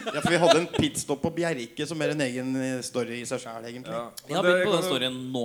Ja, 0.08 0.22
for 0.22 0.32
vi 0.32 0.40
hadde 0.40 0.62
en 0.62 0.70
pitstop 0.72 1.20
på 1.20 1.34
Bjerke 1.36 1.84
som 1.90 2.00
er 2.00 2.14
en 2.14 2.24
egen 2.24 2.56
eh, 2.56 2.78
story 2.86 3.20
i 3.20 3.28
seg 3.28 3.44
sjæl, 3.44 3.68
egentlig. 3.68 3.92
Ja. 3.92 4.06
Jeg 4.24 4.38
har 4.38 4.48
det 4.48 4.54
begynt 4.54 4.64
på 4.64 4.72
den 4.72 4.80
kan 4.80 4.88
jo- 4.88 4.94
storyen 4.94 5.20
nå. 5.36 5.44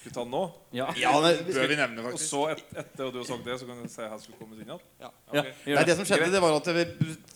Skal 0.00 0.08
vi 0.08 0.14
ta 0.16 0.22
den 0.24 0.32
nå? 0.32 0.42
Ja. 0.72 0.86
Ja, 0.96 1.12
det 1.20 1.32
vi 1.44 1.52
Bør 1.58 1.66
vi 1.68 1.76
nevne, 1.76 2.04
faktisk. 2.06 2.22
Og 2.24 2.30
så 2.30 2.42
et, 2.54 2.62
etter 2.72 3.04
at 3.04 3.12
du 3.12 3.18
har 3.20 3.26
sagt 3.28 3.44
det, 3.44 3.58
så 3.60 3.68
kan 3.68 3.82
du 3.82 3.84
si 3.84 4.00
at 4.00 4.14
jeg 4.14 4.22
skulle 4.22 4.38
komme 4.40 4.56
inn 4.56 4.64
igjen? 4.64 4.80
Ja. 4.96 5.10
Okay. 5.28 5.52
Ja, 5.68 5.74
nei, 5.76 5.84
det 5.90 5.96
som 5.98 6.08
skjedde, 6.08 6.30
det 6.32 6.40
var 6.40 6.56
at 6.56 6.70
vi 6.72 6.86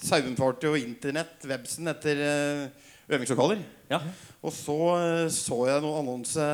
saumfarte 0.00 0.70
jo 0.70 0.80
internett, 0.80 1.44
websen, 1.50 1.92
etter 1.92 2.22
uh, 2.24 2.88
øvingslokaler. 3.12 3.60
Ja. 3.92 4.00
Og 4.40 4.56
så 4.56 4.78
uh, 4.96 5.28
så 5.28 5.60
jeg 5.68 5.84
noen 5.84 6.00
annonse 6.00 6.48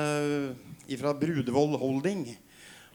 fra 0.99 1.15
Brudevoll 1.15 1.79
Holding. 1.79 2.27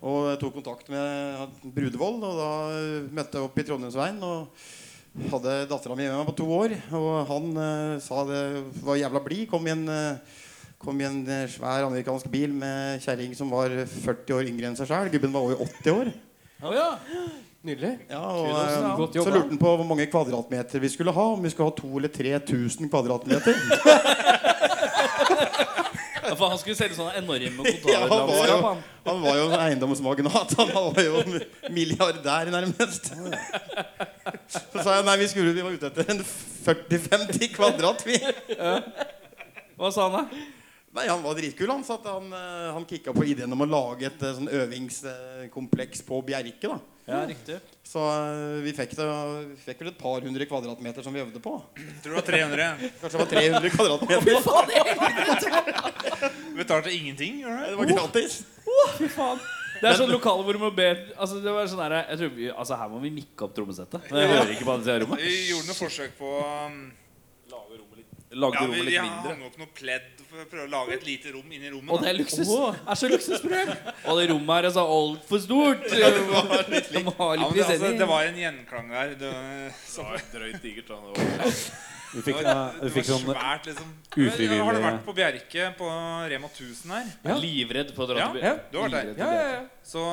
Og 0.03 0.25
jeg 0.33 0.41
tok 0.41 0.57
kontakt 0.59 0.89
med 0.91 1.61
Brudevoll, 1.63 2.19
og 2.19 2.41
da 2.41 2.49
eh, 2.75 3.05
møtte 3.15 3.39
jeg 3.39 3.47
opp 3.47 3.55
i 3.57 3.63
Trondheimsveien. 3.65 4.19
Og 4.27 5.29
hadde 5.31 5.53
dattera 5.71 5.95
mi 5.95 6.03
med 6.03 6.17
meg 6.19 6.27
på 6.27 6.35
to 6.41 6.47
år. 6.51 6.75
Og 6.99 7.13
han 7.31 7.47
uh, 7.55 7.95
sa 8.03 8.25
det 8.27 8.41
var 8.83 8.99
jævla 8.99 9.23
blid. 9.23 9.45
Kom 9.49 9.65
i 9.65 9.73
en 9.73 9.87
eh, 9.89 10.35
Kom 10.85 10.99
i 11.01 11.07
en 11.07 11.23
eh, 11.27 11.47
svær 11.49 11.87
amerikansk 11.87 12.29
bil 12.29 12.51
med 12.53 13.01
kjerring 13.03 13.33
som 13.37 13.49
var 13.49 13.73
40 13.89 14.35
år 14.37 14.49
yngre 14.51 14.69
enn 14.69 14.77
seg 14.77 14.87
sjøl. 14.91 15.09
Gubben 15.13 15.33
var 15.33 15.47
over 15.47 15.65
80 15.65 15.91
år. 15.95 16.11
Oh, 16.61 16.71
ja. 16.75 16.91
Nydelig. 17.65 17.95
Ja, 18.11 18.19
og, 18.21 18.51
Kudos, 18.99 19.15
ja. 19.17 19.23
så 19.25 19.31
lurte 19.33 19.49
han 19.49 19.57
på 19.61 19.71
hvor 19.73 19.87
mange 19.89 20.05
kvadratmeter 20.11 20.83
vi 20.83 20.89
skulle 20.93 21.13
ha. 21.15 21.23
Om 21.33 21.41
vi 21.47 21.49
skulle 21.49 21.71
ha 21.71 21.75
to 21.79 21.89
eller 21.97 22.11
3000 22.13 22.91
kvadratmeter. 22.93 23.57
Ja, 26.25 26.33
For 26.35 26.49
han 26.49 26.57
skulle 26.61 26.77
selge 26.77 26.95
sånne 26.97 27.19
enorme 27.19 27.65
Ja, 27.93 27.99
han 28.01 28.09
var 28.09 28.17
jo- 28.17 28.25
kontorlandskap. 28.25 28.63
han. 28.65 28.79
Han 29.05 29.19
var 29.21 29.35
jo 29.37 29.43
en 29.49 29.59
eiendomsmagnat. 29.61 30.53
Han 30.61 30.71
var 30.75 31.01
jo 31.05 31.23
milliardær, 31.73 32.49
nærmest. 32.53 33.11
Så 34.49 34.81
sa 34.81 34.95
jeg 34.99 35.05
nei, 35.05 35.17
vi 35.21 35.27
skulle 35.29 35.53
vi 35.53 35.65
var 35.65 35.75
ute 35.77 35.91
etter 35.91 36.09
en 36.15 36.21
40-50 36.65 37.51
kvadrat. 37.53 38.01
Vi. 38.09 38.17
Hva 39.77 39.91
sa 39.93 40.07
han 40.09 40.17
da? 40.17 40.23
Nei, 40.95 41.07
Han 41.11 41.23
var 41.23 41.35
dritkul. 41.35 41.69
Han 41.69 41.83
satt, 41.83 42.05
han, 42.07 42.31
eh, 42.33 42.73
han 42.73 42.85
kicka 42.87 43.13
på 43.13 43.25
ideen 43.27 43.51
om 43.51 43.61
å 43.65 43.67
lage 43.67 44.07
et 44.07 44.21
eh, 44.23 44.35
sånn 44.37 44.47
øvingskompleks 44.47 46.05
på 46.07 46.21
Bjerke. 46.25 46.69
da 46.71 46.79
Ja, 47.05 47.25
riktig. 47.27 47.57
Så 47.85 47.99
eh, 47.99 48.61
vi 48.63 48.71
fikk, 48.73 48.95
det, 48.97 49.05
vi 49.51 49.57
fikk 49.65 49.83
vel 49.83 49.91
et 49.91 49.99
par 49.99 50.23
hundre 50.23 50.47
kvadratmeter 50.49 51.03
som 51.05 51.13
vi 51.13 51.21
øvde 51.21 51.41
på. 51.43 51.57
Jeg 51.75 51.99
tror 52.05 52.15
det 52.15 52.21
var 52.21 52.27
300. 52.31 52.69
Kanskje 53.01 53.11
det 53.11 53.23
var 53.23 53.31
300 53.35 53.69
kvadratmeter. 53.75 54.33
Betalte 56.55 56.95
ingenting, 56.95 57.43
gjør 57.43 57.59
Det 57.59 57.67
du 57.67 57.75
det? 57.75 57.77
var 57.83 57.85
gratis. 57.91 58.39
Fy 58.97 59.11
faen. 59.11 59.39
Det 59.81 59.89
er 59.89 59.97
sånn 59.99 60.11
lokale 60.11 60.43
hvor 60.47 60.55
du 60.55 60.61
må 60.61 60.69
be 60.71 60.85
Altså 61.19 61.41
det 61.43 61.51
var 61.51 61.65
sånn 61.67 61.81
her, 61.83 61.97
jeg 62.07 62.19
tror 62.21 62.29
vi, 62.37 62.45
altså 62.47 62.77
Her 62.79 62.91
må 62.93 63.01
vi 63.03 63.11
mikke 63.11 63.43
opp 63.43 63.55
trommesettet. 63.57 64.07
Jeg 64.07 64.29
hører 64.31 64.53
ikke 64.55 64.67
på 64.67 64.71
av 64.71 64.87
rommet. 65.03 65.19
Vi 65.19 65.49
gjorde 65.51 65.67
noe 65.67 65.77
forsøk 65.77 66.15
på 66.19 66.29
um, 66.39 66.77
Lagde 67.51 67.75
rommet 67.75 67.84
litt, 68.35 68.55
ja, 68.59 68.59
vi, 68.59 68.67
rommet 68.67 68.85
litt 68.89 69.01
mindre. 69.01 69.31
hang 69.33 69.43
opp 69.47 69.57
noe 69.61 69.71
pledd 69.79 70.21
for 70.29 70.43
å 70.43 70.45
prøve 70.51 70.65
å 70.67 70.71
lage 70.73 70.95
et 70.97 71.05
lite 71.07 71.31
rom 71.33 71.51
inni 71.55 71.69
rommet. 71.71 71.91
Og 71.95 72.01
det 72.03 72.09
er 72.11 72.17
luksus. 72.19 72.51
er 72.51 72.99
så 72.99 73.09
luksusproblem. 73.11 73.71
Og 74.11 74.19
det 74.19 74.27
rommet 74.33 74.53
her 74.57 74.67
er 74.69 74.73
så 74.75 74.83
altfor 74.99 75.41
stort. 75.45 75.85
Det 75.95 76.01
må 76.21 76.35
litt, 76.69 76.91
Ja, 76.93 77.01
litt 77.01 77.01
men 77.01 77.55
det, 77.55 77.65
altså, 77.65 77.91
det 78.03 78.07
var 78.11 78.29
en 78.29 78.39
gjenklang 78.43 78.89
der. 78.91 79.13
Det, 79.23 79.33
Det 79.95 80.05
var 80.09 80.25
drøyt 80.35 80.61
digert. 80.63 80.87
da. 80.91 81.01
Det 81.01 81.27
var, 81.43 81.59
Vi 82.15 82.21
fikk, 82.23 82.37
det 82.45 82.51
var 82.55 82.91
fikk 82.95 83.07
sånn 83.09 83.23
svært, 83.25 83.65
liksom. 83.67 83.87
ufrivillig- 84.15 84.61
Har 84.63 84.77
du 84.77 84.79
vært 84.85 85.01
på 85.03 85.15
Bjerke, 85.17 85.63
på 85.75 85.87
Rema 86.31 86.47
1000 86.47 86.93
her? 86.95 87.09
Ja. 87.25 87.35
Livredd 87.41 87.89
på 87.97 88.05
å 88.05 88.07
dra 88.07 88.19
Ja, 88.21 88.27
til 88.31 88.45
ja. 88.45 88.53
Du 88.71 88.77
har 88.79 88.87
vært 88.93 89.09
der. 89.15 89.19
Ja, 89.19 89.31
ja, 89.35 89.47
ja. 89.55 89.63
Så 89.83 90.03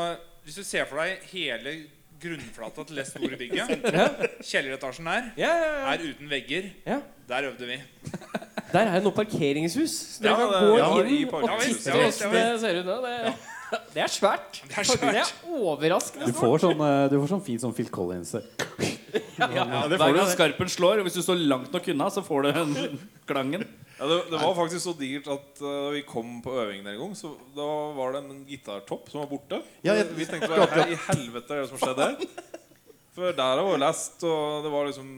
hvis 0.42 0.56
du 0.58 0.64
ser 0.66 0.88
for 0.90 0.98
deg 0.98 1.22
hele 1.30 1.76
grunnflata 2.22 2.84
til 2.88 2.96
det 3.00 3.06
store 3.10 3.36
bygget, 3.40 3.86
kjelleretasjen 4.46 5.08
der, 5.10 5.30
ja, 5.40 5.50
ja, 5.50 5.70
ja. 5.78 5.94
er 5.94 6.04
uten 6.12 6.30
vegger. 6.30 6.68
Ja. 6.86 7.00
Der 7.28 7.48
øvde 7.50 7.66
vi. 7.68 7.78
Der 8.72 8.80
er 8.88 8.94
det 8.96 9.02
noe 9.04 9.12
parkeringshus. 9.16 9.94
Så 10.16 10.22
dere 10.24 10.32
Ja, 10.32 10.36
kan 10.36 10.52
det- 10.52 10.60
gå 10.62 10.76
ja, 10.78 10.84
inn 10.84 11.34
og 11.34 11.60
titte 11.60 11.90
Ja, 11.92 12.06
visst, 12.06 12.20
ja, 12.22 12.28
hvordan 12.28 12.52
det 12.52 12.60
ser 12.60 12.80
ut. 12.80 12.86
da. 12.86 12.96
Det, 13.06 13.34
Det 13.94 14.02
er 14.04 14.10
svært. 14.12 14.58
Det 14.68 14.78
er 14.78 14.84
svært. 14.84 15.12
Det 15.14 15.20
er 15.22 15.30
overraskende 15.48 16.26
Du 16.28 16.32
får 16.36 16.58
sånn, 16.60 16.80
eh, 16.84 17.08
du 17.08 17.14
får 17.22 17.28
sånn 17.30 17.44
fint 17.46 17.60
sånn 17.62 17.72
Phil 17.76 17.88
Collins. 17.88 18.34
Hver 19.36 20.12
gang 20.12 20.28
skarpen 20.32 20.68
slår, 20.68 21.00
og 21.00 21.06
hvis 21.08 21.16
du 21.16 21.22
står 21.24 21.40
langt 21.48 21.72
nok 21.72 21.88
unna, 21.88 22.10
så 22.12 22.22
får 22.24 22.42
du 22.42 22.52
den 22.52 23.00
klangen. 23.28 23.64
Ja, 24.02 24.08
det, 24.10 24.16
det 24.32 24.38
var 24.42 24.54
faktisk 24.58 24.82
så 24.82 24.92
digert 24.98 25.28
at 25.30 25.60
uh, 25.62 25.92
vi 25.94 26.00
kom 26.02 26.40
på 26.42 26.50
øvingen 26.58 26.88
en 26.90 26.98
gang, 26.98 27.12
så 27.14 27.36
da 27.54 27.66
var 27.94 28.16
det 28.16 28.24
en 28.26 28.40
gitartopp 28.48 29.06
som 29.12 29.22
var 29.22 29.28
borte. 29.30 29.60
Ja, 29.86 29.94
jeg- 29.94 30.10
vi 30.16 30.26
tenkte 30.26 30.50
hva 30.50 30.86
i 30.90 30.98
helvete 31.06 31.54
er 31.54 31.62
det 31.62 31.68
som 31.70 31.78
skjedde 31.78 32.08
her? 32.08 32.48
For 33.14 33.30
der 33.36 33.60
var 33.60 33.68
vi 33.76 33.78
lest, 33.84 34.22
og 34.24 34.64
det 34.64 34.70
var 34.72 34.88
liksom 34.88 35.08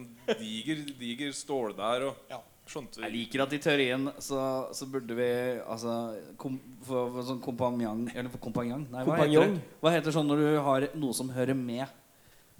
diger, 0.41 0.83
diger 0.99 1.33
stål 1.33 1.77
der. 1.79 2.09
Og 2.11 2.43
skjønte 2.69 3.01
Jeg 3.05 3.13
liker 3.13 3.43
at 3.45 3.53
i 3.57 3.61
teorien 3.63 4.09
så, 4.19 4.41
så 4.75 4.87
burde 4.91 5.15
vi 5.17 5.31
altså 5.63 5.97
kom, 6.41 6.57
for, 6.85 7.11
for 7.15 7.27
sånn 7.29 7.43
kompanjong 7.45 8.07
Eller 8.15 8.33
for 8.33 8.41
kompanjong? 8.41 8.87
Nei, 8.93 9.03
hva 9.05 9.19
heter, 9.21 9.53
det? 9.53 9.77
hva 9.85 9.93
heter 9.95 10.17
sånn 10.17 10.29
når 10.33 10.41
du 10.43 10.49
har 10.65 10.87
noe 10.97 11.17
som 11.17 11.29
hører 11.33 11.57
med? 11.57 11.85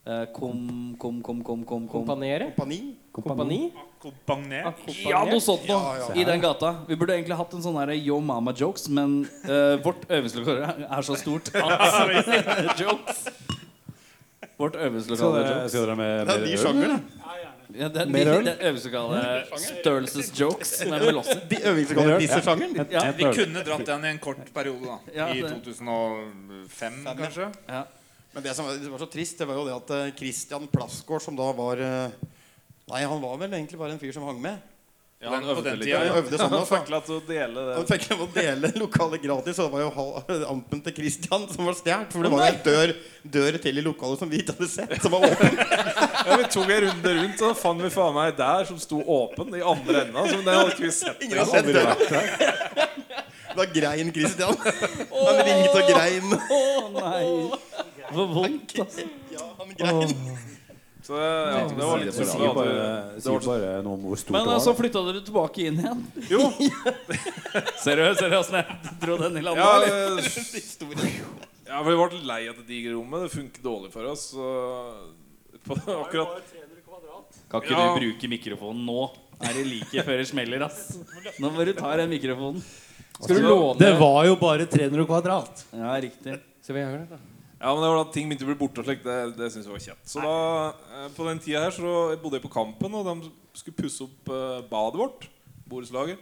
Uh, 0.05 0.27
kom, 0.37 0.61
kom, 1.01 1.23
kom, 1.25 1.41
kom, 1.43 1.65
kom, 1.65 1.89
kom. 1.89 2.05
Kompanere? 2.05 2.51
Kompani? 2.53 2.83
Kompani? 3.15 3.59
Kompagner. 4.03 4.73
Ja, 5.07 5.21
noe 5.25 5.41
sånt 5.41 5.69
noe 5.69 5.77
Ja, 5.79 6.09
ja. 6.11 6.15
i 6.19 6.25
den 6.27 6.41
gata. 6.43 6.73
Vi 6.89 6.97
burde 6.99 7.15
egentlig 7.15 7.37
hatt 7.39 7.53
en 7.55 7.63
sånn 7.65 7.77
her 7.79 7.93
Yo 7.95 8.19
Mama-jokes, 8.21 8.89
men 8.93 9.21
uh, 9.47 9.77
vårt 9.85 10.03
øvingslokale 10.11 10.89
er 10.91 11.07
så 11.07 11.15
stort 11.21 11.49
at 11.63 12.79
Jokes. 12.83 13.23
Vårt 14.59 14.77
øvingslokale 14.77 15.45
jokes. 15.47 15.71
skal 15.73 15.87
dere 15.87 15.97
med 15.97 16.27
Det 16.27 16.35
er 16.35 16.41
mer 16.41 16.47
de 16.47 16.59
sjanger, 16.59 16.91
sjangerne. 16.91 17.01
Ja, 17.75 17.89
det 17.91 18.03
er 18.05 18.11
Mer 18.13 18.29
øl? 18.35 18.45
det 18.47 18.53
er 18.61 18.69
øvingslokale 18.69 19.23
størrelses-jokes 19.63 20.75
med 20.91 21.07
melosser. 21.09 21.41
De 21.51 21.59
øvingslokale 21.71 22.19
dissesjangeren. 22.23 22.77
Ja. 22.93 23.07
et 23.09 23.17
Vi 23.19 23.25
øl. 23.31 23.35
kunne 23.41 23.65
dratt 23.67 23.87
den 23.89 24.05
i 24.05 24.13
en 24.13 24.21
kort 24.23 24.43
periode, 24.55 24.85
da. 24.91 24.99
Ja, 25.17 25.31
I 25.35 25.41
det- 25.43 25.55
2005, 25.65 27.01
kanskje. 27.19 27.49
Ja. 27.71 27.83
Men 28.35 28.43
det 28.43 28.55
som 28.59 28.67
var, 28.67 28.75
det 28.83 28.91
var 28.91 28.99
så 28.99 29.07
trist, 29.11 29.39
det 29.39 29.47
var 29.49 29.55
jo 29.55 29.65
det 29.71 29.75
at 29.79 29.91
eh, 29.95 30.13
Christian 30.19 30.67
Plassgaard, 30.71 31.23
som 31.23 31.37
da 31.39 31.51
var 31.55 31.79
eh, 31.79 32.11
Nei, 32.93 33.03
han 33.09 33.21
var 33.23 33.37
vel 33.41 33.53
egentlig 33.57 33.79
bare 33.81 33.95
en 33.97 34.01
fyr 34.03 34.13
som 34.13 34.25
hang 34.29 34.41
med. 34.45 34.59
ja, 35.23 35.31
Han 35.31 35.41
På 35.41 35.47
den 35.47 35.57
øvde 35.57 35.73
litt. 35.79 35.87
tida, 35.89 35.99
Han 36.05 36.19
øvde 36.21 36.37
sånn 36.39 36.51
Han 36.53 36.59
også. 36.61 36.77
fikk 36.77 36.91
lov 36.93 37.05
til 37.07 37.15
å 37.15 37.21
dele 37.29 37.63
Han 37.65 37.85
det. 37.87 37.89
fikk 37.95 38.11
lov 38.11 38.21
å 38.21 38.29
dele 38.35 38.71
lokalet 38.83 39.23
gratis, 39.23 39.59
og 39.59 39.65
det 39.65 39.73
var 39.73 39.81
jo 39.87 40.49
ampen 40.53 40.83
til 40.85 40.93
Christian 40.99 41.47
som 41.49 41.65
var 41.71 41.75
stjålet. 41.79 42.13
For 42.13 42.23
det 42.27 42.33
var 42.35 42.45
jo 42.45 42.53
en 42.53 42.61
dør, 42.67 42.93
dør 43.39 43.59
til 43.65 43.79
i 43.79 43.85
lokalet 43.87 44.19
som 44.21 44.29
vi 44.35 44.43
ikke 44.43 44.53
hadde 44.59 44.69
sett, 44.69 44.95
som 45.03 45.13
var 45.17 45.25
åpen. 45.31 45.59
Ja, 46.25 46.37
Vi 46.41 46.45
tok 46.49 46.71
en 46.73 46.81
runde 46.89 47.11
rundt, 47.21 47.41
og 47.43 47.49
da 47.51 47.55
fant 47.61 47.83
vi 47.85 47.89
faen 47.93 48.15
meg 48.17 48.37
der 48.37 48.65
som 48.65 48.79
sto 48.81 49.01
åpen 49.05 49.51
i 49.57 49.61
andre 49.61 50.05
enda. 50.07 50.23
Som 50.31 50.45
det 50.45 50.55
hadde 50.57 50.71
ikke 50.73 50.87
vi 50.87 50.93
sett. 50.97 51.21
Ingen 51.25 51.39
har 51.39 51.47
sett 51.47 51.67
døra. 51.73 51.97
Da 53.55 53.65
grein 53.71 54.09
Christian. 54.11 54.57
Han 54.59 55.37
ringte 55.47 55.77
og 55.79 55.91
grein. 55.93 56.33
Å 56.35 56.63
nei. 56.97 57.27
Det 58.01 58.17
var 58.17 58.33
vondt, 58.35 58.73
altså. 58.83 59.05
Ja, 59.31 59.45
han 59.61 59.77
grein. 59.79 60.17
Så 61.05 61.19
ja, 61.21 61.67
det 61.69 61.85
var 61.85 61.99
litt 62.01 62.15
Det 62.17 62.25
sier 62.25 62.55
bare, 62.57 62.75
sier 63.21 63.43
bare 63.45 63.73
noe 63.85 63.97
om 63.99 64.05
hvor 64.09 64.17
stort 64.17 64.33
Men 64.33 64.47
det 64.47 64.49
var 64.49 64.57
var. 64.57 64.63
så 64.65 64.73
da. 64.73 64.79
flytta 64.79 65.03
dere 65.09 65.21
tilbake 65.27 65.67
inn 65.69 65.81
igjen. 65.83 66.01
Jo, 66.33 66.47
Ser 67.85 68.01
du 68.01 68.05
ser 68.17 68.31
du 68.33 68.37
åssen 68.39 68.57
jeg 68.57 68.95
dro 69.03 69.19
den 69.21 69.37
i 69.37 69.43
land? 69.45 69.61
ja, 69.61 69.67
eller? 69.83 70.31
ja, 71.69 71.83
vi 71.89 71.97
ble 72.01 72.23
lei 72.31 72.41
av 72.49 72.57
det 72.63 72.65
digre 72.71 72.95
rommet. 72.97 73.27
Det 73.27 73.35
funket 73.35 73.61
dårlig 73.67 73.93
for 73.93 74.09
oss. 74.15 74.31
Så 74.33 74.49
på, 75.69 75.77
akkurat 75.77 76.41
Kan 77.53 77.61
ikke 77.63 77.77
Ja. 77.77 77.85
du 77.85 78.01
bruke 78.01 78.29
mikrofonen 78.33 78.83
nå? 78.89 79.05
Er 79.45 79.53
det 79.59 79.67
like 79.69 80.03
før 80.07 80.17
det 80.23 80.27
smeller, 80.31 80.65
ass? 80.67 80.97
Nå 81.43 81.51
må 81.53 81.65
du 81.69 81.73
ta 81.77 81.93
den 82.01 82.09
mikrofonen. 82.11 82.65
Skal 83.21 83.37
du 83.43 83.47
låne 83.47 83.77
Det 83.79 83.93
var 84.01 84.25
jo 84.27 84.35
bare 84.41 84.65
300 84.67 85.05
kvadrat. 85.07 85.65
Ja, 85.77 85.93
riktig. 86.01 86.41
Skal 86.65 86.75
vi 86.79 86.81
gjøre 86.83 87.05
det, 87.05 87.09
da? 87.13 87.34
Ja, 87.65 87.71
men 87.73 87.81
det 87.81 87.89
var 87.89 87.97
da 88.03 88.13
ting 88.13 88.29
begynte 88.29 88.45
å 88.45 88.51
bli 88.51 88.59
borte 88.61 88.83
og 88.83 88.89
slikt. 88.91 89.07
Det, 89.07 89.17
det 89.39 89.47
synes 89.55 89.65
jeg 89.65 89.73
var 89.73 89.85
kjent. 89.87 90.03
Så 90.11 90.21
da, 90.21 90.35
eh, 90.99 91.07
på 91.17 91.25
den 91.31 91.41
tida 91.41 91.63
her 91.65 91.73
så 91.73 91.95
bodde 92.21 92.37
jeg 92.37 92.45
på 92.45 92.53
Kampen, 92.53 92.99
og 92.99 93.09
de 93.09 93.31
skulle 93.57 93.79
pusse 93.79 94.05
opp 94.05 94.29
eh, 94.29 94.61
badet 94.69 95.01
vårt. 95.01 95.27
Borettslaget. 95.71 96.21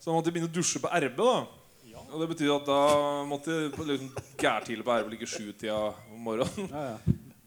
Så 0.00 0.10
da 0.10 0.16
måtte 0.16 0.32
jeg 0.32 0.38
begynne 0.40 0.50
å 0.50 0.56
dusje 0.56 0.82
på 0.82 0.90
RB, 0.90 1.22
da. 1.22 1.38
Og 2.10 2.22
det 2.24 2.26
betyr 2.32 2.50
at 2.56 2.66
da 2.66 2.80
måtte 3.28 3.54
jeg 3.54 3.72
på 3.76 3.84
liksom 3.86 4.08
gærtidlig 4.40 4.86
på 4.86 4.94
RB 4.98 5.12
like 5.12 5.28
sjutida 5.30 5.76
om 6.10 6.24
morgenen. 6.26 6.88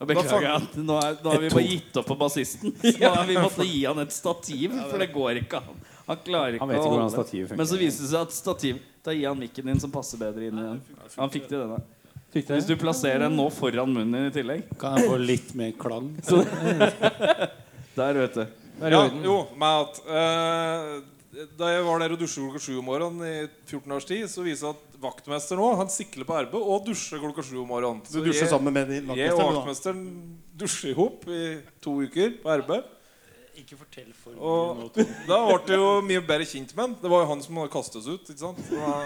Og 0.00 0.08
Beklager 0.08 0.46
jeg 0.46 0.62
at 0.62 0.78
nå, 0.80 0.94
er, 0.98 1.18
nå 1.22 1.32
har 1.34 1.42
vi 1.42 1.50
bare 1.52 1.66
gitt 1.68 1.98
opp 2.00 2.08
på 2.08 2.16
bassisten. 2.18 2.72
Så 2.80 2.94
nå 2.96 3.10
har 3.12 3.28
vi 3.28 3.36
måttet 3.38 3.68
gi 3.68 3.82
han 3.84 4.00
et 4.02 4.14
stativ, 4.14 4.72
for 4.88 5.04
det 5.04 5.10
går 5.12 5.42
ikke 5.44 5.60
an. 5.60 5.84
Han 6.08 6.22
klarer 6.24 6.56
ikke 6.56 6.64
Han 6.64 6.72
vet 6.72 6.80
å 6.80 6.82
ikke 6.82 6.94
hvordan 6.94 7.12
holde 7.12 7.44
det. 7.48 7.58
Men 7.60 7.68
så 7.68 7.78
viste 7.80 8.04
det 8.04 8.10
seg 8.10 8.26
at 8.26 8.34
stativ 8.36 8.80
Da 9.06 9.14
gir 9.16 9.30
han 9.30 9.38
mikken 9.40 9.70
din 9.70 9.78
som 9.80 9.92
passer 9.92 10.20
bedre 10.20 10.50
inn 10.50 10.58
i 10.60 10.64
den. 10.66 10.82
Han 11.16 11.32
fikk 11.32 11.46
til 11.48 11.62
denne. 11.62 11.78
Fikk 12.34 12.48
Hvis 12.50 12.66
du 12.66 12.74
plasserer 12.80 13.24
den 13.28 13.36
nå 13.38 13.46
foran 13.54 13.92
munnen 13.94 14.12
din 14.18 14.28
i 14.30 14.34
tillegg 14.34 14.68
Kan 14.80 14.98
jeg 14.98 15.08
få 15.10 15.16
litt 15.22 15.52
mer 15.58 15.72
klang? 15.78 16.12
Der, 17.94 18.16
vet 18.18 18.34
du. 18.34 18.44
Det 18.80 18.88
er 18.88 18.94
Ja, 18.96 19.02
jo, 19.22 19.36
med 19.54 19.84
at 19.84 20.00
eh, 20.10 21.44
Da 21.58 21.68
jeg 21.70 21.84
var 21.86 22.02
der 22.02 22.14
og 22.16 22.18
dusja 22.20 22.42
klokka 22.42 22.62
sju 22.62 22.72
om 22.80 22.88
morgenen 22.88 23.22
i 23.26 23.36
14 23.70 23.94
års 23.94 24.06
tid, 24.08 24.24
så 24.30 24.42
viser 24.46 24.72
det 24.72 24.74
at 24.74 24.98
vaktmester 25.04 25.58
nå 25.60 25.68
Han 25.78 25.90
sikler 25.94 26.26
på 26.26 26.34
arbeid 26.40 26.58
og 26.62 26.82
dusjer 26.88 27.22
klokka 27.22 27.42
sju 27.46 27.60
om 27.62 27.70
morgenen. 27.70 28.02
Du 28.10 28.18
dusjer 28.20 28.44
jeg- 28.46 28.50
sammen 28.54 28.74
med 28.74 28.90
din 28.90 29.10
Jeg 29.18 29.32
og 29.34 29.44
vaktmesteren 29.60 30.02
dusjer 30.58 30.90
i 30.90 30.98
hop 30.98 31.24
i 31.30 31.40
to 31.82 31.96
uker 32.02 32.36
på 32.42 32.50
arbeid. 32.54 32.90
Ikke 33.54 33.76
fortell 33.78 34.10
for 34.18 34.34
mye 34.34 34.42
Og 34.42 34.78
nå, 34.80 35.04
da 35.28 35.36
ble 35.46 35.58
det 35.68 35.76
jo 35.78 35.90
mye 36.02 36.22
bedre 36.26 36.46
kjent 36.50 36.74
med 36.74 36.82
han. 36.88 36.96
Det 37.02 37.10
var 37.12 37.22
jo 37.22 37.28
han 37.30 37.42
som 37.44 37.60
hadde 37.62 37.70
kastet 37.70 38.00
oss 38.02 38.08
ut. 38.10 38.26
ikke 38.26 38.42
sant? 38.42 38.58
Så 38.66 38.74
Da, 38.74 38.96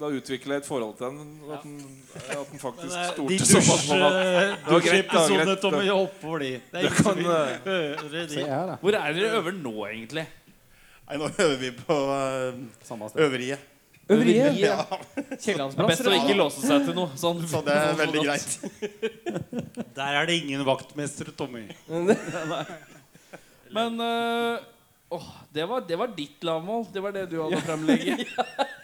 da 0.00 0.08
utvikla 0.10 0.56
jeg 0.56 0.62
et 0.64 0.66
forhold 0.68 0.96
til 0.98 1.06
den. 1.06 1.18
At 1.54 1.62
den, 1.62 1.74
at 2.34 2.50
den 2.50 2.58
faktisk 2.62 2.94
Men, 2.94 3.00
eh, 3.04 3.12
stolte 3.12 3.32
De 3.32 3.38
såpass 3.50 3.84
på 3.88 3.98
meg. 3.98 4.12
dusj- 4.12 4.72
var 4.72 4.80
greit, 4.86 5.12
da, 5.12 5.26
greit. 5.44 5.60
Tommy, 5.62 5.86
hopp 5.88 6.24
over 6.24 6.38
de. 6.44 6.50
Det 6.72 6.84
er 6.84 6.94
som 6.94 7.04
kan, 7.04 7.18
eh, 7.20 8.26
de. 8.34 8.46
her. 8.48 8.74
Hvor 8.82 8.98
er 9.00 9.12
dere 9.20 9.36
øver 9.38 9.52
nå, 9.60 9.74
egentlig? 9.86 10.26
Nei, 11.08 11.16
nå 11.20 11.28
øver 11.38 11.58
vi 11.60 11.70
på 11.84 11.94
uh, 11.94 12.60
Samme 12.82 13.08
sted. 13.12 13.20
øveriet. 13.26 13.58
Øveriet? 14.10 14.58
Ja, 14.64 14.82
Kiellandsplass? 15.40 15.88
best 15.88 16.08
å 16.08 16.12
ikke 16.12 16.34
låse 16.36 16.60
seg 16.66 16.84
til 16.84 16.94
noe. 16.98 17.08
Sånn, 17.16 17.40
så 17.48 17.62
det 17.64 17.72
er 17.72 17.94
veldig 17.96 18.24
greit. 18.26 18.58
Der 19.96 20.18
er 20.20 20.26
det 20.28 20.34
ingen 20.42 20.64
vaktmester, 20.66 21.30
Tommy. 21.38 21.62
Men 23.74 24.00
øh, 24.00 24.58
åh, 25.08 25.30
det, 25.52 25.66
var, 25.66 25.84
det 25.88 25.96
var 25.96 26.08
ditt 26.16 26.44
lavmål. 26.44 26.86
Det 26.92 27.00
var 27.00 27.12
det 27.12 27.26
du 27.30 27.38
hadde 27.42 27.58
å 27.60 27.66
fremlegge. 27.66 28.16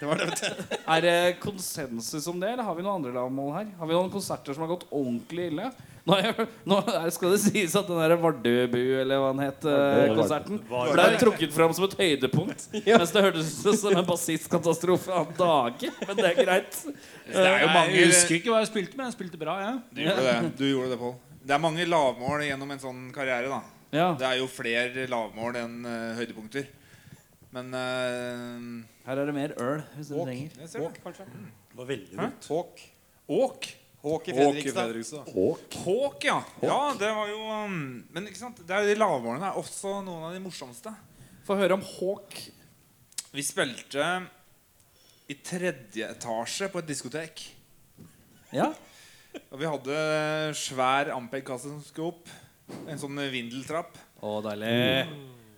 Det 0.01 0.09
var 0.09 0.17
det. 0.17 0.53
Er 0.89 1.03
det 1.05 1.17
konsensus 1.43 2.25
om 2.31 2.39
det, 2.41 2.55
eller 2.55 2.65
har 2.65 2.73
vi 2.73 2.81
noen 2.81 3.03
andre 3.03 3.11
lavmål 3.13 3.51
her? 3.53 3.67
Har 3.77 3.89
vi 3.91 3.93
noen 3.93 4.09
konserter 4.09 4.57
som 4.57 4.63
har 4.65 4.71
gått 4.71 4.87
ordentlig 4.89 5.51
ille? 5.51 5.67
Nå, 6.09 6.17
jeg, 6.25 6.47
nå 6.65 6.79
skal 7.13 7.35
det 7.35 7.41
sies 7.43 7.75
at 7.77 7.91
den 7.91 7.99
der 8.01 8.15
Vardøbu, 8.23 8.79
eller 9.03 9.21
hva 9.21 9.35
den 9.35 9.43
het, 9.45 9.67
øh, 9.69 10.15
konserten 10.17 10.63
ble 10.71 11.05
trukket 11.21 11.53
fram 11.53 11.75
som 11.77 11.85
et 11.85 11.97
høydepunkt. 11.99 12.65
Mens 12.87 13.13
det 13.13 13.25
hørtes 13.27 13.51
ut 13.67 13.77
som 13.83 13.93
en 13.93 14.09
bassistkatastrofe 14.09 15.13
av 15.19 15.35
dage. 15.37 15.91
Men 16.07 16.23
det 16.23 16.31
er 16.31 16.41
greit. 16.41 16.81
Det 17.27 17.45
er 17.45 17.67
jo 17.67 17.69
mange 17.75 17.99
Jeg 17.99 18.15
husker 18.15 18.39
ikke 18.39 18.55
hva 18.55 18.63
jeg 18.65 18.71
spilte, 18.73 18.97
men 18.97 19.11
jeg 19.11 19.19
spilte 19.19 19.43
bra, 19.43 19.59
jeg. 19.67 19.77
Du 19.93 20.01
gjorde 20.07 20.25
det, 20.31 20.39
du 20.63 20.65
gjorde 20.71 20.95
det 20.95 20.99
Pål. 21.05 21.13
Det 21.45 21.57
er 21.59 21.63
mange 21.69 21.85
lavmål 21.93 22.47
gjennom 22.49 22.73
en 22.73 22.83
sånn 22.89 23.05
karriere. 23.13 23.53
da 23.53 23.80
Ja, 23.91 24.13
Det 24.15 24.27
er 24.27 24.39
jo 24.39 24.47
flere 24.51 25.07
lavmål 25.11 25.59
enn 25.65 25.81
uh, 25.83 26.15
høydepunkter. 26.19 26.69
Men 27.51 27.73
uh, 27.75 28.87
her 29.09 29.19
er 29.19 29.27
det 29.27 29.35
mer 29.35 29.55
øl, 29.59 29.83
hvis 29.97 30.13
du 30.13 30.19
trenger. 30.21 30.55
Åk, 30.87 31.01
kanskje. 31.03 31.27
det. 31.27 31.45
Det 31.71 31.79
var 31.81 31.89
veldig 31.89 32.19
dumt. 32.21 32.51
Håk. 32.53 32.83
Åk. 33.31 33.71
Håk 34.01 34.29
i 34.31 34.35
Fredrikstad. 34.35 34.87
Fredrikstad. 34.87 35.33
Håk, 35.85 36.25
ja. 36.25 36.39
Ja, 36.65 36.79
det 36.99 37.11
var 37.13 37.29
jo 37.29 37.41
um, 37.67 37.81
Men 38.15 38.29
ikke 38.31 38.41
sant? 38.41 38.63
Det 38.65 38.73
er 38.77 38.87
de 38.89 38.97
lavmålene 38.97 39.51
er 39.51 39.59
også 39.61 39.99
noen 40.07 40.29
av 40.31 40.37
de 40.37 40.41
morsomste. 40.41 40.93
Få 41.45 41.59
høre 41.59 41.77
om 41.77 41.85
Håk. 41.85 42.39
Vi 43.35 43.45
spilte 43.45 44.07
i 45.31 45.37
tredje 45.47 46.07
etasje 46.11 46.71
på 46.73 46.81
et 46.81 46.89
diskotek. 46.89 47.43
Ja? 48.55 48.71
Og 49.51 49.61
vi 49.61 49.69
hadde 49.69 49.99
svær 50.59 51.13
Ampeg-kasse 51.15 51.71
som 51.71 51.83
skulle 51.85 52.15
opp. 52.15 52.33
En 52.91 53.01
sånn 53.01 53.21
vindeltrapp. 53.33 53.99
Å, 54.21 54.37
deilig. 54.45 54.77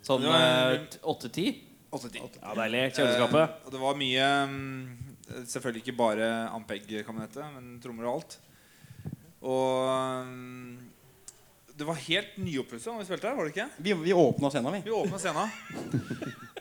Sånn 0.06 0.26
8-10? 0.26 1.60
8-10. 1.92 2.38
Ja, 2.40 2.54
deilig. 2.56 2.86
Kjøleskapet. 2.96 3.58
Eh, 3.66 3.72
det 3.74 3.80
var 3.82 3.98
mye 4.00 4.28
mm, 4.48 5.10
Selvfølgelig 5.48 5.84
ikke 5.84 5.98
bare 5.98 6.30
Ampeg-kabinettet, 6.56 7.44
men 7.54 7.76
trommer 7.82 8.08
og 8.08 8.16
alt. 8.18 8.38
Og 9.42 10.26
mm, 10.28 10.72
det 11.78 11.86
var 11.88 12.00
helt 12.04 12.36
nyoppussa 12.38 12.92
da 12.92 13.00
vi 13.00 13.06
spilte 13.08 13.28
her, 13.30 13.36
var 13.38 13.48
det 13.48 13.54
ikke? 13.54 13.68
Vi, 13.84 13.94
vi 14.04 14.16
åpna 14.16 14.50
scenen, 14.52 14.76
vi. 14.76 14.82
Vi 14.86 14.96
åpna 14.96 15.20
scenen. 15.20 15.54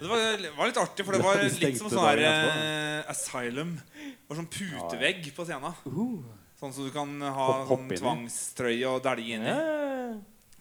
Det 0.01 0.07
var, 0.09 0.45
var 0.57 0.69
litt 0.71 0.79
artig, 0.81 1.05
for 1.05 1.13
det 1.13 1.23
var 1.25 1.41
litt 1.43 1.77
som 1.77 1.91
sånn 1.91 2.07
her 2.07 2.23
eh, 2.25 3.11
Asylum. 3.11 3.75
Det 3.75 4.31
var 4.31 4.39
sånn 4.39 4.51
putevegg 4.55 5.27
på 5.35 5.45
scenen. 5.45 5.75
Sånn 6.61 6.73
som 6.73 6.87
du 6.87 6.93
kan 6.95 7.11
ha 7.21 7.49
sånn 7.69 7.85
inn 7.85 7.93
i. 7.93 7.99
tvangstrøye 7.99 8.87
og 8.89 9.03
dælje 9.05 9.37
inni. 9.37 9.55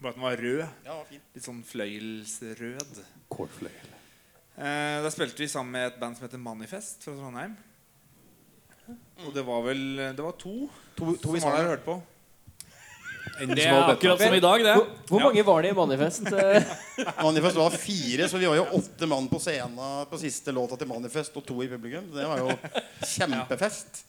Bare 0.01 0.13
at 0.15 0.17
den 0.17 0.25
var 0.25 0.37
rød. 0.41 0.61
Ja, 0.87 0.99
fin. 1.09 1.21
Litt 1.37 1.45
sånn 1.45 1.59
fløyelsrød. 1.69 3.01
Kålfløyel. 3.33 3.91
Eh, 4.61 4.97
da 5.05 5.11
spilte 5.13 5.43
vi 5.45 5.49
sammen 5.49 5.73
med 5.77 5.91
et 5.91 5.99
band 6.01 6.17
som 6.17 6.25
heter 6.27 6.41
Manifest 6.41 7.05
fra 7.05 7.13
Trondheim. 7.19 7.53
Og 9.27 9.35
det 9.37 9.45
var 9.47 9.61
vel 9.63 9.83
Det 10.17 10.25
var 10.25 10.33
to, 10.41 10.55
To, 10.97 11.13
to 11.21 11.35
som 11.37 11.37
var 11.37 11.41
der 11.41 11.45
salen. 11.45 11.67
og 11.67 11.71
hørte 11.75 11.87
på. 11.87 12.01
Det 13.41 13.63
er 13.63 13.77
akkurat 13.93 14.21
som 14.21 14.35
i 14.35 14.41
dag, 14.43 14.63
det. 14.65 14.73
Hvor, 14.75 14.89
hvor 15.09 15.23
mange 15.29 15.45
var 15.47 15.63
det 15.63 15.71
i 15.71 15.77
Manifest? 15.77 16.27
Manifest 17.29 17.57
var 17.61 17.71
fire, 17.77 18.27
så 18.29 18.41
vi 18.41 18.49
var 18.51 18.57
jo 18.59 18.65
åtte 18.81 19.07
mann 19.09 19.29
på 19.31 19.39
scenen 19.41 19.77
på 20.11 20.19
siste 20.21 20.53
låta 20.53 20.77
til 20.81 20.89
Manifest 20.91 21.37
og 21.39 21.45
to 21.47 21.61
i 21.65 21.69
publikum. 21.71 22.09
Det 22.13 22.27
var 22.27 22.41
jo 22.43 22.51
kjempefest. 23.15 24.03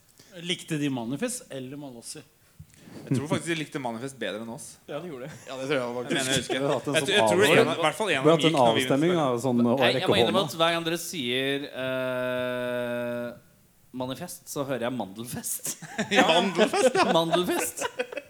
Likte 0.48 0.80
de 0.80 0.90
Manifest 0.92 1.44
eller 1.52 1.80
Malossi? 1.80 2.24
Jeg 3.12 3.18
tror 3.18 3.28
faktisk 3.28 3.50
de 3.52 3.56
likte 3.60 3.80
Manifest 3.84 4.16
bedre 4.20 4.40
enn 4.46 4.52
oss. 4.54 4.78
ja, 4.88 5.00
de 5.04 5.10
gjorde 5.12 5.28
det. 5.28 5.34
Ja, 5.48 5.58
det 5.60 5.66
tror 5.68 5.76
jeg 5.76 5.84
Jeg 5.84 5.96
faktisk. 5.98 6.16
jeg 6.32 6.38
husker 6.42 6.60
Vi 6.60 6.66
har 6.66 6.74
hatt 6.78 6.88
en 6.88 6.94
Jeg, 6.96 7.02
sånn 7.02 7.14
jeg 7.16 7.28
tror 7.28 7.44
en, 7.44 7.52
i 7.52 7.86
hvert 7.86 7.98
fall 7.98 8.10
en 8.10 8.12
Vi 8.12 8.18
av 8.18 8.24
har 8.24 8.32
dem 8.32 8.32
hatt 8.32 8.48
en 8.48 8.60
avstemming 8.62 8.62
når 8.62 8.76
vi 8.78 8.84
avstemning 8.86 9.16
av 9.26 9.40
sånn 9.46 9.64
å 9.66 9.78
Jeg, 9.82 10.02
jeg 10.02 10.12
må 10.12 10.20
innrømme 10.22 10.44
at 10.48 10.56
hver 10.62 10.76
gang 10.78 10.86
dere 10.88 11.00
sier 11.02 11.66
uh, 11.76 13.32
Manifest, 13.92 14.46
så 14.48 14.64
hører 14.64 14.86
jeg 14.86 14.96
Mandelfest. 14.96 15.74
Mandelfest, 16.32 16.96
ja. 16.96 17.04
Mandelfest 17.12 17.82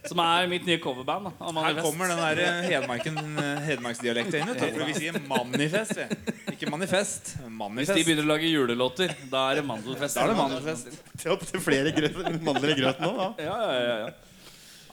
Som 0.09 0.17
er 0.23 0.47
mitt 0.49 0.65
nye 0.65 0.79
coverband. 0.81 1.29
da, 1.29 1.51
av 1.51 1.59
Her 1.61 1.77
kommer 1.85 2.09
den 2.09 2.17
der 2.17 2.41
eh, 2.41 2.63
Hedmarken, 2.71 3.19
eh, 3.37 3.59
hedmarksdialekta 3.67 4.41
inn. 4.41 4.55
For 4.57 4.87
vi 4.89 4.95
sier 4.97 5.19
manifest. 5.29 6.01
Ikke 6.49 6.71
manifest. 6.73 7.35
Hvis 7.77 7.93
de 7.93 8.01
begynner 8.01 8.25
å 8.25 8.31
lage 8.33 8.49
julelåter, 8.49 9.13
da 9.29 9.45
er 9.51 9.61
det 9.61 9.67
Mandelfest. 9.69 10.17
Da 10.17 10.25
er 10.25 10.33
det 10.33 10.39
Mandelfest. 10.41 10.89
Til 11.21 11.61
flere 11.61 11.93
grøt, 11.93 12.19
mandler 12.41 12.73
i 12.73 12.79
grøten 12.81 13.05
nå, 13.05 13.13
da. 13.21 13.29
Ja, 13.45 13.61
ja, 13.61 13.79
ja, 13.85 13.95
ja. 14.07 14.11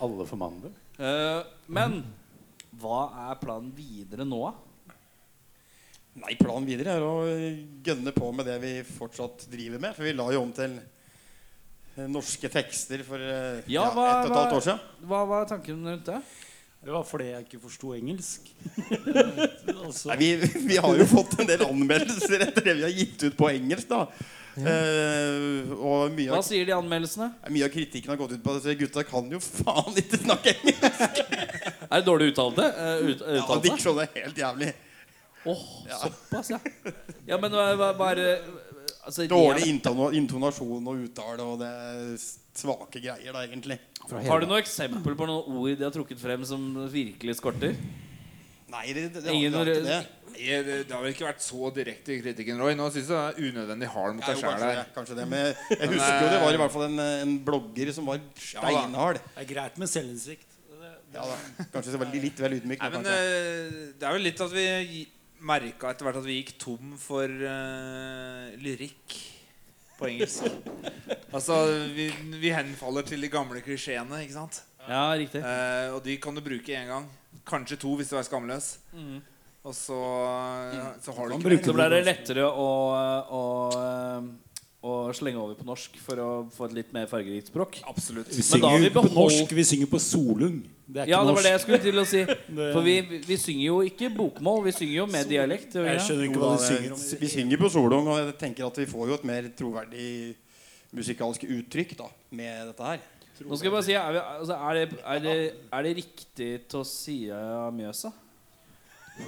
Alle 0.04 0.26
for 0.28 0.38
mandel. 0.40 0.72
Eh, 0.98 1.42
men 1.74 2.00
hva 2.78 3.00
er 3.30 3.38
planen 3.42 3.72
videre 3.74 4.26
nå? 4.28 4.40
da? 4.46 4.94
Nei, 6.18 6.34
planen 6.38 6.66
videre 6.66 6.96
er 6.98 7.04
å 7.06 7.14
gønne 7.86 8.10
på 8.14 8.30
med 8.34 8.46
det 8.50 8.56
vi 8.62 8.72
fortsatt 8.86 9.44
driver 9.52 9.82
med. 9.82 9.94
For 9.96 10.06
vi 10.08 10.14
la 10.18 10.26
jo 10.34 10.40
om 10.42 10.52
til 10.54 10.74
eh, 10.78 12.06
norske 12.10 12.50
tekster 12.50 13.04
for 13.06 13.22
eh, 13.22 13.60
Ja, 13.70 13.84
ja, 13.86 13.90
hva- 13.94 14.08
ett 14.16 14.26
og 14.26 14.32
et 14.32 14.38
halvt 14.40 14.56
år 14.58 14.64
siden. 14.66 14.86
Hva 15.10 15.22
var 15.30 15.46
tanken 15.50 15.84
rundt 15.86 16.10
det? 16.10 16.20
Det 16.78 16.92
var 16.94 17.02
fordi 17.06 17.24
jeg 17.32 17.44
ikke 17.46 17.58
forsto 17.66 17.92
engelsk. 17.96 18.50
altså, 19.74 20.08
Nei, 20.12 20.18
vi, 20.22 20.28
vi 20.70 20.76
har 20.78 20.94
jo 21.00 21.06
fått 21.10 21.38
en 21.42 21.48
del 21.50 21.64
anmeldelser 21.66 22.44
etter 22.46 22.66
det 22.70 22.76
vi 22.78 22.84
har 22.86 22.94
gitt 22.94 23.24
ut 23.26 23.38
på 23.38 23.48
engelsk. 23.50 23.88
da 23.90 24.04
Eh, 24.58 25.72
og 25.76 26.14
mye 26.14 26.32
Hva 26.32 26.40
av, 26.40 26.46
sier 26.46 26.66
de 26.66 26.74
anmeldelsene? 26.74 27.30
mye 27.54 27.66
av 27.68 27.72
kritikken 27.74 28.10
har 28.12 28.18
gått 28.20 28.34
ut 28.36 28.42
på 28.44 28.56
at 28.58 28.68
gutta 28.80 29.04
kan 29.06 29.28
jo 29.30 29.40
faen 29.42 30.00
ikke 30.02 30.20
snakke 30.24 30.54
engelsk. 30.56 31.22
Er 31.88 32.02
det 32.02 32.04
dårlig 32.04 32.32
uttalte? 32.34 32.64
Uh, 32.74 33.06
ut, 33.08 33.20
Ja, 33.22 33.38
uttalelse? 33.40 33.64
Diksjonen 33.64 34.02
er 34.04 34.08
helt 34.16 34.40
jævlig. 34.42 34.72
Åh, 35.48 35.62
såpass, 36.02 36.50
ja. 36.52 36.58
Ja, 37.30 37.38
men 37.40 37.54
hva, 37.54 37.70
hva, 37.78 37.92
hva 37.96 38.08
er 38.12 38.20
altså, 39.06 39.24
Dårlig 39.30 39.70
intonasjon 39.70 40.90
og 40.90 41.06
uttale, 41.06 41.46
og 41.46 41.62
det 41.62 42.18
svake 42.58 43.00
greier, 43.00 43.32
da, 43.32 43.46
egentlig. 43.46 43.78
Har 44.26 44.42
du 44.42 44.48
noe 44.50 44.60
eksempel 44.60 45.16
på 45.16 45.28
noen 45.28 45.56
ord 45.56 45.72
de 45.78 45.86
har 45.86 45.94
trukket 45.94 46.20
frem 46.20 46.44
som 46.48 46.66
virkelig 46.92 47.38
skorter? 47.40 47.76
Nei, 48.68 48.90
det, 48.92 49.08
det, 49.14 49.22
det, 49.24 49.32
Ingen 49.32 49.54
det, 49.64 49.78
det, 49.86 49.98
det. 50.38 50.76
Har 50.92 51.02
vel 51.04 51.12
ikke 51.14 51.26
vært 51.28 51.42
så 51.44 51.70
direkte 51.74 52.14
i 52.14 52.20
kritikken, 52.22 52.60
Roy. 52.62 52.74
Nå 52.78 52.86
syns 52.94 53.08
jeg 53.10 53.16
det 53.16 53.44
er 53.44 53.50
unødvendig 53.52 53.88
hard 53.94 54.14
mot 54.18 54.24
Ja, 54.26 54.34
deg 54.34 54.42
sjæl 54.42 54.62
her. 54.64 54.82
kanskje 54.94 55.16
det. 55.18 55.26
Men 55.28 55.44
jeg 55.74 55.88
husker 55.94 56.22
jo 56.22 56.30
det 56.34 56.40
var 56.44 56.54
i 56.54 56.60
hvert 56.62 56.74
fall 56.76 56.86
en, 56.88 56.98
en 57.26 57.34
blogger 57.46 57.92
som 57.96 58.06
var 58.10 58.20
steinhard. 58.38 59.20
det 59.34 59.44
er 59.44 59.50
greit 59.54 59.78
med 59.82 59.88
selvinnsikt. 59.90 60.46
Ja, 61.14 61.22
da. 61.24 61.36
Kanskje 61.72 61.92
det 61.94 61.98
var 62.02 62.10
litt 62.12 62.40
vel 62.44 62.58
ydmyk. 62.58 62.82
Nei, 62.82 62.90
men 62.92 63.04
kanskje. 63.06 63.16
eh, 63.16 63.76
Det 63.98 64.06
er 64.08 64.12
vel 64.18 64.26
litt 64.28 64.40
at 64.44 64.52
vi 64.52 64.66
merka 65.40 65.90
etter 65.94 66.04
hvert 66.08 66.18
at 66.20 66.26
vi 66.26 66.34
gikk 66.42 66.50
tom 66.60 66.96
for 67.00 67.24
uh, 67.30 68.48
lyrikk 68.60 69.14
på 69.98 70.08
engelsk. 70.10 70.44
altså, 71.36 71.56
vi, 71.96 72.10
vi 72.42 72.50
henfaller 72.54 73.06
til 73.08 73.24
de 73.24 73.30
gamle 73.32 73.62
klisjeene, 73.64 74.20
ikke 74.26 74.36
sant? 74.36 74.60
Ja, 74.88 75.06
riktig. 75.18 75.40
Eh, 75.44 75.88
og 75.96 76.02
de 76.04 76.14
kan 76.22 76.36
du 76.36 76.40
bruke 76.44 76.76
én 76.76 76.86
gang. 76.92 77.08
Kanskje 77.48 77.76
to 77.80 77.94
hvis 77.98 78.12
du 78.12 78.16
er 78.20 78.28
skamløs. 78.28 78.74
Mhm. 78.92 79.18
Og 79.68 79.74
så, 79.76 79.96
så 81.04 81.12
har 81.12 81.28
du 81.28 81.34
ikke 81.36 81.58
Så 81.66 81.74
ble 81.76 81.86
det 81.92 81.98
lettere 82.06 82.44
å, 82.48 82.68
å, 83.36 83.42
å 84.88 84.92
slenge 85.12 85.42
over 85.42 85.58
på 85.58 85.66
norsk 85.68 85.98
for 86.00 86.22
å 86.24 86.28
få 86.54 86.70
et 86.70 86.76
litt 86.78 86.94
mer 86.96 87.08
fargerikt 87.10 87.50
språk. 87.50 87.80
Absolutt. 87.90 88.30
Vi 88.32 88.44
Men 88.46 88.62
da 88.62 88.70
har 88.70 88.78
synger 88.78 88.86
vi 88.86 88.92
på 88.94 89.02
norsk, 89.12 89.52
vi 89.58 89.64
synger 89.68 89.90
på 89.92 90.00
Solung. 90.00 90.62
Det 90.88 91.02
er 91.02 91.10
ikke 91.10 91.12
Ja, 91.12 91.18
det 91.20 91.34
var 91.34 91.34
norsk. 91.34 91.44
det 91.44 91.52
jeg 91.52 91.62
skulle 91.66 91.80
til 91.84 92.00
å 92.00 92.04
si. 92.08 92.22
For 92.78 92.86
vi, 92.86 92.94
vi 93.26 93.36
synger 93.42 93.64
jo 93.66 93.80
ikke 93.90 94.08
bokmål, 94.14 94.62
vi 94.70 94.74
synger 94.78 94.94
jo 94.94 95.06
med 95.12 95.28
dialekt. 95.34 95.76
Jeg 95.76 96.04
skjønner 96.06 96.30
ikke 96.30 96.42
hva 96.44 96.52
du 96.54 96.64
synger 96.64 96.94
om. 96.96 97.02
Vi 97.24 97.30
synger 97.34 97.60
på 97.60 97.70
Solung, 97.74 98.08
og 98.14 98.22
jeg 98.22 98.36
tenker 98.40 98.70
at 98.70 98.80
vi 98.80 98.86
får 98.88 99.10
jo 99.10 99.18
et 99.18 99.26
mer 99.28 99.50
troverdig 99.58 100.08
musikalsk 100.96 101.44
uttrykk 101.44 101.92
da, 101.98 102.08
med 102.40 102.70
dette 102.70 102.88
her. 102.88 103.04
Nå 103.44 103.54
skal 103.54 103.68
jeg 103.68 103.74
bare 103.76 103.86
si, 103.86 103.92
er, 103.94 104.16
vi, 104.16 104.22
altså, 104.40 104.56
er, 104.56 104.78
det, 104.80 105.02
er, 105.04 105.20
det, 105.22 105.36
er 105.76 105.84
det 105.86 105.92
riktig 106.00 106.48
til 106.72 106.80
å 106.80 106.88
si 106.88 107.18
Mjøsa? 107.76 108.14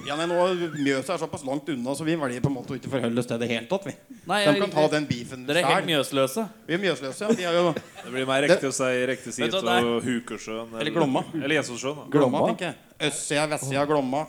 Ja, 0.07 0.15
nei, 0.17 0.25
nå 0.29 0.37
Mjøsa 0.81 1.13
er 1.15 1.21
såpass 1.21 1.43
langt 1.45 1.67
unna, 1.69 1.93
så 1.97 2.05
vi 2.07 2.15
velger 2.19 2.43
på 2.43 2.49
en 2.49 2.55
måte 2.55 2.73
å 2.73 2.77
ikke 2.79 2.89
forholde 2.91 3.21
oss 3.21 3.27
til 3.29 3.39
det 3.41 3.49
helt 3.51 3.69
tatt. 3.69 3.85
Vi. 3.89 3.93
Nei, 4.29 4.39
De 4.47 4.53
kan 4.63 4.73
ta 4.73 4.85
den 4.95 5.07
beefen 5.09 5.45
dere 5.47 5.61
er 5.61 5.69
helt 5.75 5.89
mjøsløse. 5.89 6.45
Vi 6.67 6.77
er 6.77 6.81
mjøsløse, 6.81 7.27
ja. 7.27 7.37
De 7.37 7.47
er 7.49 7.57
jo 7.59 7.73
Det 7.75 8.13
blir 8.13 8.27
mer 8.29 8.45
riktig 8.47 8.69
å 8.71 8.75
si 8.75 9.47
hva, 9.47 9.77
og 9.77 10.05
Hukersjøen. 10.07 10.75
Eller 10.79 10.95
Glomma. 10.95 11.23
Eller 11.37 11.59
Jessosjøen. 11.59 12.03
da. 12.03 12.05
Glomma, 12.13 12.41
Glomma? 12.41 12.53
tenker 12.53 12.71
jeg. 12.71 13.09
Østsida, 13.11 13.47
vestsida, 13.51 13.87
Glomma. 13.89 14.25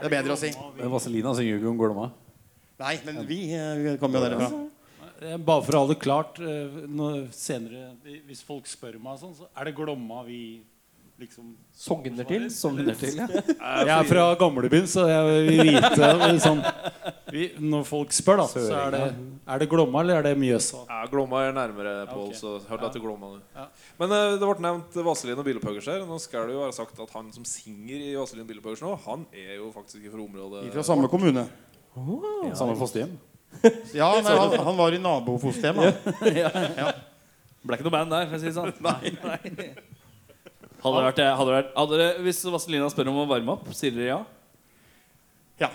Det 0.00 0.08
er 0.08 0.14
bedre 0.16 0.36
å 0.36 0.40
si. 0.40 0.52
Men 0.78 0.92
Vazelina 0.94 1.32
synger 1.36 1.56
jo 1.56 1.60
ikke 1.60 1.72
om 1.72 1.80
Glomma. 1.80 2.10
Nei, 2.80 2.94
men 3.04 3.24
vi 3.28 3.40
eh, 3.52 3.96
kommer 4.00 4.20
jo 4.20 4.28
derfra. 4.28 4.50
Bare 5.44 5.64
for 5.66 5.76
å 5.76 5.82
ha 5.82 5.88
det 5.90 5.98
klart 6.00 6.38
eh, 6.40 6.76
senere, 7.36 7.90
Hvis 8.28 8.40
folk 8.46 8.68
spør 8.70 8.96
meg 9.02 9.18
sånn, 9.20 9.34
så 9.36 9.50
er 9.52 9.68
det 9.68 9.74
Glomma 9.76 10.22
vi 10.24 10.62
liksom 11.20 11.52
Sogner 11.76 12.26
til. 12.28 12.46
Sogner 12.52 12.96
til, 12.98 13.18
ja. 13.20 13.26
Jeg 13.88 13.92
er 13.94 14.08
fra 14.08 14.24
gamlebyen, 14.40 14.86
så 14.90 15.06
jeg 15.08 15.28
vil 15.28 15.70
vite 15.70 16.08
sånn, 16.46 16.60
vi, 17.30 17.46
Når 17.62 17.84
folk 17.88 18.14
spør, 18.16 18.42
da, 18.42 18.46
så 18.50 18.64
er 18.78 18.94
det, 18.94 19.02
er 19.54 19.62
det 19.62 19.68
Glomma 19.70 20.02
eller 20.04 20.20
er 20.20 20.28
det 20.30 20.34
Mjøsa? 20.40 20.82
Ja, 20.88 21.00
Glomma 21.12 21.44
er 21.46 21.56
nærmere, 21.56 21.94
Pål, 22.10 22.32
så 22.38 22.56
hør 22.68 22.82
deg 22.86 22.96
til 22.96 23.04
Glomma. 23.04 23.32
Ja. 23.56 23.68
Men 24.00 24.16
eh, 24.16 24.36
det 24.40 24.50
ble 24.50 24.66
nevnt 24.66 25.00
Vazelin 25.10 25.42
og 25.42 25.48
Billepuggers 25.48 25.90
her. 25.92 26.04
Nå 26.08 26.20
skal 26.22 26.48
det 26.50 26.56
jo 26.56 26.64
være 26.64 26.76
sagt 26.76 27.04
at 27.04 27.16
han 27.16 27.30
som 27.36 27.46
synger 27.48 28.06
i 28.10 28.14
Vazelin 28.18 28.44
og 28.46 28.50
Billepuggers 28.52 28.84
nå, 28.84 28.94
han 29.06 29.26
er 29.36 29.58
jo 29.58 29.70
faktisk 29.76 30.08
fra 30.10 30.24
området 30.24 30.66
fra 30.74 30.86
samme 30.86 31.10
kommune. 31.12 31.46
Samme 32.54 32.78
fosterhjem. 32.80 33.18
Ja, 33.98 34.06
nei, 34.22 34.34
han, 34.38 34.52
han 34.62 34.76
var 34.78 34.94
i 34.94 35.00
nabofosterhjem. 35.02 35.80
da. 35.82 36.92
Ble 37.66 37.76
ikke 37.76 37.88
noe 37.88 37.92
band 37.92 38.14
der, 38.14 38.28
for 38.30 38.38
å 38.38 38.40
si 38.40 38.48
det 38.48 38.54
sånn. 38.56 38.70
Nei. 38.86 39.72
Hadde 40.80 40.96
det 40.96 41.06
vært, 41.06 41.16
det- 41.20 41.30
hadde 41.36 41.50
det 41.50 41.56
vært, 41.58 41.72
hadde 41.76 42.02
det, 42.02 42.10
hvis 42.26 42.44
Vazelina 42.56 42.90
spør 42.92 43.12
om 43.12 43.22
å 43.24 43.28
varme 43.30 43.56
opp, 43.56 43.72
sier 43.76 43.96
dere 43.96 44.12
ja? 44.14 44.20
Ja. 45.60 45.70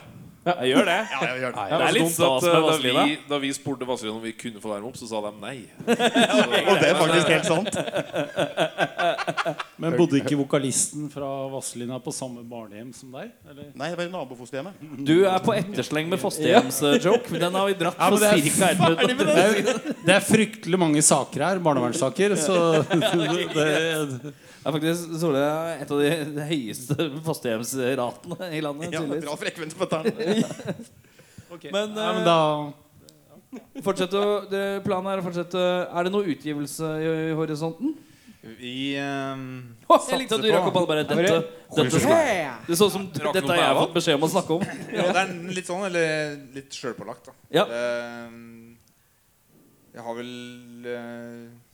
Jeg 0.45 0.76
gjør 0.76 0.86
det. 0.86 0.95
Ja, 1.10 1.20
jeg 1.26 1.39
gjør 1.41 1.53
det. 1.56 1.62
Det 1.72 1.86
er 1.88 1.93
litt 1.95 2.12
så 2.14 2.28
stas 2.38 2.43
at, 2.45 2.51
med 2.53 2.86
eh, 2.86 2.93
da, 2.93 3.03
vi, 3.10 3.14
da 3.32 3.38
vi 3.41 3.49
spurte 3.58 3.86
Vazelina 3.89 4.14
om 4.20 4.22
vi 4.22 4.34
kunne 4.38 4.62
få 4.62 4.70
varme 4.70 4.91
opp, 4.91 4.97
så 4.99 5.08
sa 5.10 5.22
de 5.26 5.32
nei. 5.41 5.56
Og 6.70 6.76
det 6.84 6.89
er 6.91 6.99
faktisk 6.99 7.32
helt 7.34 7.47
sant. 7.49 7.80
Men 9.82 9.97
bodde 9.97 10.20
ikke 10.22 10.38
vokalisten 10.38 11.10
fra 11.14 11.32
Vazelina 11.49 11.97
på 12.03 12.14
samme 12.14 12.45
barnehjem 12.45 12.93
som 12.93 13.18
deg? 13.18 13.34
Eller? 13.49 13.72
Nei, 13.74 13.89
det 13.89 13.97
var 13.97 14.06
i 14.06 14.14
nabofosterhjemmet. 14.14 14.86
Du 15.10 15.16
er 15.26 15.41
på 15.47 15.58
ettersleng 15.58 16.14
med 16.14 16.22
fosterhjemsjoke. 16.22 17.41
Den 17.41 17.58
har 17.58 17.66
vi 17.72 17.78
dratt 17.82 17.97
Ja, 17.97 18.12
det 18.14 18.30
er. 18.30 18.38
Det 19.01 19.28
er, 19.34 19.84
det 20.06 20.18
er 20.20 20.26
fryktelig 20.30 20.78
mange 20.78 21.01
saker 21.06 21.47
her, 21.49 21.64
barnevernssaker, 21.66 22.38
så 22.38 22.86
det, 23.58 24.36
Det 24.66 24.72
er 24.72 24.74
faktisk 24.80 25.11
Sole 25.22 25.41
et 25.78 25.91
av 25.93 25.99
de 26.01 26.45
høyeste 26.49 26.95
fosterhjemsratene 27.22 28.47
i 28.49 28.61
landet. 28.66 28.95
Ja, 28.95 29.03
tydeligvis. 29.03 29.28
bra 29.28 29.36
frekvens 29.38 29.76
på 29.78 29.88
tærne. 29.91 30.13
okay. 31.53 31.70
Men, 31.70 31.91
ja, 31.93 32.07
men 32.16 32.24
eh, 32.24 32.26
da 32.26 32.39
Fortsett 33.86 34.16
å, 34.18 34.24
det, 34.49 34.63
planen 34.88 35.11
er 35.11 35.22
å 35.22 35.24
fortsette 35.28 35.61
Er 35.61 36.07
det 36.07 36.11
noe 36.16 36.26
utgivelse 36.34 36.89
i, 36.97 37.11
i 37.28 37.36
horisonten? 37.38 37.93
Vi 38.57 38.74
eh, 38.97 39.43
Å, 39.86 39.99
jeg 40.09 40.20
likte 40.24 40.39
at 40.39 40.47
du 40.47 40.49
rakk 40.49 40.72
opp 40.72 40.82
alle 40.82 40.89
bare 40.89 41.05
Dette, 41.05 41.38
dette 41.78 42.01
Det 42.66 42.80
så 42.82 42.89
ut 42.89 42.97
som 42.97 43.05
dette 43.13 43.45
har 43.45 43.61
jeg 43.61 43.78
fått 43.84 43.95
beskjed 43.99 44.18
om 44.18 44.26
å 44.26 44.32
snakke 44.34 44.57
om. 44.57 44.66
Ja, 44.89 45.05
det 45.11 45.22
er 45.28 45.32
litt 45.59 45.70
sånn, 45.70 45.86
eller 45.91 46.36
litt 46.57 46.74
sjølpålagt, 46.74 47.30
da. 47.30 47.38
Ja. 47.53 47.70
Eh, 47.70 48.34
jeg 49.93 50.09
har 50.09 50.18
vel 50.18 50.34
Ja. 50.89 51.64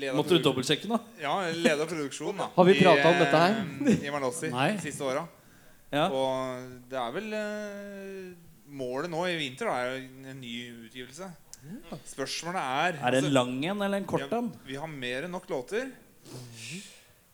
Ledet 0.00 0.16
Måtte 0.18 0.36
du 0.38 0.44
dobbeltsjekke 0.44 0.86
den, 0.88 0.94
nå? 0.96 0.98
Ja, 1.22 1.34
leda 1.54 1.86
produksjonen 1.90 2.40
da. 2.42 2.48
Har 2.56 2.68
vi 2.68 2.74
prata 2.80 3.12
om 3.12 3.20
dette 3.20 3.42
her? 3.44 3.60
eh, 3.92 4.06
I 4.08 4.12
Malossi 4.14 4.50
Nei. 4.52 4.70
de 4.78 4.84
siste 4.88 5.04
åra. 5.06 5.26
Ja. 5.92 6.06
Og 6.14 6.80
det 6.90 6.98
er 7.02 7.14
vel 7.16 7.32
eh, 7.34 8.24
Målet 8.80 9.10
nå 9.10 9.24
i 9.26 9.32
vinter 9.40 9.66
da, 9.66 9.78
er 9.82 9.96
jo 9.96 10.28
en 10.30 10.38
ny 10.40 10.52
utgivelse. 10.86 11.26
Spørsmålet 12.08 12.60
er 12.62 12.94
Er 13.00 13.12
det 13.12 13.18
en 13.18 13.24
altså, 13.26 13.32
lang 13.34 13.56
en 13.66 13.82
eller 13.82 13.98
en 14.00 14.06
kort 14.08 14.22
ja, 14.22 14.38
en? 14.38 14.52
Vi 14.64 14.76
har 14.78 14.88
mer 14.92 15.26
enn 15.26 15.34
nok 15.34 15.48
låter. 15.50 15.90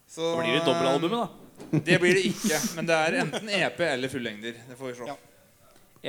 Så 0.08 0.30
Da 0.32 0.40
blir 0.40 0.56
det 0.56 0.64
dobbeltalbumet, 0.64 1.18
da. 1.20 1.80
Det 1.84 1.98
blir 2.00 2.16
det 2.16 2.24
ikke. 2.30 2.58
Men 2.78 2.88
det 2.88 2.96
er 2.96 3.18
enten 3.20 3.48
EP 3.60 3.80
eller 3.86 4.12
fullengder. 4.12 4.56
Det 4.70 4.76
får 4.80 4.90
vi 4.90 4.94
se. 4.98 5.06
Ja. 5.12 5.16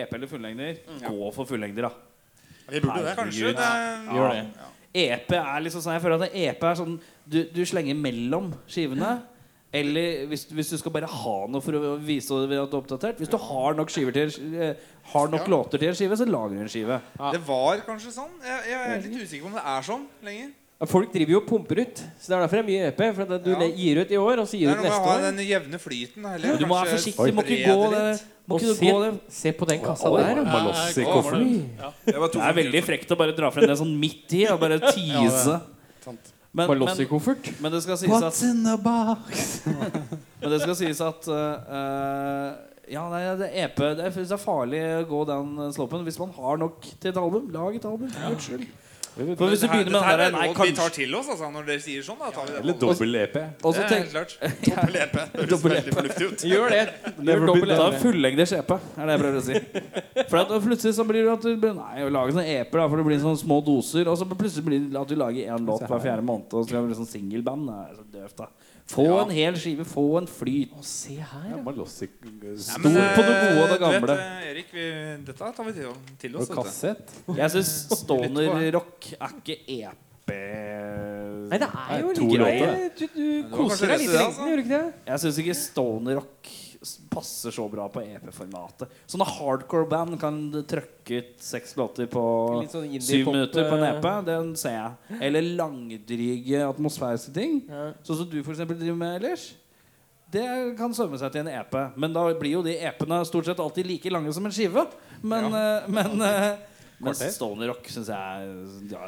EP 0.04 0.14
eller 0.18 0.32
fullengder? 0.32 0.80
Gå 1.04 1.30
for 1.36 1.50
fullengder, 1.50 1.90
da. 1.90 1.92
Vi 2.72 2.82
burde 2.84 3.04
det. 3.06 3.14
Kanskje 3.20 3.52
det 3.56 3.68
Gjør 4.16 4.34
det. 4.34 4.42
EP 4.96 5.32
er 5.38 5.62
liksom 5.66 5.82
sånn 5.84 5.94
Jeg 5.98 6.02
føler 6.02 6.24
at 6.24 6.36
EP 6.36 6.64
er 6.64 6.78
sånn 6.80 7.00
du, 7.28 7.44
du 7.54 7.66
slenger 7.68 7.96
mellom 8.00 8.54
skivene. 8.68 9.18
Eller 9.74 10.26
hvis, 10.32 10.46
hvis 10.48 10.70
du 10.72 10.78
skal 10.80 10.94
bare 10.96 11.10
ha 11.12 11.34
noe 11.52 11.62
for 11.62 11.76
å 11.76 11.96
vise 12.00 12.32
at 12.32 12.48
du 12.48 12.54
er 12.56 12.62
oppdatert. 12.80 13.18
Hvis 13.20 13.30
du 13.30 13.36
har 13.38 13.76
nok, 13.76 13.92
til, 13.92 14.32
eh, 14.56 14.86
har 15.12 15.28
nok 15.34 15.50
låter 15.52 15.78
til 15.82 15.90
en 15.92 15.98
skive, 16.00 16.16
så 16.18 16.26
lager 16.26 16.56
du 16.56 16.62
en 16.64 16.72
skive. 16.72 17.02
Det 17.36 17.42
var 17.46 17.84
kanskje 17.86 18.14
sånn. 18.16 18.32
Jeg, 18.42 18.64
jeg 18.72 18.80
er 18.80 19.04
litt 19.04 19.20
usikker 19.28 19.44
på 19.44 19.52
om 19.52 19.60
det 19.60 19.66
er 19.76 19.86
sånn 19.90 20.08
lenger. 20.24 20.56
Folk 20.88 21.10
driver 21.12 21.34
jo 21.34 21.38
og 21.42 21.48
pumper 21.50 21.80
ut. 21.82 22.02
Så 22.22 22.30
det 22.30 22.36
er 22.38 22.44
derfor 22.46 22.60
det 22.60 22.64
er 22.64 22.68
mye 22.70 22.88
EP. 22.92 23.00
For 23.18 23.38
du 23.42 23.52
Ja. 23.52 23.68
gir 23.68 24.02
ut 24.04 24.12
i 24.14 24.18
år, 24.22 24.40
og 24.40 24.48
så 24.48 24.58
gir 24.60 24.70
er 24.70 24.76
du 24.76 24.78
ut 24.78 24.78
noe 24.78 24.84
med 24.84 24.92
å 24.92 24.94
neste 24.94 25.10
ha 25.10 25.16
år. 25.18 25.22
den 25.28 25.46
jevne 25.48 25.80
flyten. 25.82 26.24
Heller, 26.32 26.48
Eller 26.48 26.58
Du 26.60 26.66
må 26.70 26.78
være 26.78 26.94
forsiktig. 26.96 27.26
Du 27.28 27.34
må 27.34 27.44
ikke 27.44 27.66
gå 27.66 27.90
det 27.92 28.02
det, 28.08 28.20
Og 28.48 28.62
se, 28.64 28.76
gå 28.80 29.00
se 29.28 29.52
på 29.52 29.68
den 29.68 29.82
kassa 29.84 30.08
Oi, 30.08 30.22
der. 30.24 30.40
Malossi. 30.48 31.04
Jeg 31.04 32.22
var 32.22 32.32
Det 32.32 32.44
er 32.48 32.56
veldig 32.56 32.82
frekt 32.86 33.12
å 33.12 33.18
bare 33.20 33.36
dra 33.36 33.50
frem 33.52 33.68
det 33.68 33.76
sånn 33.82 33.92
midt 34.00 34.38
i 34.38 34.46
og 34.48 34.62
bare 34.62 34.80
tease. 34.96 35.58
Men, 36.08 36.20
men, 36.56 36.80
men 37.62 37.74
det 37.74 37.82
skal 37.84 38.00
sies 38.00 38.14
at 38.14 38.24
What's 38.24 38.40
in 38.48 38.64
the 38.64 38.78
box? 38.80 39.60
Men 39.68 40.54
det 40.54 40.62
skal 40.64 40.78
sies 40.80 41.04
at 41.04 41.28
uh, 41.28 42.56
Ja, 42.88 43.04
nei, 43.12 43.22
det 43.38 43.50
er 43.52 43.68
EP 43.68 43.82
Det 43.84 44.08
er, 44.08 44.16
det 44.16 44.32
er 44.32 44.42
farlig 44.42 44.80
å 45.02 45.06
gå 45.12 45.24
den 45.28 45.74
slopen. 45.76 46.08
Hvis 46.08 46.20
man 46.24 46.32
har 46.40 46.64
nok 46.64 46.88
til 46.88 47.12
et 47.12 47.20
album, 47.20 47.52
lag 47.52 47.76
et 47.76 47.86
album. 47.86 48.08
For 48.16 48.32
guds 48.32 48.48
skyld. 48.48 48.68
For 49.18 49.50
hvis 49.50 49.64
du 49.64 49.68
begynner 49.72 49.92
med 49.92 49.98
den 49.98 50.10
er 50.12 50.18
der 50.22 50.34
Nei, 50.36 50.44
vi 50.48 50.54
tar 50.54 50.60
kanskje 50.60 50.90
til 50.98 51.16
oss 51.18 51.30
altså, 51.34 51.50
når 51.54 51.66
dere 51.68 51.82
sier 51.82 52.04
sånn. 52.06 52.20
Da 52.22 52.30
tar 52.36 52.46
vi 52.46 52.54
det 52.54 52.60
Eller 52.62 52.78
på 52.78 52.84
dobbel 52.86 53.18
EP. 53.24 53.38
Og 53.66 53.74
så 53.74 53.82
Det 53.82 53.88
tenk 53.90 54.04
helt 54.04 54.14
klart. 54.14 54.36
Dobbel 54.68 55.00
EP. 55.02 55.18
Høres 55.34 55.50
Dobbel 55.54 55.76
veldig 55.78 55.96
fornuftig 55.98 56.28
ut. 56.30 56.46
Gjør 56.54 56.76
det. 56.76 56.84
Gjør 57.30 57.46
dobbelt 57.52 57.74
Da 57.74 57.88
EP. 57.88 57.98
fullengders 58.04 58.54
EP, 58.60 58.72
er 58.78 59.10
det 59.10 59.18
jeg 59.18 59.24
prøver 59.24 59.40
å 59.42 59.46
si. 59.48 59.62
For 60.28 60.42
at 60.44 60.54
plutselig 60.68 60.94
så 61.00 61.08
blir 61.10 61.28
det 61.28 61.34
at 61.34 61.48
du 61.48 61.68
Nei, 61.78 62.06
å 62.06 62.14
lager 62.14 62.38
sånne 62.38 62.48
EP, 62.60 62.72
da, 62.78 62.86
for 62.88 63.02
det 63.02 63.08
blir 63.10 63.22
sånne 63.26 63.42
små 63.42 63.60
doser. 63.66 64.10
Og 64.12 64.20
så 64.22 64.30
plutselig 64.30 64.66
blir 64.70 64.88
det 64.92 65.02
at 65.02 65.10
du 65.12 65.18
lager 65.20 65.54
én 65.58 65.68
låt 65.68 65.86
hver 65.88 66.04
fjerde 66.04 66.26
måned, 66.26 66.52
og 66.54 66.64
så 66.64 66.70
skal 66.70 66.84
det 66.84 66.92
bli 66.92 67.00
sånn 67.02 67.12
singelband. 67.12 67.68
Det 67.68 67.78
er 67.84 67.98
så 67.98 68.08
døvt, 68.18 68.44
da. 68.44 68.67
Få 68.88 69.06
en 69.20 69.32
hel 69.36 69.58
skive, 69.60 69.84
få 69.88 70.06
en 70.22 70.28
flyt. 70.32 70.72
Å, 70.78 70.84
se 70.86 71.18
her. 71.20 71.48
ja. 71.52 71.60
Malossi 71.64 72.08
Stol 72.08 72.86
på 72.88 72.92
det 72.94 73.34
gode 73.36 73.62
og 73.62 73.68
det 73.68 73.76
eh, 73.76 73.82
gamle. 73.84 74.16
Vet, 74.16 74.22
eh, 74.24 74.50
Erik, 74.54 74.70
vi, 74.72 74.88
dette 75.28 75.50
tar 75.58 75.68
vi 75.68 75.74
til, 75.76 76.36
og 76.38 76.44
oss. 76.46 76.52
kassett. 76.56 77.16
Jeg 77.36 77.54
syns 77.58 77.74
stoner-rock 78.02 79.10
er 79.18 79.36
ikke 79.42 79.58
EP. 79.78 80.04
Nei, 80.28 81.60
det 81.62 81.68
er 81.68 82.02
jo 82.04 82.14
like 82.16 82.40
greit. 82.40 83.00
Du, 83.00 83.06
du 83.16 83.52
koser 83.52 83.94
deg 83.94 84.02
litt 84.02 84.10
i 84.10 84.16
lengden, 84.16 84.26
altså. 84.28 84.48
gjør 84.48 84.60
du 84.60 84.64
ikke 84.66 84.80
det? 84.80 85.04
Jeg 85.08 85.24
syns 85.24 85.42
ikke 85.44 85.58
stoner-rock 85.62 86.50
passer 87.12 87.54
så 87.54 87.68
bra 87.72 87.88
på 87.92 88.02
EP-formatet. 88.04 88.92
Sånne 89.10 89.28
hardcore-band 89.30 90.18
kan 90.22 90.40
trøkke 90.70 91.22
ut 91.22 91.32
seks 91.44 91.76
låter 91.80 92.10
på 92.12 92.24
sånn 92.72 92.90
syv 93.04 93.30
minutter 93.32 93.70
på 93.70 93.78
en 93.78 93.86
eh, 93.86 93.94
EP. 93.96 94.08
Den 94.28 94.52
ser 94.60 94.76
jeg. 94.78 95.22
Eller 95.30 95.48
langdryge 95.60 96.66
atmosfæriske 96.68 97.34
ting. 97.36 97.62
Ja. 97.70 97.90
Sånn 98.08 98.22
som 98.24 98.30
du 98.32 98.40
for 98.42 98.56
eksempel 98.56 98.80
driver 98.80 99.00
med 99.00 99.20
ellers. 99.22 99.50
Det 100.32 100.44
kan 100.80 100.96
sømme 100.96 101.20
seg 101.20 101.32
til 101.34 101.46
en 101.46 101.54
EP. 101.56 101.78
Men 101.96 102.16
da 102.16 102.26
blir 102.40 102.58
jo 102.58 102.64
de 102.66 102.76
EP-ene 102.90 103.22
stort 103.28 103.48
sett 103.48 103.62
alltid 103.64 103.88
like 103.88 104.12
lange 104.12 104.34
som 104.36 104.48
en 104.48 104.56
skive. 104.56 104.84
Men, 105.22 105.52
ja. 105.54 105.70
men 105.88 106.28
eh, 106.28 106.50
mens 107.04 107.20
Stony 107.36 107.68
rock 107.70 107.86
syns 107.94 108.08
jeg 108.10 108.54
ja, 108.90 109.08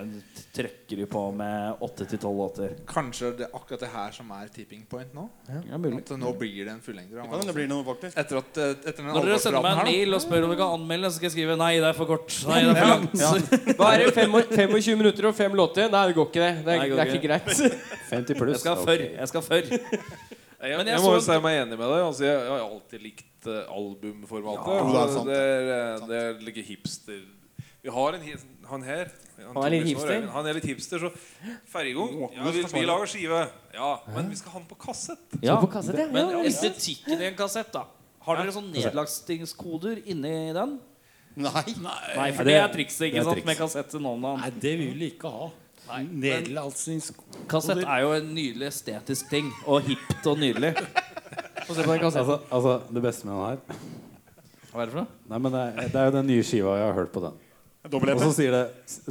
trøkker 0.53 0.99
på 1.09 1.21
med 1.33 1.81
åtte 1.85 2.05
til 2.09 2.21
tolv 2.21 2.37
låter. 2.43 2.75
Kanskje 2.89 3.31
det 3.39 3.47
er 3.47 3.55
akkurat 3.57 3.81
det 3.81 3.89
her 3.93 4.13
som 4.13 4.29
er 4.35 4.51
tipping 4.53 4.83
point 4.89 5.15
nå? 5.17 5.25
Ja. 5.49 5.61
At 5.73 6.11
nå 6.21 6.33
blir 6.37 6.67
det 6.67 6.75
en 6.75 6.83
fullengder. 6.85 7.23
Etter, 7.25 8.41
at, 8.43 8.61
eh, 8.61 8.75
etter 8.91 9.07
Når 9.07 9.29
dere 9.31 9.39
sender 9.41 9.65
meg 9.65 9.81
en 9.81 9.89
mail 9.89 10.17
og 10.19 10.23
spør 10.25 10.45
om 10.45 10.53
dere 10.53 10.59
kan 10.61 10.75
anmelde, 10.77 11.09
så 11.09 11.17
skal 11.17 11.29
jeg 11.29 11.35
skrive 11.37 11.57
nei, 11.59 11.71
det 11.81 11.89
er 11.89 11.97
for 11.97 12.11
kort. 12.13 12.35
Nei, 12.51 12.61
det 12.67 12.75
er 12.75 12.81
for 12.81 12.93
langt. 12.93 13.77
Hva 13.79 13.91
er 13.95 14.05
det? 14.05 14.27
25 14.53 15.01
minutter 15.01 15.29
og 15.31 15.37
fem 15.39 15.57
låter? 15.57 15.89
Nei, 15.89 16.03
det 16.11 16.17
går 16.19 16.29
ikke, 16.29 16.45
det. 16.45 16.51
Det 16.67 16.75
er, 16.75 16.83
Nei, 16.83 16.91
det 16.93 17.05
er 17.05 17.15
ikke 17.15 17.25
greit. 17.25 17.49
50 18.13 18.53
Jeg 18.53 18.61
skal 18.65 18.83
før. 18.85 19.05
Jeg 19.07 19.33
skal 19.33 19.45
før. 19.49 19.73
Jeg, 20.59 20.75
Men 20.75 20.89
jeg, 20.89 20.97
jeg 20.97 21.03
må 21.05 21.11
jo 21.15 21.19
si 21.23 21.35
meg 21.39 21.57
enig 21.61 21.77
med 21.79 21.87
deg. 21.87 22.01
Altså, 22.03 22.23
jeg, 22.25 22.39
jeg 22.43 22.51
har 22.51 22.63
alltid 22.65 23.03
likt 23.05 23.45
eh, 23.47 23.69
albumformatet. 23.71 24.73
Ja, 24.75 24.87
det 24.89 24.97
er 24.99 25.13
sant. 25.13 25.29
det, 25.29 25.37
er, 25.39 25.69
eh, 25.75 26.01
det 26.09 26.17
er 26.19 26.41
like 26.43 26.63
hipster 26.67 27.21
Vi 27.81 27.89
har 27.89 28.13
en 28.13 28.23
han 28.69 28.83
her. 28.83 29.11
Han 29.39 29.63
er 29.63 29.73
litt 29.73 29.87
hipster? 29.87 30.25
Han 30.33 30.47
er 30.49 30.57
litt 30.59 30.65
hipster, 30.67 30.99
så 31.01 31.09
Ferjegang 31.71 32.11
ja, 32.35 32.43
vi, 32.51 32.63
vi 32.73 32.83
lager 32.85 33.09
skive. 33.09 33.39
Ja, 33.73 33.93
men 34.13 34.27
vi 34.29 34.35
skal 34.37 34.53
ha 34.53 34.59
den 34.59 34.67
på 34.69 34.77
kassett. 34.83 35.23
Ja. 35.41 35.55
på 35.61 35.69
kassett, 35.71 35.97
ja. 35.97 36.09
Men 36.11 36.33
estetikken 36.49 37.23
i 37.23 37.29
en 37.31 37.39
kassett, 37.39 37.71
da. 37.73 37.85
Har 38.27 38.41
dere 38.41 38.53
sånn 38.53 38.67
nedlastingskoder 38.73 40.03
inni 40.11 40.35
den? 40.53 40.75
Nei. 41.39 41.63
Nei, 41.79 42.29
for 42.35 42.43
det- 42.43 42.51
det 42.51 42.59
er 42.59 42.73
trikset 42.73 43.07
ikke 43.09 43.23
sant, 43.23 43.45
med 43.45 43.57
kassett 43.57 43.89
til 43.89 44.03
noen 44.03 44.21
Nei, 44.21 44.49
det 44.59 44.75
vil 44.77 44.93
vi 44.99 45.11
ikke 45.15 45.31
ha. 45.31 45.49
Kassett 47.49 47.81
er 47.81 48.01
jo 48.03 48.11
en 48.13 48.33
nydelig 48.35 48.67
estetisk 48.67 49.29
ting. 49.29 49.51
Og 49.65 49.81
hipt 49.87 50.27
og 50.27 50.37
nydelig. 50.37 50.75
Få 51.65 51.75
se 51.75 51.83
på 51.83 51.93
den 51.95 52.01
kassetten. 52.03 52.27
Altså, 52.27 52.39
altså, 52.51 52.93
det 52.93 53.01
beste 53.01 53.25
med 53.25 53.33
den 53.35 53.45
her 53.45 53.57
Hva 54.69 54.81
er 54.81 54.85
det 54.85 54.93
for 54.93 54.99
noe? 55.01 55.07
Nei, 55.29 55.37
men 55.39 55.51
det 55.51 55.61
er, 55.61 55.87
det 55.87 55.95
er 55.95 56.05
jo 56.05 56.11
den 56.11 56.27
nye 56.27 56.43
skiva 56.45 56.75
jeg 56.77 56.85
har 56.85 56.93
hørt 56.93 57.11
på 57.13 57.21
den. 57.23 57.33
Og 57.93 58.21
så 58.21 58.33
sier 58.37 58.51
det, 58.53 58.65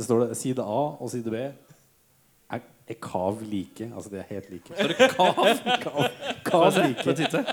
står 0.05 0.26
det 0.29 0.37
side 0.39 0.62
A 0.62 0.81
og 1.03 1.11
side 1.11 1.31
B 1.33 1.41
er, 1.41 2.61
er 2.89 2.99
kav 3.03 3.41
like. 3.43 3.89
Altså 3.95 4.11
de 4.12 4.18
er 4.20 4.29
helt 4.31 4.51
like. 4.51 4.74
Er 4.76 4.93
det 4.93 5.11
kav? 5.16 5.35
Kav 6.45 6.79
like. 6.79 7.45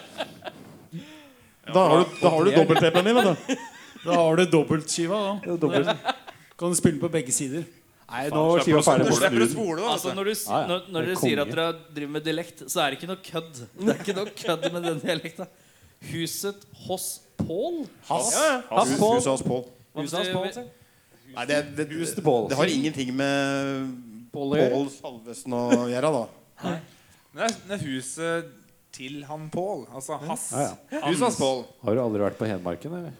Da 1.65 1.81
har 1.81 2.03
du, 2.03 2.11
da 2.21 2.29
har 2.29 2.43
du 2.45 2.51
dobbelt-EP-en 2.53 3.05
din, 3.09 3.15
vet 3.15 3.31
du. 3.31 3.55
Da 4.05 4.13
har 4.19 4.35
du 4.37 4.43
dobbeltskiva, 4.45 5.17
da. 5.17 5.55
Dobbelt. 5.57 5.87
Kan 6.59 6.69
du 6.69 6.77
spille 6.77 6.99
på 7.01 7.09
begge 7.09 7.33
sider. 7.33 7.63
Nei, 8.05 8.27
nå 8.29 8.41
er 8.53 8.61
skiva 8.61 8.83
ferdig. 8.85 9.07
Du 9.07 9.15
på 9.15 9.17
slipper 9.17 9.41
å 9.41 9.47
spole, 9.49 9.77
da. 9.81 9.93
Altså. 9.95 10.11
Når, 10.13 10.27
du, 10.29 10.33
når, 10.45 10.83
når 10.93 10.93
Det 10.93 10.99
er 11.01 11.07
dere 11.09 11.21
sier 11.23 11.41
at 11.41 11.49
dere 11.49 11.65
driver 11.95 12.11
med 12.13 12.25
dialekt, 12.27 12.61
så 12.69 12.83
er 12.83 12.93
det 12.93 12.99
ikke 12.99 13.09
noe 13.09 13.23
kødd. 13.25 13.61
Det 13.79 13.95
er 13.95 14.03
ikke 14.03 14.15
noe 14.19 14.33
kødd 14.43 14.67
med 14.75 14.85
den 14.85 15.01
dialekta. 15.01 15.47
Huset 16.11 16.67
hos 16.85 17.07
Pål? 17.41 17.81
Hass. 18.11 18.29
Hass 18.37 18.93
Hass. 18.93 19.25
Hass. 19.25 19.43
Hos 19.49 20.13
betyr- 20.13 20.33
Pål, 20.37 20.51
si. 20.53 20.67
Nei, 21.35 21.45
det, 21.49 21.61
det, 21.77 21.85
det, 21.91 22.23
det 22.49 22.57
har 22.59 22.71
ingenting 22.71 23.11
med 23.15 23.89
Pål 24.35 24.89
Salvesen 24.91 25.55
å 25.55 25.65
gjøre, 25.91 26.11
da. 26.15 26.23
Men 26.63 27.41
det 27.41 27.47
er, 27.49 27.57
er 27.75 27.85
huset 27.89 28.53
til 28.95 29.21
han 29.27 29.49
Pål. 29.51 29.85
Altså 29.91 30.17
Hass. 30.23 30.49
Ja, 30.55 30.71
ja. 30.93 31.01
Huset 31.09 31.27
hans 31.27 31.39
Pål. 31.39 31.63
Har 31.83 31.97
du 31.97 32.03
aldri 32.03 32.23
vært 32.23 32.39
på 32.39 32.47
Hedmarken? 32.49 32.97
eller? 32.99 33.15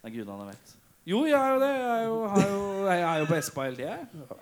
Nei, 0.00 0.12
gudene 0.14 0.48
vet. 0.48 0.76
Jo, 1.10 1.20
jeg 1.26 1.34
er 1.34 1.54
jo 1.54 1.60
det. 1.60 1.68
Jeg 1.74 1.90
er 1.90 2.02
jo, 2.06 2.16
har 2.32 2.42
jo, 2.46 2.58
jeg 2.86 3.00
er 3.02 3.16
jo 3.18 3.24
på 3.26 3.34
Espa 3.40 3.64
hele 3.66 3.76
tida. 3.76 3.94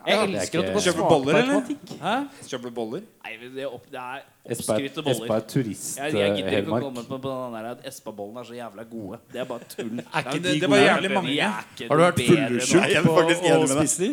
Jeg 0.09 0.25
elsker 0.25 0.59
at 0.61 0.66
du 0.75 0.81
Kjøper 0.85 1.05
boller, 1.09 1.33
på 1.33 1.39
automatikk. 1.39 1.93
Hæ? 2.03 2.14
Kjøper 2.51 2.69
du 2.69 2.75
boller? 2.77 3.05
Nei, 3.25 3.33
det 3.55 3.62
er, 3.62 3.71
opp, 3.79 3.87
det 3.95 4.03
er 4.03 4.19
oppskrytte 4.53 5.05
boller. 5.07 5.23
Espa 5.25 5.39
er 5.39 5.47
turist 5.53 5.99
Jeg, 6.03 6.14
jeg 6.19 6.35
gidder 6.37 6.59
ikke 6.59 6.75
å 6.77 6.81
komme 6.85 7.05
på, 7.09 7.19
på 7.25 7.33
den 7.33 7.57
der 7.57 7.69
at 7.71 7.87
Espa-bollene 7.89 8.43
er 8.43 8.49
så 8.51 8.59
jævla 8.59 8.85
gode. 8.91 9.21
Det 9.33 9.41
er 9.45 9.49
bare 9.49 9.71
tull. 9.73 9.95
Er 10.12 10.27
ikke 10.27 10.35
de 10.37 10.43
det, 10.49 10.55
det 10.64 10.71
var 10.75 10.83
jævlig 10.85 11.09
De 11.09 11.14
mange. 11.16 11.39
er 11.49 11.71
ikke 11.73 11.89
Har 11.89 11.97
du 11.97 12.05
vært 12.05 12.21
fullsjuk 12.29 12.85
på 13.07 13.16
å 13.55 13.71
spise 13.73 13.99
de? 14.05 14.11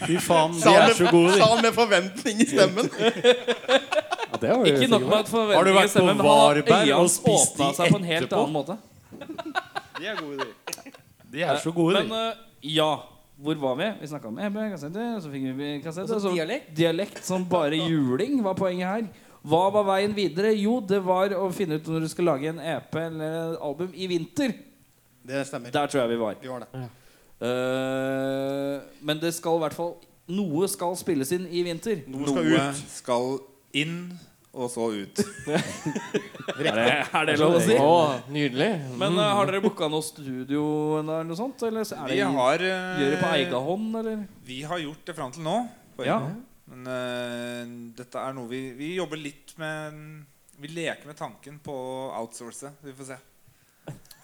Fy 0.00 0.16
faen, 0.24 0.54
de 0.56 0.72
er 0.80 0.94
så 0.96 1.10
gode, 1.12 1.34
de. 1.34 1.38
sa 1.42 1.50
han 1.52 1.62
med 1.66 1.74
forventning 1.76 2.40
i 2.40 2.46
stemmen. 2.48 2.88
Ja, 2.96 4.38
det 4.40 4.48
var 4.54 4.64
jo 4.64 4.72
Ikke 4.72 4.88
nok 4.94 5.04
med 5.10 5.18
at 5.18 5.32
Har 5.34 5.68
du 5.68 5.72
vært 5.74 5.92
på 5.92 5.98
forventningen 5.98 6.24
Varberg 6.24 6.80
øynene 6.80 7.00
og 7.02 7.10
spist 7.12 7.58
åpna 7.58 7.68
de 7.68 7.78
seg 7.82 7.92
på 7.92 8.00
en 8.00 8.08
helt 8.08 8.24
etterpå? 8.24 8.40
annen 8.46 8.56
måte. 8.56 8.78
De 10.00 10.06
er 10.08 10.16
gode, 10.22 10.46
de. 10.46 10.52
De 11.30 11.42
er 11.46 11.56
så 11.62 11.72
gode, 11.74 12.02
Men 12.02 12.10
de. 12.10 12.20
eh, 12.30 12.70
ja, 12.76 12.90
hvor 13.40 13.56
var 13.62 13.76
vi? 13.78 13.88
Vi 14.02 14.06
snakka 14.10 14.28
om 14.28 14.38
EB, 14.38 14.56
kassetter, 14.74 15.14
og 15.16 15.22
så 15.24 15.30
fikk 15.32 15.44
vi 15.56 15.68
kassetter. 15.84 16.14
Og 16.16 16.20
så 16.24 16.32
dialekt. 16.34 16.72
dialekt 16.76 17.20
som 17.24 17.44
bare 17.48 17.78
juling 17.78 18.40
var 18.44 18.54
poenget 18.58 18.88
her. 18.88 19.06
Hva 19.40 19.62
var 19.72 19.86
veien 19.88 20.12
videre? 20.12 20.50
Jo, 20.58 20.80
det 20.84 20.98
var 21.06 21.32
å 21.32 21.46
finne 21.56 21.78
ut 21.80 21.86
når 21.88 22.02
du 22.04 22.08
skal 22.12 22.26
lage 22.28 22.50
en 22.50 22.58
EP 22.60 22.96
eller 23.00 23.36
en 23.38 23.54
album 23.70 23.94
i 23.96 24.08
vinter. 24.10 24.52
Det 25.24 25.46
stemmer. 25.48 25.72
Der 25.72 25.86
tror 25.88 26.02
jeg 26.02 26.10
vi 26.12 26.18
var. 26.20 26.34
Vi 26.42 26.50
var 26.50 26.66
det. 26.66 26.82
Uh, 27.40 28.80
men 29.00 29.20
det 29.20 29.32
skal 29.36 29.56
i 29.56 29.62
hvert 29.64 29.76
fall 29.76 29.94
Noe 30.30 30.68
skal 30.70 30.92
spilles 31.00 31.32
inn 31.34 31.46
i 31.50 31.62
vinter. 31.66 32.02
Noe 32.06 32.28
skal 32.28 32.44
Noe 32.46 32.66
ut. 32.68 32.82
skal 32.92 33.24
inn, 33.80 33.96
og 34.50 34.70
så 34.70 34.88
ut. 34.92 35.20
Er 36.60 36.74
det, 36.76 36.86
er 37.14 37.26
det 37.28 37.34
lov 37.38 37.54
å 37.56 37.60
si? 37.62 37.76
Å, 37.78 37.90
nydelig. 38.34 38.68
Men 38.98 39.14
uh, 39.16 39.30
har 39.38 39.48
dere 39.48 39.62
booka 39.62 39.86
noe 39.88 40.02
studio 40.04 40.62
eller 40.98 41.22
noe 41.24 41.38
sånt? 41.38 41.62
Eller 41.64 41.86
så 41.86 42.00
det, 42.02 42.18
Vi 42.18 42.24
har, 42.26 42.64
uh, 42.64 43.00
gjør 43.00 43.14
det 43.14 43.20
på 43.20 43.28
eh, 43.28 43.36
egen 43.38 43.66
hånd, 43.68 43.98
eller? 44.00 44.24
vi 44.44 44.58
har 44.66 44.82
gjort 44.82 45.04
det 45.06 45.14
fram 45.16 45.32
til 45.36 45.46
nå. 45.46 45.54
Ja. 46.04 46.18
hånd. 46.24 46.42
Men 46.72 46.90
uh, 46.90 47.72
dette 47.96 48.24
er 48.24 48.34
noe 48.36 48.50
vi 48.50 48.60
Vi 48.78 48.90
jobber 48.96 49.20
litt 49.20 49.54
med 49.60 50.02
Vi 50.60 50.70
leker 50.74 51.08
med 51.08 51.18
tanken 51.18 51.60
på 51.62 51.74
å 51.74 52.08
outsource. 52.20 52.74
Vi 52.82 52.96
får 52.98 53.12
se. 53.12 53.20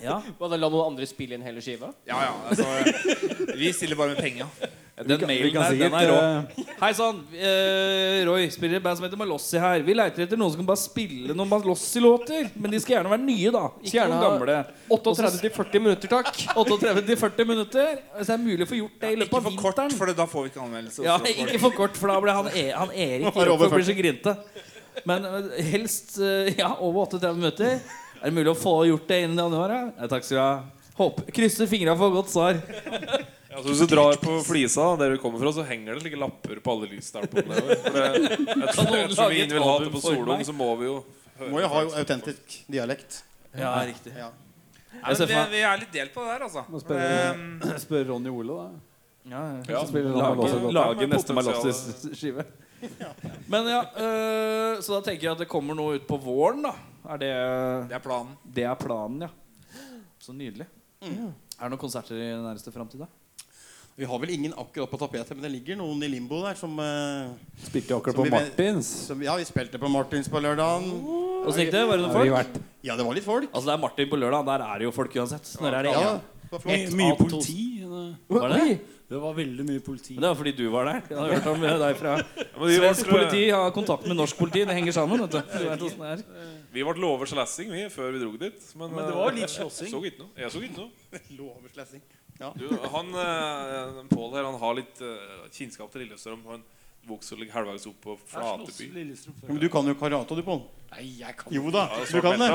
Ja. 0.02 0.18
La 0.20 0.58
noen 0.68 0.82
andre 0.90 1.08
spille 1.08 1.38
inn 1.38 1.46
hele 1.46 1.62
skiva? 1.64 1.92
Ja, 2.08 2.18
ja, 2.26 2.34
altså 2.50 3.54
Vi 3.56 3.70
stiller 3.72 3.96
bare 3.96 4.16
med 4.16 4.20
penga. 4.26 4.50
Den 4.96 5.18
kan- 5.20 5.28
mailen 5.28 5.62
her, 5.62 5.74
der, 5.74 5.90
den 5.90 5.94
er 5.94 6.08
rå. 6.08 6.64
Hei 6.80 6.92
sann. 6.96 7.18
Eh, 7.36 8.22
Roy 8.24 8.46
spiller 8.48 8.74
i 8.74 8.78
et 8.78 8.82
band 8.82 8.96
som 8.96 9.04
heter 9.04 9.18
Malossi 9.20 9.58
her. 9.60 9.82
Vi 9.84 9.92
leiter 9.92 10.24
etter 10.24 10.38
noen 10.40 10.54
som 10.54 10.62
kan 10.62 10.70
bare 10.70 10.80
spille 10.80 11.34
noen 11.36 11.50
Malossi-låter. 11.50 12.48
Men 12.56 12.72
de 12.72 12.80
skal 12.80 12.96
gjerne 12.96 13.12
være 13.12 13.24
nye, 13.26 13.52
da. 13.52 13.66
Ikke 13.82 13.98
Gjerne 13.98 14.16
noen 14.16 14.40
gamle. 14.40 14.56
38-40 14.88 15.84
minutter, 15.84 16.08
takk. 16.08 16.32
38-40 16.56 17.44
minutter. 17.52 18.00
Hvis 18.16 18.32
det 18.32 18.38
er 18.38 18.42
mulig 18.46 18.64
å 18.64 18.70
få 18.72 18.80
gjort 18.80 18.96
det 19.04 19.12
i 19.12 19.20
løpet 19.20 19.36
Ikke 19.36 19.44
for 19.50 19.60
kort, 19.66 19.98
for 20.00 20.14
da 20.22 20.28
får 20.32 20.46
vi 20.48 20.54
ikke 20.54 20.64
anmeldelse. 20.64 21.04
Ja, 21.04 21.18
ikke 21.44 21.62
for 21.66 21.76
kort, 21.76 22.00
for 22.00 22.14
da 22.14 22.18
blir 22.24 22.40
han, 22.40 22.50
e 22.56 22.66
han 22.72 22.96
Erik 22.96 23.28
for 23.36 23.76
blir 23.76 23.88
så 23.92 23.98
grinte. 24.00 24.36
Men 25.04 25.28
eh, 25.28 25.62
helst 25.76 26.16
eh, 26.24 26.54
ja, 26.56 26.72
over 26.80 27.04
38 27.12 27.36
minutter. 27.36 27.76
Er 28.16 28.30
det 28.30 28.36
mulig 28.40 28.48
å 28.48 28.56
få 28.56 28.78
gjort 28.88 29.12
det 29.12 29.26
innen 29.26 29.44
januar? 29.44 29.76
Ja? 29.76 29.84
Ja, 30.00 30.12
takk 30.16 30.24
skal 30.24 30.40
du 30.40 30.44
ha. 30.46 30.52
Håper, 30.96 31.28
krysser 31.36 31.68
fingra 31.68 31.92
for 32.00 32.16
godt 32.16 32.32
svar. 32.32 32.64
Ja, 33.56 33.62
så 33.64 33.70
hvis 33.72 33.78
du 33.80 33.86
drar 33.88 34.18
på 34.20 34.34
Flisa, 34.44 34.84
der 35.00 35.14
du 35.14 35.20
kommer 35.22 35.40
fra, 35.40 35.48
så 35.56 35.62
henger 35.64 35.94
det 35.96 36.02
slike 36.04 36.18
lapper 36.20 36.58
på 36.60 36.72
alle 36.74 36.90
lysstolpene. 36.92 37.56
Det- 37.56 37.76
Ettersom 38.36 38.90
ettersom 38.92 39.32
et 39.32 39.54
vil 39.54 39.62
ha 39.64 39.78
det 39.80 39.92
på 39.94 40.02
Solung, 40.04 40.42
så 40.44 40.52
må 40.52 40.66
vi 40.76 40.90
jo 40.90 40.98
høre 41.38 41.50
Må 41.54 41.62
jo 41.62 41.68
ha 41.72 41.80
jo 41.86 41.94
autentisk 41.96 42.58
dialekt. 42.68 43.22
Ja, 43.56 43.72
riktig. 43.88 44.12
Ja. 44.16 44.28
Nei, 44.96 45.14
men 45.14 45.28
vi, 45.28 45.40
vi 45.54 45.62
er 45.64 45.80
litt 45.80 45.92
delt 45.92 46.12
på 46.14 46.20
det 46.26 46.34
der, 46.36 46.44
altså. 46.50 46.66
Må 46.72 46.80
spørre, 46.84 47.32
Um, 47.32 47.80
spørre 47.80 48.06
Ronny 48.10 48.28
Ole, 48.32 48.54
da. 48.60 48.68
Ja, 49.26 49.40
ja. 49.56 49.80
Ja, 49.80 49.80
Lage, 50.20 50.72
lage 50.76 51.08
neste. 51.10 51.34
Malossi-skive. 51.36 52.44
Men 53.48 53.66
ja, 53.72 53.80
øh, 53.96 54.80
så 54.84 54.98
da 54.98 55.00
tenker 55.08 55.22
jeg 55.30 55.32
at 55.32 55.38
det 55.44 55.48
kommer 55.48 55.74
noe 55.76 55.96
ut 55.96 56.04
på 56.08 56.20
våren, 56.20 56.60
da. 56.68 56.74
Er 57.08 57.18
det, 57.24 57.32
det 57.88 57.96
er 57.96 58.04
planen. 58.04 58.36
det 58.44 58.64
er 58.68 58.74
planen, 58.80 59.24
ja. 59.26 59.30
Så 60.20 60.32
nydelig. 60.36 60.66
Er 61.02 61.64
det 61.64 61.70
noen 61.72 61.80
konserter 61.80 62.16
i 62.20 62.28
nærmeste 62.36 62.72
framtid, 62.74 63.00
da? 63.04 63.08
Vi 63.96 64.04
har 64.04 64.18
vel 64.20 64.30
ingen 64.34 64.52
akkurat 64.60 64.90
på 64.92 64.98
tapetet, 65.00 65.30
men 65.32 65.42
det 65.46 65.50
ligger 65.54 65.78
noen 65.80 66.02
i 66.04 66.08
limbo 66.12 66.42
der 66.44 66.54
som, 66.60 66.74
uh, 66.78 67.30
Spilte 67.64 67.94
jo 67.94 68.00
akkurat 68.02 68.14
Som 68.18 68.24
på 68.26 68.28
vi 68.28 68.30
Martins. 68.34 68.86
som 69.06 69.22
Ja, 69.24 69.36
vi 69.40 69.44
spilte 69.48 69.78
på 69.80 69.88
Martins 69.88 70.28
på 70.28 70.40
lørdagen. 70.44 70.90
Åssen 71.46 71.62
gikk 71.64 71.72
det? 71.72 71.84
Var 71.88 71.96
det 71.96 72.02
noen 72.04 72.12
folk? 72.12 72.32
vært 72.34 72.58
Ja, 72.84 72.96
det 72.96 73.06
var 73.06 73.14
litt 73.16 73.24
folk. 73.24 73.48
Altså 73.54 73.70
Det 73.70 73.74
er 73.78 73.80
Martin 73.86 74.10
på 74.12 74.18
lørdag. 74.20 74.44
Der 74.50 74.66
er 74.66 74.78
det 74.78 74.84
jo 74.84 74.92
folk 74.92 75.16
uansett. 75.16 75.48
Når 75.62 75.72
er 75.78 75.82
det 75.88 75.92
Ja, 75.94 76.00
ingen? 76.02 76.20
det 76.50 76.60
flott. 76.60 76.92
mye 77.00 77.16
politi. 77.16 77.62
Var 78.28 78.48
det? 78.52 78.80
Det 79.06 79.18
var 79.22 79.34
veldig 79.36 79.64
mye 79.68 79.80
politi. 79.86 80.16
Men 80.16 80.24
det 80.24 80.30
var 80.32 80.38
fordi 80.40 80.52
du 80.58 80.64
var 80.72 80.88
der. 80.88 80.96
Jeg 81.10 81.18
har 81.18 81.32
hørt 81.36 81.44
om 81.52 81.60
deg 81.62 81.98
fra 82.00 82.14
Svensk 82.56 83.10
politi 83.12 83.42
har 83.54 83.70
kontakt 83.74 84.08
med 84.10 84.18
norsk 84.18 84.38
politi. 84.40 84.64
Det 84.66 84.74
henger 84.74 84.96
sammen. 84.96 85.22
vet 85.22 85.30
du 85.30 85.38
Du 85.38 85.68
vet 85.68 85.84
det 85.84 86.08
er. 86.10 86.24
vi 86.74 86.82
ble 86.88 86.94
lovet 87.04 87.30
slessing 87.30 87.70
vi, 87.70 87.84
før 87.92 88.10
vi 88.16 88.22
dro 88.24 88.32
dit. 88.40 88.66
Men, 88.74 88.90
Men 88.96 89.06
det 89.06 89.14
var 89.14 89.30
eh, 89.30 89.38
litt 89.38 89.52
slåssing. 89.52 89.86
Jeg 89.86 89.94
så 89.94 90.02
ikke 90.10 90.24
noe. 90.24 90.32
Jeg 90.42 90.50
så 90.50 90.62
ikke 90.66 90.80
noe. 90.82 92.00
Ja. 92.36 92.50
Du, 92.52 92.66
han 92.68 93.14
eh, 93.16 94.00
Pål 94.10 94.34
her, 94.34 94.44
han 94.44 94.58
har 94.60 94.74
litt 94.76 94.98
uh, 95.00 95.46
kjennskap 95.54 95.88
til 95.88 96.02
Lillestrøm. 96.04 96.42
Han 96.50 96.66
vokste 97.06 97.34
og 97.36 97.40
ligger 97.42 97.54
halvveis 97.60 97.86
opp 97.90 97.98
på 98.02 98.16
Flateby. 98.32 98.86
Men 99.46 99.60
du 99.62 99.68
kan 99.72 99.86
jo 99.86 99.94
karate, 99.98 100.36
du, 100.38 100.42
Pål. 100.46 100.60
Nei, 100.92 101.04
jeg 101.20 101.34
kan 101.38 101.52
Jo 101.54 101.70
da, 101.74 101.84
du 102.10 102.20
kan 102.22 102.38
det. 102.40 102.48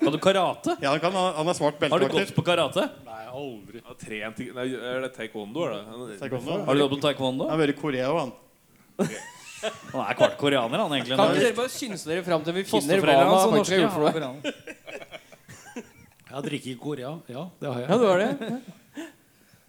Kan 0.00 0.12
du 0.14 0.18
karate? 0.22 0.76
Ja, 0.82 0.92
han, 0.94 1.00
kan, 1.02 1.12
han 1.12 1.50
er 1.52 1.56
svart 1.58 1.76
Har 1.80 1.88
du 1.88 2.06
beltevakter. 2.06 2.24
gått 2.30 2.34
på 2.38 2.44
karate? 2.46 2.86
Nei, 3.08 3.20
aldri. 3.28 3.82
Har 3.84 3.98
trent 4.00 4.40
i 4.44 4.48
Nei, 4.56 4.66
er 4.78 5.04
det 5.04 5.12
taekwondo? 5.16 5.64
Er 5.68 5.76
det? 5.78 6.18
Taekwondo. 6.22 6.58
Har 6.68 6.74
du 6.78 6.82
gått 6.84 6.94
på 6.96 7.00
taekwondo? 7.04 7.48
Han 7.48 7.56
har 7.56 7.62
vært 7.66 7.76
i 7.76 7.80
Korea, 7.80 8.10
han. 8.20 8.34
Han 9.94 10.00
er 10.04 10.16
kvart 10.18 10.34
koreaner, 10.40 10.82
han 10.84 10.92
egentlig. 10.92 11.16
Kan 11.16 11.30
ikke 11.32 11.44
dere 11.46 11.56
bare 11.56 11.72
synse 11.72 12.08
dere 12.10 12.24
fram 12.26 12.42
til 12.44 12.52
vi 12.58 12.64
finner 12.68 13.00
hva 13.00 13.14
Fosterforeldrene 13.24 13.30
hans 13.32 13.44
er 13.44 13.52
faktisk 13.54 13.72
har 13.72 13.80
gjort 13.80 13.94
for 13.94 14.02
norske. 14.04 14.20
noe? 14.20 14.38
Jeg 16.24 16.34
har 16.34 16.44
drikket 16.48 16.72
i 16.72 16.78
Korea. 16.82 17.12
Ja, 17.30 17.44
det 17.62 17.70
har 17.70 17.78
jeg. 17.80 17.88
Ja, 17.88 17.96
du 17.96 18.06
har 18.10 18.18
det? 18.24 18.58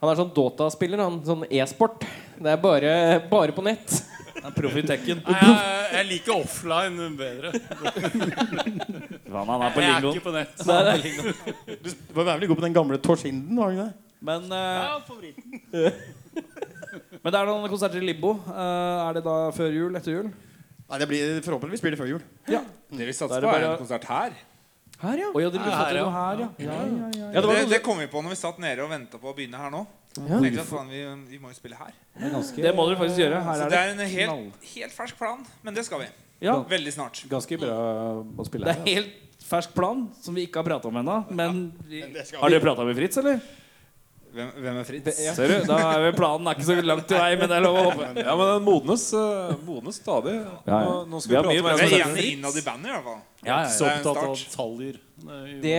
Han 0.01 0.11
er 0.11 0.17
sånn 0.19 0.33
Dota-spiller, 0.35 0.99
han. 1.05 1.19
Sånn 1.25 1.45
e-sport. 1.47 2.03
Det 2.41 2.51
er 2.51 2.59
bare, 2.61 2.91
bare 3.31 3.55
på 3.55 3.63
nett. 3.65 4.01
Proff 4.55 4.75
i 4.77 4.83
tekken. 4.85 5.21
Nei, 5.25 5.41
jeg, 5.41 5.85
jeg 5.95 6.07
liker 6.11 6.33
offline 6.35 7.09
bedre. 7.17 7.51
Han 9.35 9.63
er 9.65 9.73
på 9.75 9.83
Jeg 9.83 9.91
er 9.95 10.07
ikke 10.11 10.25
på 10.25 10.33
nett. 10.35 10.55
Du 10.61 12.17
var 12.19 12.33
jævlig 12.35 12.49
god 12.51 12.59
på 12.61 12.65
den 12.67 12.75
gamle 12.75 12.99
Torsinden, 13.01 13.57
var 13.57 13.71
du 13.71 13.77
ikke 13.79 13.87
det? 13.87 13.93
Men, 14.25 14.47
eh, 14.51 14.79
Ja, 14.81 14.97
favoritten. 15.05 15.61
men 17.23 17.33
det 17.33 17.39
er 17.39 17.49
noen 17.49 17.69
konserter 17.69 18.01
i 18.01 18.05
Libbo. 18.05 18.35
Eh, 18.49 19.05
er 19.09 19.17
det 19.17 19.23
da 19.27 19.37
før 19.55 19.73
jul? 19.75 19.97
Etter 19.99 20.17
jul? 20.19 20.31
Nei, 20.85 20.99
det 21.01 21.07
blir, 21.09 21.37
Forhåpentligvis 21.45 21.81
blir 21.85 21.95
det 21.95 22.01
før 22.01 22.11
jul. 22.13 22.25
Det 22.45 23.07
vi 23.09 23.15
satser 23.17 23.41
er 23.41 23.47
på, 23.49 23.55
er 23.57 23.67
en 23.71 23.79
konsert 23.81 24.05
her. 24.09 24.35
Her, 25.01 25.19
ja. 25.19 25.29
Ja, 25.35 25.49
Ja, 25.49 25.49
her, 25.49 25.97
ja. 25.97 26.09
her, 26.09 26.39
ja. 26.39 26.49
ja, 26.57 26.75
ja, 26.87 27.07
ja. 27.19 27.29
Ja, 27.35 27.41
det, 27.43 27.69
det 27.73 27.81
kom 27.83 27.99
vi 27.99 28.07
på 28.07 28.21
når 28.23 28.31
vi 28.35 28.39
satt 28.39 28.61
nede 28.63 28.85
og 28.85 28.93
venta 28.93 29.19
på 29.19 29.31
å 29.31 29.35
begynne 29.35 29.59
her 29.59 29.73
nå. 29.73 29.81
Ja. 30.15 30.37
Tenkte 30.39 30.61
at 30.63 30.69
faen, 30.69 30.87
vi, 30.89 31.01
vi 31.33 31.37
må 31.43 31.49
jo 31.51 31.57
spille 31.57 31.75
her. 31.75 31.91
Det 32.15 32.31
ganske, 32.31 32.61
Det 32.63 32.71
må 32.75 32.85
dere 32.87 32.99
faktisk 33.01 33.19
gjøre. 33.19 33.41
Her 33.43 33.57
Så 33.59 33.65
er 33.65 33.69
det 33.69 33.75
det 33.75 33.81
er 33.81 33.91
en 33.91 34.13
helt, 34.15 34.69
helt 34.75 34.93
fersk 34.95 35.17
plan, 35.19 35.41
men 35.65 35.75
det 35.75 35.83
skal 35.87 35.99
vi. 36.05 36.07
Ja, 36.45 36.55
Veldig 36.69 36.93
snart. 36.93 37.21
ganske 37.31 37.57
bra 37.59 37.75
å 38.37 38.45
spille 38.47 38.65
det 38.67 38.75
her. 38.75 38.81
er 38.85 38.95
helt 38.95 39.43
fersk 39.45 39.73
plan 39.75 40.05
som 40.21 40.35
vi 40.35 40.45
ikke 40.47 40.61
har 40.63 40.67
prata 40.69 40.87
om 40.87 40.97
ennå. 41.03 41.19
Men 41.35 41.61
vi, 41.87 42.01
det 42.15 42.25
har 42.39 42.49
dere 42.49 42.63
prata 42.63 42.85
med 42.87 42.95
Fritz, 42.97 43.17
eller? 43.21 43.39
Hvem, 44.35 44.49
hvem 44.65 44.77
er 44.81 44.83
Fritz? 44.87 45.19
Ser 45.37 45.47
du? 45.47 45.67
Da 45.69 45.77
er 45.95 46.11
planen 46.17 46.47
er 46.51 46.57
ikke 46.57 46.65
så 46.67 46.75
langt 46.83 47.05
til 47.07 47.15
vei, 47.21 47.29
men 47.39 47.47
det 47.51 47.55
er 47.55 47.63
lov 47.63 47.77
å 47.79 47.83
håpe. 47.89 48.07
Ja, 48.19 48.33
men 48.35 48.49
den 48.51 48.65
modnes, 48.65 49.05
eh, 49.15 49.53
modnes 49.67 49.99
stadig. 50.01 50.33
Ja, 50.41 50.55
ja. 50.67 50.79
Nå, 50.83 50.95
nå 51.11 51.21
skal 51.23 51.31
Vi 51.31 51.35
vi, 51.35 51.43
prate 51.43 51.53
mye 51.55 51.63
med 51.63 51.71
en 51.71 51.79
Vi 51.79 51.85
er 51.85 52.03
enige 52.03 52.15
Fritz. 52.17 52.31
innad 52.33 52.57
i 52.59 52.63
bandet, 52.65 52.89
i 52.89 52.95
hvert 52.95 53.05
fall. 53.07 53.21
Ja, 53.45 53.59
ja, 53.63 53.69
Så 53.71 53.85
Det 53.85 53.91
er 53.93 54.01
opptatt 54.01 54.23
av 54.25 54.35
detaljer. 54.41 54.99
Nei, 55.25 55.57
Det, 55.63 55.75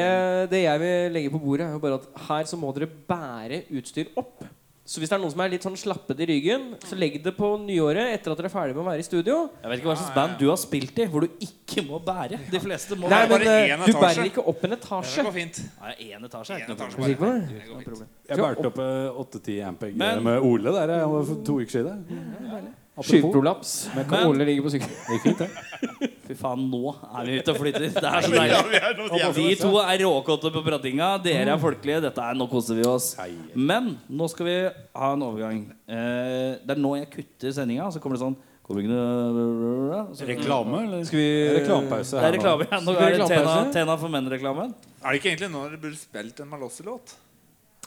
det 0.53 0.63
jeg 0.65 0.83
vil 0.83 1.17
legge 1.17 1.33
på 1.33 1.41
bordet, 1.43 1.67
er 1.69 1.73
jo 1.79 1.83
bare 1.87 2.01
at 2.03 2.07
her 2.29 2.45
så 2.51 2.59
må 2.61 2.75
dere 2.77 2.91
bære 3.09 3.65
utstyr 3.79 4.13
opp. 4.19 4.45
Så 4.87 5.01
hvis 5.03 5.11
det 5.11 5.17
er 5.17 5.19
noen 5.19 5.33
som 5.33 5.41
er 5.43 5.49
litt 5.51 5.65
sånn 5.67 5.75
slappet 5.75 6.21
i 6.23 6.27
ryggen, 6.31 6.67
så 6.87 6.95
legg 6.95 7.17
det 7.25 7.33
på 7.35 7.49
nyåret 7.59 8.13
etter 8.15 8.31
at 8.31 8.39
dere 8.39 8.47
er 8.47 8.53
ferdig 8.53 8.77
med 8.77 8.85
å 8.85 8.87
være 8.87 9.03
i 9.03 9.07
studio. 9.09 9.39
Jeg 9.65 9.73
vet 9.73 9.81
ikke 9.81 9.89
hva 9.91 9.97
slags 9.99 10.15
band 10.15 10.37
du 10.39 10.45
har 10.47 10.61
spilt 10.63 11.01
i 11.03 11.07
hvor 11.11 11.27
du 11.27 11.43
ikke 11.43 11.83
må 11.89 11.99
bære. 12.07 12.39
De 12.53 12.61
fleste 12.63 12.95
må 12.95 13.11
Nei, 13.11 13.19
men, 13.27 13.33
bare 13.35 13.57
én 13.67 13.75
etasje. 13.83 13.91
Du 13.91 13.99
bærer 14.05 14.31
ikke 14.31 14.45
opp 14.47 14.63
en 14.63 14.71
Det 14.77 14.79
etasje. 14.79 15.27
går 15.27 15.35
fint. 15.41 15.61
Nei, 15.83 15.97
én 16.07 16.31
etasje 16.31 16.55
er 16.55 16.63
En 16.63 16.63
ikke 16.63 16.71
noe 16.71 16.79
etasje 16.79 17.19
problem. 17.19 17.43
Det? 17.51 17.99
Det. 17.99 18.09
Jeg 18.31 18.43
bærte 18.45 18.71
opp 18.71 18.79
eh, 18.87 19.23
8-10 19.27 19.61
ampeg 19.73 19.99
med 19.99 20.39
Ole 20.53 20.77
der 20.79 20.95
jeg, 21.01 21.15
for 21.33 21.47
to 21.51 21.59
uker 21.65 21.79
siden. 21.81 22.07
Apropos. 22.47 22.86
Skyteprolaps. 23.05 23.73
Men- 23.95 24.27
Ole 24.27 24.45
ligger 24.49 24.63
på 24.65 24.71
sykkel. 24.73 24.89
Det 24.89 25.17
gikk 25.19 25.23
fint, 25.23 25.39
det. 25.39 25.51
Fy 26.27 26.35
faen, 26.35 26.63
nå 26.71 26.95
er 27.21 27.27
vi 27.29 27.35
ute 27.39 27.53
og 27.53 27.59
flytter. 27.61 27.85
Det 27.93 28.03
er 28.03 28.25
så 28.25 28.31
deilig. 28.33 29.35
Vi 29.37 29.55
to 29.61 29.73
er 29.83 30.01
råkåte 30.03 30.51
på 30.55 30.63
pratinga. 30.67 31.11
Dere 31.23 31.55
er 31.55 31.61
folkelige. 31.63 32.01
Dette 32.09 32.25
er, 32.25 32.35
Nå 32.35 32.49
koser 32.51 32.75
vi 32.81 32.87
oss. 32.89 33.13
Men 33.55 33.93
nå 34.11 34.27
skal 34.33 34.47
vi 34.49 34.57
ha 34.97 35.13
en 35.13 35.23
overgang. 35.23 35.61
Eh, 35.87 36.57
det 36.67 36.75
er 36.75 36.81
nå 36.83 36.97
jeg 36.99 37.11
kutter 37.13 37.53
sendinga. 37.55 37.91
Så 37.95 38.01
kommer 38.03 38.17
det 38.19 38.25
sånn 38.25 38.37
kommer 38.67 38.83
ikke 38.83 38.91
noe- 38.91 40.17
så- 40.17 40.27
Reklame, 40.27 40.81
eller? 40.89 41.05
Skal 41.07 41.19
vi 41.21 41.29
Reklamepause 41.61 42.17
Det 42.19 42.25
er 42.27 42.33
reklame. 42.41 42.67
Ja, 42.73 42.81
nå 42.81 42.97
er 42.99 43.15
det 43.19 43.29
Tena. 43.29 43.55
Tena 43.73 43.97
for 44.01 44.09
menn-reklamen. 44.09 44.75
Er 45.05 45.13
det 45.13 45.21
ikke 45.21 45.31
egentlig 45.37 45.53
nå 45.53 45.63
dere 45.69 45.79
burde 45.79 45.97
spilt 46.01 46.41
en 46.43 46.49
Malossi-låt? 46.51 47.15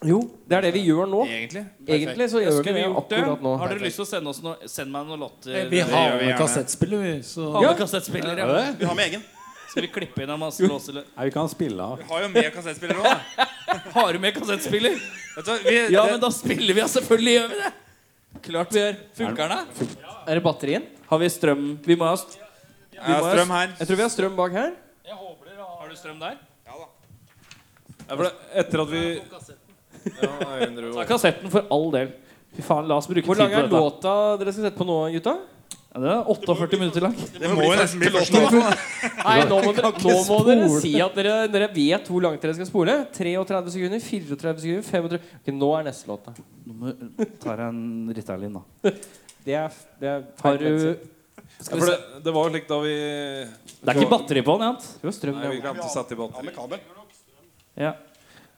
Jo, 0.07 0.19
det 0.47 0.55
er 0.55 0.61
det 0.63 0.71
vi 0.77 0.81
gjør 0.87 1.09
nå. 1.11 1.25
Egentlig. 1.27 1.65
Egentlig 1.83 2.29
så 2.31 2.39
gjør 2.39 2.61
vi 2.63 2.73
det 2.77 2.85
akkurat 2.87 3.41
nå. 3.43 3.55
Har 3.59 3.67
dere 3.73 3.83
lyst 3.83 3.99
til 3.99 4.05
å 4.05 4.07
sende 4.07 4.31
oss 4.31 4.39
noe 4.43 4.69
Send 4.71 4.93
meg 4.93 5.09
noen 5.09 5.19
låter. 5.25 5.65
Vi 5.69 5.81
har 5.83 6.15
med 6.21 6.37
kassettspiller, 6.39 7.01
vi. 7.03 7.13
Så 7.27 7.49
Ja. 7.61 7.73
kassettspiller. 7.75 8.37
Ja. 8.37 8.71
Vi 8.79 8.85
har 8.85 8.95
med 8.95 9.09
egen. 9.09 9.23
Skal 9.69 9.83
vi 9.83 9.87
klippe 9.93 10.23
inn 10.23 10.29
en 10.29 10.39
masse 10.39 10.65
låser? 10.65 10.93
Nei, 10.93 11.25
vi 11.25 11.31
kan 11.31 11.49
spille 11.49 11.79
av. 11.83 11.97
Vi 11.99 12.03
har 12.09 12.21
jo 12.23 12.29
med 12.29 12.47
kassettspiller 12.53 12.95
òg. 12.95 13.19
Har 13.93 14.13
du 14.13 14.19
med 14.19 14.33
kassettspiller? 14.33 14.95
Vi, 15.67 15.75
Ja, 15.93 16.05
men 16.05 16.19
da 16.19 16.29
spiller 16.31 16.73
vi, 16.73 16.79
ja. 16.79 16.87
Selvfølgelig 16.87 17.35
gjør 17.35 17.49
vi 17.49 17.59
det. 17.59 17.73
Klart 18.41 18.73
vi 18.73 18.79
gjør. 18.79 18.95
Funker 19.19 19.49
den? 19.49 19.89
Er 20.27 20.35
det 20.39 20.43
batterien? 20.43 20.87
Har 21.09 21.19
vi 21.19 21.29
strøm? 21.29 21.77
Vi 21.85 21.95
må 21.99 22.07
ha 22.07 22.15
st 22.15 22.39
Jeg 22.93 23.03
har 23.03 23.21
strøm 23.21 23.51
her. 23.53 23.75
Jeg 23.79 23.87
tror 23.87 23.95
vi 23.95 24.01
har 24.07 24.09
strøm 24.15 24.35
bak 24.39 24.51
her. 24.51 24.71
Har 25.09 25.87
du 25.89 25.95
strøm 25.95 26.19
der? 26.19 26.37
Ja 26.65 26.73
da. 26.79 26.87
Ja, 28.09 28.15
for 28.15 28.23
det, 28.23 28.33
etter 28.63 28.81
at 28.81 28.89
vi 28.89 29.03
Ta 30.13 31.05
kassetten 31.09 31.51
for 31.53 31.65
all 31.71 31.89
del. 31.93 32.11
Fy 32.55 32.63
faen, 32.65 32.87
la 32.89 32.97
oss 32.97 33.07
bruke 33.07 33.25
Hvor 33.29 33.37
lang 33.37 33.51
på 33.53 33.57
er 33.59 33.67
dette. 33.67 33.79
låta 33.79 34.13
dere 34.41 34.51
skal 34.55 34.65
sette 34.69 34.77
på 34.79 34.85
nå, 34.89 34.95
gutta? 35.13 35.35
Ja, 35.89 35.99
det 36.03 36.09
er 36.13 36.23
48 36.29 36.77
minutter 36.77 37.01
lang. 37.01 37.13
Det 37.33 37.49
må 37.49 37.63
jo 37.65 37.75
nesten 37.77 38.01
bli 38.01 38.09
første 38.13 38.41
låta. 38.43 38.71
Nei, 39.25 39.35
nå 39.49 39.59
må 39.65 39.71
dere, 39.73 39.91
nå 40.05 40.17
må 40.29 40.39
dere 40.47 40.67
si 40.81 40.91
at 41.01 41.15
dere, 41.17 41.35
dere 41.49 41.67
vet 41.73 42.09
hvor 42.09 42.21
langt 42.25 42.41
dere 42.45 42.53
skal 42.57 42.67
spole. 42.69 42.95
33 43.15 43.73
sekunder, 43.75 44.03
34 44.05 44.57
sekunder, 44.65 44.83
35 44.89 45.21
Ok, 45.41 45.53
Nå 45.57 45.69
er 45.79 45.87
neste 45.89 46.09
låt, 46.11 46.25
da. 46.29 46.33
Nå 46.65 46.73
må- 46.83 47.29
tar 47.41 47.63
jeg 47.63 47.69
en 47.73 48.13
Ritalin, 48.17 48.59
da. 48.59 48.91
Det 49.45 49.55
er, 49.55 49.79
det 50.01 50.09
er 50.13 50.23
Har 50.43 50.57
du 50.61 50.67
ja, 50.69 50.93
Skal 51.63 51.79
for 51.79 51.85
vi 51.85 51.91
det, 51.91 52.23
det 52.25 52.33
var 52.35 52.43
jo 52.45 52.51
slik 52.53 52.67
da 52.69 52.77
vi 52.83 52.93
Det 52.93 53.89
er 53.89 53.97
ikke 54.01 54.09
batteri 54.11 54.41
på 54.45 54.57
den, 54.59 54.67
Jant. 54.69 55.15
Strøm 55.15 55.39
Nei, 55.39 55.49
vi 55.55 55.61
glemte 55.63 55.85
å 55.87 55.93
sette 55.93 56.13
i 56.13 56.17
Ja, 56.17 56.21
batteri. 56.27 56.45
med 56.45 56.55
kabel. 56.55 56.79
Ja. 57.79 57.93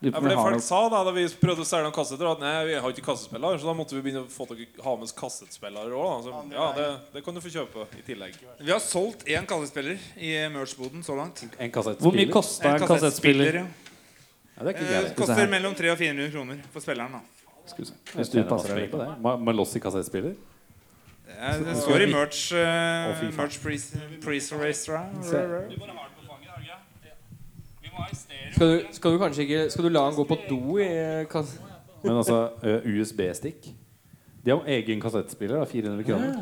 Ja, 0.02 0.10
for 0.18 0.28
det 0.28 0.34
folk 0.36 0.56
noe. 0.56 0.62
sa 0.66 0.88
da 0.90 1.04
da 1.06 1.12
vi 1.14 1.22
prøvde 1.38 1.62
å 1.62 1.66
selge 1.68 1.84
noen 1.86 1.94
kassetter, 1.94 2.26
at 2.32 2.40
nei, 2.42 2.64
vi 2.66 2.74
har 2.74 2.90
ikke 2.90 3.04
kassettspiller, 3.06 3.58
Så 3.62 3.68
da 3.70 3.74
måtte 3.78 3.94
vi 3.94 4.02
begynne 4.02 4.24
å 4.24 4.30
få 4.32 4.46
dere 4.50 4.66
ha 4.82 4.96
med 4.98 5.12
kassettspillere 5.14 5.94
òg. 5.94 6.26
Ja, 6.50 6.72
det, 6.76 6.88
det 7.14 7.22
kan 7.24 7.34
du 7.34 7.40
få 7.40 7.52
kjøpe 7.54 7.86
i 7.98 8.02
tillegg. 8.02 8.34
Vi 8.58 8.70
har 8.72 8.80
solgt 8.82 9.22
én 9.30 9.46
kassettspiller 9.46 9.98
i 10.18 10.32
merch-boden 10.50 11.04
så 11.06 11.14
langt. 11.14 11.44
En 11.58 11.70
Hvor 11.70 12.12
mye 12.12 12.30
kosta 12.34 12.74
en 12.74 12.86
kassettspiller? 12.86 13.54
ja. 13.62 13.66
Ja, 14.52 14.64
det 14.66 14.74
er 14.74 14.82
ikke 14.82 15.04
Eh, 15.06 15.14
koster 15.16 15.46
mellom 15.48 15.72
300 15.74 15.92
og 15.94 15.98
400 15.98 16.30
kroner 16.34 16.58
for 16.72 16.80
spilleren. 16.84 17.12
da 17.12 17.20
Skal 17.66 17.84
vi 17.84 17.86
se. 17.88 17.94
Hvis 18.18 18.28
du 18.32 18.42
passer 18.44 18.74
deg 18.74 18.82
litt 18.82 18.90
på 18.92 18.98
det. 18.98 19.08
Ma- 19.22 19.36
Malossi 19.38 19.80
kassettspiller. 19.80 20.34
Ja, 21.32 21.54
det 21.58 21.76
står 21.80 22.02
i 22.02 22.06
merch 22.12 22.52
uh, 22.52 23.14
faen. 23.16 23.32
Merch 23.38 23.56
pre- 23.62 24.18
Pre-restaurant. 24.20 25.24
Se. 25.24 25.38
Skal 28.52 28.68
du, 28.68 28.86
skal 28.92 29.14
du 29.14 29.18
kanskje 29.20 29.44
ikke 29.46 29.60
Skal 29.72 29.84
du 29.84 29.90
la 29.92 30.02
han 30.06 30.16
gå 30.16 30.24
på 30.28 30.36
do 30.48 30.78
i 30.82 30.88
kassen? 31.30 31.60
Men 32.02 32.18
altså, 32.18 32.38
eh, 32.66 32.86
USB-stikk 32.88 33.68
De 34.44 34.50
har 34.50 34.64
egen 34.66 35.00
kassettspiller. 35.00 35.60
da, 35.62 35.64
400 35.70 36.04
kroner. 36.08 36.40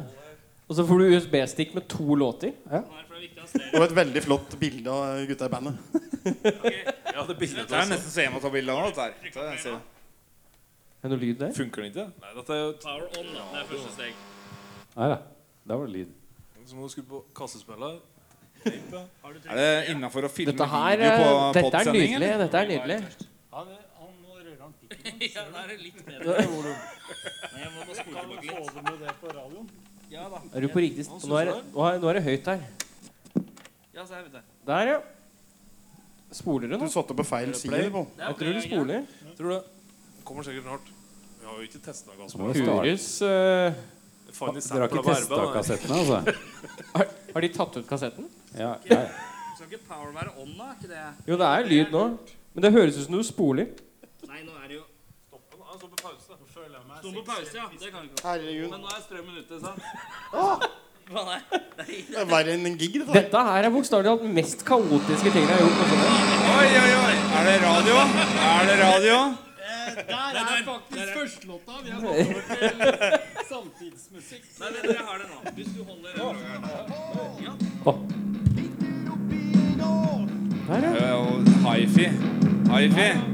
Og 0.71 0.77
så 0.79 0.85
får 0.89 0.99
du 1.03 1.05
USB-stikk 1.17 1.75
med 1.75 1.89
to 1.91 2.15
låter. 2.15 2.53
Og 3.75 3.83
et 3.85 3.95
veldig 3.97 4.23
flott 4.25 4.55
bilde 4.61 4.91
av 4.91 5.27
gutta 5.29 5.49
i 5.51 5.53
bandet. 5.53 5.77
Ja, 7.11 7.25
det 7.27 7.37
bildet 7.41 7.69
Det 7.69 7.77
er 7.77 7.89
nesten 7.91 8.11
så 8.13 8.23
jeg 8.25 8.33
må 8.33 8.41
ta 8.41 8.49
bilde 8.55 8.73
av 8.73 8.87
det. 8.89 8.97
der. 8.97 9.33
Så 9.35 9.45
jeg 9.51 9.59
ser 9.65 9.71
det. 9.77 9.81
Er 11.03 11.09
det 11.09 11.11
noe 11.17 11.21
lyd 11.27 11.39
der? 11.41 11.53
Funker 11.57 11.83
den 11.83 11.91
ikke? 11.91 12.07
Nei, 12.23 12.33
dette 12.37 12.53
er 12.57 12.63
jo 12.63 12.73
Power 12.83 13.05
on. 13.19 13.29
Det 13.35 13.61
er 13.61 13.69
første 13.71 13.93
steg. 13.99 14.15
Nei 14.97 15.09
da. 15.13 15.19
Der 15.69 15.77
var 15.81 15.87
det 15.87 15.95
lyd. 15.99 16.17
Så 16.71 16.77
må 16.77 16.87
du 16.87 16.93
skru 16.93 17.03
på 17.09 17.21
kassespillet. 17.35 18.01
Er 18.65 19.57
det 19.59 19.69
innafor 19.95 20.27
å 20.27 20.31
filme 20.33 20.53
Dette 20.53 20.67
her 20.71 20.97
video 21.01 21.13
på 21.21 21.29
eh, 21.31 21.53
Dette 21.57 21.81
er 21.81 21.93
nydelig. 21.95 22.31
Dette 22.45 22.61
er 22.61 22.69
nydelig. 22.71 22.99
Han, 23.55 23.71
han 24.01 24.11
må 24.25 24.37
røre 24.41 24.59
han 24.61 24.75
pikken. 24.81 25.23
Ja, 25.37 25.45
da 25.53 25.63
er 25.65 25.69
det 25.73 25.79
litt 25.85 26.01
bedre. 26.07 26.45
Men 26.45 27.63
jeg 27.65 27.71
må 27.75 27.87
bare 27.87 27.97
spole 28.01 28.17
Kan 28.17 28.27
tilbake 28.27 28.43
vi 28.43 28.49
få 28.51 28.59
litt. 28.61 28.75
det 28.75 28.83
med 28.89 29.01
det 29.07 29.15
på 29.23 29.33
radioen? 29.37 29.71
Ja 30.11 30.27
da. 30.33 30.41
Er 30.59 30.65
du 30.67 30.69
på 30.75 30.83
riktig 30.83 31.05
st- 31.07 31.29
Nå 31.31 31.37
er 31.41 31.51
det, 31.53 31.57
nå 31.75 31.87
er, 31.87 31.99
nå 32.03 32.11
er 32.11 32.19
det 32.19 32.23
høyt 32.27 32.49
her. 32.53 32.63
Ja, 33.95 34.05
så 34.07 34.15
er 34.19 34.23
vi 34.27 34.33
der. 34.35 34.45
Der, 34.71 34.93
ja. 34.95 35.01
Spoler 36.35 36.69
du 36.71 36.77
Du 36.77 36.85
nå? 36.85 36.89
satte 36.91 37.15
på 37.19 37.25
feil 37.27 37.53
side. 37.59 37.85
på. 37.95 38.05
Jeg 38.19 38.37
tror 38.41 38.53
du 38.59 38.61
spoler. 38.65 39.07
Tror 39.39 39.55
du? 39.55 39.61
Kommer 40.27 40.47
sikkert 40.47 40.67
snart. 40.69 40.91
Vi 41.41 41.47
har 41.49 41.57
jo 41.59 41.67
ikke 41.67 41.81
testa 41.87 42.11
du 42.15 42.23
eh, 42.23 42.29
fant 42.37 42.57
i 42.61 43.01
Dere 44.31 44.81
har 44.81 44.89
ikke 44.89 45.05
testa 45.07 45.41
kassettene, 45.55 45.99
altså? 46.01 46.19
har, 46.97 47.11
har 47.35 47.47
de 47.47 47.51
tatt 47.55 47.79
ut 47.81 47.89
kassetten? 47.89 48.29
Ja, 48.57 48.75
nei. 48.91 49.05
Skal 49.57 49.67
ikke 49.69 49.85
power 49.89 50.13
være 50.15 50.35
on, 50.41 50.53
da? 50.57 50.73
Ikke 50.79 50.91
det 50.91 51.01
Jo, 51.29 51.39
det 51.41 51.49
er 51.49 51.67
lyd 51.69 51.95
nå. 51.95 52.05
Men 52.55 52.65
det 52.67 52.73
høres 52.75 52.99
ut 52.99 53.07
som 53.07 53.19
du 53.19 53.23
spoler. 53.27 53.71
Nei, 54.27 54.43
nå 54.47 54.55
er 54.57 54.69
det 54.71 54.79
jo 54.81 54.85
Han 55.33 55.79
står 55.79 55.91
på 55.91 55.99
pause. 56.03 56.31
Stå 57.01 57.13
på 57.15 57.23
pause, 57.25 57.53
ja. 57.55 57.67
Det 57.81 57.91
kan 57.93 58.05
ikke. 58.05 58.23
Herregud. 58.25 58.71
Men 58.71 58.81
nå 58.85 58.95
er 58.95 59.03
strømmen 59.05 59.37
ute, 59.41 59.61
sant? 59.61 59.81
Det 61.11 62.19
er 62.23 62.27
verre 62.31 62.53
enn 62.55 62.67
en 62.69 62.77
gig. 62.79 63.01
dette. 63.01 63.13
Dette 63.17 63.45
her 63.47 63.67
er 63.67 63.73
bokstavelig 63.75 64.13
talt 64.13 64.35
mest 64.37 64.65
kaotiske 64.67 65.33
ting 65.35 65.47
jeg 65.47 65.55
har 65.55 65.63
gjort. 65.65 65.95
Oi, 66.55 66.67
oi, 66.81 66.91
oi! 66.99 67.15
Er 67.41 67.49
det 67.49 67.57
radio? 67.65 67.97
Er 68.51 68.69
det 68.69 68.77
radio? 68.83 69.17
Der 70.09 70.39
er 70.41 70.65
faktisk 70.65 71.09
førstelåta. 71.19 71.73
Vi 71.85 71.91
har 71.91 72.01
gått 72.01 72.11
over 72.11 72.43
til 72.51 72.75
samtidsmusikk. 73.49 74.45
Nei, 74.61 74.69
men 74.75 74.81
dere 74.91 75.03
har 75.09 75.17
det 75.19 75.29
nå. 75.31 75.39
Hvis 75.55 75.71
du 75.77 75.85
holder 75.85 76.11
Der, 76.17 76.25
ja. 77.45 77.53
Ja, 80.71 81.15
og 81.15 81.75
Hifi. 81.75 82.07
Hifi. 82.71 83.30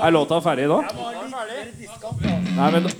Er 0.00 0.14
låta 0.14 0.40
ferdig 0.44 0.68
nå? 0.70 0.80
Nei, 2.56 2.70
men 2.74 2.88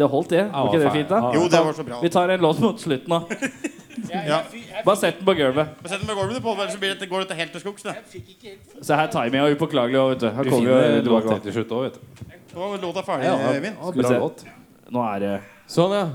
Det 0.00 0.06
holdt, 0.08 0.30
det. 0.32 0.46
Var 0.48 0.70
ikke 0.70 0.80
det 0.80 0.92
fint, 0.94 1.10
da? 1.10 1.18
Jo, 1.34 1.42
det 1.52 1.60
var 1.66 1.74
så 1.76 1.84
bra. 1.84 1.98
Vi 2.00 2.08
tar 2.08 2.30
en 2.32 2.40
låt 2.40 2.60
mot 2.64 2.80
slutten, 2.80 3.10
da. 3.10 3.20
Ja. 4.10 4.38
Bare 4.84 4.96
sett 4.96 5.18
den 5.18 5.26
på 5.26 5.34
gulvet. 5.36 5.74
Bare 5.82 5.90
Sett 5.92 6.00
den 6.00 6.08
på 6.08 6.14
gulvet 6.16 6.42
på, 6.42 6.54
ellers 6.54 6.72
så 6.72 6.78
blir 6.80 6.94
det, 6.98 7.08
går 7.10 7.26
dette 7.26 7.36
helt 7.36 7.52
til 7.52 7.60
skogs. 7.62 7.84
Se 7.84 8.96
her, 8.96 9.10
timinga 9.12 9.44
er 9.44 9.56
upåklagelig. 9.58 9.98
og, 10.00 10.14
Vet 10.14 10.22
du. 10.24 10.28
Her 10.38 10.48
kommer 10.48 10.70
jo 10.70 11.02
låta 11.10 11.34
låt 11.34 11.44
til 11.44 11.56
slutt 11.58 11.74
òg, 11.76 11.84
vet 11.84 11.98
du. 12.00 12.24
Nå 12.54 12.70
var 12.72 12.82
låta 12.86 13.04
ferdig, 13.06 13.28
Ja, 13.28 13.36
ja. 13.44 13.60
Ja, 13.60 13.92
bra 13.98 14.14
låt. 14.24 14.44
Nå 14.90 15.04
er 15.04 15.20
det 15.22 15.34
Sånn, 15.70 15.92
ja. 15.94 16.06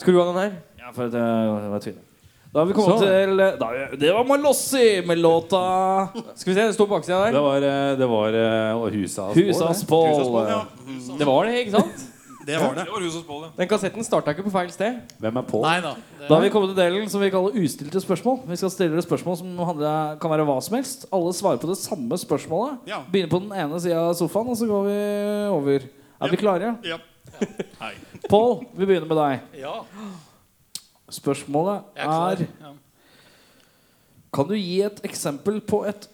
Skal 0.00 0.16
du 0.16 0.18
ha 0.22 0.26
den 0.32 0.40
her? 0.40 0.56
Ja, 0.80 0.90
for 0.96 1.12
det 1.12 1.22
var 1.74 1.84
tydelig. 1.84 2.02
Da 2.54 2.60
har 2.62 2.66
vi 2.70 2.74
kommet 2.76 3.00
Så. 3.02 3.06
til 3.10 3.36
da, 3.58 3.68
Det 3.98 4.10
var 4.14 4.24
Malossi 4.28 5.02
med 5.06 5.18
låta 5.18 5.60
Skal 6.38 6.52
vi 6.52 6.54
se, 6.54 6.66
det 6.68 6.74
sto 6.76 6.86
på 6.86 6.94
baksida 6.94 7.24
Det 7.26 7.32
der. 7.34 7.40
var, 7.42 7.56
eh, 7.66 7.96
det 7.98 8.06
var 8.06 8.36
eh, 8.38 8.84
Husas 8.94 9.34
Husas 9.34 9.84
Pål. 9.90 10.46
Ja, 10.48 10.60
Det 11.18 11.26
var 11.26 11.48
det, 11.48 11.54
ikke 11.64 11.72
sant? 11.74 12.04
det 12.46 12.60
var 12.60 12.74
det. 12.76 12.84
Det 12.84 12.92
var 13.26 13.42
ja. 13.42 13.50
Den 13.56 13.68
kassetten 13.68 14.04
starta 14.06 14.30
ikke 14.34 14.44
på 14.46 14.52
feil 14.54 14.70
sted. 14.70 15.00
Hvem 15.18 15.40
er 15.40 15.46
Pål? 15.48 15.64
Nei 15.66 15.80
da. 15.82 15.94
Da 16.28 16.34
har 16.36 16.44
vi 16.44 16.50
kommet 16.54 16.70
til 16.74 16.78
delen 16.78 17.10
som 17.10 17.24
vi 17.24 17.30
kaller 17.34 17.56
ustilte 17.58 18.02
spørsmål. 18.04 18.38
Vi 18.46 18.58
skal 18.60 18.70
stille 18.70 18.94
dere 18.94 19.02
spørsmål 19.02 19.38
som 19.40 19.58
handler, 19.58 20.14
kan 20.22 20.30
være 20.30 20.46
hva 20.46 20.58
som 20.62 20.76
helst. 20.78 21.08
Alle 21.10 21.32
svarer 21.34 21.58
på 21.58 21.72
det 21.72 21.78
samme 21.80 22.18
spørsmålet. 22.20 22.78
Ja. 22.86 23.00
Begynner 23.10 23.32
på 23.34 23.42
den 23.48 23.52
ene 23.64 23.80
sida 23.82 23.98
av 24.10 24.14
sofaen, 24.20 24.52
og 24.54 24.60
så 24.60 24.68
går 24.70 24.86
vi 24.92 25.00
over. 25.56 25.88
Er 26.22 26.30
vi 26.36 26.38
klare? 26.38 26.76
Ja. 26.86 27.00
Pål, 28.30 28.60
vi 28.76 28.86
begynner 28.86 29.10
med 29.10 29.18
deg. 29.24 29.64
Ja, 29.64 29.80
Spørsmålet 31.10 31.82
er 31.96 32.36
Ja. 32.40 32.72
Kan 34.34 34.48
du 34.48 34.54
gi 34.54 34.80
et 34.82 35.00
eksempel 35.04 35.60
på 35.60 35.84
et, 35.86 36.08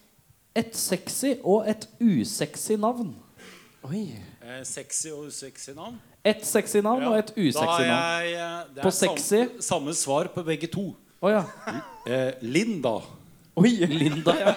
et 0.56 0.76
sexy 0.76 1.34
og 1.44 1.68
et 1.70 1.88
usexy 2.00 2.72
navn? 2.72 3.14
Oi. 3.84 4.02
Eh, 4.42 4.64
Sexy 4.64 5.06
og 5.08 5.26
usexy 5.30 5.70
navn. 5.76 6.00
Et 6.24 6.42
sexy 6.44 6.76
navn 6.84 7.02
og 7.08 7.18
et 7.18 7.30
usexy 7.36 7.56
navn. 7.64 7.84
jeg, 7.84 8.64
det 8.74 8.82
På 8.82 8.88
er 8.88 8.90
på 8.90 8.90
sexy? 8.90 9.44
samme 9.60 9.94
svar 9.94 10.26
på 10.34 10.42
begge 10.42 10.66
to. 10.66 10.94
Oh, 11.22 11.30
ja. 11.30 11.44
Eh, 12.06 12.32
Linda. 12.42 12.98
Oi. 13.56 13.68
Linda, 13.68 14.32
ja. 14.40 14.52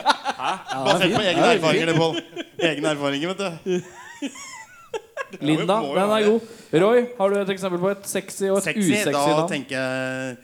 Basert 0.85 1.15
på 1.15 1.21
egne 1.21 1.47
erfaringer, 1.53 1.85
det, 1.85 1.95
Pål. 1.95 2.19
Egne 2.59 2.87
erfaringer, 2.87 3.27
vet 3.33 3.37
du. 3.39 3.81
Linda, 5.41 5.77
den 5.95 6.11
er 6.17 6.25
god. 6.29 6.41
Roy, 6.83 7.05
har 7.17 7.29
du 7.29 7.39
et 7.41 7.49
eksempel 7.49 7.79
på 7.79 7.89
et 7.91 8.07
sexy 8.09 8.43
og 8.49 8.57
et 8.57 8.63
Sexy, 8.63 8.79
usexy 8.91 9.11
da 9.11 9.25
navn? 9.35 9.49
tenker 9.49 9.77
jeg 9.77 10.37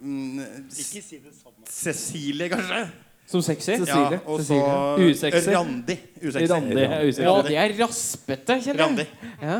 mm, 0.00 0.40
Ikke 0.78 1.02
si 1.02 1.16
det 1.22 1.34
samme. 1.42 1.68
Cecilie, 1.68 2.48
kanskje? 2.52 2.82
Som 3.28 3.42
sexy? 3.44 3.70
Cecilie. 3.76 4.20
og 4.24 4.40
så 4.40 4.58
Usexy. 5.04 5.50
Randi. 5.52 5.96
Usexy. 6.22 6.52
Randi 6.52 6.84
usexy. 7.08 7.22
Ja, 7.22 7.34
de 7.48 7.56
er 7.60 7.74
raspete, 7.82 8.56
kjenner 8.64 8.84
Randi. 8.86 9.04
jeg. 9.04 9.42
Ja. 9.42 9.58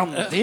Randi. 0.00 0.42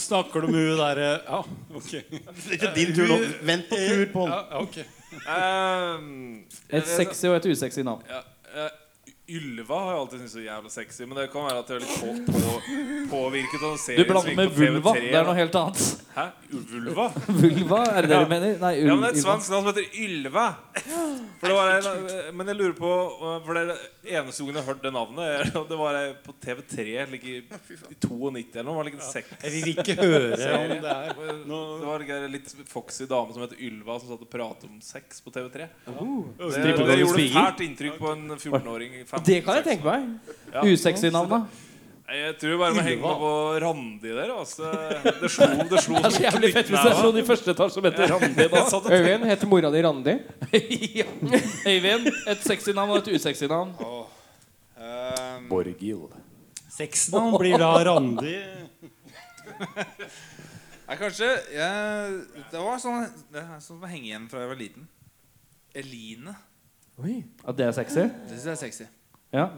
Snakker 0.00 0.40
du 0.40 0.48
med 0.48 0.68
hun 0.70 0.78
derre 0.80 1.08
Ja, 1.28 1.38
ok. 1.76 1.90
Det 1.92 2.20
er 2.48 2.52
ikke 2.58 2.70
din 2.76 2.94
tur 2.96 3.08
nå. 3.10 3.18
Vent 3.44 3.66
på 3.68 3.76
tur, 3.76 4.04
på 4.12 4.26
Ja, 4.28 4.38
ja, 4.50 4.60
okay. 4.62 4.84
um, 5.28 6.44
Et 6.70 6.86
sexy 6.88 7.26
og 7.28 7.36
et 7.36 7.46
usexy 7.52 7.80
navn. 7.84 8.00
ja, 8.08 8.20
eh, 8.64 8.70
Ylva 9.24 9.78
har 9.80 9.92
jeg 9.94 10.00
alltid 10.02 10.18
syntes 10.20 10.32
så 10.36 10.42
jævla 10.44 10.70
sexy, 10.70 11.04
men 11.08 11.16
det 11.16 11.30
kan 11.32 11.46
være 11.46 11.60
at 11.62 11.70
jeg 11.72 11.78
er 11.78 11.84
litt 11.86 11.94
på, 11.96 12.34
på, 12.34 12.50
påvirket 13.08 13.62
av 13.64 13.70
Du 13.72 13.80
serien 13.80 14.08
blander 14.10 14.34
med 14.36 14.50
vulva. 14.52 14.92
Det 14.98 15.14
er 15.16 15.24
noe 15.24 15.36
helt 15.38 15.56
annet. 15.60 15.84
Hæ? 16.14 16.26
Vulva? 16.52 17.06
Vulva, 17.40 17.78
er 17.88 18.04
det 18.04 18.10
det 18.10 18.18
Ja. 18.18 18.20
du 18.20 18.28
mener? 18.34 18.58
Nei, 18.60 18.72
Ja, 18.84 18.92
men 18.92 19.00
det 19.00 19.08
er 19.08 19.16
et 19.16 19.22
svensk 19.24 19.48
navn 19.50 19.64
som 19.64 19.70
heter 19.70 19.96
Ylva. 20.04 20.44
For 21.40 21.48
det 21.48 21.56
var 21.56 21.72
en, 21.72 22.36
men 22.36 22.50
jeg 22.52 22.58
lurer 22.58 22.76
på 22.76 22.90
For 23.46 23.56
det 23.56 23.62
er 23.62 23.70
det 23.72 24.12
eneste 24.18 24.44
gangen 24.44 24.58
jeg 24.60 24.64
har 24.64 24.68
hørt 24.68 24.84
det 24.84 24.92
navnet, 24.94 25.56
det 25.72 25.78
var 25.80 25.98
på 26.24 26.36
TV3 26.44 26.84
like, 27.14 27.24
i 27.24 27.40
i 27.94 27.98
92 28.04 28.60
eller 28.60 28.68
noe. 28.68 28.76
Var 28.76 28.88
like 28.90 29.00
ja. 29.00 29.08
sex 29.08 29.32
Jeg 29.40 29.54
vil 29.56 29.72
ikke 29.72 29.96
høre 30.02 30.20
om 30.28 30.76
det 30.84 30.92
er 30.92 31.16
Det 31.16 31.88
var 31.88 32.06
en 32.18 32.28
litt 32.36 32.54
foxy 32.68 33.08
dame 33.08 33.32
som 33.32 33.46
heter 33.46 33.64
Ylva, 33.64 33.98
som 34.02 34.12
satt 34.12 34.28
og 34.28 34.30
pratet 34.36 34.68
om 34.68 34.76
sex 34.84 35.24
på 35.24 35.32
TV3. 35.32 35.70
Det, 35.88 36.52
det, 36.60 36.76
det 36.76 37.00
gjorde 37.00 37.26
fælt 37.40 37.64
inntrykk 37.64 37.98
på 38.04 38.12
en 38.12 38.24
14-åring. 38.36 39.00
Det 39.26 39.42
kan 39.44 39.60
jeg 39.60 39.64
tenke 39.68 39.84
meg. 39.86 40.34
Ja. 40.54 40.64
Usexy 40.64 41.10
navn, 41.12 41.30
da? 41.30 41.64
Jeg 42.14 42.34
tror 42.36 42.58
bare 42.60 42.74
må 42.76 42.82
henge 42.84 43.00
meg 43.00 43.20
på 43.22 43.30
Randi 43.64 44.10
der. 44.12 44.32
Altså. 44.34 44.70
Det 45.22 45.30
slo, 45.32 45.46
det 45.70 45.80
slo 45.82 45.94
Det 46.02 46.04
er 46.04 46.12
så 46.14 46.22
jævlig 46.26 46.50
fett 46.52 46.68
hvis 46.68 46.82
det 46.84 46.90
er 46.90 46.98
sånn 47.00 47.18
i 47.18 47.24
første 47.26 47.54
etasje 47.54 47.74
som 47.78 47.88
heter 47.88 48.12
Randi. 48.12 48.48
da 48.52 48.64
Øyvind, 48.98 49.24
heter 49.30 49.50
mora 49.50 49.70
di 49.72 49.80
Randi? 49.86 50.14
ja. 51.00 51.06
Øyvind, 51.70 52.10
et 52.28 52.44
sexy 52.44 52.74
navn 52.76 52.92
og 52.92 53.00
et 53.00 53.08
usexy 53.16 53.48
navn. 53.50 53.72
Um, 53.80 55.48
Borghild. 55.48 56.12
Sexnavn 56.74 57.38
blir 57.40 57.56
da 57.62 57.72
Randi. 57.88 58.34
Nei, 60.84 60.96
kanskje 61.00 61.28
jeg, 61.54 62.16
Det 62.52 62.60
var 62.60 62.80
sånn 62.82 63.04
Det 63.32 63.40
er 63.40 63.60
sånn 63.62 63.78
som 63.78 63.84
henger 63.88 64.08
igjen 64.10 64.26
fra 64.28 64.42
jeg 64.42 64.50
var 64.50 64.60
liten. 64.60 64.88
Eline. 65.74 66.34
Oi. 67.00 67.22
At 67.42 67.56
det 67.58 67.70
er 67.70 67.74
sexy? 67.80 68.04
Det 68.28 68.36
syns 68.36 68.44
jeg 68.44 68.54
er 68.54 68.60
sexy. 68.60 68.88
Ja. 69.34 69.48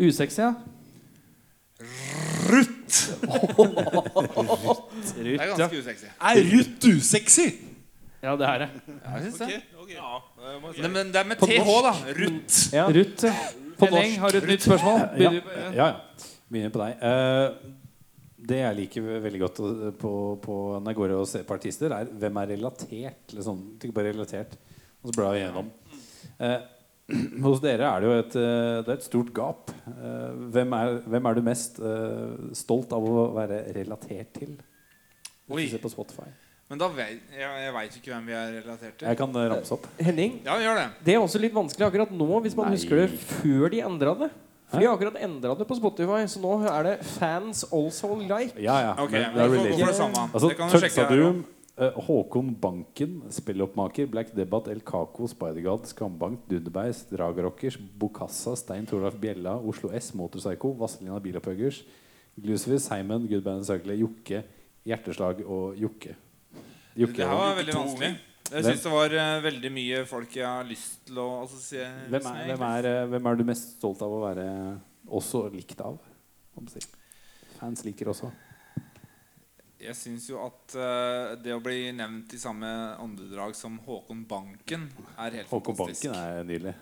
Usexy, 0.00 0.40
ja. 0.42 0.54
Det 5.16 5.36
er 5.36 5.50
ganske 5.56 5.78
usexy. 5.80 6.06
Er 6.20 6.40
rutt 6.52 6.86
usexy? 6.90 7.48
Ja, 8.20 8.34
det 8.36 8.46
er 8.46 8.58
det. 8.64 8.68
Ja, 8.86 9.12
jeg 9.16 9.22
syns 9.30 9.38
det. 9.40 9.48
Ja, 9.94 10.08
det 10.36 10.56
må 10.60 10.70
jeg 10.70 10.76
si. 10.76 10.82
Nei, 10.84 10.90
men 10.92 11.12
det 11.14 11.20
er 11.22 11.28
med 11.30 11.40
TH, 11.40 11.68
da. 11.86 11.92
Rutt. 12.18 12.56
Ja. 12.74 12.86
Ruth. 12.92 13.24
ja. 13.24 13.34
Henning, 13.80 14.16
har 14.20 14.34
du 14.34 14.38
et 14.42 14.48
nytt 14.50 14.66
spørsmål? 14.66 14.98
Ja, 15.22 15.30
på- 15.30 15.54
ja. 15.56 15.70
ja. 15.78 15.86
Begynner 16.50 16.74
på 16.74 16.82
deg. 16.82 16.92
Uh, 17.00 17.76
det 18.50 18.58
jeg 18.60 18.76
liker 18.76 19.06
veldig 19.24 19.40
godt 19.40 19.60
på, 20.00 20.12
på 20.42 20.58
når 20.80 20.92
jeg 20.92 20.98
går 20.98 21.14
og 21.16 21.24
ser 21.30 21.46
på 21.48 21.56
artister, 21.56 21.94
er 21.96 22.10
hvem 22.20 22.42
er 22.42 22.52
relatert. 22.56 23.22
Eller 23.32 23.46
sånn, 23.46 23.62
bare 23.94 24.12
relatert. 24.12 24.58
Og 25.00 25.08
så 25.10 25.16
blar 25.16 25.36
jeg 25.38 25.46
gjennom. 25.46 25.70
Eh, 26.40 26.58
hos 27.44 27.60
dere 27.62 27.86
er 27.88 28.02
det 28.02 28.08
jo 28.10 28.18
et, 28.18 28.36
eh, 28.40 28.82
det 28.86 28.92
er 28.92 28.98
et 28.98 29.06
stort 29.06 29.32
gap. 29.36 29.72
Eh, 29.90 30.28
hvem, 30.54 30.76
er, 30.78 31.00
hvem 31.10 31.26
er 31.30 31.38
du 31.38 31.42
mest 31.46 31.80
eh, 31.80 32.52
stolt 32.56 32.92
av 32.96 33.06
å 33.06 33.26
være 33.36 33.62
relatert 33.76 34.32
til? 34.38 34.54
Hvis 35.50 35.56
Oi. 35.56 35.64
du 35.66 35.74
ser 35.74 35.82
på 35.82 35.90
Spotify. 35.92 36.28
Men 36.70 36.78
da 36.78 36.86
vet 36.94 37.32
jeg, 37.34 37.40
jeg 37.64 37.72
veit 37.74 37.96
ikke 37.98 38.12
hvem 38.12 38.28
vi 38.30 38.34
er 38.38 38.52
relatert 38.60 38.94
til. 39.00 39.08
Jeg 39.08 39.18
kan 39.18 39.32
ramse 39.34 39.74
opp. 39.74 39.88
Henning, 39.98 40.36
Ja, 40.46 40.54
gjør 40.62 40.76
det. 40.78 40.86
det 41.08 41.16
er 41.16 41.24
også 41.24 41.40
litt 41.42 41.56
vanskelig 41.56 41.88
akkurat 41.88 42.12
nå, 42.14 42.28
hvis 42.44 42.54
man 42.54 42.70
Nei. 42.70 42.76
husker 42.78 43.02
det 43.02 43.08
før 43.18 43.72
de 43.74 43.80
endra 43.88 44.14
det. 44.20 44.30
For 44.70 44.78
de 44.78 44.86
har 44.86 44.94
akkurat 44.94 45.16
endra 45.18 45.56
det 45.58 45.66
på 45.66 45.74
Spotify, 45.80 46.20
så 46.30 46.38
nå 46.38 46.52
er 46.70 46.84
det 46.86 46.92
Fans 47.16 47.64
Also 47.74 48.12
Like. 48.20 48.54
Ja, 48.62 48.76
ja. 48.84 48.92
Okay, 49.02 49.24
men 49.34 49.34
men 49.34 49.50
det 49.50 49.72
er 49.72 49.80
for 49.80 49.90
det 49.90 49.96
samme. 49.98 50.28
Altså, 50.30 50.48
det 50.52 50.58
kan 50.60 50.70
du 50.70 50.78
sjekke 50.78 51.08
her. 51.10 51.42
Eh, 51.80 51.96
Håkon 51.96 52.54
Banken, 52.60 53.22
spilloppmaker, 53.32 54.06
Black 54.06 54.34
Debate, 54.36 54.70
El 54.70 54.82
Caco, 54.84 55.26
Spider-God, 55.26 55.86
Skambank, 55.88 56.42
Dunderbeis, 56.48 57.06
Dragrockers, 57.08 57.78
Bokassa, 57.78 58.52
Stein 58.56 58.84
Torlaf 58.84 59.16
Bjella, 59.16 59.54
Oslo 59.56 59.88
S, 59.96 60.12
Motorpsycho, 60.12 60.74
Vazelina 60.76 61.18
Bilopphuggers, 61.18 61.78
Glucifer, 62.36 62.78
Simon, 62.78 63.24
Good 63.26 63.42
Band 63.46 63.64
Circle, 63.64 63.96
Jokke, 63.96 64.42
Hjerteslag 64.84 65.40
og 65.46 65.80
Jokke. 65.80 66.12
Jokke 67.00 67.16
Det 67.22 67.30
her 67.30 67.40
var 67.40 67.56
veldig 67.62 67.78
vanskelig. 67.78 68.12
Jeg 68.50 68.66
syns 68.66 68.84
det 68.84 68.92
var 68.92 69.16
eh, 69.22 69.40
veldig 69.46 69.72
mye 69.72 70.04
folk 70.10 70.36
jeg 70.36 70.48
har 70.50 70.68
lyst 70.68 71.00
til 71.08 71.22
å 71.22 71.26
assosiere 71.46 72.08
hvem, 72.10 72.28
er, 72.28 72.46
hvem, 72.50 72.68
er, 72.68 72.90
eh, 72.92 73.08
hvem 73.14 73.32
er 73.32 73.40
du 73.40 73.46
mest 73.54 73.76
stolt 73.78 74.04
av 74.04 74.12
å 74.12 74.20
være 74.26 74.46
også 75.08 75.46
likt 75.56 75.80
av? 75.80 75.96
Fans 77.56 77.86
liker 77.88 78.12
også. 78.12 78.28
Jeg 79.80 79.96
syns 79.96 80.26
jo 80.28 80.40
at 80.44 80.74
uh, 80.76 81.34
det 81.40 81.54
å 81.56 81.60
bli 81.64 81.88
nevnt 81.96 82.34
i 82.36 82.40
samme 82.40 82.68
åndedrag 83.00 83.54
som 83.56 83.78
Håkon 83.86 84.26
Banken 84.28 84.88
er 85.16 85.38
helt 85.40 85.48
Håkon 85.48 85.76
fantastisk. 85.78 86.10
Banken 86.10 86.20
er 86.20 86.48
nydelig. 86.48 86.74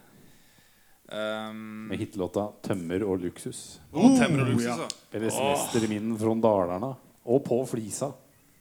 Um, 1.08 1.86
Med 1.88 2.02
hitlåta 2.02 2.48
'Tømmer 2.60 3.04
og 3.06 3.22
luksus'. 3.22 3.78
Oh, 3.94 4.10
tømmer 4.18 4.42
og 4.42 4.50
Luksus, 4.50 4.66
ja. 4.66 4.88
Eller 5.12 5.30
'Semester 5.32 5.86
i 5.86 5.88
minnen 5.94 6.18
fra 6.18 6.34
Dalarna'. 6.34 6.96
Og 7.24 7.44
'På 7.44 7.62
flisa'. 7.64 8.12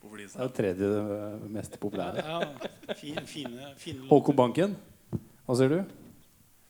På 0.02 0.14
flisa. 0.14 0.38
Det 0.40 0.44
er 0.44 0.48
det 0.48 0.56
tredje 0.56 0.92
eh, 1.18 1.50
mest 1.50 1.80
populære. 1.80 2.24
Ja, 2.24 2.94
fine, 2.94 3.26
fine, 3.28 3.74
fine 3.78 4.08
Håkon 4.08 4.36
Banken, 4.36 4.78
hva 5.46 5.58
sier 5.58 5.70
du? 5.74 5.82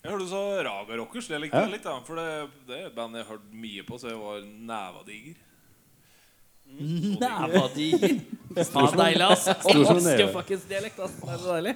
Jeg 0.02 0.12
hørte 0.14 0.24
du 0.24 0.30
sa 0.32 0.42
Raga 0.64 0.98
Rockers. 0.98 1.28
Det 1.28 1.42
likte 1.42 1.58
Ja. 1.58 1.66
jeg 1.68 1.72
litt. 1.76 1.84
da 1.84 2.00
For 2.00 2.16
det, 2.16 2.50
det 2.66 2.78
er 2.80 2.86
et 2.88 2.96
band 2.96 3.16
jeg 3.16 3.26
har 3.26 3.36
hørt 3.36 3.52
mye 3.52 3.84
på, 3.84 4.00
så 4.00 4.08
jeg 4.10 4.18
var 4.18 4.42
nevadiger. 4.42 5.36
Nevadiger. 6.68 8.18
Faen 8.74 8.98
deilig, 9.00 9.26
ass. 9.28 9.48
Elsker 9.72 10.32
fuckings 10.34 10.66
dialekt, 10.70 11.00
ass. 11.04 11.16
Det 11.22 11.34
er 11.34 11.42
så 11.44 11.54
deilig. 11.58 11.76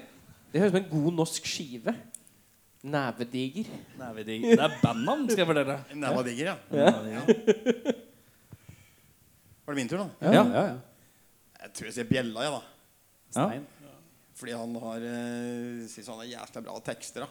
Det 0.52 0.62
høres 0.62 0.72
ut 0.72 0.76
som 0.76 0.82
en 0.84 0.90
god 0.92 1.18
norsk 1.22 1.48
skive. 1.48 1.94
Nevediger. 2.82 3.68
Nævediger 4.00 4.56
Det 4.58 4.64
er 4.66 4.78
bandnavn, 4.82 5.28
skal 5.30 5.44
jeg 5.44 5.50
fortelle. 5.52 5.76
Neva 6.02 6.24
digger, 6.26 6.48
ja. 6.50 6.56
Ja. 6.74 7.22
Var 9.62 9.76
det 9.76 9.78
min 9.78 9.92
tur, 9.92 10.02
da? 10.02 10.08
Ja, 10.26 10.32
Ja. 10.34 10.44
ja, 10.50 10.64
ja. 10.72 10.78
Jeg 11.62 11.74
tror 11.78 11.86
jeg 11.92 11.94
sier 12.00 12.08
Bjella, 12.10 12.42
jeg, 12.48 12.52
da. 12.56 12.62
Stein. 13.36 13.68
Fordi 14.42 14.56
han 14.58 14.74
har 14.82 15.04
uh, 15.06 15.84
synes 15.92 16.08
han 16.10 16.18
har 16.24 16.30
jævla 16.32 16.64
bra 16.66 16.80
tekster, 16.90 17.28
da. 17.28 17.30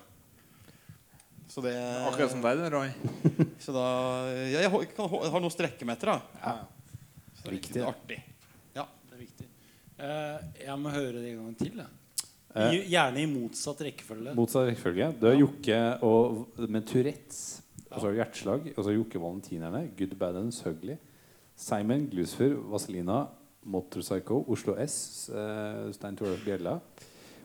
Så 1.51 1.59
det 1.67 1.75
Akkurat 2.07 2.31
som 2.31 2.45
deg, 2.45 2.61
det, 2.63 2.69
Roy. 2.71 2.93
Så 3.65 3.75
da 3.75 3.87
ja, 4.31 4.61
Jeg 4.63 4.71
har- 4.71 4.85
kan, 4.95 5.11
jeg 5.11 5.33
har 5.35 5.43
noe 5.43 5.51
å 5.51 5.57
strekke 5.57 5.85
meg 5.89 5.99
etter, 5.99 6.15
da. 6.15 6.55
Så 7.41 7.51
det 7.51 7.81
er 7.81 7.89
artig. 7.89 8.21
Ja, 8.77 8.85
det 9.09 9.17
er 9.17 9.23
viktig. 9.23 9.49
Eh, 10.01 10.37
jeg 10.67 10.77
må 10.81 10.93
høre 10.93 11.17
det 11.19 11.33
en 11.33 11.43
gang 11.45 11.57
til. 11.59 11.81
jeg. 11.81 11.89
Eh. 12.51 12.77
Gjerne 12.91 13.23
i 13.23 13.29
motsatt 13.31 13.83
rekkefølge. 13.87 14.35
Motsatt 14.37 14.69
rekkefølge. 14.69 15.13
Du 15.21 15.27
er 15.31 15.39
Jokke 15.39 15.81
og, 16.07 16.47
med 16.69 16.87
Tourettes. 16.89 17.63
Og 17.91 17.97
så 17.97 18.07
har 18.07 18.13
du 18.13 18.21
hjerteslag. 18.21 18.73
Og 18.77 18.85
så 18.85 18.95
Jokke 18.95 19.23
Valentinerne. 19.23 19.85
Good 19.99 20.17
Bad 20.19 20.37
and 20.37 20.53
Sugly. 20.55 20.97
Simon 21.61 22.07
Glusfer 22.09 22.55
Vazelina, 22.71 23.27
Motorpsycho, 23.69 24.45
Oslo 24.49 24.77
S, 24.81 25.29
eh, 25.29 25.93
Stein 25.93 26.17
Torolf 26.17 26.45
Bjella. 26.45 26.81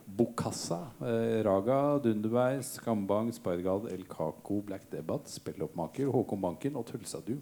Bokassa, 0.06 0.91
eh, 1.02 1.41
Raga, 1.43 2.00
Dunderberg, 2.00 2.64
Skambang, 2.64 3.34
Spidergard, 3.34 3.91
El 3.91 4.06
Kako, 4.06 4.62
Black 4.62 4.89
Debate, 4.91 5.32
Spelloppmaker, 5.32 6.12
Håkon 6.14 6.41
Banken 6.41 6.76
og 6.76 6.86
Tulsa 6.86 7.20
Doom. 7.20 7.41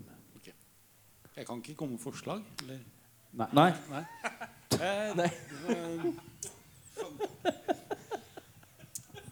Jeg 1.33 1.47
kan 1.47 1.61
ikke 1.63 1.75
komme 1.79 1.95
med 1.97 2.03
forslag. 2.03 2.43
Eller? 2.63 2.79
Nei. 3.33 3.49
Nei. 3.53 3.71
Nei. 3.93 4.03
Eh, 4.73 5.11
Nei. 5.13 5.27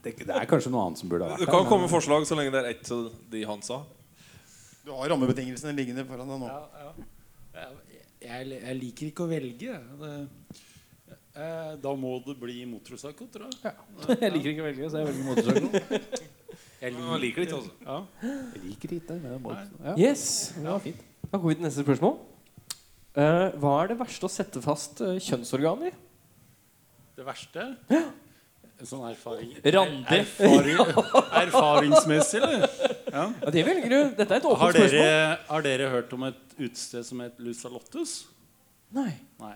Det, 0.01 0.13
det 0.17 0.33
er 0.33 0.45
kanskje 0.49 0.71
noe 0.73 0.83
annet 0.87 1.01
som 1.01 1.09
burde 1.11 1.25
ha 1.27 1.33
vært 1.35 1.43
Du 1.45 1.49
kan 1.49 1.65
komme 1.69 1.85
med 1.85 1.91
forslag 1.93 2.23
så 2.25 2.37
lenge 2.37 2.53
det 2.53 2.61
er 2.61 2.69
ett 2.71 2.87
av 2.93 3.09
de 3.33 3.41
han 3.45 3.61
sa. 3.65 3.83
Du 4.81 4.89
har 4.97 5.11
rammebetingelsene 5.13 5.73
liggende 5.77 6.05
foran 6.09 6.29
deg 6.31 6.41
nå. 6.41 6.49
ja, 6.49 6.87
ja. 6.87 7.65
Jeg, 8.21 8.47
jeg, 8.53 8.77
liker 8.79 9.09
ikke 9.11 9.25
å 9.25 9.29
velge. 9.29 9.77
Det, 10.01 10.13
eh, 11.33 11.71
da 11.85 11.93
må 11.97 12.15
det 12.25 12.37
bli 12.41 12.57
motorpsycho, 12.69 13.29
tror 13.33 13.49
jeg. 13.49 13.75
Jeg 14.25 14.33
liker 14.37 14.53
ikke 14.53 14.65
å 14.65 14.67
velge, 14.69 14.89
så 14.93 15.01
jeg 15.01 15.09
velger 15.09 15.29
motorsykkel. 15.29 15.69
Jeg 16.81 16.97
Han 16.97 17.21
liker 17.21 17.41
det 17.41 17.47
ikke, 17.49 17.61
altså. 17.61 17.73
Ja. 17.85 17.99
Jeg 18.55 18.65
liker 18.67 18.93
ikke 18.97 19.07
det. 19.13 19.21
Men 19.21 19.33
det 19.35 19.39
var 19.45 19.63
ja. 19.63 19.95
Yes. 20.09 20.25
Ja, 20.61 20.77
fint. 20.81 21.10
Da 21.31 21.39
går 21.39 21.51
vi 21.53 21.57
til 21.59 21.65
neste 21.67 21.83
spørsmål. 21.85 22.17
Eh, 23.15 23.53
hva 23.59 23.75
er 23.83 23.91
det 23.91 23.99
verste 23.99 24.27
å 24.27 24.31
sette 24.31 24.61
fast 24.63 25.01
uh, 25.03 25.15
i? 25.15 25.91
Det 27.17 27.25
verste 27.27 27.65
En 27.91 28.87
sånn 28.87 29.03
erfaring 29.11 29.51
Randi. 29.75 30.19
erfaring, 30.21 30.79
Erfaringsmessig, 31.43 32.39
eller? 32.41 32.63
Ja. 33.11 33.25
Ja, 33.43 33.51
det 33.53 33.63
velger 33.67 33.91
du. 33.91 33.99
Dette 34.17 34.33
er 34.33 34.39
et 34.39 34.47
Har, 34.47 34.55
åpent 34.55 34.79
dere, 34.79 34.87
spørsmål. 34.89 35.45
har 35.51 35.65
dere 35.67 35.89
hørt 35.91 36.15
om 36.17 36.23
et 36.31 36.55
utested 36.57 37.05
som 37.05 37.21
het 37.23 37.37
Lusalottus? 37.43 38.15
Nei. 38.95 39.11
Nei. 39.43 39.53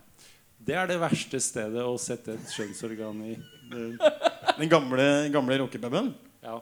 Det 0.65 0.75
er 0.77 0.87
det 0.89 0.99
verste 1.01 1.39
stedet 1.43 1.83
å 1.85 1.95
sette 2.01 2.35
et 2.37 2.53
kjønnsorgan 2.55 3.19
i. 3.31 3.33
Det, 3.71 3.83
Den 4.59 4.69
gamle, 4.71 5.07
gamle 5.33 5.59
rockepuben. 5.63 6.13
ja. 6.45 6.59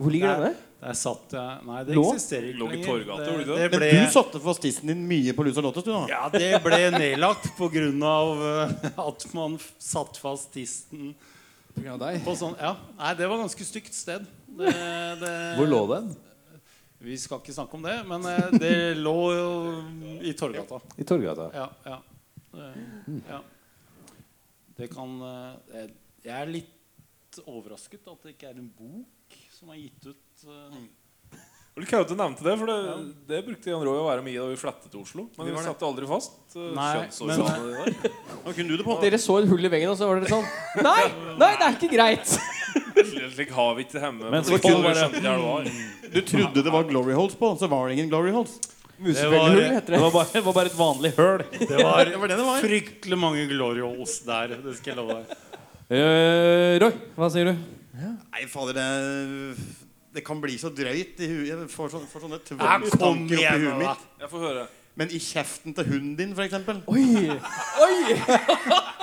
Hvor 0.00 0.12
ligger 0.14 0.36
denne? 0.38 0.54
Der 0.80 0.96
satt 0.96 1.34
jeg 1.36 1.64
Nei, 1.68 1.80
det 1.84 1.96
Lå? 1.98 2.06
eksisterer 2.08 2.46
ikke 2.48 2.60
Lå 2.62 2.68
i. 2.72 2.78
Torgata, 2.86 3.24
gjorde 3.28 3.56
det 3.58 3.66
det, 3.68 3.80
Men 3.82 4.06
du 4.06 4.12
satte 4.14 4.40
fast 4.40 4.62
tissen 4.64 4.88
din 4.88 5.02
mye 5.10 5.34
på 5.36 5.44
Lusa 5.44 5.60
Lottes, 5.64 5.84
du, 5.84 5.90
da. 5.92 6.06
ja, 6.08 6.22
det 6.32 6.62
ble 6.64 6.78
nedlagt 6.94 7.50
pga. 7.58 7.82
at 9.04 9.26
man 9.36 9.58
satt 9.76 10.16
fast 10.22 10.54
tissen 10.56 11.12
På 11.74 11.84
grunn 11.84 11.98
av 11.98 12.00
deg. 12.06 12.22
på 12.24 12.36
sånn 12.40 12.56
Ja. 12.56 12.72
Nei, 12.96 13.12
det 13.20 13.28
var 13.28 13.42
ganske 13.42 13.68
stygt 13.68 13.92
sted. 13.94 14.24
Det, 14.48 14.72
det, 15.20 15.34
Hvor 15.60 15.68
lå 15.68 15.82
den? 15.92 16.10
Vi 17.00 17.16
skal 17.20 17.40
ikke 17.40 17.54
snakke 17.56 17.76
om 17.76 17.84
det, 17.84 17.98
men 18.08 18.24
eh, 18.28 18.50
det 18.60 18.74
lå 19.00 19.16
jo 19.32 19.52
i 20.20 20.32
Torgata. 20.36 20.80
I 21.00 21.04
Torgata. 21.08 21.46
Ja, 21.56 21.68
ja. 21.84 22.00
Det, 22.50 22.72
ja. 23.28 23.38
det 24.80 24.88
kan 24.90 25.12
eh, 25.22 25.86
Jeg 26.24 26.34
er 26.40 26.50
litt 26.50 27.40
overrasket 27.46 28.08
at 28.10 28.24
det 28.26 28.34
ikke 28.34 28.50
er 28.50 28.58
en 28.60 28.72
bok 28.74 29.19
som 29.60 29.70
er 29.74 29.84
gitt 29.84 30.10
ut 30.12 30.26
Uh... 30.40 30.72
Det 31.70 31.76
var 31.76 31.82
litt 31.84 31.90
kødd 31.92 32.08
du 32.10 32.14
nevnte 32.16 32.44
det, 32.46 32.54
for 32.58 32.70
det, 32.70 32.76
det 33.28 33.40
brukte 33.46 33.70
Jan 33.70 33.82
Roy 33.84 33.98
å 34.00 34.06
være 34.08 34.22
mye 34.24 34.40
da 34.40 34.46
vi 34.48 34.56
flettet 34.58 34.88
til 34.90 35.02
Oslo. 35.04 35.26
Men 35.36 35.46
Det 35.46 35.52
vi 35.54 35.64
satte 35.66 35.86
aldri 35.86 36.08
fast 36.08 36.56
uh, 36.56 36.70
Nei, 36.74 36.86
men... 37.28 37.42
der. 37.44 37.92
Kunne 38.56 38.66
du 38.66 38.74
det 38.80 38.86
på? 38.86 38.96
Dere 39.04 39.20
så 39.20 39.36
et 39.38 39.50
hull 39.52 39.68
i 39.68 39.70
veggen, 39.70 39.92
og 39.92 40.00
så 40.00 40.08
var 40.08 40.18
dere 40.18 40.32
sånn 40.32 40.48
Nei! 40.88 41.04
Nei, 41.38 41.50
det 41.60 41.68
er 41.68 41.76
ikke 41.76 41.92
greit! 41.92 42.32
Slik 43.36 43.52
har 43.54 43.76
vi 43.76 43.84
ikke 43.84 44.02
hjemme. 44.02 44.32
Men 44.32 44.48
så 44.48 44.58
kunne 44.60 44.80
vi 44.88 45.22
det 45.22 45.34
var. 45.44 45.68
Du 46.10 46.20
trodde 46.32 46.64
det 46.66 46.74
var 46.74 46.88
glory 46.88 47.16
holes 47.16 47.36
på, 47.38 47.52
så 47.60 47.68
var 47.70 47.88
det 47.88 47.98
ingen 47.98 48.10
glory 48.10 48.32
holes. 48.34 48.56
Musefellhull 49.00 49.60
heter 49.60 49.92
Det 49.92 49.96
det. 49.96 50.00
var 50.02 50.14
bare, 50.16 50.28
det 50.32 50.42
var 50.48 50.56
bare 50.56 50.72
et 50.72 50.78
vanlig 50.80 51.12
høl. 51.16 51.44
Det 51.52 51.68
var 51.78 52.10
Det 52.10 52.20
var 52.20 52.32
det 52.32 52.40
det 52.40 52.48
var. 52.48 52.64
fryktelig 52.64 53.20
mange 53.20 53.44
glory 53.52 53.84
holes 53.84 54.16
der. 54.26 54.56
Det 54.64 54.74
skal 54.80 54.92
jeg 54.94 54.98
love 55.00 55.20
deg. 55.20 55.36
Uh, 55.90 56.80
Roy, 56.82 56.98
hva 57.16 57.30
sier 57.32 57.52
du? 57.52 57.79
Nei, 57.94 58.44
fader, 58.50 58.76
det 58.78 59.56
Det 60.14 60.24
kan 60.26 60.40
bli 60.42 60.56
så 60.58 60.70
drøyt 60.74 61.20
i 61.22 61.28
huet. 61.30 61.48
Jeg 61.50 61.70
får, 61.70 61.90
sånne, 61.94 62.10
får 62.10 62.26
sånne 62.26 62.38
tvangstanker 62.46 63.06
oppi 63.06 63.38
igjen, 63.38 63.66
huet 63.66 63.82
mitt. 63.84 64.06
Jeg 64.20 64.30
får 64.32 64.46
høre. 64.46 64.66
Men 64.98 65.12
i 65.14 65.20
kjeften 65.22 65.74
til 65.74 65.86
hunden 65.86 66.16
din, 66.18 66.34
for 66.34 66.42
eksempel. 66.42 66.82
Oi! 66.90 67.30
Oi! 67.86 67.98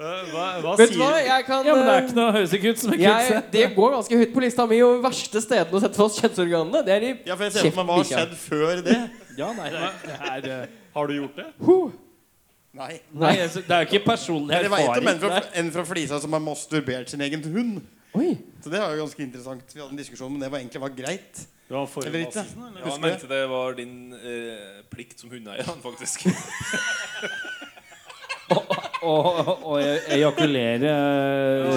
Hva, 0.00 0.44
hva 0.64 0.74
Vet 0.80 0.94
du 0.94 0.94
sier 0.94 1.02
hva? 1.02 1.16
Jeg 1.20 1.44
kan 1.44 1.66
Ja, 1.66 1.74
men 1.76 1.84
det 1.84 1.92
er 1.92 1.98
eh, 1.98 2.04
ikke 2.06 2.16
noe 2.16 2.32
høres 2.32 2.52
som 2.80 2.94
jeg, 2.96 3.04
kutse. 3.04 3.40
Det 3.56 3.64
går 3.76 3.90
ganske 3.98 4.20
høyt 4.22 4.30
på 4.32 4.44
lista 4.44 4.64
mi. 4.70 4.78
Og 4.86 5.02
verste 5.04 5.42
stedene 5.44 5.76
å 5.76 5.82
sette 5.84 6.00
fast 6.00 6.22
kjønnsorganene, 6.22 6.80
det 6.86 6.94
er 6.94 7.04
i 7.04 7.10
Ja, 7.28 7.34
for 7.36 7.44
jeg 7.44 7.56
ser 7.58 7.74
for 7.74 7.84
meg 7.84 7.90
hva 7.90 7.98
har 7.98 8.08
skjedd 8.08 8.36
før 8.40 8.84
det. 8.86 9.00
Ja, 9.36 9.50
nei, 9.56 9.68
det 9.74 9.82
er, 10.16 10.38
det 10.46 10.54
er, 10.54 10.70
Har 10.96 11.10
du 11.10 11.18
gjort 11.18 11.36
det? 11.42 11.50
Nei. 12.70 13.00
nei, 13.10 13.32
altså, 13.42 13.64
det 13.66 13.74
er 13.74 13.80
jo 13.82 13.88
ikke 13.90 14.04
personlig 14.12 14.54
Det 14.62 14.70
var 14.70 14.78
ikke 14.84 15.00
om 15.02 15.08
en 15.10 15.18
fra, 15.18 15.38
en 15.58 15.70
fra 15.74 15.82
Flisa 15.88 16.20
som 16.22 16.36
har 16.36 16.42
masturbert 16.44 17.10
sin 17.10 17.20
egen 17.26 17.42
hund. 17.50 17.80
Oi. 18.14 18.36
Så 18.62 18.70
det 18.70 18.78
var 18.78 18.94
jo 18.94 19.02
ganske 19.02 19.22
interessant. 19.24 19.74
Vi 19.74 19.80
hadde 19.80 19.90
en 19.90 19.98
diskusjon 19.98 20.30
om 20.30 20.38
det 20.38 20.50
var 20.52 20.62
egentlig 20.62 20.82
var 20.82 20.94
greit. 20.94 21.42
Det 21.66 21.74
var 21.76 21.86
forrige 21.90 22.08
Eller 22.10 22.26
ikke. 22.26 22.40
eller? 22.40 22.78
Ja, 22.78 22.92
han 22.92 23.00
mente 23.00 23.28
det 23.30 23.40
var 23.50 23.74
din 23.78 24.14
eh, 24.14 24.80
plikt 24.90 25.22
som 25.22 25.30
hundeeier, 25.30 25.66
han, 25.66 25.82
faktisk. 25.88 26.26
Å 29.00 29.12
og 29.62 29.76
ejakulere 29.80 30.90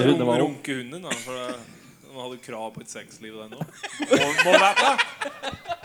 hundevalp? 0.02 0.42
Runke 0.42 0.74
hunden, 0.80 1.06
da. 1.06 1.14
For 1.22 1.38
han 1.38 2.18
hadde 2.24 2.40
krav 2.42 2.74
på 2.74 2.82
et 2.82 2.90
sexliv, 2.90 3.38
den 3.38 3.54
òg. 3.54 3.64
Må, 4.10 4.26
må 4.46 4.58
vite 4.58 4.90
det. 4.90 5.78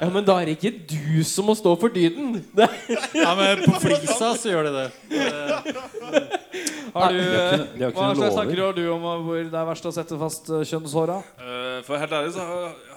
Ja, 0.00 0.08
Men 0.12 0.24
da 0.26 0.34
er 0.42 0.46
det 0.50 0.56
ikke 0.58 0.72
du 0.90 1.22
som 1.24 1.46
må 1.48 1.54
stå 1.56 1.72
for 1.80 1.88
dyden. 1.94 2.42
Det 2.56 2.66
Ja, 3.16 3.34
men 3.38 3.62
på 3.64 3.78
Flisa 3.80 4.32
så 4.36 4.50
gjør 4.52 4.68
de 4.68 4.72
det. 4.76 4.88
Har 6.96 7.12
du, 7.12 7.18
De 7.18 7.24
har 7.36 7.52
ikke- 7.52 7.78
de 7.78 7.82
har 7.84 7.90
ikke 7.90 8.00
hva 8.00 8.14
slags 8.16 8.34
tanker 8.36 8.60
har 8.64 8.72
du 8.72 8.82
om 8.92 9.02
hvor 9.26 9.36
det 9.44 9.52
er 9.54 9.66
verst 9.68 9.84
å 9.84 9.92
sette 9.92 10.16
fast 10.18 10.48
eh, 10.48 10.62
kjønnshåra? 10.64 11.16
Eh, 11.38 11.82
for 11.84 11.98
helt 12.00 12.12
ærlig 12.12 12.32
så 12.32 12.46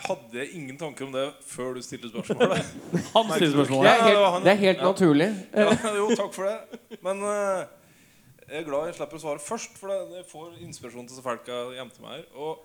hadde 0.07 0.33
jeg 0.39 0.53
ingen 0.55 0.77
tanker 0.77 1.05
om 1.05 1.11
det 1.11 1.25
før 1.45 1.73
du 1.75 1.81
stilte 1.81 2.07
spørsmålet. 2.11 2.63
Han 3.13 3.31
stiller 3.33 3.47
det 3.47 3.55
spørsmålet. 3.57 3.89
er 3.91 4.01
helt, 4.07 4.43
det 4.45 4.51
er 4.53 4.61
helt 4.63 4.77
Ja. 4.79 4.91
naturlig. 4.91 5.29
Ja, 5.53 5.95
jo, 5.97 6.07
takk 6.15 6.33
for 6.33 6.43
det. 6.47 6.79
Men 7.03 7.21
eh, 7.23 7.65
jeg 8.49 8.61
er 8.63 8.69
glad 8.69 8.85
jeg 8.87 8.95
slipper 8.95 9.19
å 9.19 9.23
svare 9.25 9.39
først, 9.43 9.75
for 9.77 9.87
det, 9.91 9.99
det 10.15 10.25
får 10.31 10.55
inspirasjon 10.63 11.07
til 11.07 11.15
disse 11.15 11.23
folka 11.25 11.59
jeg 11.75 11.91
til 11.91 12.03
meg 12.07 12.11
her. 12.11 12.25
Og 12.39 12.63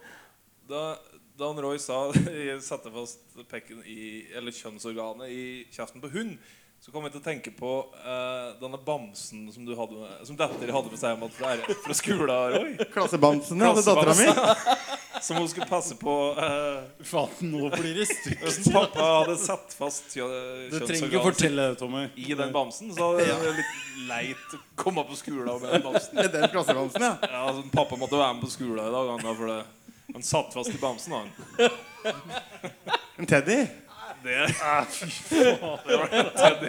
da, 0.70 0.94
da 1.38 1.48
han 1.50 1.62
Roy 1.64 1.78
sa 1.82 2.08
satte 2.70 2.92
fast 2.94 3.24
pekken 3.50 3.80
i, 3.86 4.26
eller 4.36 4.54
kjønnsorganet 4.54 5.32
i 5.34 5.46
kjeften 5.74 6.02
på 6.04 6.12
hund, 6.14 6.36
så 6.84 6.92
kom 6.92 7.06
jeg 7.06 7.14
til 7.14 7.22
å 7.22 7.24
tenke 7.24 7.50
på 7.56 7.68
uh, 7.96 8.50
denne 8.60 8.76
bamsen 8.84 9.46
som 9.54 9.64
du 9.64 9.70
hadde 9.78 9.96
med, 9.96 10.18
som 10.28 10.36
datter 10.36 10.68
hadde 10.68 10.90
med 10.92 11.00
seg 11.00 11.14
hjem 11.14 11.30
fra, 11.32 11.54
fra 11.86 11.96
skolen. 11.96 12.32
Roy 12.52 12.74
Klassebamsen 12.94 13.62
hadde 13.64 13.84
dattera 13.86 14.16
mi. 14.18 14.26
Som 15.24 15.38
hun 15.40 15.46
skulle 15.48 15.64
passe 15.70 15.96
på. 15.96 16.12
Uh, 16.36 16.84
Faten, 17.08 17.54
nå 17.54 17.70
blir 17.72 17.96
det 17.96 18.04
stygt. 18.10 18.68
pappa 18.74 19.06
hadde 19.22 19.38
satt 19.40 19.72
fast 19.78 20.12
kjø- 20.12 20.28
Du 20.74 20.76
trenger 20.82 21.06
ikke 21.08 21.22
kjønnsorganet 21.22 21.24
fortelle 21.30 21.68
det, 21.70 21.78
Tommy. 21.80 22.02
i 22.20 22.36
den 22.36 22.52
bamsen. 22.52 22.92
Så 22.92 23.08
det 23.16 23.30
var 23.32 23.56
litt 23.56 24.04
leit 24.10 24.58
å 24.58 24.60
komme 24.84 25.06
på 25.08 25.16
skolen 25.16 25.48
med 25.62 25.70
den 25.78 25.86
bamsen. 25.86 26.18
Med 26.20 26.28
den 26.36 26.44
klassebamsen, 26.52 27.06
ja. 27.08 27.14
Ja, 27.24 27.46
altså, 27.46 27.64
pappa 27.72 27.96
måtte 27.96 28.20
være 28.20 28.36
med 28.36 28.44
på 28.44 28.52
skolen 28.58 28.84
i 28.84 28.92
dag, 28.92 29.14
han, 29.14 29.24
da, 29.24 29.32
for 29.40 29.54
det, 29.54 29.62
han 30.12 30.22
satt 30.22 30.52
fast 30.54 30.70
i 30.74 30.78
bamsen. 30.80 31.12
Han. 31.12 31.28
En 33.16 33.26
Teddy. 33.30 33.66
Det, 34.24 34.46
det 35.30 35.56
var 35.60 36.30
Teddy. 36.36 36.68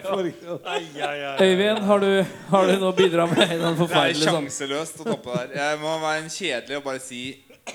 Ai, 0.66 0.84
ai, 1.02 1.20
ai. 1.26 1.38
Øyvind, 1.48 1.80
har 1.88 2.00
du, 2.04 2.10
har 2.52 2.68
du 2.68 2.74
noe 2.82 2.92
å 2.92 2.96
bidra 2.96 3.26
med 3.32 3.42
i 3.42 3.48
den 3.58 3.62
Det 3.64 3.70
er 3.72 3.80
forferdelige 3.80 4.28
sånn? 4.30 4.46
sjanseløst 4.46 5.00
å 5.02 5.08
toppe 5.08 5.36
der. 5.40 5.54
Jeg 5.58 5.80
må 5.82 5.94
være 6.04 6.22
en 6.24 6.30
kjedelig 6.36 6.78
og 6.80 6.86
bare 6.86 7.02
si 7.04 7.22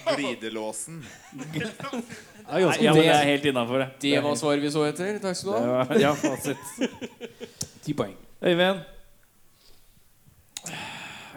glidelåsen. 0.07 1.01
Er 1.35 2.61
Ja, 2.61 2.93
men 2.95 3.01
det 3.01 3.07
er 3.11 3.25
helt 3.33 3.45
innafor, 3.51 3.83
det. 3.83 3.89
Det 4.05 4.21
var 4.25 4.37
svaret 4.39 4.63
vi 4.65 4.71
så 4.75 4.85
etter. 4.89 5.19
Takk 5.23 5.37
skal 5.39 5.53
du 5.53 5.59
Det 5.59 5.65
ha. 5.67 5.85
var- 5.85 6.01
Ja, 6.05 6.13
fasit. 6.15 6.57
Ti 7.85 7.95
poeng. 7.97 8.15
Øyvind, 8.45 8.81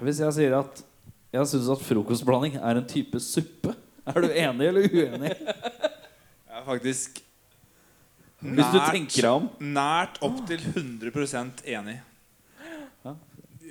hvis 0.03 0.19
jeg 0.19 0.33
sier 0.35 0.57
at 0.59 0.83
jeg 1.33 1.47
syns 1.49 1.69
at 1.73 1.81
frokostblanding 1.81 2.59
er 2.59 2.77
en 2.81 2.85
type 2.87 3.19
suppe, 3.23 3.73
er 4.07 4.21
du 4.25 4.27
enig 4.29 4.67
eller 4.67 4.87
uenig? 4.89 5.31
Jeg 5.33 6.59
er 6.59 6.65
faktisk 6.67 7.21
Hvis 8.43 8.71
du 8.73 8.79
tenker 8.91 9.21
deg 9.23 9.31
om. 9.31 9.45
nært 9.63 10.17
opp 10.21 10.41
til 10.49 10.59
100% 10.73 11.63
enig. 11.71 11.99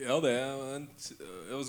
Ja, 0.02 0.16
det 0.18 0.32
er 0.34 0.76
en 0.78 0.88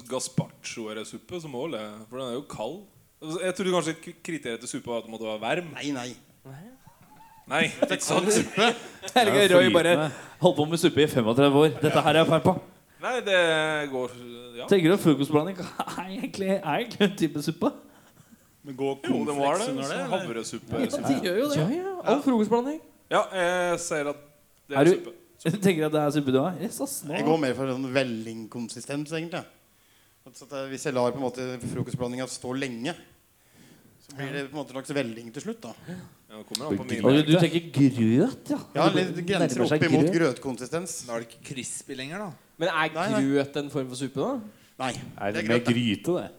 gazpacho-suppe 0.09 1.41
som 1.43 1.51
mål, 1.53 1.75
det. 1.75 1.81
For 2.09 2.17
den 2.17 2.27
er 2.31 2.37
jo 2.39 2.45
kald. 2.49 2.79
Altså, 3.21 3.39
Jeg 3.43 3.55
trodde 3.55 3.73
kanskje 3.75 3.93
k- 4.01 4.15
kriteriet 4.25 4.59
til 4.63 4.69
suppe 4.71 4.89
var 4.89 4.97
at 5.03 5.05
det 5.05 5.11
måtte 5.13 5.27
være 5.27 5.41
varm. 5.43 5.67
Nei, 5.75 5.91
nei. 5.93 6.15
Nei, 7.47 7.63
ikke 7.91 7.99
sant? 8.07 8.31
Helge 9.13 9.45
Roy 9.53 9.69
bare 9.75 10.09
holdt 10.41 10.57
på 10.57 10.65
med 10.71 10.79
suppe 10.81 11.03
i 11.03 11.07
35 11.11 11.59
år. 11.61 11.75
Dette 11.83 12.01
her 12.07 12.09
er 12.15 12.21
jeg 12.23 12.29
feil 12.31 12.41
på. 12.47 12.55
Nei, 13.03 13.15
det 13.27 13.39
går 13.91 14.17
Ja. 14.57 14.65
Tenker 14.71 14.89
du 14.89 14.93
at 14.95 15.01
frokostblanding 15.03 15.57
er 15.63 16.07
egentlig, 16.07 16.49
er 16.55 16.73
egentlig 16.79 17.01
en 17.11 17.15
type 17.19 17.41
suppe? 17.43 17.69
Men 18.63 18.75
gå 18.79 18.89
Jo, 19.03 19.17
det 19.27 19.35
var 19.35 19.57
det. 19.59 19.67
det? 19.75 20.03
Havresuppe. 20.13 20.79
Ja, 20.79 21.01
De 21.07 21.15
gjør 21.25 21.39
jo 21.41 21.47
det. 21.51 21.57
Ja, 21.59 21.67
ja. 21.81 21.95
All 22.13 22.21
frokostblanding. 22.23 22.79
Ja, 23.11 23.23
jeg 23.35 23.79
sier 23.83 24.07
at 24.13 24.21
det 24.69 24.77
Er 24.77 24.79
er 24.79 24.85
du- 24.85 24.91
suppe. 24.95 25.13
Du 25.43 25.57
tenker 25.67 25.85
at 25.89 25.91
det 25.91 25.99
er 26.01 26.11
suppe 26.15 26.31
du 26.31 26.39
har? 26.39 26.53
Yes, 26.61 26.79
ass. 26.81 27.03
Jeg 27.09 27.25
går 27.27 27.37
mer 27.43 27.53
for 27.57 27.67
sånn 27.67 27.89
vellingkonsistens, 27.91 29.11
egentlig. 29.11 29.43
At, 30.23 30.37
at, 30.41 30.53
eh, 30.55 30.69
hvis 30.71 30.85
jeg 30.87 30.93
lar 30.95 31.11
på 31.11 31.19
en 31.19 31.25
måte 31.25 31.47
frokostblandinga 31.59 32.27
stå 32.31 32.53
lenge, 32.55 32.93
så 34.05 34.15
blir 34.15 34.31
det 34.31 34.45
på 34.47 34.55
en 34.55 34.61
måte 34.61 34.71
slags 34.71 34.93
velling 34.95 35.33
til 35.35 35.43
slutt. 35.43 35.59
da 35.67 35.73
Ja, 36.31 36.39
du, 36.39 37.23
du 37.27 37.35
tenker 37.37 37.67
grøt, 37.75 38.49
ja? 38.49 38.57
Ja, 38.73 38.87
litt 38.95 39.19
Grenser 39.27 39.65
opp 39.67 39.83
imot 39.89 40.07
grøtkonsistens. 40.15 40.95
Da 41.07 41.17
er 41.17 41.25
det 41.25 41.27
ikke 41.29 41.43
crispy 41.51 41.97
lenger, 41.99 42.23
da. 42.23 42.31
Men 42.57 42.71
er 42.71 42.89
grøt 43.19 43.59
en 43.59 43.69
form 43.73 43.91
for 43.91 43.99
suppe, 43.99 44.23
da? 44.23 44.39
Nei, 44.79 44.93
Er 45.19 45.31
det 45.31 45.35
det 45.35 45.43
er 45.43 45.47
med 45.51 45.59
grøt. 45.59 45.65
det. 45.67 45.75
gryte, 45.75 46.15
det? 46.23 46.31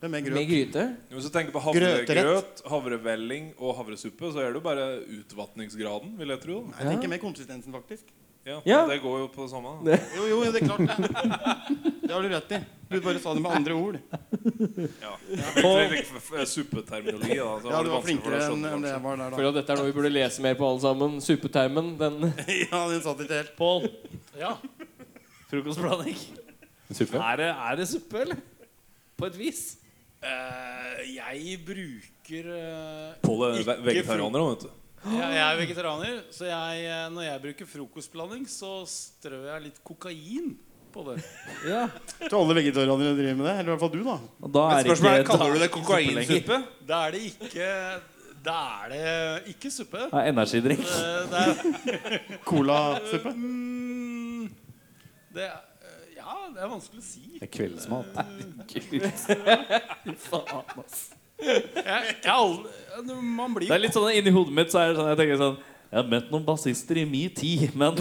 Det 0.00 0.06
mer 0.10 0.20
Med 0.22 0.30
grøt. 0.30 0.46
gryte? 0.48 0.82
Hvis 1.10 1.24
du 1.26 1.30
tenker 1.34 1.50
på 1.52 1.60
havregrøt, 1.64 2.60
havrevelling 2.70 3.48
og 3.58 3.74
havresuppe, 3.80 4.28
så 4.32 4.38
er 4.44 4.52
det 4.52 4.60
jo 4.60 4.62
bare 4.62 4.84
utvatningsgraden, 5.18 6.12
vil 6.20 6.28
jeg 6.28 6.40
tro. 6.44 6.60
Nei, 6.68 6.78
Jeg 6.84 6.92
tenker 6.92 7.08
mer 7.16 7.18
konsistensen, 7.18 7.72
faktisk. 7.74 8.04
Ja, 8.46 8.60
Ja. 8.64 8.86
Det 8.86 9.02
går 9.02 9.18
jo 9.18 9.26
på 9.28 9.42
det 9.42 9.50
samme. 9.50 9.72
Det. 9.84 9.98
Jo, 10.16 10.26
jo, 10.30 10.52
det 10.52 10.62
er 10.62 10.66
klart 10.68 10.86
det. 10.86 11.98
Det 12.06 12.12
har 12.14 12.22
du 12.22 12.28
rett 12.32 12.52
i. 12.52 12.60
Du 12.88 13.00
bare 13.04 13.18
sa 13.20 13.34
det 13.34 13.42
med 13.42 13.50
andre 13.52 13.72
ord. 13.74 13.98
Ja. 15.02 15.16
det 15.28 15.64
er 15.66 15.98
f- 15.98 16.46
suppeterminologi. 16.48 17.36
Da, 17.36 17.58
så 17.60 17.68
Ja, 17.70 17.78
du 17.82 17.84
det 17.84 17.92
var 17.92 18.02
flinkere 18.06 18.38
enn 18.38 18.46
skjønne, 18.48 18.70
enn 18.72 18.82
det 18.86 18.92
jeg 18.94 19.02
var 19.02 19.16
der, 19.20 19.30
da. 19.34 19.48
at 19.48 19.54
dette 19.58 19.72
er 19.72 19.76
noe 19.82 19.86
vi 19.90 19.92
burde 19.98 20.12
lese 20.14 20.40
mer 20.40 20.54
på 20.54 20.64
alle 20.70 20.80
sammen. 20.80 21.18
Suppetermen. 21.20 21.90
Den 21.98 22.32
Ja, 22.72 22.88
den 22.88 23.02
satt 23.04 23.20
ikke 23.26 23.34
helt. 23.42 23.52
Pål. 23.58 23.90
Ja. 24.38 24.54
Frokostblanding. 25.50 26.16
Suppe? 26.92 27.18
Er 27.20 27.36
det, 27.36 27.50
er 27.52 27.76
det 27.82 27.88
suppe, 27.90 28.22
eller? 28.22 28.36
På 29.18 29.26
et 29.26 29.36
vis. 29.36 29.77
Eh, 30.18 31.02
jeg 31.14 31.58
bruker 31.62 32.46
uh, 32.50 33.18
Pål 33.22 33.42
er 33.52 33.82
vegetarianer 33.86 34.42
òg, 34.42 34.48
vet 34.50 34.64
du. 34.64 34.70
jeg, 35.12 35.28
jeg 35.36 35.42
er 35.44 35.58
vegetarianer, 35.60 36.16
så 36.34 36.48
jeg, 36.48 36.80
eh, 36.90 37.04
når 37.14 37.26
jeg 37.28 37.42
bruker 37.44 37.68
frokostblanding, 37.70 38.48
så 38.50 38.80
strør 38.90 39.44
jeg 39.52 39.68
litt 39.68 39.78
kokain 39.86 40.56
på 40.90 41.04
det. 41.06 41.16
Ja. 41.70 41.84
Til 42.24 42.36
alle 42.40 42.58
vegetarianere 42.58 43.14
driver 43.14 43.38
med 43.38 43.46
det? 43.46 43.54
Eller 43.60 43.70
i 43.70 43.72
hvert 43.76 43.84
fall 43.84 43.94
du, 43.94 44.02
da. 44.02 44.18
Da 44.18 44.64
Men 44.66 44.74
er 44.74 44.82
det 44.82 44.90
spørsmålet 44.90 45.14
er, 45.14 45.22
ikke 45.22 45.38
kaller 45.38 45.54
du 45.54 45.62
det 45.62 45.70
kokainsuppe? 45.76 46.60
Da 46.88 47.00
er 47.06 47.14
det 47.14 47.22
ikke 47.28 47.70
Da 48.48 48.58
er 48.82 48.92
det 48.94 49.54
ikke 49.54 49.70
suppe. 49.74 50.04
Det, 50.08 50.18
er 50.18 50.32
energidrikk. 50.32 50.84
Colasuppe. 52.48 53.34
mm, 53.34 54.44
det 55.34 55.46
er, 55.46 55.54
eh, 55.54 55.67
Ja, 56.28 56.34
det 56.52 56.60
er 56.60 56.68
vanskelig 56.68 57.00
å 57.00 57.06
si. 57.06 57.22
Det 57.38 57.46
er 57.46 57.52
kveldsmat. 57.54 58.18
Faen, 60.26 60.82
ass. 60.82 60.98
Jeg, 61.38 61.62
jeg 61.78 62.16
er 62.18 62.32
aldri, 62.34 63.14
man 63.22 63.54
blir 63.54 63.70
Det 63.70 63.76
er 63.76 63.80
litt 63.84 63.94
sånn 63.94 64.10
inni 64.10 64.32
hodet 64.34 64.56
mitt 64.58 64.72
så 64.74 64.80
er 64.82 64.88
det 64.90 64.96
sånn 64.98 65.06
Jeg 65.12 65.18
tenker 65.20 65.36
sånn 65.38 65.58
Jeg 65.62 65.96
har 66.00 66.08
møtt 66.10 66.32
noen 66.34 66.46
bassister 66.48 66.98
i 66.98 67.04
min 67.06 67.30
tid, 67.38 67.76
men 67.78 68.00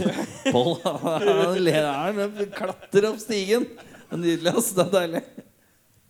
Pål 0.50 0.72
han 0.82 1.60
ler 1.62 1.86
han 1.86 2.24
klatrer 2.58 3.12
opp 3.12 3.22
stigen. 3.22 3.70
Det 3.78 4.18
er 4.18 4.24
Nydelig, 4.26 4.56
ass. 4.58 4.74
Det 4.76 4.88
er 4.88 4.92
deilig. 4.98 5.24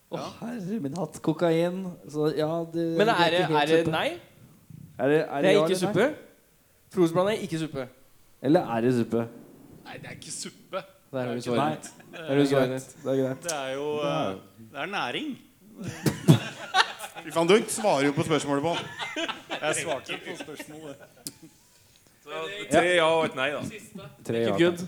Å, 0.07 0.24
herre 0.39 0.82
min 0.88 0.97
hatt. 0.97 1.22
Kokain. 1.28 1.84
Så 2.09 2.32
ja 2.39 2.49
det, 2.74 2.89
Men 2.97 3.13
er 3.13 3.36
det, 3.36 3.45
er 3.45 3.74
det 3.76 3.82
nei? 3.93 4.07
Er 4.97 5.13
det, 5.13 5.22
er 5.22 5.36
Det 5.36 5.45
det 5.45 5.53
er 5.53 5.63
ikke 5.68 5.82
suppe. 5.84 6.11
Frokostblanding, 6.95 7.43
ikke 7.45 7.61
suppe. 7.68 7.89
Eller 8.41 8.72
er 8.74 8.88
det 8.88 8.97
suppe? 9.03 9.28
Nei, 9.84 9.99
det 9.99 10.15
er 10.15 10.15
ikke 10.18 10.34
suppe. 10.34 10.88
Det 11.11 11.22
er 11.22 11.30
jo 11.32 11.39
du 11.39 11.55
Nei. 11.55 11.76
Det 12.18 12.34
er 12.34 12.68
greit. 12.68 12.89
Det 13.03 13.11
er 13.13 13.22
greit. 13.22 13.43
Det 13.47 13.55
er 13.57 13.74
jo 13.78 13.88
eh, 14.01 14.36
Det 14.74 14.82
er 14.84 14.91
næring. 14.91 15.30
Fy 17.24 17.32
faen, 17.34 17.47
du 17.49 17.55
svarer 17.72 18.05
jo 18.09 18.13
på 18.18 18.26
spørsmålet 18.28 18.63
på. 18.65 18.76
Jeg 19.61 19.76
svarte 19.84 20.18
på 20.26 20.36
spørsmålet. 20.43 20.95
Så 22.28 22.43
Tre 22.72 22.86
ja 22.97 23.07
og 23.07 23.26
et 23.30 23.36
nei, 23.39 23.49
da. 23.55 24.07
Tre 24.28 24.41
Ikke 24.43 24.53
ja. 24.53 24.57
good. 24.70 24.86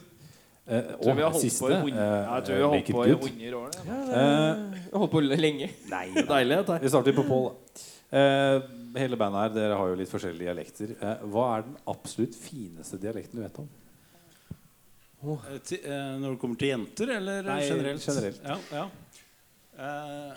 Eh, 0.69 0.89
Tror 1.01 1.15
vi 1.17 1.21
har 1.23 1.29
og 1.29 1.33
holdt 1.33 1.41
siste 1.45 1.65
på 1.65 1.87
i 1.89 1.93
eh, 1.93 1.97
Jeg 1.97 2.43
tror 2.45 2.55
vi 2.55 2.61
har 2.61 2.73
holdt 2.73 2.91
på 2.93 3.05
i 3.05 3.13
good. 3.13 3.29
100 3.29 3.55
år. 3.57 3.71
det. 3.77 4.17
Eh, 4.19 4.89
holdt 4.99 5.11
på 5.15 5.21
lenge. 5.25 5.69
Nei 5.89 6.03
Deilig, 6.19 6.59
dette. 6.61 6.79
Vi 6.83 6.91
starter 6.93 7.15
på 7.17 7.25
Pål. 7.29 7.47
da. 7.49 7.87
Eh, 8.19 8.67
hele 8.99 9.17
bandet 9.21 9.41
her, 9.47 9.55
dere 9.55 9.77
har 9.79 9.89
jo 9.91 9.97
litt 9.97 10.09
forskjellige 10.11 10.45
dialekter. 10.49 10.93
Eh, 10.99 11.25
hva 11.33 11.45
er 11.57 11.65
den 11.67 11.75
absolutt 11.93 12.37
fineste 12.37 12.97
dialekten 13.01 13.39
du 13.39 13.45
vet 13.45 13.59
om? 13.63 13.67
Eh, 15.23 15.59
til- 15.67 15.79
eh, 15.83 16.19
Når 16.19 16.29
det 16.31 16.39
kommer 16.39 16.55
til 16.57 16.67
jenter, 16.71 17.09
eller 17.17 17.41
Nei, 17.43 17.61
generelt? 17.67 18.05
generelt. 18.05 18.41
Ja, 18.45 18.57
ja. 18.71 18.85
Eh, 19.79 20.35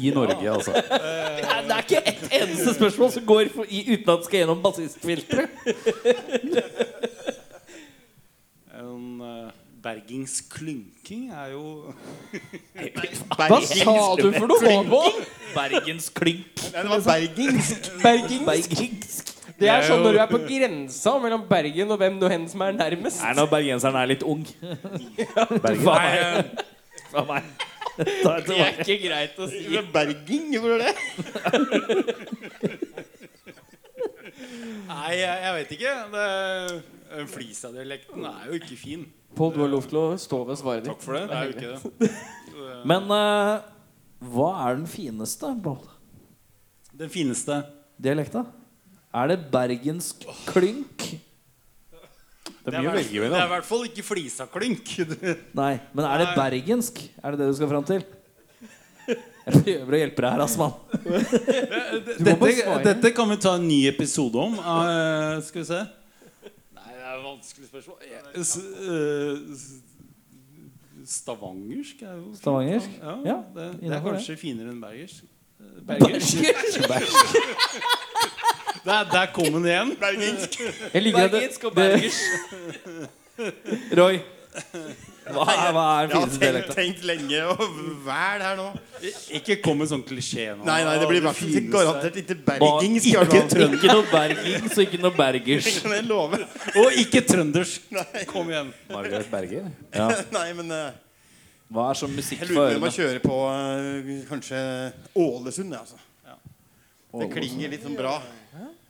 I 0.00 0.10
Norge, 0.14 0.50
altså. 0.50 0.72
eh, 0.72 0.82
Det 1.66 1.70
er 1.70 1.82
ikke 1.82 2.02
ett 2.08 2.28
eneste 2.32 2.74
spørsmål 2.74 3.10
som 3.12 3.26
går 3.26 3.48
for, 3.54 3.64
i, 3.68 3.82
uten 3.92 4.08
at 4.10 4.18
det 4.18 4.24
skal 4.24 4.38
gjennom 4.40 4.62
bassistfilteret. 4.62 5.48
en 8.78 9.20
eh, 9.20 9.50
bergingsklynking 9.82 11.30
er 11.32 11.52
jo 11.52 11.94
Hva 13.38 13.60
sa 13.66 13.96
du 14.18 14.30
for 14.32 14.46
noe? 14.50 15.10
Bergensklynk. 15.54 16.64
Nei, 16.72 16.82
det 16.82 16.90
var 16.90 17.00
bergingsk. 17.10 17.90
Bergings. 18.02 18.46
Bergingsk. 18.46 19.34
Det 19.58 19.66
er 19.72 19.82
sånn 19.82 20.04
når 20.04 20.12
du 20.14 20.20
er 20.22 20.28
på 20.30 20.38
grensa 20.46 21.12
mellom 21.22 21.42
Bergen 21.48 21.90
og 21.90 21.98
hvem 21.98 22.18
nå 22.20 22.28
hen 22.30 22.44
som 22.50 22.62
er 22.62 22.76
nærmest. 22.78 23.22
Nei, 23.24 23.32
når 23.34 23.48
bergenseren 23.50 23.96
er 23.98 24.06
litt 24.12 24.22
ung. 24.22 24.44
Bergen. 25.64 25.82
Fra 25.82 25.96
meg. 25.98 26.52
Fra 27.10 27.24
meg. 27.32 27.48
Ta 27.98 28.04
et 28.04 28.22
Det 28.22 28.30
er 28.30 28.44
tilbake. 28.46 28.84
ikke 28.84 28.98
greit 29.08 29.40
å 29.42 29.48
si. 29.50 29.62
Er 29.74 29.88
Berging, 29.94 30.52
hvor 30.62 30.76
er 30.76 30.84
det? 30.84 30.92
Nei, 34.88 35.10
jeg, 35.18 35.34
jeg 35.42 35.54
vet 35.56 35.72
ikke. 35.76 35.94
Det, 36.14 36.26
Flisa-dialekten 37.32 38.26
er 38.28 38.46
jo 38.52 38.58
ikke 38.60 38.76
fin. 38.78 39.02
Pål, 39.38 39.52
du 39.56 39.60
har 39.64 39.70
lov 39.72 39.88
til 39.90 39.98
å 40.00 40.04
stå 40.20 40.38
ved 40.48 40.58
svaret 40.60 40.86
ditt. 40.86 40.92
Takk 40.94 41.02
for 41.04 41.18
det. 41.18 41.24
Det 41.28 41.36
er 41.36 41.44
jo 41.44 41.52
ikke 41.56 41.70
det. 41.74 42.12
Eh, 42.58 42.80
Men 42.90 43.10
eh, 43.14 43.66
hva 44.32 44.48
er 44.68 44.78
den 44.78 44.86
fineste 44.90 45.50
Pål? 45.64 45.82
Den 46.98 47.10
fineste 47.12 47.60
dialekta? 48.02 48.44
Er 49.14 49.28
det 49.32 49.38
bergensk 49.52 50.26
klynk? 50.50 51.06
Det 52.68 52.74
er 52.76 52.82
det, 52.84 52.88
er 52.90 52.98
Det 53.00 53.24
er 53.24 53.46
i 53.46 53.48
hvert 53.54 53.64
fall 53.64 53.84
ikke 53.88 54.02
flisaklynk. 54.04 54.90
Nei, 55.60 55.74
men 55.96 56.04
er 56.04 56.18
det 56.20 56.28
bergensk? 56.36 57.00
Er 57.24 57.32
det 57.32 57.40
det 57.40 57.46
du 57.48 57.56
skal 57.56 57.70
fram 57.70 57.86
til? 57.88 58.04
Jeg 59.08 59.62
prøver 59.64 59.94
å 59.96 60.00
hjelpe 60.02 60.20
deg 60.20 60.34
her, 60.34 60.42
ass, 60.44 60.56
mann. 60.60 60.74
Dette, 62.20 62.66
dette 62.84 63.12
kan 63.16 63.30
vi 63.32 63.38
ta 63.40 63.54
en 63.56 63.64
ny 63.64 63.78
episode 63.88 64.36
om. 64.36 64.58
Uh, 64.60 65.38
skal 65.46 65.62
vi 65.62 65.68
se 65.70 65.78
Nei, 66.76 66.92
det 66.92 67.00
er 67.00 67.14
et 67.14 67.24
vanskelig 67.24 67.70
spørsmål. 67.70 67.96
Jeg- 68.04 68.44
s- 68.44 68.60
eh, 68.84 69.32
s- 69.56 69.80
Stavangersk 71.08 72.02
er 72.04 72.18
jo 72.20 72.34
Stavangersk? 72.36 72.98
Ja, 73.00 73.14
Ja, 73.24 73.38
det, 73.56 73.70
det 73.80 73.88
er 73.88 74.02
kanskje 74.04 74.12
kanskje 74.12 74.36
finere 74.44 74.74
enn 74.74 74.82
bergersk. 74.84 75.24
Bergersk? 75.88 76.44
Bergersk. 76.84 77.32
Der, 78.88 79.04
der 79.12 79.30
kom 79.36 79.52
den 79.58 79.66
igjen. 79.68 79.94
Jeg 80.00 81.04
det, 81.04 81.12
Bergensk 81.14 81.64
og 81.68 81.76
det, 81.76 81.86
bergers. 81.92 82.20
Roy, 83.98 84.18
hva 85.28 85.44
er, 85.52 85.72
hva 85.76 85.82
er 86.00 86.08
den 86.08 86.14
Jeg 86.16 86.22
har 86.24 86.30
tenkt, 86.40 86.70
tenkt 86.74 87.02
lenge 87.06 87.40
og 87.52 87.60
væl 88.06 88.42
her 88.42 88.54
nå. 88.58 88.64
Ikke 89.36 89.58
kom 89.62 89.76
med 89.82 89.90
sånn 89.90 90.00
klisjé 90.08 90.46
nå. 90.56 90.64
Nei, 90.66 90.78
nei, 90.88 90.94
det 91.02 91.08
blir 91.10 91.20
i 91.20 91.24
hvert 91.26 91.36
fall 91.38 91.52
ikke 91.52 91.72
garantert 91.74 92.16
ikke 92.22 92.36
bergingsk. 92.48 93.06
i 93.06 93.12
Ikke, 93.12 93.26
hvert 93.28 93.52
fall. 93.52 93.76
ikke 93.76 93.92
noe 93.92 94.06
bergings 94.14 94.72
og 94.78 94.82
ikke 94.86 95.02
noe 95.04 95.14
bergers. 95.20 95.68
Kan 95.84 95.94
jeg 95.98 96.06
love. 96.08 96.40
Og 96.82 96.96
ikke 97.04 97.22
trøndersk. 97.28 97.92
Kom 98.32 98.50
igjen. 98.54 98.72
Margaret 98.90 99.28
Berger. 99.30 99.68
Ja. 100.00 100.08
Nei, 100.34 100.48
men 100.58 100.72
eh, 100.74 100.90
Hva 101.76 101.90
er 101.92 102.00
sånn 102.00 102.16
musikk 102.16 102.42
jeg 102.46 102.50
for 102.50 102.56
lurer 102.56 102.72
på 102.72 102.80
om 102.80 102.82
ørene? 102.82 102.90
jeg 102.90 102.98
kjører 102.98 103.24
på 103.28 103.38
eh, 103.52 104.28
kanskje 104.32 104.64
Ålesund. 105.28 105.76
Ja, 105.76 105.84
altså. 105.84 106.00
Det 107.18 107.30
klinger 107.36 107.70
litt 107.72 107.84
sånn 107.84 107.94
bra. 107.96 108.16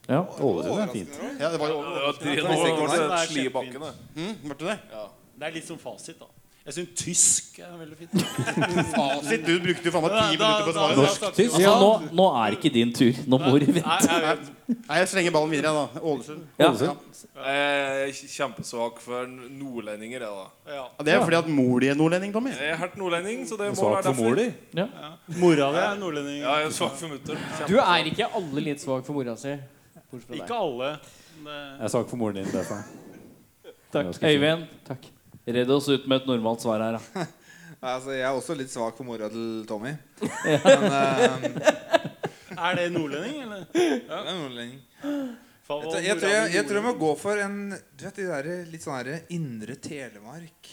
Ja. 0.08 0.22
Ålesund 0.40 0.80
er 0.82 0.90
fint. 0.92 1.20
Ja, 1.38 1.50
det 1.52 1.60
var 1.60 1.68
Ja, 1.68 2.12
det 2.16 2.28
er 2.32 2.42
det. 3.78 3.94
hm, 4.16 4.34
det 5.38 5.46
er 5.46 5.52
litt 5.54 5.66
som 5.68 5.78
fasit, 5.78 6.18
da. 6.18 6.26
Jeg 6.68 6.74
syns 6.74 6.88
tysk 7.00 7.58
er 7.64 7.76
veldig 7.80 7.96
fint. 7.96 8.10
Fasit! 8.92 9.44
Du 9.46 9.54
brukte 9.64 9.88
jo 9.88 9.92
faen 9.94 10.02
meg 10.04 10.16
ti 10.18 10.34
minutter 10.36 10.66
på 10.66 10.68
å 10.68 10.74
svare. 10.76 10.96
Norsk-tysk? 10.98 11.54
Ja, 11.62 11.70
nå, 11.80 11.86
nå 12.18 12.26
er 12.42 12.56
ikke 12.58 12.72
din 12.74 12.90
tur. 12.92 13.20
Nå 13.24 13.38
må 13.40 13.54
du 13.62 13.64
vente. 13.70 13.94
Nei, 14.68 14.98
jeg 14.98 15.08
slenger 15.14 15.32
ballen 15.32 15.54
videre, 15.54 15.70
jeg, 15.72 15.78
da. 15.78 16.02
Ålesund. 16.10 16.42
Ja. 16.60 16.68
Jeg 17.38 18.02
er 18.02 18.12
kjempesvak 18.34 19.00
for 19.00 19.24
nordlendinger, 19.32 20.26
jeg, 20.26 20.42
da. 20.42 20.44
Ja. 20.74 20.84
Ja, 20.98 21.06
det 21.08 21.16
er 21.16 21.24
fordi 21.24 21.40
at 21.40 21.48
mor 21.56 21.80
di 21.80 21.88
er 21.88 21.96
nordlending, 22.02 22.36
Tommy. 22.36 22.52
Jeg 22.52 22.74
er 22.74 22.82
helt 22.82 23.00
nordlending, 23.00 23.48
så 23.48 23.56
det 23.62 23.70
må 23.72 23.80
Svak 23.80 23.96
være 23.96 24.06
derfor. 24.10 24.28
mor 24.28 24.36
di? 24.42 24.46
Mora 25.40 25.72
di 25.72 25.82
er 25.86 25.98
nordlending. 26.04 26.38
Ja, 26.44 26.58
jeg 26.60 26.68
er 26.68 26.76
svak 26.82 27.00
for 27.00 27.16
mutter. 27.16 27.40
Du 27.64 27.78
er 27.80 28.12
ikke 28.12 28.28
alle 28.42 28.68
litt 28.68 28.84
svak 28.84 29.08
for 29.08 29.16
mora 29.16 29.38
si? 29.40 29.56
Bortsett 30.08 30.28
fra 30.28 30.34
deg. 30.34 30.44
Ikke 30.44 30.58
alle. 30.58 30.90
Men... 31.44 31.62
Jeg 31.78 31.84
er 31.88 31.94
svak 31.94 32.10
for 32.10 32.20
moren 32.20 32.40
din. 32.40 32.50
derfor 32.52 32.82
Takk. 33.92 34.20
Øyvind, 34.20 34.64
Takk. 34.84 35.06
Redd 35.48 35.70
oss 35.72 35.88
ut 35.88 36.06
med 36.08 36.22
et 36.22 36.26
normalt 36.28 36.64
svar 36.64 36.82
her. 36.84 36.98
Da. 36.98 37.26
Altså, 37.78 38.10
jeg 38.10 38.24
er 38.26 38.34
også 38.34 38.56
litt 38.58 38.72
svak 38.72 38.96
for 38.98 39.06
mora 39.06 39.28
til 39.30 39.62
Tommy. 39.68 39.92
Men 40.64 40.86
uh... 40.90 41.44
er 42.58 42.74
det 42.74 42.86
nordlending, 42.90 43.36
eller? 43.44 43.68
det 43.70 44.16
er 44.16 44.32
nordlending. 44.32 44.80
Jeg, 44.98 45.28
tror- 45.68 46.00
jeg, 46.02 46.16
tror 46.18 46.32
jeg, 46.32 46.50
jeg 46.56 46.66
tror 46.66 46.78
jeg 46.80 46.84
må 46.88 46.94
gå 46.98 47.12
for 47.20 47.38
en 47.44 47.58
Du 47.70 48.02
vet 48.06 48.18
de 48.18 48.26
der, 48.32 48.48
litt 48.72 48.82
sånn 48.82 48.96
herre 48.96 49.20
Indre 49.36 49.76
Telemark. 49.84 50.72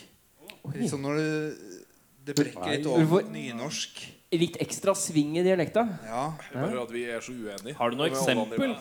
Litt 0.74 0.90
sånn 0.90 1.06
når 1.06 1.20
det, 1.20 1.80
det 2.26 2.38
brekker 2.40 2.74
litt 2.74 2.90
over 2.90 3.28
nynorsk. 3.30 4.02
Litt 4.34 4.58
ekstra 4.66 4.96
sving 4.98 5.38
i 5.38 5.46
dialekta. 5.46 5.86
Ja. 6.08 6.24
Bare 6.56 6.88
at 6.88 6.96
vi 6.96 7.06
er 7.06 7.22
så 7.22 7.36
uenige. 7.36 7.78
Har 7.78 7.94
du 7.94 8.00
noe 8.02 8.10
eksempel? 8.10 8.80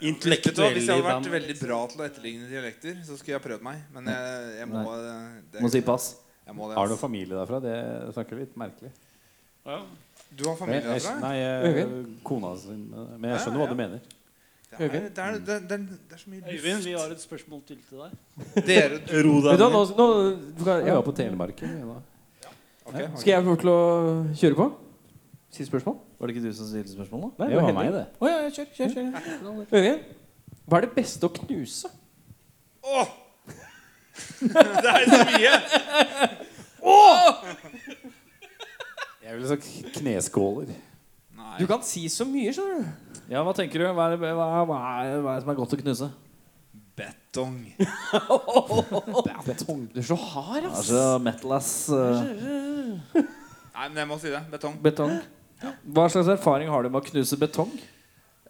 Intellektuelle 0.00 0.78
Hvis 0.78 0.86
jeg 0.88 1.02
hadde 1.02 1.08
vært 1.10 1.32
veldig 1.34 1.56
bra 1.60 1.78
til 1.90 2.00
å 2.00 2.04
etterligne 2.06 2.46
dialekter, 2.48 2.94
så 3.04 3.16
skulle 3.18 3.34
jeg 3.36 3.42
prøvd 3.44 3.64
meg. 3.66 3.82
Men 3.94 4.06
jeg, 4.08 4.52
jeg 4.60 4.68
må 4.70 4.84
det, 4.96 5.60
Må 5.60 5.70
si 5.72 5.82
pass. 5.84 6.06
Jeg 6.46 6.56
må 6.56 6.70
det, 6.70 6.78
Har 6.78 6.88
du 6.88 6.96
familie 7.00 7.36
derfra? 7.36 7.60
Det 7.64 7.74
snakker 8.16 8.40
litt 8.40 8.56
merkelig. 8.60 8.92
Ja. 9.66 9.82
Du 10.30 10.44
har 10.48 10.56
familie 10.56 10.80
Jeg- 10.80 10.88
jeg- 10.88 11.02
derfra? 11.02 11.20
Nei, 11.20 11.34
jeg, 11.36 12.06
kona 12.24 12.56
sin 12.56 12.86
Men 13.18 13.30
jeg 13.34 13.40
skjønner 13.44 13.60
hva 13.64 13.68
du 13.68 13.74
mener. 13.82 14.00
Det 14.70 14.78
er, 14.86 14.88
det, 14.88 15.18
er, 15.18 15.38
det, 15.42 15.54
er, 15.74 15.78
det 16.08 16.14
er 16.14 16.18
så 16.20 16.30
mye 16.30 16.42
Øyvind, 16.46 16.84
vi 16.86 16.92
har 16.94 17.10
et 17.10 17.20
spørsmål 17.20 17.62
til 17.66 17.78
til 17.88 17.98
deg. 17.98 18.12
Dere 18.68 19.00
Ro 19.26 19.40
deg 19.42 19.58
ned. 19.58 19.72
nå, 19.74 19.80
nå 19.98 20.76
Jeg 20.86 20.94
var 20.94 21.02
på 21.02 21.14
Telemarken. 21.18 21.72
Ja. 21.80 21.96
Okay, 22.86 23.02
Ok, 23.02 23.10
ok. 23.12 23.18
Skal 23.20 23.32
jeg 23.32 23.42
få 23.44 23.50
lov 23.50 23.58
til 23.58 23.70
å 23.74 23.80
kjøre 24.38 24.54
på? 24.60 24.68
Siste 25.50 25.66
spørsmål? 25.66 25.96
Var 26.18 26.26
det 26.30 26.36
ikke 26.36 26.46
du 26.46 26.52
som 26.54 26.66
stilte 26.70 26.92
spørsmål, 26.94 27.22
da? 27.22 27.30
Nei, 27.42 27.48
Det 27.50 27.56
var 27.56 27.62
var 27.66 27.78
meg, 27.82 27.92
det. 27.92 28.04
Oh, 28.20 28.28
ja, 28.30 28.50
kjør, 28.54 28.68
kjør, 28.76 28.88
kjør. 28.94 29.06
Øyvind, 29.74 30.04
hva 30.70 30.78
er 30.78 30.86
det 30.86 30.92
beste 30.94 31.26
å 31.26 31.32
knuse? 31.40 31.90
Åh! 32.86 33.10
det 34.84 34.92
er 34.92 35.08
så 35.10 35.24
mye! 35.32 35.54
Jeg 39.24 39.34
ville 39.36 39.48
sagt 39.48 39.66
kneskåler. 39.98 40.70
Nei. 41.38 41.56
Du 41.60 41.66
kan 41.70 41.82
si 41.86 42.08
så 42.10 42.24
mye, 42.26 42.50
skjønner 42.54 42.80
du. 42.82 43.18
Ja, 43.30 43.42
hva 43.46 43.52
tenker 43.54 43.82
du? 43.82 43.86
Hva 43.94 44.08
er, 44.10 44.16
det, 44.16 44.30
er, 44.30 44.38
hva, 44.38 44.46
er, 44.58 44.64
hva 44.70 44.78
er 45.00 45.36
det 45.38 45.44
som 45.44 45.52
er 45.52 45.58
godt 45.60 45.74
å 45.76 45.80
knuse? 45.82 46.08
Betong. 46.98 47.58
Betong. 49.46 49.84
Du 49.94 50.00
er 50.02 50.08
så 50.08 50.18
hard, 50.18 50.66
ass. 50.70 50.88
så 50.90 51.04
metal 51.22 51.54
ass 51.56 51.70
uh, 51.94 52.22
Nei, 53.14 53.86
men 53.86 54.00
jeg 54.02 54.08
må 54.10 54.18
si 54.20 54.34
det. 54.34 54.42
Betong. 54.50 54.74
betong. 54.82 55.14
Hva 55.60 56.06
slags 56.12 56.30
erfaring 56.32 56.70
har 56.72 56.84
du 56.84 56.90
med 56.90 57.02
å 57.02 57.08
knuse 57.10 57.38
betong? 57.40 57.72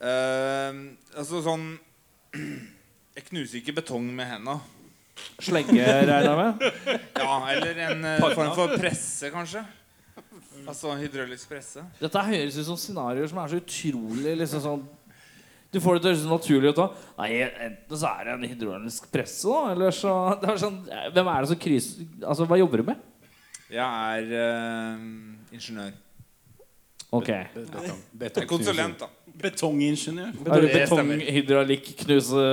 Uh, 0.01 0.97
altså 1.19 1.43
sånn 1.45 1.75
Jeg 3.17 3.27
knuser 3.27 3.59
ikke 3.61 3.75
betong 3.81 4.07
med 4.17 4.29
henda. 4.31 4.61
Slenge, 5.43 5.83
regner 5.83 6.25
jeg 6.25 6.39
med? 6.39 6.63
Ja, 7.21 7.35
eller 7.53 7.83
en 7.89 8.07
uh, 8.07 8.31
form 8.33 8.55
for 8.57 8.79
presse, 8.81 9.29
kanskje. 9.35 9.65
Altså 10.69 10.95
hydraulisk 11.01 11.51
presse. 11.51 11.83
Dette 12.01 12.23
høres 12.25 12.57
ut 12.61 12.69
som 12.69 12.79
scenarioer 12.79 13.29
som 13.31 13.41
er 13.43 13.53
så 13.53 13.61
utrolig 13.61 14.35
liksom 14.43 14.63
sånn 14.65 14.83
Du 15.73 15.79
får 15.83 15.97
det 15.97 16.03
til 16.03 16.11
å 16.11 16.13
høres 16.13 16.25
så 16.25 16.31
naturlig 16.31 16.73
ut 16.73 16.83
òg. 16.85 16.99
Nei, 17.21 17.31
enten 17.67 18.01
så 18.03 18.11
er 18.11 18.29
det 18.29 18.35
en 18.37 18.49
hydraulisk 18.53 19.09
presse, 19.13 19.49
da, 19.49 19.75
eller 19.75 19.97
så 19.97 20.15
det 20.41 20.53
er 20.53 20.63
sånn, 20.65 20.79
Hvem 21.17 21.33
er 21.33 21.41
det 21.41 21.53
som 21.53 21.61
kryser 21.67 22.07
Altså, 22.21 22.47
hva 22.51 22.61
jobber 22.61 22.83
du 22.83 22.91
med? 22.93 23.09
Jeg 23.71 23.87
er 23.87 24.33
uh, 24.35 25.05
ingeniør. 25.55 25.93
Ok. 27.13 27.29
Er 27.31 28.47
konsulent, 28.47 29.01
da. 29.01 29.07
Betongingeniør. 29.41 30.35
Er 30.47 30.61
du 30.61 30.69
knuse 30.69 32.45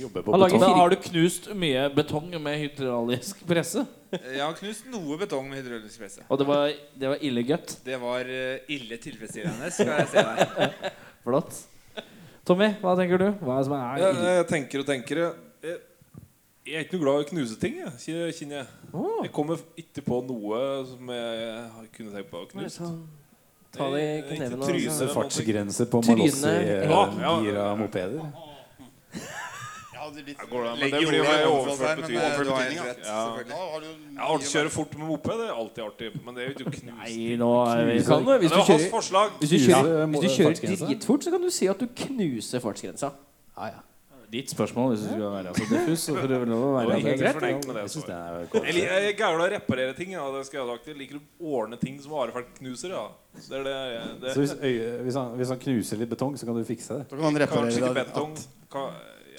fire- 0.00 0.74
Har 0.74 0.88
du 0.90 0.96
knust 0.96 1.48
mye 1.54 1.82
betong 1.94 2.30
med 2.42 2.58
hydraulisk 2.58 3.42
presse? 3.46 3.86
Jeg 4.12 4.40
har 4.42 4.54
knust 4.56 4.86
noe 4.90 5.18
betong 5.20 5.48
med 5.50 5.60
hydraulisk 5.62 6.00
presse. 6.00 6.22
Og 6.28 6.38
det 6.40 6.46
var, 6.48 6.72
det 6.98 7.08
var 7.12 7.20
ille 7.22 7.42
godt? 7.46 7.76
Det 7.84 7.98
var 8.00 8.20
eh, 8.26 8.58
ille 8.68 8.96
tilfredsstillende, 9.02 9.70
skal 9.70 9.92
jeg 10.00 10.08
si 10.08 10.16
deg. 10.16 10.90
Flott. 11.26 11.60
Tommy, 12.48 12.72
hva 12.80 12.96
tenker 12.98 13.20
du? 13.20 13.28
Hva 13.44 13.58
er 13.58 13.60
det 13.60 13.68
som 13.68 13.76
er 13.76 14.00
Ja, 14.00 14.10
ille? 14.10 14.34
jeg 14.40 14.48
tenker 14.50 14.82
og 14.82 14.86
tenker. 14.88 15.22
Jeg, 15.62 15.76
jeg 16.66 16.74
er 16.80 16.86
ikke 16.86 16.96
noe 16.98 17.04
glad 17.04 17.20
i 17.20 17.26
å 17.26 17.30
knuse 17.34 17.60
ting. 17.60 17.76
Jeg, 17.84 17.92
jeg. 18.40 18.66
Jeg 19.22 19.32
kommer 19.36 19.60
ikke 19.78 20.02
på 20.06 20.22
noe 20.26 20.62
som 20.88 21.12
jeg 21.14 21.90
kunne 21.98 22.14
tenkt 22.16 22.30
på 22.32 22.40
å 22.46 22.48
knuse. 22.50 22.88
Ta 23.76 23.86
det 23.94 24.00
i 24.02 24.14
Ikke 24.18 24.36
kneven 24.36 24.62
tryne. 24.66 25.08
fartsgrense 25.14 25.86
på 25.86 26.00
Tryne, 26.02 26.16
Malossi 26.18 26.48
ja. 26.48 27.02
Ja, 27.20 27.34
gira 27.44 27.66
mopeder. 27.78 28.24
Ja, 30.00 30.06
det 30.14 30.22
er 30.22 30.26
litt... 30.26 30.40
Går 30.50 30.64
det, 30.64 30.70
men 30.80 30.92
det 30.94 31.00
blir 31.06 31.18
jo 31.18 31.24
overfall 31.24 31.50
overført 31.50 32.00
betydning. 32.00 32.16
eh, 32.16 32.30
har 32.30 32.44
betydning, 32.44 32.78
helt 32.80 33.04
ja. 33.06 33.18
Ja. 34.16 34.38
Kjøre 34.54 34.72
fort 34.74 34.96
med 34.98 35.06
moped 35.06 35.36
det 35.42 35.46
er 35.46 35.60
alltid 35.62 35.84
artig, 35.84 36.10
men 36.24 36.34
det 36.38 36.44
er 36.44 36.48
jo 36.50 36.64
knust. 36.64 36.88
Nei, 36.88 37.12
nå 37.38 37.50
er 37.66 37.84
vi 37.90 37.98
kan, 38.08 38.24
jo, 38.24 38.38
hvis, 38.42 38.56
du 38.56 38.62
kjører, 38.70 39.36
hvis, 39.38 39.52
du 39.52 39.58
kjører, 39.66 40.06
hvis 40.06 40.24
du 40.24 40.28
kjører 40.38 40.82
dritfort, 40.86 41.28
så 41.28 41.34
kan 41.36 41.46
du 41.46 41.50
si 41.54 41.70
at 41.70 41.84
du 41.84 41.86
knuser 42.02 42.64
fartsgrensa. 42.64 43.12
Ja, 43.58 43.70
ja. 43.76 43.84
Ditt 44.30 44.50
spørsmål, 44.52 44.92
hvis 44.92 45.00
du 45.04 45.08
skulle 45.10 45.30
være 45.32 45.52
så 45.56 45.66
diffus. 45.70 46.02
Så 46.06 46.14
får 46.14 46.28
du 46.30 46.34
vel 46.38 46.52
lov 46.52 46.64
å 46.68 46.72
være 46.76 46.86
var 46.86 46.92
det. 46.94 46.98
ikke 47.00 47.22
greit, 47.22 47.66
med 47.66 47.78
det 47.78 47.82
Jeg 47.82 48.04
det 48.06 48.16
er 48.16 48.36
Jeg, 48.38 48.50
koselig. 48.52 48.82
jeg 48.84 49.14
er 49.28 49.40
å 49.40 49.48
reparere 49.54 49.96
ting. 49.98 50.12
Ja, 50.14 50.26
det 50.36 50.44
skal 50.46 50.60
jeg 50.60 50.66
ha 50.66 50.76
sagt. 50.76 50.90
Jeg 50.92 50.98
liker 51.00 51.18
å 51.18 51.54
ordne 51.60 51.78
ting 51.80 51.96
som 52.02 52.14
Arefelt 52.14 52.52
knuser. 52.58 52.94
Ja. 52.94 53.06
Så 53.38 53.50
det 53.50 53.58
er 53.60 53.64
det, 53.66 54.04
det. 54.22 54.34
Så 54.36 54.44
hvis, 54.44 54.54
øye, 54.60 54.92
hvis, 55.06 55.18
han, 55.18 55.34
hvis 55.40 55.54
han 55.54 55.64
knuser 55.64 56.02
litt 56.04 56.12
betong, 56.14 56.36
så 56.38 56.46
kan 56.46 56.60
du 56.60 56.62
fikse 56.68 57.00
det? 57.00 57.08
Da 57.10 57.18
kan 57.18 57.26
han 57.26 57.40
reparere 57.42 57.72
Kanskje 57.72 57.82
ikke 57.82 57.96
det. 57.98 58.06
betong. 58.12 58.38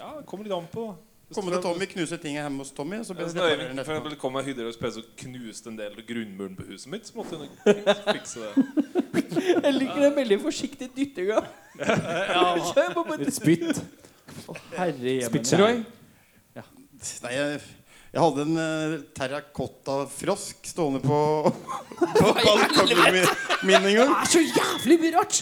Ja, 0.01 0.11
det 0.17 0.25
kommer 0.27 0.49
litt 0.49 0.57
an 0.57 0.67
på. 0.73 0.89
Kommer 1.31 1.55
det 1.55 1.61
Tommy, 1.63 1.85
knuser 1.87 2.19
ting 2.19 2.35
hjemme 2.35 2.59
hos 2.59 2.73
Tommy, 2.75 2.97
så 3.07 3.15
blir 3.15 3.29
det 3.31 3.39
ja, 3.39 3.83
for 3.85 3.93
eksempel 3.93 4.17
kom 4.19 4.33
med 4.35 4.43
hydraulisk 4.49 4.81
presse 4.81 4.99
og 4.99 5.13
knuste 5.21 5.71
en 5.71 5.77
del 5.79 5.93
av 5.95 6.03
grunnmuren 6.03 6.57
på 6.57 6.65
huset 6.67 6.91
mitt, 6.91 7.07
så 7.07 7.15
måtte 7.15 7.39
jeg 7.39 7.85
fikse 8.09 8.43
det. 8.43 8.65
Jeg 9.63 9.73
liker 9.77 10.01
den 10.03 10.15
veldig 10.15 10.37
forsiktige 10.43 10.91
dyttinga. 10.95 11.39
På 12.95 13.03
Litt 13.15 13.33
spytt. 13.33 13.79
Herre 14.77 15.19
Spytt 15.27 15.53
Ja. 15.55 16.65
Nei, 17.23 17.31
jeg, 17.33 17.61
jeg 18.11 18.19
hadde 18.19 18.43
en 18.43 18.57
uh, 18.59 18.93
terrakottafrosk 19.15 20.65
stående 20.67 20.99
på, 20.99 21.19
på 22.19 22.31
balkongen 22.35 22.99
min, 23.15 23.29
min 23.69 23.77
en 23.77 23.95
gang. 24.01 24.11
det 24.11 24.25
er 24.25 24.31
så 24.33 24.41
jævlig 24.43 24.97
mye 24.99 25.11
rart! 25.15 25.39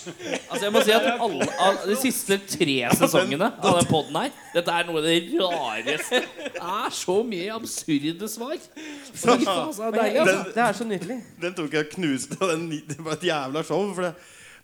Altså 0.52 0.61
jeg 0.68 0.76
må 0.76 0.84
si 0.86 0.94
at 0.94 1.07
alle, 1.15 1.48
av 1.65 1.81
de 1.90 1.98
siste 1.98 2.38
tre 2.53 2.77
sesongene 2.99 3.49
av 3.57 3.80
den 3.80 3.90
podden 3.90 4.22
her 4.22 4.38
Dette 4.53 4.77
er 4.77 4.86
noe 4.86 5.02
av 5.02 5.10
det 5.10 5.18
rareste. 5.34 6.22
Det 6.45 6.61
er 6.61 6.95
så 6.99 7.18
mye 7.26 7.57
absurde 7.57 8.30
svar. 8.30 8.56
Så, 8.60 9.34
faen, 9.34 9.73
så 9.73 9.90
Men 9.90 9.98
deilig, 9.98 10.23
altså. 10.27 10.40
Det 10.53 10.65
er 10.68 10.77
så 10.77 10.90
nydelig. 10.94 11.22
Den 11.41 11.57
tok 11.57 11.73
jeg 11.73 11.88
og 11.88 11.94
knuste, 11.98 12.40
den, 12.53 12.69
det 12.90 13.02
var 13.02 13.18
et 13.18 13.30
jævla 13.31 13.65
show. 13.65 13.90
For 13.98 14.11
det, 14.11 14.14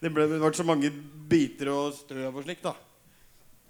det 0.06 0.14
ble 0.14 0.30
det 0.30 0.44
ble 0.46 0.58
så 0.58 0.66
mange 0.68 0.94
biter 1.30 1.74
og 1.74 1.96
støv 2.04 2.30
og 2.30 2.46
slikt. 2.46 2.70
da 2.70 2.78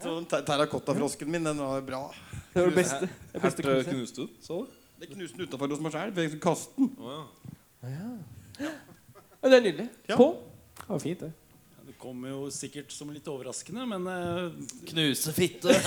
Så 0.05 0.15
den 0.19 0.25
ter- 0.31 0.43
terrakotta-frosken 0.47 1.31
min, 1.33 1.43
den 1.49 1.57
var 1.61 1.81
bra. 1.85 2.01
Det 2.53 2.61
var 2.61 2.69
det 2.71 2.75
beste. 2.77 3.09
Det 3.33 3.41
beste 3.43 3.65
Helt 3.65 3.89
knuste 3.89 4.25
du, 4.25 4.35
sa 4.45 4.59
du? 4.61 4.67
Det 5.01 5.09
knuste 5.11 5.35
den 5.41 5.47
utafor 5.49 5.73
hos 5.73 5.81
meg 5.83 5.91
sjæl. 5.95 6.13
Jeg 6.15 6.29
skulle 6.31 6.45
kaste 6.45 6.71
den. 6.77 6.91
Å, 7.01 7.01
ja. 7.89 8.11
Ja, 8.65 9.49
det 9.49 9.57
er 9.57 9.65
nydelig. 9.65 9.87
Ja. 10.09 10.15
På. 10.19 10.29
Det 10.79 10.87
var 10.93 11.01
fint, 11.03 11.19
det. 11.25 11.31
Det 11.85 11.95
kommer 12.01 12.31
jo 12.31 12.45
sikkert 12.53 12.93
som 12.93 13.11
litt 13.13 13.27
overraskende, 13.29 13.83
men 13.89 14.07
uh, 14.07 14.49
Knuse 14.89 15.33
fitte. 15.35 15.73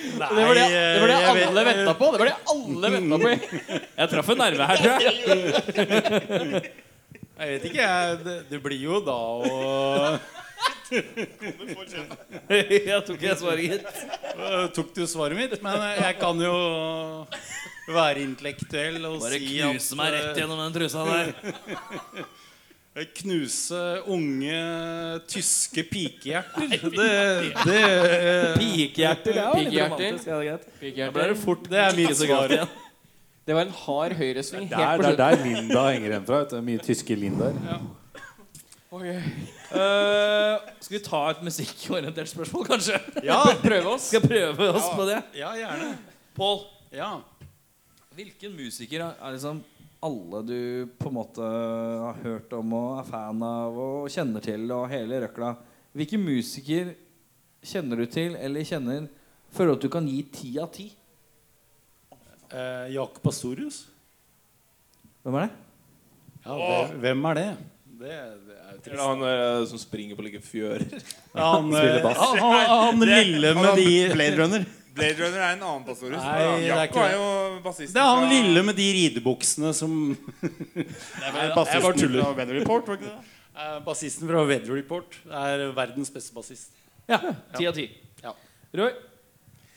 Nei, 0.00 0.28
Det 0.30 0.44
var 0.46 0.54
det, 0.54 0.66
det, 0.70 1.00
var 1.02 1.08
det 1.10 1.16
jeg 1.20 1.46
alle 1.46 1.64
venta 1.66 1.94
på. 1.98 2.06
Det 2.14 2.20
var 2.22 2.28
det 2.30 2.36
alle 2.52 2.90
venta 2.94 3.16
på. 3.20 3.30
Jeg 4.00 4.10
traff 4.12 4.28
en 4.32 4.38
nerve 4.40 4.68
her, 4.70 4.76
tror 4.80 4.92
jeg. 5.04 5.12
Jeg 7.40 7.48
vet 7.54 7.64
ikke, 7.70 7.80
jeg. 7.80 8.16
Det, 8.24 8.36
det 8.50 8.58
blir 8.64 8.80
jo 8.84 9.00
da 9.04 9.16
å 9.16 9.42
Jeg 12.90 13.00
tok 13.06 13.22
jeg 13.22 13.36
svaret, 13.38 13.62
gitt. 13.62 13.86
Uh, 14.34 14.66
Tok 14.74 14.90
du 14.96 15.02
svaret 15.06 15.38
mitt? 15.38 15.54
Men 15.62 15.76
eh, 15.86 16.00
jeg 16.02 16.16
kan 16.20 16.40
jo 16.42 16.54
være 17.90 18.22
intellektuell 18.24 18.98
og 19.08 19.20
Bare 19.22 19.38
si 19.38 19.46
knuse 19.60 19.98
meg 19.98 20.12
rett 20.16 20.30
eh, 20.32 20.40
gjennom 20.42 20.58
den 20.64 20.74
trusa 20.76 21.04
der. 21.08 21.26
knuse 23.20 23.80
unge 24.10 24.60
tyske 25.30 25.82
pikehjerter. 25.90 26.68
Det, 26.90 27.08
det, 27.64 27.82
Pikehjerter, 28.58 29.34
er 29.38 29.54
Pikehjerter. 29.54 29.94
romantisk. 29.94 30.26
Ja, 30.26 30.38
det 30.42 30.48
er. 30.50 30.60
Da 31.06 31.10
ble 31.14 31.28
det 31.32 31.38
fort 31.40 31.64
det 31.70 31.80
er 31.86 31.96
mitt 31.98 32.16
svar. 32.18 32.50
igjen. 32.50 32.74
Det 33.46 33.54
var 33.56 33.64
en 33.66 33.72
hard 33.86 34.12
høyresving 34.18 34.66
Det 34.70 34.76
er, 34.78 34.96
på 35.00 35.02
det 35.06 35.10
er 35.14 35.16
der 35.22 35.40
Linda 35.46 35.86
henger 35.88 36.12
igjen 36.12 36.26
fra. 36.28 36.42
Mye 36.66 36.82
tyske 36.84 37.16
Lindaer. 37.18 37.54
Eh, 39.70 40.56
skal 40.82 40.96
vi 40.96 41.02
ta 41.04 41.18
et 41.30 41.42
musikkorientert 41.46 42.30
spørsmål, 42.30 42.64
kanskje? 42.66 42.96
Ja, 43.26 43.42
Prøve 43.62 43.92
oss. 43.94 44.08
Skal 44.10 44.24
prøve 44.24 44.70
oss 44.74 44.88
på 44.96 45.04
det. 45.06 45.20
ja, 45.38 45.52
gjerne. 45.58 45.92
Pål, 46.34 46.64
Ja. 46.92 47.20
hvilken 48.16 48.56
musiker 48.56 49.00
er- 49.04 49.16
er 49.22 49.32
liksom 49.36 49.60
alle 50.02 50.40
du 50.46 50.86
på 50.98 51.08
en 51.08 51.14
måte 51.14 51.44
har 51.44 52.16
hørt 52.24 52.52
om 52.56 52.72
og 52.72 52.98
er 52.98 53.10
fan 53.10 53.42
av 53.46 53.78
og 53.78 54.08
kjenner 54.10 54.42
til 54.42 54.64
og 54.72 54.88
hele 54.90 55.20
røkla? 55.26 55.52
Hvilken 55.94 56.24
musiker 56.24 56.94
kjenner 57.62 57.96
du 57.96 58.06
til 58.06 58.34
eller 58.36 58.60
kjenner 58.66 59.08
føler 59.52 59.72
at 59.76 59.80
du 59.84 59.88
kan 59.88 60.06
gi 60.08 60.22
ti 60.32 60.58
av 60.58 60.72
ti? 60.72 60.88
Eh, 62.50 62.88
Jakob 62.96 63.26
Astorius. 63.30 63.84
Hvem 65.22 65.34
er 65.36 65.46
det? 65.46 65.50
Ja, 66.46 66.56
hvem, 66.56 67.00
hvem 67.00 67.24
er 67.30 67.34
det? 67.34 67.48
Det, 68.00 68.16
det 68.84 68.90
er 68.90 68.94
Eller 68.94 69.04
trist. 69.04 69.08
han 69.08 69.22
eh, 69.62 69.66
som 69.70 69.78
springer 69.82 70.16
på 70.18 70.22
like 70.26 70.40
fjører. 70.42 70.84
Han, 71.36 71.70
Spiller 71.72 71.96
eh, 71.98 72.02
bass. 72.04 72.18
han, 72.18 72.38
han, 72.38 72.70
han 72.70 73.00
lille 73.06 73.54
med 73.54 73.76
de 73.76 73.88
Blade 74.12 74.36
Runner. 74.42 74.64
Blade 75.00 75.16
Runner 75.22 75.38
er 75.46 75.52
en 75.54 75.62
annen 75.62 75.84
pastorus. 75.86 76.16
Nei, 76.18 76.38
det 76.40 76.46
er 76.48 76.64
Jakko 76.70 76.98
ikke 76.98 77.04
er 77.04 77.12
det. 77.12 77.18
jo 77.20 77.60
bassisten. 77.64 77.94
Det 77.94 78.02
er 78.02 78.08
han 78.10 78.24
fra- 78.24 78.32
lille 78.34 78.62
med 78.66 78.74
de 78.80 78.88
ridebuksene 78.96 79.70
som 79.76 79.94
Jeg 80.74 81.52
bare 81.54 81.92
tuller. 81.98 82.24
fra 82.24 82.32
Weather 82.40 82.58
Report, 82.60 82.88
var 82.88 82.98
ikke 82.98 83.12
det? 83.12 83.36
er 83.60 83.80
Bassisten 83.84 84.28
fra 84.30 84.42
Weather 84.48 84.74
Report 84.80 85.16
er 85.30 85.66
verdens 85.76 86.10
beste 86.10 86.34
bassist. 86.34 86.72
Ja, 87.10 87.18
ti 87.56 87.66
av 87.70 87.74
ti. 87.76 87.86
Ja. 88.24 88.32
Roy? 88.78 88.90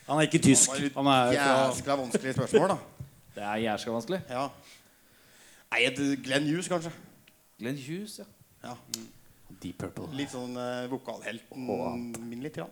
Han 0.07 0.19
er 0.19 0.27
ikke 0.27 0.41
tysk. 0.43 0.69
Han 0.95 1.07
er 1.07 1.34
fra 1.38 1.53
Jæskla 1.69 1.95
vanskelig 1.99 2.34
spørsmål, 2.38 2.73
da. 2.73 2.77
Det 3.34 3.43
er 3.43 3.61
jævla 3.63 3.93
vanskelig. 3.95 4.19
Ja. 4.30 4.47
Nei, 5.73 5.85
et 5.88 6.01
Glenn 6.25 6.45
Hughes, 6.49 6.67
kanskje. 6.69 6.91
Glenn 7.61 7.77
Hughes, 7.81 8.17
ja. 8.21 8.27
Ja. 8.64 8.77
Deep 9.61 9.77
Purple. 9.84 10.10
Litt 10.18 10.31
sånn 10.34 10.56
uh, 10.57 10.85
vokalhelten 10.91 11.68
min 12.30 12.44
litt. 12.44 12.57
Grann. 12.57 12.72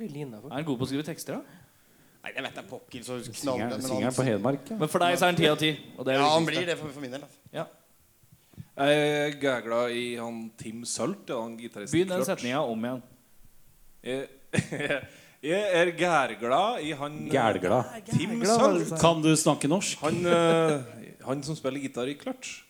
Veldig 0.00 0.22
innafor. 0.26 0.50
Er 0.50 0.60
han 0.60 0.66
god 0.68 0.80
på 0.80 0.86
å 0.86 0.90
skrive 0.90 1.04
tekster, 1.06 1.36
da? 1.38 1.58
Nei, 2.20 2.32
jeg 2.34 2.44
vet 2.44 2.56
det 2.56 2.60
er 2.60 2.68
pokker, 2.68 3.04
så 3.04 3.16
knallende. 3.24 3.76
Synger 3.80 3.88
synger 3.88 4.06
han 4.08 4.16
på 4.16 4.24
Hedmark? 4.26 4.66
Ja. 4.68 4.78
Men 4.80 4.90
for 4.92 5.04
deg 5.04 5.14
så 5.16 5.26
er 5.26 5.32
han 5.32 5.38
ti 5.38 5.46
av 5.48 5.60
ti. 5.60 5.70
og 5.96 6.04
det 6.08 6.14
er 6.14 6.20
Ja, 6.20 6.26
han 6.34 6.48
blir 6.48 6.66
det 6.68 6.76
for, 6.80 6.92
for 6.92 7.04
min 7.04 7.14
del. 7.14 7.24
Altså. 7.24 7.68
Jeg 8.80 9.00
er 9.04 9.34
gægla 9.40 9.80
i 9.92 10.04
han 10.16 10.42
Tim 10.60 10.84
Sult. 10.88 11.32
Han 11.32 11.56
gitaristen. 11.60 11.96
Begynn 11.96 12.12
den 12.12 12.24
setninga 12.28 12.60
om 12.64 12.86
igjen. 12.88 13.02
Jeg, 14.04 14.28
jeg 15.50 15.66
er 15.80 15.92
gærglad 15.96 16.84
i 16.84 16.92
han 16.96 17.18
Gærglad 17.32 18.08
Tim 18.08 18.36
Sult. 18.48 18.94
Kan 19.00 19.20
du 19.24 19.32
snakke 19.36 19.68
norsk? 19.68 20.00
Han, 20.04 20.20
eh, 20.24 20.76
han 21.26 21.44
som 21.44 21.56
spiller 21.56 21.84
gitar 21.84 22.08
i 22.08 22.16
Clutch. 22.20 22.62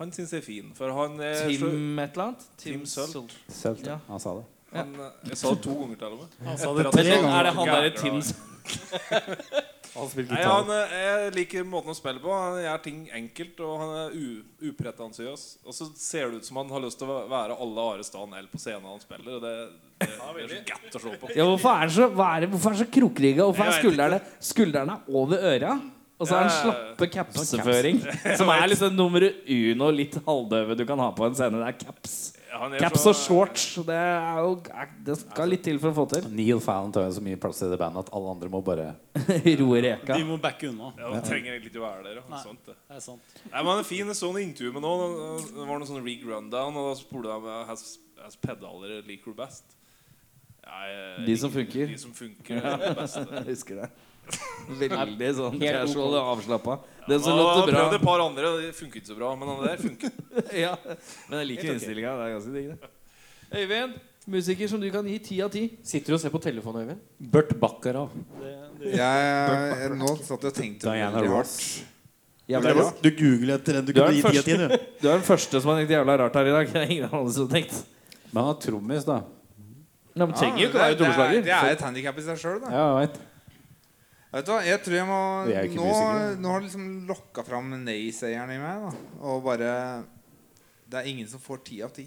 Han 0.00 0.12
syns 0.16 0.30
jeg 0.32 0.40
er 0.40 0.46
fin. 0.46 0.70
For 0.76 0.92
han 0.96 1.18
er 1.20 1.34
så, 1.36 1.48
Tim 1.52 1.98
et 2.00 2.14
eller 2.16 2.30
annet? 2.30 2.46
Tim 2.60 2.86
Sult. 2.88 3.34
Sult, 3.52 3.84
Ja. 3.86 3.98
Han 4.08 4.20
sa 4.22 4.34
det. 4.38 4.44
han, 4.72 4.94
eh, 4.94 5.28
Jeg 5.28 5.36
sa 5.36 5.50
det 5.54 5.62
to 5.66 5.74
ganger 5.76 5.98
til 6.00 6.14
og 6.14 6.22
med. 6.22 6.38
Han 6.46 6.58
sa 6.58 6.74
det 6.74 6.86
tre 6.94 7.04
ganger. 7.10 7.34
Er 7.36 7.42
det 7.44 7.52
han 7.58 7.66
derre. 7.74 7.90
Tim 8.00 8.20
Han 9.90 10.06
spiller 10.06 10.30
Nei, 10.36 10.42
han, 10.46 10.68
eh, 10.70 10.92
Jeg 11.02 11.32
liker 11.34 11.64
måten 11.66 11.90
å 11.90 11.96
spille 11.98 12.22
på. 12.22 12.30
Han 12.32 12.60
gjør 12.62 12.82
ting 12.84 12.98
enkelt, 13.20 13.60
og 13.66 13.80
han 13.82 13.94
er 13.98 14.16
upretensiøs. 14.70 15.46
Og 15.66 15.74
så 15.74 15.88
ser 15.98 16.30
det 16.30 16.40
ut 16.40 16.46
som 16.48 16.60
han 16.62 16.70
har 16.70 16.84
lyst 16.84 17.00
til 17.02 17.10
å 17.10 17.20
være 17.28 17.58
alle 17.58 17.86
Are 17.96 18.06
Stan 18.06 18.36
L 18.38 18.46
på 18.52 18.60
scenen 18.62 18.86
han 18.86 19.02
spiller. 19.02 19.36
Og 19.36 19.42
det, 19.44 19.54
det, 20.00 20.08
det 20.08 20.44
er 20.46 20.52
så 20.54 20.60
gætt 20.70 20.96
å 21.00 21.02
se 21.04 21.16
på. 21.24 21.32
Ja, 21.34 21.48
hvorfor 21.50 21.74
er 21.74 21.82
han 21.84 21.94
så, 21.96 22.06
er 22.30 22.44
det, 22.46 22.52
hvorfor 22.54 22.70
er 22.70 22.78
han 22.78 22.84
så 22.84 22.90
krokrygga? 22.98 23.48
Hvorfor 23.50 23.66
er 23.66 23.80
skuldrene, 23.82 24.20
skuldrene 24.52 25.00
over 25.10 25.48
øra? 25.50 25.74
Og 26.20 26.28
så 26.28 26.36
er 26.36 26.44
han 26.44 26.50
slappe 26.52 27.06
capseføring. 27.14 28.02
Som 28.40 28.50
er 28.52 28.66
liksom 28.68 28.92
nummer 28.92 29.24
uno 29.24 29.88
litt 29.94 30.18
halvdøve 30.26 30.76
du 30.76 30.84
kan 30.88 31.00
ha 31.00 31.08
på 31.16 31.24
en 31.24 31.38
scene. 31.38 31.56
Det 31.62 31.70
er 31.70 31.78
caps. 31.80 32.16
Caps 32.80 33.06
og 33.08 33.14
shorts. 33.16 33.64
Det, 33.86 33.94
er 33.96 34.40
jo, 34.42 34.50
det 35.06 35.16
skal 35.22 35.48
litt 35.48 35.62
til 35.64 35.78
for 35.80 35.94
å 35.94 35.96
få 36.02 36.04
til. 36.10 36.26
Neil 36.34 36.60
Fallon 36.60 36.92
tar 36.92 37.06
jo 37.06 37.14
så 37.16 37.22
mye 37.24 37.38
plass 37.40 37.62
i 37.64 37.70
det 37.72 37.78
bandet 37.80 38.04
at 38.04 38.12
alle 38.16 38.34
andre 38.34 38.50
må 38.52 38.60
bare 38.66 38.90
Roe 39.62 39.80
reka. 39.86 40.18
De 40.18 40.26
må 40.28 40.36
backe 40.42 40.68
unna. 40.68 40.90
Ja, 40.98 41.14
de 41.14 41.22
trenger 41.24 41.54
egentlig 41.54 41.72
ikke 41.72 41.80
å 41.80 41.86
være 41.86 42.04
der. 42.10 42.20
Nei. 42.28 42.42
Sånt, 42.44 42.60
det. 42.68 42.76
Det 42.90 42.98
er 42.98 43.04
sant. 43.06 43.34
Nei, 43.46 43.64
men 43.64 43.72
en 43.78 43.88
fin. 43.88 44.12
sånn 44.20 44.40
intervju 44.42 44.74
med 44.76 44.84
noen. 44.84 45.16
Det 45.46 45.64
var 45.64 45.72
noen 45.72 45.88
sånn 45.88 46.04
rig 46.04 46.26
rundown, 46.28 46.76
og 46.76 46.90
da 46.90 46.94
spurte 47.00 47.30
de 47.30 47.36
om 47.38 47.48
has, 47.70 47.86
has 48.20 48.36
pedaler 48.44 49.00
liker 49.08 49.32
du 49.32 49.40
best. 49.40 49.76
Ja, 50.66 50.84
jeg- 50.90 51.26
De 51.30 51.36
som 51.40 51.50
funker. 51.54 51.86
De 51.94 51.98
som 51.98 52.12
funker 52.12 52.60
er 52.60 52.76
det 52.84 52.96
beste. 52.98 53.24
Jeg 53.40 53.46
husker 53.54 53.84
det. 53.84 53.90
Veldig 54.80 55.30
sånn 55.38 55.58
casual 55.60 56.14
og 56.14 56.30
avslappa. 56.36 56.78
Den 57.08 57.22
som 57.24 57.34
ja, 57.34 57.42
låter 57.42 57.72
bra. 57.72 57.80
prøvde 57.80 57.98
et 57.98 58.06
par 58.06 58.22
andre, 58.22 58.52
og 58.52 58.62
de 58.62 58.70
funker 58.76 59.00
ikke 59.00 59.10
så 59.10 59.16
bra. 59.18 59.32
Men 59.40 59.50
det 59.50 59.70
der 59.70 59.82
funker. 59.82 60.16
Ja, 60.64 60.72
Men 61.28 61.42
jeg 61.42 61.50
liker 61.52 61.72
innstillinga. 61.74 62.14
Det 62.18 62.26
er 62.28 62.34
ganske 62.36 62.54
digg, 62.54 62.70
det. 62.70 62.90
Øyvind, 63.60 63.94
musiker 64.30 64.70
som 64.70 64.82
du 64.82 64.90
kan 64.94 65.06
gi 65.10 65.18
ti 65.26 65.40
av 65.42 65.50
ti. 65.54 65.64
Sitter 65.82 66.14
du 66.14 66.18
og 66.18 66.22
ser 66.22 66.34
på 66.34 66.42
telefonen, 66.42 66.84
Øyvind? 66.84 67.00
Burt 67.32 67.54
Baccarat. 67.62 68.18
Jeg, 68.80 68.94
jeg, 68.96 69.96
nå 69.98 70.12
satt 70.22 70.36
jeg 70.38 70.52
og 70.52 70.60
tenkte 70.60 70.92
Diana 70.92 71.24
Ross. 71.26 71.56
Jævla 72.50 72.72
rart. 72.74 73.02
Du 73.02 73.10
googler 73.14 73.58
etter 73.60 73.76
den 73.78 73.84
du 73.86 73.92
Du 73.92 74.00
kunne 74.00 74.14
gi 74.16 74.22
ti 74.24 74.38
av 74.40 74.46
ti. 74.46 74.56
du. 74.58 74.78
Du 75.00 75.08
er 75.08 75.12
den 75.18 75.26
første 75.26 75.60
som 75.62 75.70
har 75.70 75.80
tenkt 75.80 75.92
jævla 75.94 76.16
rart 76.24 76.38
her 76.40 76.48
i 76.50 76.54
dag. 76.56 76.70
Det 76.72 76.80
er 76.80 76.94
ingen 76.96 77.10
andre 77.10 77.34
som 77.36 77.46
har 77.46 77.52
tenkt. 77.58 77.76
Men 78.30 78.42
han 78.46 78.54
er 78.54 78.62
trommis, 78.64 79.06
da. 79.06 79.18
Nei, 80.10 80.26
men 80.26 80.34
trenger 80.34 80.58
jo 80.64 80.68
ikke 80.70 80.78
å 80.78 80.82
være 80.82 80.90
det, 80.90 80.96
er, 80.96 81.02
trommeslager. 81.04 81.42
det 81.46 81.54
er 81.54 81.74
et 81.76 81.84
handikap 81.86 82.16
i 82.18 82.24
seg 82.26 82.40
sjøl, 82.42 82.56
da. 82.64 82.70
Ja, 82.74 82.86
jeg 82.98 83.10
vet. 83.10 83.20
Vet 84.30 84.46
du 84.46 84.52
hva, 84.52 84.60
jeg 84.62 84.78
tror 84.84 84.94
jeg 84.94 85.06
må 85.08 85.20
Nå, 85.74 85.86
nå 86.38 86.50
har 86.52 86.60
du 86.62 86.66
liksom 86.68 86.84
lokka 87.08 87.42
fram 87.46 87.72
nei-seieren 87.82 88.52
i 88.54 88.58
meg. 88.62 88.84
da 88.84 89.26
Og 89.26 89.40
bare 89.42 89.70
Det 90.90 91.00
er 91.00 91.08
ingen 91.10 91.26
som 91.30 91.42
får 91.42 91.64
ti 91.66 91.80
av 91.82 91.90
ti. 91.94 92.06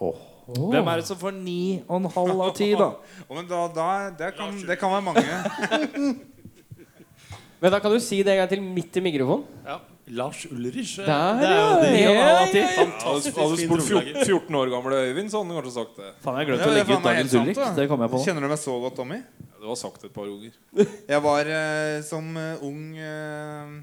Åh. 0.00 0.22
Hvem 0.48 0.88
er 0.90 1.00
det 1.00 1.06
som 1.08 1.16
får 1.20 1.32
ni 1.36 1.82
og 1.86 1.96
en 2.00 2.08
halv 2.16 2.40
av 2.48 2.54
ti, 2.56 2.70
da? 2.76 2.88
oh, 3.28 3.34
Men 3.36 3.46
da, 3.48 3.60
da 3.72 3.88
det, 4.16 4.32
kan, 4.36 4.56
det 4.68 4.76
kan 4.80 4.92
være 4.92 5.04
mange. 5.06 6.14
Men 7.64 7.72
da 7.72 7.78
kan 7.80 7.92
du 7.94 8.00
si 8.02 8.18
det 8.24 8.34
en 8.34 8.42
gang 8.42 8.50
til 8.50 8.60
midt 8.64 8.96
i 9.00 9.02
mikrofonen. 9.04 9.44
Ja. 9.64 9.78
Lars 10.18 10.42
Ulrich. 10.50 10.98
eh, 11.00 11.06
Der, 11.08 11.38
det 11.40 11.48
er 11.48 11.54
jo 11.62 11.68
det. 11.80 11.92
Ja, 11.96 12.10
ja, 12.10 12.10
ja. 12.12 12.34
Hadde 12.42 12.64
Fantastisk 12.76 13.38
hadde 13.40 13.54
du 13.56 13.62
spurt 13.62 13.86
14, 13.88 14.18
14 14.26 14.58
år 14.60 14.72
gamle 14.74 14.98
Øyvind, 15.06 15.30
så 15.32 15.40
hadde 15.40 15.54
han 15.54 15.62
kanskje 15.62 15.72
sagt 15.78 15.96
det. 15.96 16.10
Faen, 16.20 16.36
jeg 16.42 16.50
glemte 16.50 16.66
Ja, 16.66 16.68
å 16.68 16.74
legge 16.76 16.98
ut 16.98 17.06
dagens 17.08 17.36
Ulrik. 17.40 17.56
da. 17.56 17.68
Det 17.78 17.86
kom 17.88 18.04
jeg 18.04 18.12
på. 18.12 18.20
Kjenner 18.26 18.44
du 18.44 18.48
meg 18.52 18.60
så 18.60 18.74
godt, 18.82 18.98
Tommy? 19.00 19.22
Det 19.64 19.70
var 19.70 19.78
sagt 19.80 20.02
et 20.04 20.12
par 20.12 20.28
ganger. 20.28 20.56
Jeg 21.14 21.22
var 21.24 21.48
eh, 21.56 21.98
som 22.04 22.26
eh, 22.36 22.64
ung 22.68 22.82
eh, 23.00 23.76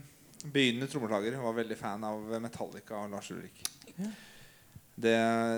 begynnende 0.45 0.89
trommeslager 0.91 1.39
var 1.41 1.55
veldig 1.57 1.77
fan 1.79 2.03
av 2.05 2.35
Metallica 2.41 2.99
og 3.01 3.15
Lars 3.15 3.31
Ulrik. 3.33 3.63
Det, 5.01 5.13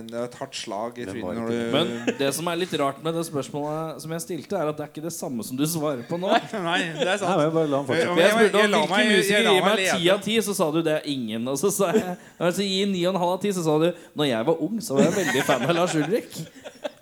det 0.08 0.16
er 0.16 0.28
et 0.30 0.36
hardt 0.40 0.56
slag 0.56 1.00
i 1.02 1.06
trynet 1.10 1.36
når 1.36 1.50
du 1.50 1.56
Men 1.74 1.90
det 2.20 2.30
som 2.38 2.48
er 2.48 2.60
litt 2.62 2.72
rart 2.80 3.02
med 3.04 3.16
det 3.18 3.24
spørsmålet 3.28 4.00
som 4.04 4.14
jeg 4.16 4.24
stilte, 4.24 4.56
er 4.56 4.70
at 4.72 4.78
det 4.80 4.86
er 4.86 4.92
ikke 4.94 5.04
det 5.04 5.12
samme 5.12 5.44
som 5.44 5.58
du 5.60 5.66
svarer 5.68 6.06
på 6.08 6.20
nå. 6.22 6.30
Nei, 6.70 6.78
det 6.94 7.02
er 7.02 7.10
Nei, 7.10 7.18
sant. 7.20 7.42
men 7.42 7.52
bare 7.58 7.72
la 7.74 7.82
han 7.82 7.90
fortsette. 7.90 8.14
Jeg 8.14 8.30
jeg- 8.30 8.38
spurte 8.38 8.62
jeg 8.62 8.70
om 8.70 8.76
la 8.78 8.80
hvilke 8.86 8.94
meg- 8.94 9.10
jeg 9.10 9.18
musikere 9.20 9.44
la 9.50 9.56
gir 9.58 9.66
meg 9.66 9.74
meg 9.74 9.82
ti 9.84 9.98
lede. 10.06 10.14
av 10.16 10.24
ti, 10.30 10.38
så 10.48 10.56
sa 10.62 10.70
du 10.72 10.80
det 10.88 10.96
er 11.02 11.10
ingen. 11.18 11.50
Og 11.52 11.60
så 11.60 11.74
sa 11.82 11.92
jeg 11.98 12.16
altså, 12.48 12.70
gi 12.70 12.86
ni 12.94 13.04
og 13.10 13.16
en 13.18 13.22
halv 13.26 13.36
av 13.36 13.42
ti, 13.44 13.52
så 13.60 13.66
sa 13.68 13.76
du 13.84 13.90
når 14.22 14.32
jeg 14.32 14.48
var 14.54 14.64
ung, 14.70 14.80
så 14.86 14.96
var 15.00 15.10
jeg 15.10 15.18
veldig 15.20 15.44
fan 15.50 15.68
av 15.68 15.76
Lars 15.82 15.98
Ulrik. 16.00 16.40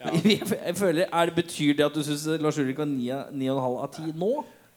Jeg 0.26 0.42
jeg 0.50 0.76
føler, 0.80 1.06
er 1.12 1.30
det 1.30 1.36
Betyr 1.36 1.76
det 1.78 1.86
at 1.86 1.94
du 1.96 2.02
syns 2.04 2.26
Lars 2.42 2.58
Ulrik 2.58 2.78
var 2.82 2.90
9,5 2.90 3.12
av- 3.18 3.32
ni 3.38 3.50
og 3.50 3.58
en 3.58 3.64
halv 3.68 3.78
av 3.86 3.92
ti 3.96 4.08
nå? 4.12 4.32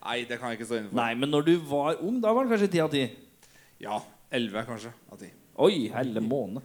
Nei, 0.04 0.18
det 0.28 0.36
kan 0.40 0.50
jeg 0.52 0.58
ikke 0.60 0.66
stå 0.68 0.76
inne 0.82 0.90
for. 0.90 0.98
Nei, 1.00 1.14
men 1.16 1.30
når 1.32 1.46
du 1.46 1.54
var 1.70 1.96
ung, 2.04 2.20
da 2.20 2.32
var 2.36 2.44
han 2.44 2.52
kanskje 2.52 2.68
10 2.74 2.82
av 2.84 2.90
10? 2.92 3.08
Ja, 3.80 4.00
11 4.30 4.66
kanskje 4.68 4.92
av 5.12 5.18
10. 5.22 5.30
Oi, 5.64 5.88
helle 5.94 6.20
måne. 6.20 6.60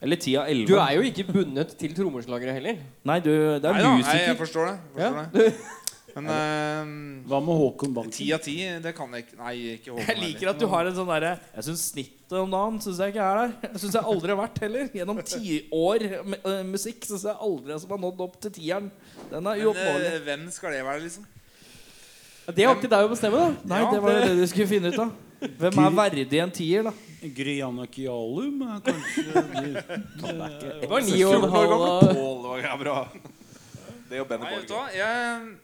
Eller 0.00 0.16
10 0.16 0.36
av 0.40 0.48
elleve. 0.48 0.66
Du 0.70 0.78
er 0.80 0.94
jo 0.96 1.02
ikke 1.04 1.24
bundet 1.32 1.74
til 1.78 1.92
trommeslagere 1.94 2.54
heller. 2.56 2.78
Nei, 3.04 3.18
du, 3.20 3.30
det 3.30 3.66
er 3.68 3.76
Nei 3.76 3.82
da, 3.82 3.90
nei, 3.98 4.16
jeg 4.24 4.36
forstår 4.38 4.70
det. 4.70 4.76
Forstår 4.96 5.30
det. 5.34 5.52
Men 6.16 6.28
uh, 6.30 6.90
Hva 7.30 7.40
med 7.44 7.58
Håkon 7.60 7.94
Banken? 7.96 8.12
10 8.16 8.32
av 8.36 8.40
10, 8.44 8.78
det 8.84 8.92
kan 8.96 9.16
jeg 9.16 9.26
ikke 9.26 9.38
Nei, 9.40 9.54
ikke 9.76 9.94
Håkon. 9.94 10.06
Jeg 10.08 10.20
liker 10.20 10.50
at 10.52 10.62
du 10.62 10.66
har 10.72 10.90
en 10.90 10.96
sånn 10.96 11.10
derre 11.10 11.32
Jeg 11.56 11.66
syns 11.68 11.84
snittet 11.92 12.36
om 12.40 12.52
dagen 12.54 12.78
synes 12.84 13.00
jeg 13.02 13.14
ikke 13.14 13.26
er 13.26 13.40
der. 13.40 13.54
Jeg 13.68 13.82
syns 13.84 13.98
jeg 13.98 14.08
aldri 14.14 14.34
har 14.34 14.40
vært 14.40 14.62
heller. 14.64 14.88
Gjennom 14.94 15.20
tiår 15.32 16.06
med 16.30 16.46
øh, 16.52 16.62
musikk 16.70 17.08
syns 17.08 17.26
jeg 17.26 17.36
aldri 17.48 17.78
som 17.82 17.94
har 17.96 18.02
nådd 18.06 18.24
opp 18.26 18.38
til 18.46 18.54
tieren. 18.60 18.90
Den 19.32 19.40
er 19.40 19.58
Men, 19.58 19.66
uoppnåelig. 19.66 20.12
Uh, 20.14 20.22
hvem 20.28 20.46
skal 20.54 20.76
det 20.76 20.84
være, 20.86 21.04
liksom? 21.06 21.26
Det 22.50 22.64
er 22.64 22.70
opp 22.70 22.80
til 22.82 22.90
deg 22.90 23.06
å 23.06 23.10
bestemme, 23.10 23.40
da. 23.40 23.68
Nei, 23.74 23.80
ja, 23.82 23.90
det 23.94 24.02
var 24.02 24.16
det- 24.16 24.28
det 24.30 24.36
du 24.40 24.46
skulle 24.50 24.70
finne 24.70 24.90
ut 24.90 24.98
av. 24.98 25.10
Hvem 25.40 25.78
er 25.80 25.94
verdig 25.96 26.40
en 26.42 26.50
tier, 26.52 26.82
da? 26.84 26.92
Gryana 27.36 27.86
Kialum 27.86 28.62
er 28.64 28.80
kanskje 28.84 29.42
Det 30.80 30.88
var 30.88 31.04
ni 31.04 31.18
og 31.24 31.34
en 31.36 31.50
halv 31.52 31.74
Det 32.00 32.14
Pål 32.16 32.38
var 32.48 32.78
bra. 32.80 32.96
Det 34.10 34.20
og 34.20 34.28
Benny 34.28 34.48
Borge. 34.48 34.80
Jeg, 34.96 35.56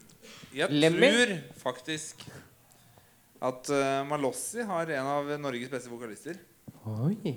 jeg 0.56 0.72
Lemmy? 0.72 1.10
tror 1.12 1.32
faktisk 1.60 2.24
at 3.46 3.68
uh, 3.70 4.00
Malossi 4.08 4.64
har 4.64 4.88
en 4.96 5.10
av 5.12 5.28
Norges 5.42 5.68
beste 5.72 5.90
vokalister. 5.92 6.38
Oi. 6.86 7.36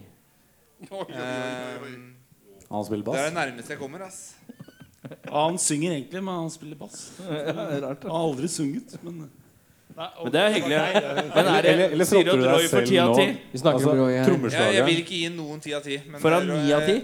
Ehm, 0.90 2.16
Han 2.70 2.86
spiller 2.88 3.04
det 3.04 3.20
er 3.20 3.28
det 3.30 3.36
nærmeste 3.36 3.74
jeg 3.76 3.82
kommer. 3.82 4.06
ass 4.08 4.36
Ja, 5.26 5.46
han 5.48 5.58
synger 5.60 5.92
egentlig, 5.96 6.22
men 6.24 6.36
han 6.46 6.50
spiller 6.54 6.78
bass. 6.80 7.02
Rart, 7.84 8.04
Han 8.04 8.12
har 8.14 8.26
aldri 8.30 8.48
sunget, 8.52 8.96
men 9.04 9.26
Men 10.00 10.32
det 10.32 10.42
er 10.42 10.54
hyggelig. 10.56 10.78
Men 11.36 11.48
er 11.52 11.62
det, 11.66 11.72
Eller- 11.92 12.06
sier 12.08 12.24
du 12.24 12.32
at 12.32 12.44
Roy 12.54 12.68
får 12.72 12.86
ti 12.88 12.98
av 13.04 13.14
ti? 13.18 13.26
Vi 13.52 13.60
snakker 13.60 13.80
Altså, 13.80 13.90
om 13.92 13.98
Roy 14.00 14.14
her. 14.16 14.30
jeg, 14.54 14.76
jeg 14.78 14.86
vil 14.88 15.00
ikke 15.04 15.18
gi 15.20 15.30
noen 15.36 15.60
ti 15.66 15.74
av 15.76 15.84
ti. 15.84 15.98
men 16.08 16.22
Får 16.22 16.36
han 16.38 16.48
Roy- 16.48 16.64
ni 16.64 16.74
av 16.78 16.86
ti? 16.88 16.96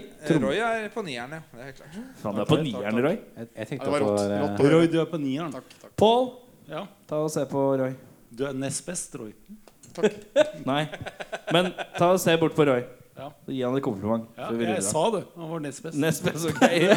Roy 0.46 0.56
er 0.56 0.88
på 0.94 1.04
nieren, 1.04 1.30
ja. 1.36 1.40
Det 1.52 1.60
er 1.60 1.64
helt 1.68 1.76
klart. 1.82 2.00
Han 2.22 2.40
er 2.40 2.44
på 2.48 2.58
nieren, 2.62 3.02
Roy. 3.04 3.18
Jeg, 3.36 3.48
jeg 3.56 3.68
tenkte 3.68 3.84
Det 3.84 3.92
var 3.92 4.00
rått. 4.06 4.60
eh, 4.64 4.70
Roy, 4.72 4.86
du 4.86 5.00
er 5.00 5.06
på 5.12 5.20
nieren. 5.20 5.52
Takk, 5.52 5.76
takk. 5.82 5.92
Paul, 5.96 6.32
Ja, 6.68 6.86
ta 7.06 7.16
og 7.22 7.30
se 7.30 7.44
på 7.46 7.66
Roy. 7.78 7.92
Du 8.34 8.44
er 8.46 8.52
nest 8.54 8.86
best, 8.86 9.14
Roy. 9.14 9.32
Nei. 10.66 10.88
Men 11.52 11.72
ta 11.98 12.10
og 12.12 12.18
se 12.20 12.34
bort 12.36 12.56
på 12.56 12.64
Roy. 12.66 12.82
Ja. 13.16 13.30
Gi 13.48 13.62
han 13.62 13.76
et 13.76 13.82
kompliment. 13.84 14.26
Ja, 14.36 14.50
jeg 14.52 14.82
sa 14.84 15.04
det. 15.14 15.22
Han 15.36 15.48
var 15.52 15.60
nest 15.60 15.82
best. 15.84 15.96
Nest 15.96 16.24
best, 16.24 16.48
okay. 16.50 16.90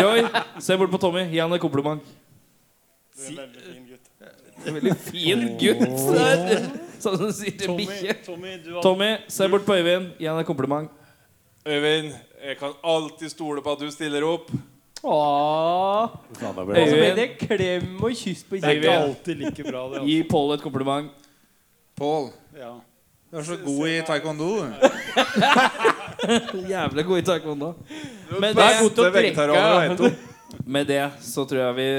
Roy, 0.00 0.22
se 0.60 0.76
bort 0.76 0.90
på 0.94 1.00
Tommy. 1.00 1.26
Gi 1.32 1.38
han 1.42 1.52
et 1.52 1.60
kompliment. 1.60 2.00
Er 3.16 3.40
en 3.40 3.85
veldig 4.74 4.96
fin 4.96 5.40
gutt. 5.60 5.80
Veldig 5.80 5.98
fin 5.98 6.14
gutt. 6.14 6.14
der. 6.14 6.82
Sånn 7.00 7.18
som 7.20 7.32
sier 7.32 7.52
til 7.58 7.68
Tommy, 7.68 7.84
bikkje. 7.86 8.14
Tommy, 8.26 8.52
du 8.64 8.70
har 8.74 8.82
Tommy, 8.82 9.10
se 9.28 9.48
bort 9.52 9.66
på 9.66 9.74
Øyvind. 9.76 10.06
Gi 10.18 10.26
ham 10.26 10.38
et 10.40 10.46
kompliment. 10.48 10.90
Øyvind, 11.66 12.12
jeg 12.46 12.56
kan 12.58 12.72
alltid 12.84 13.28
stole 13.30 13.62
på 13.62 13.72
at 13.72 13.78
du 13.84 13.90
stiller 13.90 14.24
opp. 14.24 14.50
Åh. 15.04 16.08
Øyvind. 16.42 17.16
det- 17.16 17.38
klem 17.38 18.02
og 18.02 18.10
kyss 18.16 18.42
på 18.48 18.56
Det 18.56 18.64
er 18.64 18.70
ikke 18.80 18.90
alltid 18.98 19.34
like 19.36 19.62
bra, 19.62 19.88
det. 19.88 19.94
Altså. 20.00 20.06
Gi 20.06 20.22
Pål 20.30 20.54
et 20.54 20.62
kompliment. 20.62 21.10
Pål. 21.96 22.30
Ja. 22.58 22.72
du 23.30 23.36
er 23.38 23.42
så 23.42 23.56
god 23.64 23.88
i 23.88 24.00
taekwondo. 24.06 24.48
Jævlig 26.68 27.04
god 27.04 27.18
i 27.18 27.22
taekwondo. 27.22 27.72
Men 28.40 28.56
Det 28.56 28.64
er 28.64 28.82
god 28.82 28.90
til 28.90 29.04
å 29.04 29.10
vegetarianer, 29.12 29.96
trekke. 29.96 30.16
Med 30.64 30.86
det 30.90 31.02
så 31.24 31.44
tror 31.48 31.62
jeg 31.68 31.76
vi 31.78 31.90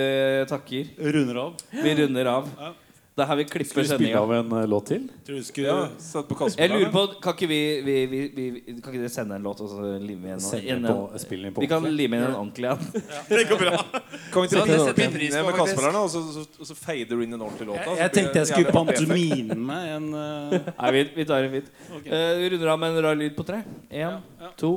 takker. 0.49 0.91
Runder 1.13 1.41
av. 1.45 1.55
Vi 1.71 1.95
runder 2.01 2.25
av. 2.37 2.51
Ja. 2.59 2.73
Det 3.17 3.23
er 3.25 3.29
her 3.31 3.37
vi 3.39 3.43
Skal 3.47 3.61
vi 3.63 3.65
spille 3.65 3.87
sendinga. 3.89 4.19
av 4.21 4.31
en 4.31 4.51
eh, 4.59 4.65
låt 4.69 4.85
til? 4.91 5.07
Tror 5.25 5.37
du 5.39 5.43
skulle 5.43 5.67
Ja, 5.71 5.87
Sett 5.97 6.27
på 6.29 6.49
Jeg 6.53 6.69
lurer 6.69 6.91
på, 6.93 7.01
Kan 7.23 7.33
ikke 7.33 7.47
vi, 7.49 7.57
vi, 7.81 7.95
vi, 8.11 8.19
vi 8.35 8.75
Kan 8.75 8.91
ikke 8.93 8.99
dere 9.01 9.09
sende 9.09 9.39
en 9.39 9.47
låt 9.47 9.63
og 9.65 9.71
så 9.71 9.87
lime 9.97 10.29
igjen? 10.29 10.43
En- 10.75 10.85
på, 10.85 10.97
en, 11.17 11.41
den 11.41 11.55
på 11.55 11.63
Vi 11.63 11.69
kan 11.71 11.87
lime 11.97 12.19
inn 12.19 12.27
en 12.27 12.35
ordentlig 12.37 12.69
en. 12.69 12.77
Kan 12.77 13.01
Ja, 13.01 13.23
det 13.25 13.41
ikke 13.47 13.57
setter 13.57 14.93
vi 14.93 15.09
pris 15.15 15.33
på, 15.33 15.41
med 15.41 15.49
faktisk. 15.49 15.73
Kasper 15.73 15.87
her 15.87 15.97
nå, 15.97 16.03
og 16.05 16.13
så, 16.13 16.21
så, 16.35 16.45
så, 16.59 16.69
så 16.69 16.77
fader 16.77 17.09
du 17.17 17.23
inn 17.25 17.33
en 17.33 17.41
ordentlig 17.41 17.71
låt? 17.71 17.81
da, 17.81 17.89
Jeg, 17.89 18.03
jeg 18.03 18.15
tenkte 18.19 18.43
jeg 18.43 18.51
skulle 18.53 18.75
pantomime 18.77 19.59
meg 19.65 19.91
en 19.97 20.07
uh... 20.13 20.69
Nei, 20.83 20.91
vi, 20.99 21.05
vi 21.17 21.25
tar 21.25 21.47
det 21.47 21.55
fint. 21.57 21.71
Okay. 21.89 22.11
Uh, 22.13 22.33
vi 22.43 22.51
runder 22.53 22.73
av 22.75 22.83
med 22.85 22.99
en 22.99 23.07
rar 23.09 23.17
lyd 23.17 23.33
på 23.39 23.47
tre. 23.49 23.63
Én, 23.89 23.97
Ja, 24.03 24.13
ja. 24.45 24.53
to, 24.61 24.75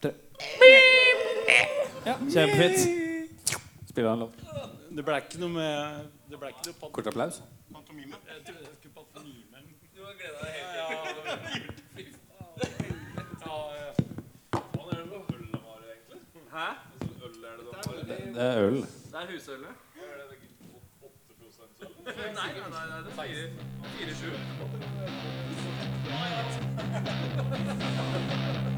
tre. 0.00 0.16
Ja. 2.06 2.14
Kjempefint. 2.30 2.78
Spiller 3.88 4.08
han 4.10 4.18
lov. 4.18 4.32
Det 4.96 5.04
ble 5.04 5.16
ikke 5.18 5.38
noe 5.42 5.50
med 5.50 5.74
det 6.30 6.38
ble 6.38 6.48
ikke 6.52 6.64
noe 6.68 6.90
Kort 6.94 7.08
applaus? 7.10 7.42
Pantomime. 7.74 8.16
Jeg 8.28 8.38
trodde 8.46 8.62
jeg 8.62 8.74
skulle 8.78 8.94
pantomime. 8.94 9.58
Du 9.90 10.00
har 10.06 10.14
gleda 10.20 10.38
deg 10.44 10.50
helt 10.54 10.70
til 11.96 12.06
Hæ? 16.54 16.68
Det 18.06 18.42
er 18.42 18.58
øl. 18.68 18.76
Det 18.76 19.18
er 19.20 19.26
husølet? 19.32 19.74
Nei, 22.06 22.14
nei, 22.38 22.70
nei, 22.70 22.98
det 23.02 23.10
er 23.18 23.50
4-7. 28.70 28.75